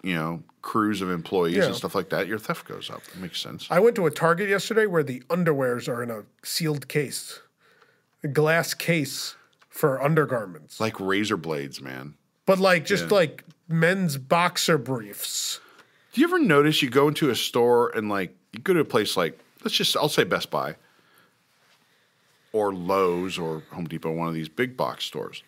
you 0.03 0.15
know, 0.17 0.43
crews 0.63 1.03
of 1.03 1.11
employees 1.11 1.57
Yeah. 1.57 1.65
and 1.67 1.75
stuff 1.75 1.95
like 1.95 2.09
that, 2.11 2.27
your 2.29 2.39
theft 2.39 2.67
goes 2.67 2.89
up. 2.89 3.03
It 3.15 3.17
makes 3.21 3.41
sense. 3.41 3.67
I 3.71 3.81
went 3.81 3.97
to 3.97 4.07
a 4.07 4.11
Target 4.11 4.49
yesterday 4.49 4.87
where 4.87 5.03
the 5.03 5.21
underwears 5.29 5.89
are 5.89 6.03
in 6.03 6.11
a 6.11 6.23
sealed 6.45 6.89
case, 6.89 7.41
a 8.23 8.29
glass 8.29 8.73
case 8.73 9.35
for 9.69 10.01
undergarments. 10.03 10.79
like 10.81 10.99
razor 11.01 11.37
blades, 11.37 11.81
man. 11.83 12.15
but 12.47 12.59
like 12.59 12.85
just 12.85 13.11
like 13.11 13.45
men's 13.69 14.17
boxer 14.19 14.79
briefs. 14.79 15.61
Do 16.13 16.21
you 16.21 16.27
ever 16.27 16.39
notice 16.39 16.83
you 16.83 16.91
go 16.91 17.09
into 17.09 17.31
a 17.31 17.35
store 17.37 17.91
and 17.97 18.09
like 18.09 18.37
you 18.53 18.61
go 18.61 18.75
to 18.75 18.81
a 18.81 18.85
place 18.85 19.17
like 19.17 19.39
let's 19.65 19.75
just 19.77 19.97
I'll 19.97 20.09
say 20.11 20.25
Best 20.25 20.51
Buy. 20.51 20.77
or 22.53 22.75
Lowe's 22.75 23.39
or 23.39 23.63
Home 23.73 23.87
Depot, 23.87 24.13
one 24.13 24.29
of 24.29 24.35
these 24.35 24.49
big 24.49 24.77
box 24.77 25.05
stores. 25.05 25.43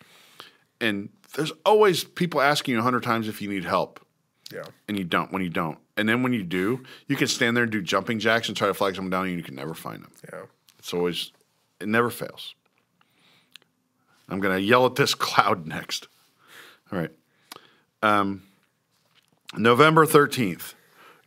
And 0.81 1.09
there's 1.35 1.51
always 1.65 2.03
people 2.03 2.41
asking 2.41 2.73
you 2.73 2.79
a 2.79 2.83
hundred 2.83 3.03
times 3.03 3.27
if 3.27 3.41
you 3.41 3.49
need 3.49 3.63
help 3.65 3.99
Yeah. 4.53 4.63
and 4.87 4.97
you 4.97 5.03
don't 5.03 5.31
when 5.31 5.41
you 5.41 5.49
don't. 5.49 5.77
And 5.97 6.07
then 6.07 6.21
when 6.23 6.33
you 6.33 6.43
do, 6.43 6.83
you 7.07 7.15
can 7.15 7.27
stand 7.27 7.55
there 7.57 7.63
and 7.63 7.71
do 7.71 7.81
jumping 7.81 8.19
jacks 8.19 8.47
and 8.47 8.55
try 8.55 8.67
to 8.67 8.73
flag 8.73 8.95
someone 8.95 9.09
down 9.09 9.25
and 9.27 9.35
you 9.37 9.43
can 9.43 9.55
never 9.55 9.73
find 9.73 10.03
them. 10.03 10.11
Yeah. 10.31 10.41
It's 10.79 10.93
always 10.93 11.31
it 11.79 11.87
never 11.87 12.09
fails. 12.09 12.53
I'm 14.29 14.39
gonna 14.39 14.57
yell 14.59 14.85
at 14.85 14.95
this 14.95 15.13
cloud 15.15 15.65
next. 15.65 16.07
All 16.91 16.99
right. 16.99 17.11
Um, 18.03 18.43
November 19.57 20.05
13th. 20.05 20.73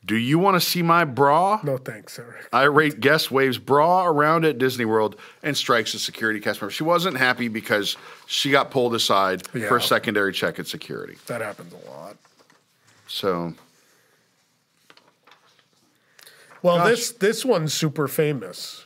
Do 0.05 0.17
you 0.17 0.39
want 0.39 0.55
to 0.55 0.61
see 0.61 0.81
my 0.81 1.05
bra? 1.05 1.61
No 1.65 1.77
thanks, 1.77 2.19
Eric. 2.19 2.49
Irate 2.55 3.01
guest 3.01 3.31
waves 3.31 3.59
bra 3.59 4.07
around 4.07 4.45
at 4.45 4.57
Disney 4.57 4.85
World 4.85 5.17
and 5.43 5.57
strikes 5.57 5.93
a 5.93 5.99
security 5.99 6.41
cast 6.41 6.63
member. 6.63 6.71
She 6.71 6.85
wasn't 6.85 7.17
happy 7.19 7.49
because 7.49 7.97
she 8.27 8.51
got 8.51 8.71
pulled 8.71 8.95
aside 8.95 9.47
for 9.49 9.77
a 9.77 9.83
secondary 9.83 10.33
check 10.33 10.59
at 10.59 10.67
security. 10.67 11.17
That 11.27 11.41
happens 11.43 11.75
a 11.75 11.91
lot. 11.91 12.17
So 13.09 13.55
Well, 16.63 16.79
Gosh. 16.79 16.89
this 16.91 17.11
this 17.13 17.45
one's 17.45 17.73
super 17.75 18.07
famous. 18.09 18.85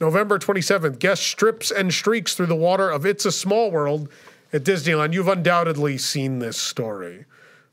November 0.00 0.36
27th, 0.38 0.98
guest 0.98 1.22
strips 1.22 1.70
and 1.70 1.92
streaks 1.94 2.34
through 2.34 2.46
the 2.46 2.56
water 2.56 2.90
of 2.90 3.06
It's 3.06 3.24
a 3.24 3.30
Small 3.30 3.70
World 3.70 4.08
at 4.52 4.64
Disneyland. 4.64 5.12
You've 5.12 5.28
undoubtedly 5.28 5.96
seen 5.96 6.40
this 6.40 6.56
story. 6.58 7.24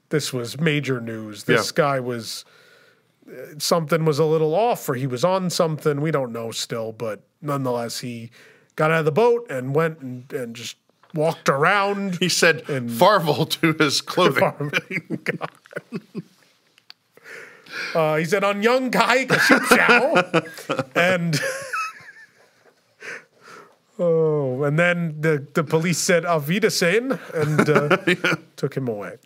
This 0.10 0.32
was 0.32 0.60
major 0.60 1.02
news. 1.02 1.46
This 1.46 1.68
Yeah. 1.70 1.76
guy 1.76 2.00
was 2.00 2.46
uh, 3.28 3.56
something 3.58 4.06
was 4.06 4.20
a 4.20 4.26
little 4.26 4.54
off 4.56 4.88
or 4.90 4.94
he 4.96 5.08
was 5.08 5.24
on 5.24 5.50
something. 5.50 6.02
We 6.02 6.12
don't 6.12 6.32
know 6.32 6.52
still, 6.52 6.92
but 6.92 7.22
nonetheless, 7.42 8.00
he 8.00 8.30
got 8.76 8.92
out 8.92 9.00
of 9.00 9.06
the 9.06 9.12
boat 9.12 9.46
and 9.50 9.74
went 9.76 10.00
and, 10.00 10.32
and 10.32 10.56
just 10.56 10.78
walked 11.14 11.50
around. 11.50 12.18
he 12.20 12.30
said 12.30 12.64
Farvel 12.66 13.50
to 13.62 13.74
his 13.84 14.02
clothing. 14.12 14.72
Uh, 17.94 18.18
he 18.18 18.26
said, 18.26 18.44
"On 18.44 18.62
young 18.62 18.90
guy, 18.90 19.26
chow," 19.26 20.24
and 20.96 21.40
oh, 23.98 24.64
and 24.64 24.78
then 24.78 25.16
the, 25.20 25.46
the 25.54 25.64
police 25.64 25.98
said 25.98 26.26
"Auf 26.26 26.48
Wiedersehen" 26.48 27.20
and 27.34 27.70
uh, 27.70 27.98
took 28.56 28.76
him 28.76 28.88
away. 28.88 29.18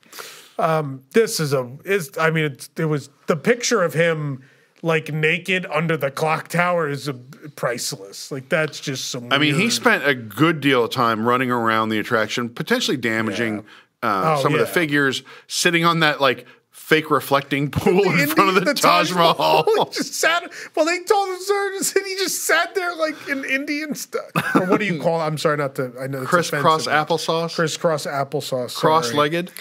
Um, 0.58 1.04
this 1.12 1.40
is 1.40 1.54
a 1.54 1.70
is 1.84 2.12
I 2.20 2.30
mean 2.30 2.46
it's, 2.46 2.70
it 2.78 2.86
was 2.86 3.10
the 3.28 3.36
picture 3.36 3.82
of 3.82 3.94
him 3.94 4.44
like 4.84 5.12
naked 5.12 5.66
under 5.66 5.98
the 5.98 6.12
clock 6.12 6.50
tower 6.50 6.88
is 6.88 7.08
a, 7.08 7.14
priceless. 7.56 8.32
Like 8.32 8.50
that's 8.50 8.80
just 8.80 9.10
some. 9.10 9.32
I 9.34 9.38
mean, 9.40 9.56
he 9.56 9.70
spent 9.72 10.06
a 10.06 10.14
good 10.14 10.60
deal 10.60 10.84
of 10.84 10.92
time 10.92 11.26
running 11.28 11.50
around 11.50 11.90
the 11.90 11.98
attraction, 12.00 12.50
potentially 12.50 12.98
damaging 12.98 13.60
uh, 14.04 14.36
Oh, 14.38 14.44
some 14.44 14.54
of 14.54 14.60
the 14.60 14.66
figures, 14.68 15.24
sitting 15.48 15.84
on 15.86 16.02
that 16.02 16.20
like 16.22 16.46
fake 16.72 17.10
reflecting 17.10 17.72
pool 17.72 18.04
in 18.20 18.28
front 18.28 18.58
of 18.58 18.66
the, 18.66 18.74
Taj, 18.74 19.12
Mahal. 19.16 19.64
He 19.64 19.86
just 19.94 20.16
sat. 20.16 20.52
Well, 20.76 20.86
they 20.86 21.00
told 21.04 21.30
him, 21.30 21.38
sir, 21.40 21.72
just- 21.78 21.98
he 21.98 22.16
just 22.18 22.46
sat 22.46 22.76
there 22.76 22.94
like 22.96 23.16
an 23.30 23.46
Indian 23.46 23.96
stuff. 23.96 24.30
Or 24.56 24.66
what 24.66 24.80
do 24.82 24.86
you 24.86 25.02
call? 25.02 25.22
it? 25.22 25.24
I'm 25.24 25.38
sorry, 25.38 25.56
not 25.58 25.76
to. 25.76 25.94
I 26.00 26.08
know 26.08 26.26
Crisscross 26.26 26.88
applesauce, 26.88 27.56
crisscross 27.56 28.06
applesauce. 28.06 28.76
cross-legged. 28.76 29.52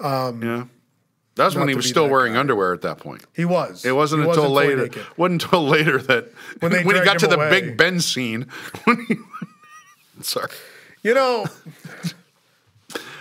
yeah, 0.00 0.64
that 1.38 1.44
was 1.46 1.56
when 1.56 1.68
he 1.68 1.74
was 1.74 1.88
still 1.88 2.08
wearing 2.08 2.34
guy. 2.34 2.40
underwear 2.40 2.72
at 2.74 2.82
that 2.82 2.98
point. 2.98 3.24
He 3.34 3.44
was. 3.46 3.84
It 3.84 3.92
wasn't 3.92 4.22
He 4.24 4.28
until 4.28 4.44
fully 4.44 4.66
later. 4.68 4.82
naked. 4.82 5.06
wasn't 5.16 5.42
until 5.42 5.66
later 5.66 5.98
that 6.02 6.26
When 6.60 6.72
when, 6.84 6.96
he 6.96 7.04
got 7.04 7.18
to 7.20 7.26
him 7.26 7.38
the. 7.38 7.48
Big 7.50 7.76
Ben 7.76 8.00
scene. 8.00 8.46
He, 9.08 9.16
sorry. 10.22 10.50
You 11.02 11.14
know, 11.14 11.46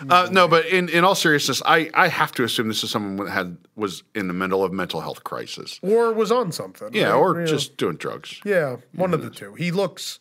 Uh, 0.10 0.30
no, 0.32 0.48
but 0.48 0.66
in, 0.68 0.90
in 0.90 1.04
all 1.04 1.16
seriousness, 1.16 1.62
I, 1.66 1.90
I 1.94 2.08
have 2.08 2.32
to 2.34 2.44
assume 2.44 2.68
this 2.68 2.84
is 2.84 2.92
someone 2.92 3.26
that 3.26 3.32
had 3.32 3.58
was 3.76 4.04
in 4.14 4.28
the 4.28 4.34
middle 4.34 4.64
of 4.64 4.72
mental 4.72 5.02
health 5.02 5.24
crisis. 5.24 5.80
or 5.82 6.14
was 6.14 6.32
on 6.32 6.52
something. 6.52 6.90
Yeah, 6.94 7.10
right? 7.10 7.16
or 7.16 7.46
just 7.46 7.78
doing 7.78 7.96
drugs. 7.96 8.40
yeah, 8.46 8.78
one 8.94 9.14
of 9.14 9.22
the 9.24 9.30
two. 9.32 9.56
He 9.56 9.72
looks 9.72 10.20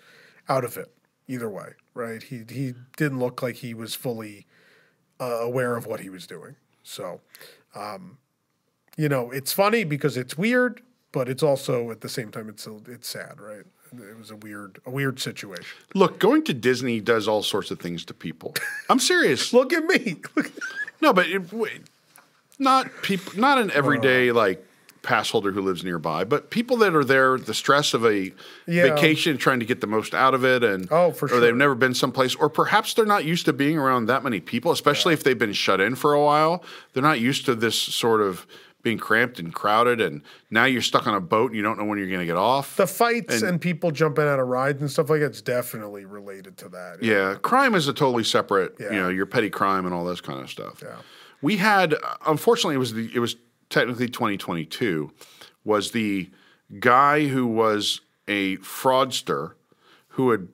out 0.49 0.65
of 0.65 0.77
it 0.79 0.93
either 1.29 1.49
way, 1.51 1.73
right? 1.95 2.23
He 2.23 2.43
he 2.49 2.73
didn't 2.97 3.19
look 3.19 3.43
like 3.43 3.57
he 3.57 3.75
was 3.75 3.95
fully 3.95 4.47
uh, 5.21 5.25
aware 5.25 5.77
of 5.77 5.85
what 5.87 6.01
he 6.01 6.09
was 6.09 6.27
doing. 6.27 6.57
So, 6.83 7.21
um, 7.77 8.19
you 8.97 9.09
know, 9.09 9.31
it's 9.31 9.53
funny 9.53 9.85
because 9.85 10.17
it's 10.17 10.39
weird, 10.39 10.81
but 11.13 11.29
it's 11.29 11.43
also 11.43 11.91
at 11.91 12.01
the 12.01 12.09
same 12.09 12.31
time 12.31 12.49
it's 12.49 12.67
it's 12.89 13.09
sad, 13.09 13.41
right? 13.41 13.65
It 13.93 14.19
was 14.19 14.31
a 14.31 14.37
weird 14.37 14.81
a 14.85 14.91
weird 14.91 15.21
situation. 15.21 15.65
Look, 15.95 16.19
going 16.19 16.43
to 16.45 16.55
Disney 16.55 17.01
does 17.01 17.29
all 17.29 17.43
sorts 17.43 17.71
of 17.71 17.79
things 17.79 18.05
to 18.07 18.15
people. 18.15 18.55
I'm 18.91 18.99
serious. 18.99 19.53
Look 19.59 19.73
at 19.73 19.85
me. 19.85 20.17
No, 21.03 21.13
but 21.13 21.29
it, 21.29 21.53
wait, 21.53 21.83
not 22.59 22.91
people, 23.03 23.39
not 23.39 23.59
an 23.59 23.71
everyday 23.73 24.33
like 24.33 24.67
pass 25.07 25.31
holder 25.31 25.53
who 25.53 25.63
lives 25.63 25.85
nearby, 25.85 26.25
but 26.25 26.51
people 26.51 26.77
that 26.79 26.95
are 26.95 27.05
there, 27.05 27.39
the 27.39 27.55
stress 27.55 27.95
of 27.95 28.05
a 28.05 28.33
Yeah. 28.67 28.95
vacation, 28.95 29.39
trying 29.39 29.61
to 29.61 29.65
get 29.65 29.81
the 29.81 29.87
most 29.87 30.15
out 30.15 30.35
of 30.35 30.45
it, 30.45 30.65
and 30.65 30.89
Oh, 30.91 31.13
for 31.13 31.27
or 31.27 31.29
sure. 31.29 31.41
they've 31.41 31.55
never 31.55 31.75
been 31.77 31.95
someplace, 31.95 32.35
or 32.35 32.49
perhaps 32.51 32.93
they're 32.93 33.07
not 33.07 33.25
used 33.25 33.45
to 33.47 33.53
being 33.53 33.79
around 33.79 34.07
that 34.07 34.25
many 34.25 34.41
people, 34.41 34.73
especially 34.73 35.15
if 35.15 35.23
they've 35.23 35.39
been 35.39 35.53
shut 35.53 35.81
in 35.81 35.95
for 35.95 36.13
a 36.13 36.21
while. 36.21 36.63
They're 36.93 37.03
not 37.05 37.21
used 37.21 37.47
to 37.47 37.55
this 37.55 37.79
sort 37.79 38.21
of 38.21 38.47
being 38.83 38.99
cramped 38.99 39.39
and 39.41 39.53
crowded, 39.55 40.01
and 40.01 40.23
now 40.51 40.65
you're 40.65 40.83
stuck 40.83 41.07
on 41.07 41.15
a 41.15 41.21
boat 41.21 41.47
and 41.51 41.57
you 41.57 41.63
don't 41.63 41.79
know 41.79 41.85
when 41.85 41.99
you're 41.99 42.07
going 42.09 42.21
to 42.21 42.27
get 42.27 42.37
off. 42.37 42.77
the 42.77 42.87
fights 42.87 43.43
and, 43.43 43.61
people 43.61 43.91
jumping 43.93 44.25
out 44.27 44.39
of 44.39 44.47
rides 44.49 44.81
and 44.81 44.91
stuff 44.91 45.09
like 45.11 45.21
that's 45.21 45.41
definitely 45.43 46.05
related 46.05 46.57
to 46.59 46.69
that. 46.69 46.99
Yeah, 47.03 47.35
crime 47.35 47.75
is 47.75 47.89
a 47.89 47.93
totally 47.93 48.23
separate, 48.25 48.75
Yeah. 48.79 48.93
you 48.93 49.03
know, 49.03 49.09
your 49.09 49.27
petty 49.27 49.51
crime 49.51 49.87
and 49.87 49.95
all 49.95 50.05
this 50.05 50.21
kind 50.21 50.41
of 50.41 50.49
stuff. 50.51 50.81
Yeah. 50.83 50.97
We 51.43 51.57
had, 51.57 51.95
uh, 51.95 51.99
unfortunately, 52.27 52.77
it 52.77 52.79
was 52.79 52.95
the, 52.95 53.11
it 53.15 53.19
was 53.19 53.37
technically 53.71 54.09
2022, 54.09 55.13
was 55.65 55.91
the 55.93 56.31
guy 56.81 57.27
who 57.29 57.47
was 57.47 58.01
a 58.29 58.57
fraudster 58.59 59.53
who 60.11 60.31
had 60.31 60.49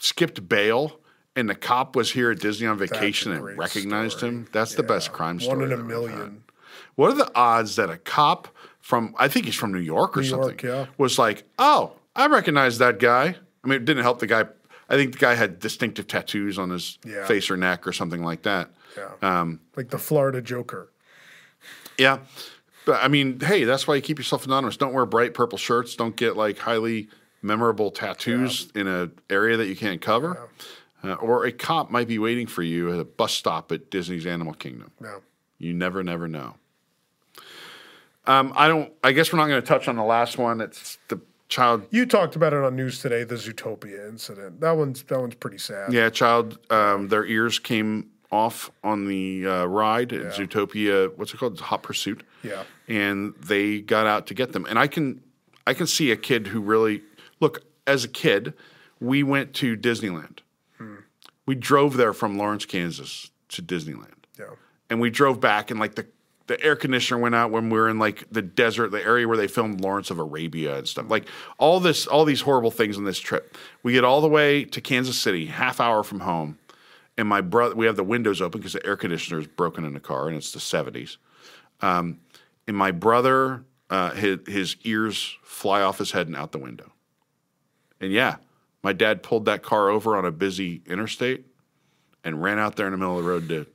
skipped 0.00 0.48
bail, 0.48 0.98
and 1.34 1.48
the 1.48 1.54
cop 1.54 1.96
was 1.96 2.12
here 2.12 2.30
at 2.30 2.38
Disney 2.40 2.66
on 2.66 2.78
vacation 2.78 3.32
and 3.32 3.44
recognized 3.58 4.18
story. 4.18 4.32
him. 4.32 4.48
That's 4.52 4.74
the 4.74 4.82
best 4.82 5.12
crime 5.12 5.40
story. 5.40 5.58
One 5.58 5.66
in 5.66 5.72
a 5.72 5.74
I've 5.74 5.90
ever 5.90 6.08
had. 6.08 6.18
million. 6.18 6.42
What 6.94 7.12
are 7.12 7.16
the 7.16 7.30
odds 7.34 7.76
that 7.76 7.90
a 7.90 7.98
cop 7.98 8.48
from 8.80 9.14
I 9.18 9.28
think 9.28 9.46
he's 9.46 9.54
from 9.54 9.72
New 9.72 9.78
York 9.80 10.16
or 10.16 10.20
New 10.20 10.26
something 10.28 10.48
York, 10.48 10.62
yeah. 10.62 10.86
was 10.96 11.18
like, 11.18 11.44
"Oh, 11.58 11.92
I 12.14 12.26
recognize 12.26 12.78
that 12.78 12.98
guy." 12.98 13.36
I 13.64 13.68
mean, 13.68 13.76
it 13.82 13.84
didn't 13.84 14.02
help 14.02 14.18
the 14.20 14.26
guy. 14.26 14.44
I 14.88 14.96
think 14.96 15.12
the 15.12 15.18
guy 15.18 15.34
had 15.34 15.58
distinctive 15.58 16.06
tattoos 16.06 16.58
on 16.58 16.70
his 16.70 16.98
Yeah. 17.04 17.26
face 17.26 17.50
or 17.50 17.56
neck 17.56 17.86
or 17.86 17.92
something 17.92 18.22
like 18.22 18.42
that. 18.42 18.70
Yeah. 18.96 19.10
Um, 19.40 19.60
like 19.76 19.90
the 19.90 19.98
Florida 19.98 20.40
Joker. 20.40 20.90
Yeah. 21.98 22.18
But 22.84 23.02
I 23.02 23.08
mean, 23.08 23.40
hey, 23.40 23.64
that's 23.64 23.86
why 23.86 23.96
you 23.96 24.02
keep 24.02 24.18
yourself 24.18 24.46
anonymous. 24.46 24.76
Don't 24.76 24.92
wear 24.92 25.06
bright 25.06 25.34
purple 25.34 25.58
shirts. 25.58 25.96
Don't 25.96 26.14
get 26.16 26.36
like 26.36 26.58
highly 26.58 27.08
memorable 27.42 27.90
tattoos 27.90 28.70
in 28.74 28.86
an 28.86 29.12
area 29.28 29.56
that 29.56 29.66
you 29.66 29.76
can't 29.76 30.00
cover. 30.00 30.48
Uh, 31.04 31.14
or 31.14 31.44
a 31.44 31.52
cop 31.52 31.90
might 31.90 32.08
be 32.08 32.18
waiting 32.18 32.46
for 32.46 32.62
you 32.62 32.92
at 32.92 32.98
a 32.98 33.04
bus 33.04 33.32
stop 33.32 33.70
at 33.70 33.90
Disney's 33.90 34.26
Animal 34.26 34.54
Kingdom. 34.54 34.90
No. 35.00 35.20
You 35.58 35.72
never, 35.72 36.02
never 36.02 36.26
know. 36.26 36.54
Um, 38.26 38.52
I 38.56 38.68
don't. 38.68 38.92
I 39.04 39.12
guess 39.12 39.32
we're 39.32 39.38
not 39.38 39.46
going 39.46 39.60
to 39.60 39.66
touch 39.66 39.88
on 39.88 39.96
the 39.96 40.02
last 40.02 40.36
one. 40.36 40.60
It's 40.60 40.98
the 41.08 41.20
child. 41.48 41.86
You 41.90 42.06
talked 42.06 42.34
about 42.34 42.52
it 42.52 42.62
on 42.62 42.74
news 42.74 43.00
today, 43.00 43.24
the 43.24 43.36
Zootopia 43.36 44.08
incident. 44.08 44.60
That 44.60 44.72
one's 44.72 45.02
that 45.04 45.20
one's 45.20 45.36
pretty 45.36 45.58
sad. 45.58 45.92
Yeah, 45.92 46.10
child. 46.10 46.58
Um, 46.70 47.08
their 47.08 47.24
ears 47.24 47.58
came 47.58 48.10
off 48.30 48.70
on 48.82 49.06
the 49.06 49.46
uh, 49.46 49.64
ride 49.66 50.12
at 50.12 50.32
Zootopia. 50.34 51.16
What's 51.16 51.32
it 51.34 51.38
called? 51.38 51.60
Hot 51.60 51.82
Pursuit. 51.82 52.22
Yeah. 52.42 52.64
and 52.88 53.34
they 53.40 53.80
got 53.80 54.06
out 54.06 54.26
to 54.28 54.34
get 54.34 54.52
them. 54.52 54.66
And 54.68 54.78
I 54.78 54.86
can, 54.86 55.20
I 55.66 55.74
can 55.74 55.86
see 55.86 56.10
a 56.10 56.16
kid 56.16 56.48
who 56.48 56.60
really 56.60 57.02
look. 57.40 57.62
As 57.86 58.02
a 58.04 58.08
kid, 58.08 58.52
we 59.00 59.22
went 59.22 59.54
to 59.54 59.76
Disneyland. 59.76 60.38
We 61.46 61.54
drove 61.54 61.96
there 61.96 62.12
from 62.12 62.36
Lawrence, 62.36 62.64
Kansas, 62.64 63.30
to 63.50 63.62
Disneyland. 63.62 64.24
Yeah. 64.38 64.46
and 64.90 65.00
we 65.00 65.08
drove 65.10 65.40
back 65.40 65.70
and 65.70 65.78
like 65.80 65.94
the 65.94 66.06
the 66.48 66.62
air 66.62 66.76
conditioner 66.76 67.18
went 67.20 67.34
out 67.34 67.50
when 67.50 67.70
we 67.70 67.78
were 67.78 67.88
in 67.88 67.98
like 67.98 68.24
the 68.30 68.42
desert, 68.42 68.90
the 68.92 69.02
area 69.02 69.26
where 69.26 69.36
they 69.36 69.48
filmed 69.48 69.80
Lawrence 69.80 70.10
of 70.10 70.18
Arabia 70.20 70.78
and 70.78 70.86
stuff. 70.86 71.06
Like 71.08 71.26
all 71.58 71.80
this, 71.80 72.06
all 72.06 72.24
these 72.24 72.40
horrible 72.42 72.70
things 72.70 72.96
on 72.96 73.04
this 73.04 73.18
trip. 73.18 73.56
We 73.82 73.92
get 73.94 74.04
all 74.04 74.20
the 74.20 74.28
way 74.28 74.64
to 74.64 74.80
Kansas 74.80 75.18
City, 75.18 75.46
half 75.46 75.80
hour 75.80 76.02
from 76.04 76.20
home, 76.20 76.58
and 77.18 77.28
my 77.28 77.40
brother. 77.40 77.74
We 77.74 77.86
have 77.86 77.96
the 77.96 78.04
windows 78.04 78.40
open 78.40 78.60
because 78.60 78.74
the 78.74 78.84
air 78.86 78.96
conditioner 78.96 79.40
is 79.40 79.46
broken 79.46 79.84
in 79.84 79.94
the 79.94 80.00
car, 80.00 80.28
and 80.28 80.36
it's 80.36 80.52
the 80.52 80.60
seventies. 80.60 81.18
Um, 81.80 82.20
and 82.66 82.76
my 82.76 82.90
brother, 82.90 83.64
uh, 83.90 84.10
his, 84.10 84.38
his 84.46 84.76
ears 84.84 85.36
fly 85.42 85.82
off 85.82 85.98
his 85.98 86.10
head 86.10 86.26
and 86.26 86.36
out 86.36 86.52
the 86.52 86.58
window. 86.58 86.92
And 88.00 88.12
yeah, 88.12 88.36
my 88.82 88.92
dad 88.92 89.22
pulled 89.22 89.44
that 89.46 89.62
car 89.62 89.88
over 89.88 90.16
on 90.16 90.24
a 90.24 90.30
busy 90.30 90.82
interstate 90.86 91.46
and 92.24 92.42
ran 92.42 92.58
out 92.58 92.76
there 92.76 92.86
in 92.86 92.92
the 92.92 92.98
middle 92.98 93.18
of 93.18 93.24
the 93.24 93.30
road 93.30 93.48
to 93.48 93.66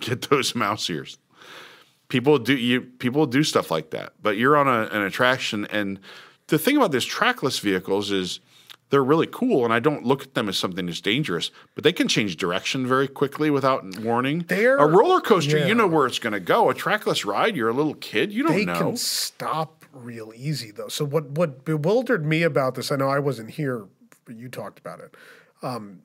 get 0.00 0.22
those 0.30 0.54
mouse 0.54 0.88
ears. 0.90 1.18
People 2.08 2.38
do 2.38 2.56
you 2.56 2.82
people 2.82 3.26
do 3.26 3.42
stuff 3.42 3.70
like 3.70 3.90
that, 3.90 4.12
but 4.22 4.36
you're 4.36 4.56
on 4.56 4.68
a, 4.68 4.82
an 4.92 5.02
attraction, 5.02 5.66
and 5.66 5.98
the 6.48 6.58
thing 6.58 6.76
about 6.76 6.92
these 6.92 7.04
trackless 7.04 7.58
vehicles 7.58 8.10
is 8.10 8.40
they're 8.94 9.02
really 9.02 9.26
cool, 9.26 9.64
and 9.64 9.74
I 9.74 9.80
don't 9.80 10.04
look 10.04 10.22
at 10.22 10.34
them 10.34 10.48
as 10.48 10.56
something 10.56 10.86
that's 10.86 11.00
dangerous. 11.00 11.50
But 11.74 11.82
they 11.82 11.92
can 11.92 12.06
change 12.06 12.36
direction 12.36 12.86
very 12.86 13.08
quickly 13.08 13.50
without 13.50 13.98
warning. 13.98 14.44
They're- 14.46 14.76
a 14.78 14.86
roller 14.86 15.20
coaster, 15.20 15.58
yeah. 15.58 15.66
you 15.66 15.74
know 15.74 15.88
where 15.88 16.06
it's 16.06 16.20
going 16.20 16.32
to 16.32 16.38
go. 16.38 16.70
A 16.70 16.74
trackless 16.74 17.24
ride, 17.24 17.56
you're 17.56 17.68
a 17.68 17.72
little 17.72 17.94
kid, 17.94 18.32
you 18.32 18.44
don't 18.44 18.52
they 18.52 18.64
know. 18.64 18.72
They 18.74 18.78
can 18.78 18.96
stop 18.96 19.84
real 19.92 20.32
easy 20.36 20.70
though. 20.70 20.86
So 20.86 21.04
what 21.04 21.30
what 21.30 21.64
bewildered 21.64 22.24
me 22.24 22.44
about 22.44 22.76
this? 22.76 22.92
I 22.92 22.96
know 22.96 23.08
I 23.08 23.18
wasn't 23.18 23.50
here, 23.50 23.86
but 24.24 24.36
you 24.36 24.48
talked 24.48 24.78
about 24.78 25.00
it. 25.00 25.16
Um, 25.60 26.02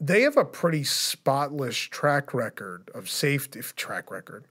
they 0.00 0.22
have 0.22 0.36
a 0.36 0.44
pretty 0.44 0.82
spotless 0.82 1.76
track 1.76 2.34
record 2.34 2.90
of 2.94 3.08
safety. 3.08 3.60
Track 3.76 4.10
record. 4.10 4.46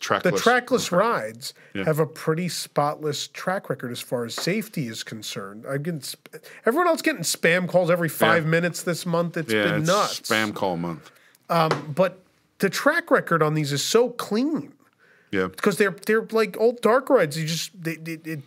Trackless. 0.00 0.34
The 0.34 0.40
trackless 0.40 0.90
rides 0.92 1.54
have 1.74 1.98
a 2.00 2.06
pretty 2.06 2.48
spotless 2.48 3.28
track 3.28 3.70
record 3.70 3.92
as 3.92 4.00
far 4.00 4.24
as 4.24 4.34
safety 4.34 4.88
is 4.88 5.02
concerned. 5.04 5.64
I'm 5.68 5.82
getting 5.82 6.00
sp- 6.02 6.42
everyone 6.66 6.88
else 6.88 7.02
getting 7.02 7.22
spam 7.22 7.68
calls 7.68 7.90
every 7.90 8.08
five 8.08 8.44
Yeah. 8.44 8.50
minutes 8.50 8.82
this 8.82 9.06
month. 9.06 9.36
It's 9.36 9.52
yeah, 9.52 9.64
been 9.64 9.80
it's 9.82 9.86
nuts. 9.88 10.20
spam 10.20 10.54
call 10.54 10.76
month. 10.76 11.10
Um, 11.48 11.92
but 11.94 12.20
the 12.58 12.70
track 12.70 13.10
record 13.10 13.42
on 13.42 13.54
these 13.54 13.72
is 13.72 13.84
so 13.84 14.10
clean 14.10 14.72
Yeah. 15.30 15.46
because 15.48 15.76
they're 15.76 15.94
they're 16.06 16.26
like 16.32 16.58
old 16.58 16.80
dark 16.80 17.08
rides. 17.10 17.38
You 17.38 17.46
just 17.46 17.70
they, 17.80 17.96
they, 17.96 18.18
it, 18.24 18.40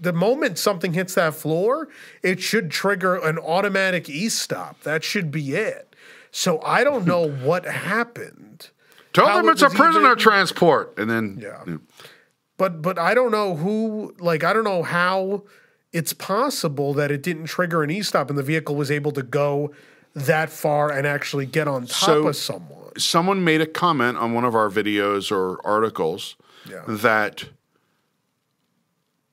the 0.00 0.12
moment 0.12 0.56
something 0.58 0.94
hits 0.94 1.14
that 1.14 1.34
floor, 1.34 1.88
it 2.22 2.40
should 2.40 2.70
trigger 2.70 3.16
an 3.16 3.38
automatic 3.38 4.08
e 4.08 4.28
stop. 4.28 4.80
That 4.82 5.04
should 5.04 5.30
be 5.30 5.54
it. 5.54 5.94
So 6.30 6.60
I 6.62 6.84
don't 6.84 7.04
know 7.06 7.28
what 7.42 7.64
happened. 7.66 8.70
Tell 9.12 9.26
How 9.26 9.36
them 9.42 9.48
it's 9.48 9.62
a 9.62 9.70
prisoner 9.70 10.06
even- 10.12 10.18
transport, 10.18 10.94
and 10.96 11.10
then 11.10 11.38
Yeah. 11.42 11.76
But 12.56 12.82
but 12.82 12.98
I 12.98 13.14
don't 13.14 13.30
know 13.30 13.56
who 13.56 14.14
like 14.20 14.44
I 14.44 14.52
don't 14.52 14.64
know 14.64 14.82
how 14.82 15.44
it's 15.92 16.12
possible 16.12 16.94
that 16.94 17.10
it 17.10 17.22
didn't 17.22 17.46
trigger 17.46 17.82
an 17.82 17.90
e 17.90 18.02
stop 18.02 18.28
and 18.30 18.38
the 18.38 18.42
vehicle 18.42 18.76
was 18.76 18.90
able 18.90 19.10
to 19.12 19.22
go 19.22 19.72
that 20.14 20.50
far 20.50 20.90
and 20.92 21.06
actually 21.06 21.46
get 21.46 21.66
on 21.66 21.86
top 21.86 22.06
So- 22.06 22.28
of 22.28 22.36
someone. 22.36 22.76
someone 22.98 23.42
made 23.44 23.60
a 23.60 23.66
comment 23.66 24.18
on 24.18 24.32
one 24.34 24.44
of 24.44 24.54
our 24.54 24.68
videos 24.68 25.32
or 25.32 25.58
articles 25.66 26.36
Yeah. 26.68 26.82
that 26.86 27.48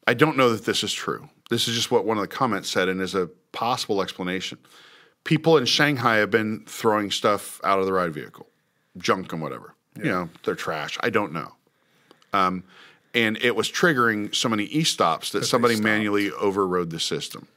I 0.07 0.13
don't 0.13 0.37
know 0.37 0.49
that 0.51 0.65
this 0.65 0.83
is 0.83 0.93
true. 0.93 1.29
This 1.49 1.67
is 1.67 1.75
just 1.75 1.91
what 1.91 2.05
one 2.05 2.17
of 2.17 2.21
the 2.21 2.27
comments 2.27 2.69
said 2.69 2.87
and 2.87 3.01
is 3.01 3.13
a 3.15 3.27
possible 3.51 4.01
explanation. 4.01 4.57
People 5.25 5.57
in 5.57 5.65
Shanghai 5.65 6.17
have 6.17 6.31
been 6.31 6.63
throwing 6.65 7.11
stuff 7.11 7.59
out 7.63 7.79
of 7.79 7.85
the 7.85 7.91
ride 7.93 8.13
vehicle, 8.13 8.47
junk 8.97 9.31
and 9.33 9.41
whatever. 9.41 9.73
You 9.97 10.03
know, 10.05 10.29
they're 10.43 10.55
trash. 10.55 10.97
I 11.01 11.09
don't 11.09 11.33
know. 11.33 11.53
Um, 12.33 12.63
and 13.13 13.37
it 13.41 13.55
was 13.55 13.71
triggering 13.71 14.35
so 14.35 14.47
many 14.49 14.65
e 14.65 14.83
stops 14.83 15.31
that 15.31 15.45
somebody 15.45 15.79
manually 15.79 16.31
overrode 16.31 16.91
the 16.91 16.99
system. 16.99 17.47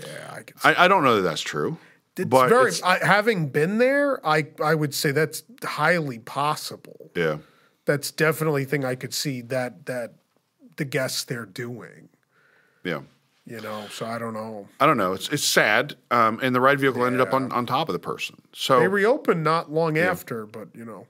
Yeah, 0.00 0.30
I 0.32 0.42
can 0.42 0.56
I, 0.64 0.84
I 0.84 0.88
don't 0.88 1.04
know 1.04 1.16
that 1.16 1.22
that's 1.22 1.42
true. 1.42 1.76
It's 2.16 2.26
but 2.28 2.48
very. 2.48 2.68
it's- 2.70 2.82
I, 2.82 3.04
having 3.04 3.48
been 3.48 3.78
there, 3.78 4.26
I 4.26 4.46
I 4.62 4.74
would 4.74 4.94
say 4.94 5.10
that's 5.12 5.42
highly 5.62 6.18
possible. 6.18 7.10
yeah. 7.14 7.38
That's 7.84 8.10
definitely 8.12 8.62
a 8.62 8.66
thing 8.66 8.84
I 8.84 8.94
could 8.94 9.12
see 9.12 9.40
that 9.42 9.86
that 9.86 10.14
the 10.76 10.84
guests 10.84 11.24
they're 11.24 11.44
doing. 11.44 12.08
Yeah. 12.84 13.00
You 13.44 13.60
know, 13.60 13.86
so 13.90 14.06
I 14.06 14.18
don't 14.18 14.34
know. 14.34 14.68
I 14.78 14.86
don't 14.86 14.96
know. 14.96 15.12
It's 15.14 15.28
it's 15.30 15.42
sad, 15.44 15.96
um, 16.12 16.38
and 16.42 16.54
the 16.54 16.60
ride 16.60 16.78
vehicle 16.78 17.04
ended 17.04 17.20
up 17.20 17.34
on, 17.34 17.50
on 17.50 17.66
top 17.66 17.88
of 17.88 17.92
the 17.92 17.98
person. 17.98 18.40
So 18.52 18.78
They 18.78 18.86
reopened 18.86 19.42
not 19.42 19.70
long 19.72 19.98
after, 19.98 20.46
but 20.46 20.68
you 20.74 20.84
know. 20.84 21.06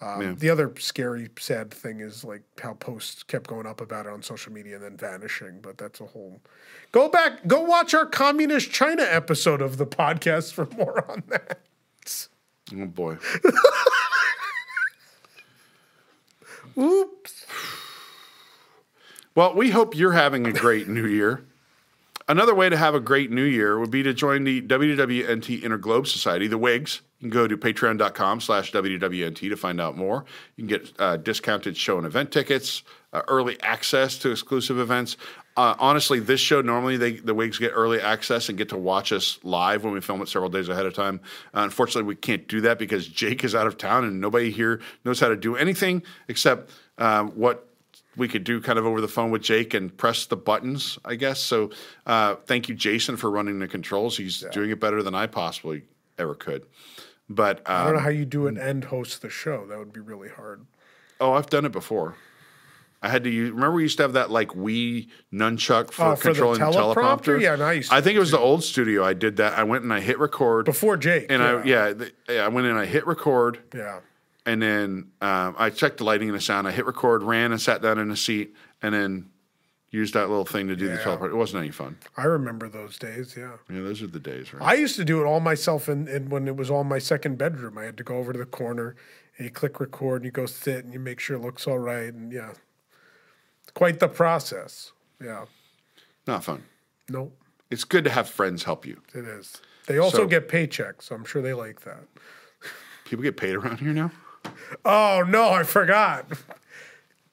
Um, 0.00 0.20
Yeah. 0.20 0.34
The 0.36 0.50
other 0.50 0.72
scary, 0.80 1.28
sad 1.38 1.70
thing 1.72 2.00
is 2.00 2.24
like 2.24 2.42
how 2.60 2.74
posts 2.74 3.22
kept 3.22 3.46
going 3.46 3.66
up 3.66 3.80
about 3.80 4.06
it 4.06 4.12
on 4.12 4.20
social 4.22 4.52
media 4.52 4.74
and 4.74 4.84
then 4.84 4.96
vanishing. 4.96 5.60
But 5.62 5.78
that's 5.78 6.00
a 6.00 6.06
whole. 6.06 6.40
Go 6.90 7.08
back, 7.08 7.46
go 7.46 7.60
watch 7.60 7.94
our 7.94 8.04
communist 8.06 8.72
China 8.72 9.02
episode 9.08 9.62
of 9.62 9.76
the 9.76 9.86
podcast 9.86 10.52
for 10.52 10.66
more 10.76 11.08
on 11.08 11.22
that. 11.28 11.60
oh 12.76 12.86
boy, 12.86 13.16
Oops. 16.76 17.23
Well, 19.36 19.52
we 19.52 19.70
hope 19.70 19.96
you're 19.96 20.12
having 20.12 20.46
a 20.46 20.52
great 20.52 20.86
New 20.86 21.06
Year. 21.06 21.44
Another 22.28 22.54
way 22.54 22.68
to 22.68 22.76
have 22.76 22.94
a 22.94 23.00
great 23.00 23.32
New 23.32 23.42
Year 23.42 23.80
would 23.80 23.90
be 23.90 24.04
to 24.04 24.14
join 24.14 24.44
the 24.44 24.62
WDWNT 24.62 25.60
Interglobe 25.60 26.06
Society, 26.06 26.46
the 26.46 26.56
WIGS. 26.56 27.00
You 27.18 27.28
can 27.28 27.30
go 27.30 27.48
to 27.48 27.56
patreon.com 27.56 28.40
slash 28.40 28.70
WDWNT 28.70 29.36
to 29.36 29.56
find 29.56 29.80
out 29.80 29.96
more. 29.96 30.24
You 30.54 30.62
can 30.62 30.68
get 30.68 30.92
uh, 31.00 31.16
discounted 31.16 31.76
show 31.76 31.98
and 31.98 32.06
event 32.06 32.30
tickets, 32.30 32.84
uh, 33.12 33.22
early 33.26 33.60
access 33.60 34.18
to 34.18 34.30
exclusive 34.30 34.78
events. 34.78 35.16
Uh, 35.56 35.74
honestly, 35.80 36.20
this 36.20 36.40
show 36.40 36.60
normally 36.60 36.96
they, 36.96 37.14
the 37.14 37.34
Wigs 37.34 37.58
get 37.58 37.72
early 37.74 38.00
access 38.00 38.48
and 38.48 38.56
get 38.56 38.68
to 38.68 38.78
watch 38.78 39.10
us 39.12 39.40
live 39.42 39.82
when 39.82 39.92
we 39.92 40.00
film 40.00 40.22
it 40.22 40.28
several 40.28 40.50
days 40.50 40.68
ahead 40.68 40.86
of 40.86 40.94
time. 40.94 41.20
Uh, 41.52 41.62
unfortunately, 41.62 42.04
we 42.04 42.14
can't 42.14 42.46
do 42.46 42.60
that 42.60 42.78
because 42.78 43.08
Jake 43.08 43.42
is 43.42 43.56
out 43.56 43.66
of 43.66 43.78
town 43.78 44.04
and 44.04 44.20
nobody 44.20 44.52
here 44.52 44.80
knows 45.04 45.18
how 45.18 45.28
to 45.28 45.36
do 45.36 45.56
anything 45.56 46.04
except 46.28 46.70
uh, 46.98 47.24
what 47.24 47.68
we 48.16 48.28
could 48.28 48.44
do 48.44 48.60
kind 48.60 48.78
of 48.78 48.86
over 48.86 49.00
the 49.00 49.08
phone 49.08 49.30
with 49.30 49.42
Jake 49.42 49.74
and 49.74 49.96
press 49.96 50.26
the 50.26 50.36
buttons, 50.36 50.98
I 51.04 51.14
guess. 51.16 51.40
So 51.40 51.70
uh, 52.06 52.36
thank 52.46 52.68
you, 52.68 52.74
Jason, 52.74 53.16
for 53.16 53.30
running 53.30 53.58
the 53.58 53.68
controls. 53.68 54.16
He's 54.16 54.44
doing 54.52 54.70
it 54.70 54.80
better 54.80 55.02
than 55.02 55.14
I 55.14 55.26
possibly 55.26 55.82
ever 56.18 56.34
could. 56.34 56.66
But 57.28 57.62
I 57.66 57.80
um, 57.80 57.86
don't 57.86 57.94
know 57.96 58.02
how 58.02 58.10
you 58.10 58.24
do 58.24 58.46
an 58.46 58.58
end 58.58 58.84
host 58.84 59.22
the 59.22 59.30
show. 59.30 59.66
That 59.66 59.78
would 59.78 59.92
be 59.92 60.00
really 60.00 60.28
hard. 60.28 60.66
oh, 61.20 61.32
I've 61.32 61.48
done 61.48 61.64
it 61.64 61.72
before. 61.72 62.16
I 63.02 63.08
had 63.08 63.24
to 63.24 63.30
use. 63.30 63.50
Remember, 63.50 63.76
we 63.76 63.82
used 63.82 63.98
to 63.98 64.02
have 64.04 64.14
that 64.14 64.30
like 64.30 64.48
Wii 64.50 65.08
Nunchuk 65.32 65.90
for 65.90 66.04
Oh, 66.04 66.16
for 66.16 66.28
the 66.28 66.34
controlling 66.34 66.60
teleprompter? 66.60 67.38
Yeah, 67.38 67.54
no, 67.56 67.66
I 67.66 67.72
used 67.74 67.92
I 67.92 68.00
think 68.00 68.16
it 68.16 68.18
was 68.18 68.30
the 68.30 68.38
old 68.38 68.64
studio. 68.64 69.04
I 69.04 69.12
did 69.12 69.36
that. 69.36 69.58
I 69.58 69.62
went 69.64 69.84
and 69.84 69.92
I 69.92 70.00
hit 70.00 70.18
record 70.18 70.64
Before 70.64 70.96
Jake. 70.96 71.26
and 71.28 71.42
I 71.42 71.62
yeah, 71.64 71.92
the, 71.92 72.12
yeah, 72.30 72.46
I 72.46 72.48
went 72.48 72.66
in. 72.66 72.76
I 72.76 72.86
hit 72.86 73.06
record, 73.06 73.58
yeah. 73.74 74.00
And 74.46 74.60
then 74.62 75.10
um, 75.20 75.54
I 75.58 75.70
checked 75.70 75.98
the 75.98 76.04
lighting 76.04 76.28
and 76.28 76.36
the 76.36 76.40
sound. 76.42 76.66
I 76.68 76.72
hit 76.72 76.86
record, 76.86 77.22
ran, 77.22 77.52
and 77.52 77.60
sat 77.60 77.82
down 77.82 77.98
in 77.98 78.10
a 78.10 78.16
seat, 78.16 78.54
and 78.82 78.94
then 78.94 79.30
used 79.90 80.14
that 80.14 80.28
little 80.28 80.44
thing 80.44 80.66
to 80.68 80.74
do 80.76 80.88
the 80.88 80.96
teleprompter. 80.96 81.28
It 81.30 81.36
wasn't 81.36 81.62
any 81.62 81.70
fun. 81.70 81.96
I 82.16 82.24
remember 82.24 82.68
those 82.68 82.98
days. 82.98 83.36
Yeah. 83.38 83.52
Yeah, 83.70 83.82
those 83.82 84.02
are 84.02 84.08
the 84.08 84.18
days, 84.18 84.52
right? 84.52 84.60
I 84.62 84.74
used 84.74 84.96
to 84.96 85.04
do 85.04 85.20
it 85.20 85.24
all 85.24 85.38
myself, 85.40 85.86
and, 85.88 86.08
and 86.08 86.30
when 86.30 86.48
it 86.48 86.56
was 86.56 86.68
all 86.70 86.82
my 86.84 86.98
second 86.98 87.38
bedroom, 87.38 87.78
I 87.78 87.84
had 87.84 87.96
to 87.98 88.02
go 88.04 88.16
over 88.16 88.32
to 88.32 88.38
the 88.38 88.44
corner 88.46 88.96
and 89.38 89.44
you 89.46 89.50
click 89.50 89.80
record, 89.80 90.16
and 90.22 90.24
you 90.24 90.30
go 90.30 90.46
sit, 90.46 90.84
and 90.84 90.92
you 90.92 91.00
make 91.00 91.20
sure 91.20 91.36
it 91.36 91.40
looks 91.42 91.66
all 91.66 91.78
right, 91.78 92.12
and 92.12 92.32
yeah, 92.32 92.52
quite 93.74 93.98
the 94.00 94.08
process. 94.08 94.92
Yeah, 95.20 95.46
Not 96.26 96.44
fun. 96.44 96.64
no, 97.08 97.32
It's 97.70 97.84
good 97.84 98.04
to 98.04 98.10
have 98.10 98.28
friends 98.28 98.62
help 98.64 98.84
you. 98.86 99.00
it 99.14 99.24
is. 99.24 99.60
They 99.86 99.98
also 99.98 100.18
So- 100.18 100.26
get 100.26 100.48
paychecks, 100.48 101.02
so 101.04 101.14
I'm 101.14 101.24
sure 101.24 101.40
they 101.42 101.52
like 101.54 101.80
that. 101.82 102.04
People 103.04 103.22
get 103.22 103.36
paid 103.36 103.54
around 103.56 103.78
here 103.80 103.92
now. 103.92 104.10
Oh 104.84 105.24
no, 105.26 105.50
I 105.50 105.62
forgot. 105.62 106.26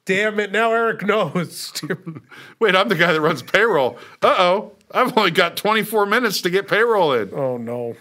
Damn 0.06 0.40
it! 0.40 0.52
Now 0.52 0.72
Eric 0.72 1.06
knows. 1.06 1.74
Wait, 2.60 2.76
I'm 2.76 2.90
the 2.90 2.96
guy 2.96 3.14
that 3.14 3.22
runs 3.22 3.42
payroll. 3.44 3.98
Uh 4.22 4.36
oh, 4.38 4.72
I've 4.92 5.18
only 5.18 5.32
got 5.32 5.58
24 5.58 6.06
minutes 6.06 6.42
to 6.42 6.50
get 6.50 6.68
payroll 6.68 7.14
in. 7.14 7.34
oh 7.34 7.58
no. 7.58 7.96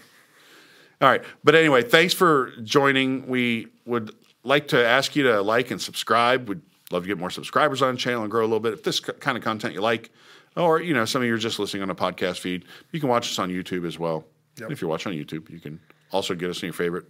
All 1.01 1.09
right. 1.09 1.23
But 1.43 1.55
anyway, 1.55 1.81
thanks 1.81 2.13
for 2.13 2.51
joining. 2.63 3.27
We 3.27 3.67
would 3.85 4.15
like 4.43 4.67
to 4.69 4.85
ask 4.85 5.15
you 5.15 5.23
to 5.23 5.41
like 5.41 5.71
and 5.71 5.81
subscribe. 5.81 6.47
We'd 6.47 6.61
love 6.91 7.03
to 7.03 7.07
get 7.07 7.17
more 7.17 7.31
subscribers 7.31 7.81
on 7.81 7.95
the 7.95 7.99
channel 7.99 8.21
and 8.21 8.29
grow 8.29 8.41
a 8.41 8.45
little 8.45 8.59
bit. 8.59 8.73
If 8.73 8.83
this 8.83 8.99
kind 8.99 9.37
of 9.37 9.43
content 9.43 9.73
you 9.73 9.81
like, 9.81 10.11
or 10.55 10.79
you 10.81 10.93
know, 10.93 11.05
some 11.05 11.21
of 11.21 11.27
you 11.27 11.33
are 11.33 11.39
just 11.39 11.57
listening 11.57 11.81
on 11.81 11.89
a 11.89 11.95
podcast 11.95 12.39
feed, 12.39 12.65
you 12.91 12.99
can 12.99 13.09
watch 13.09 13.31
us 13.31 13.39
on 13.39 13.49
YouTube 13.49 13.85
as 13.87 13.97
well. 13.97 14.25
And 14.61 14.71
if 14.71 14.81
you're 14.81 14.89
watching 14.89 15.11
on 15.11 15.17
YouTube, 15.17 15.49
you 15.49 15.59
can 15.59 15.79
also 16.11 16.35
get 16.35 16.49
us 16.49 16.57
on 16.61 16.67
your 16.67 16.73
favorite 16.73 17.05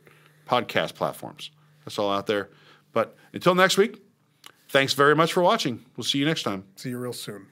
podcast 0.47 0.95
platforms. 0.95 1.51
That's 1.85 1.99
all 1.99 2.11
out 2.11 2.27
there. 2.27 2.49
But 2.93 3.15
until 3.33 3.55
next 3.55 3.77
week, 3.77 4.01
thanks 4.69 4.93
very 4.93 5.15
much 5.15 5.33
for 5.33 5.41
watching. 5.41 5.85
We'll 5.95 6.03
see 6.03 6.17
you 6.19 6.25
next 6.25 6.43
time. 6.43 6.65
See 6.75 6.89
you 6.89 6.97
real 6.97 7.13
soon. 7.13 7.47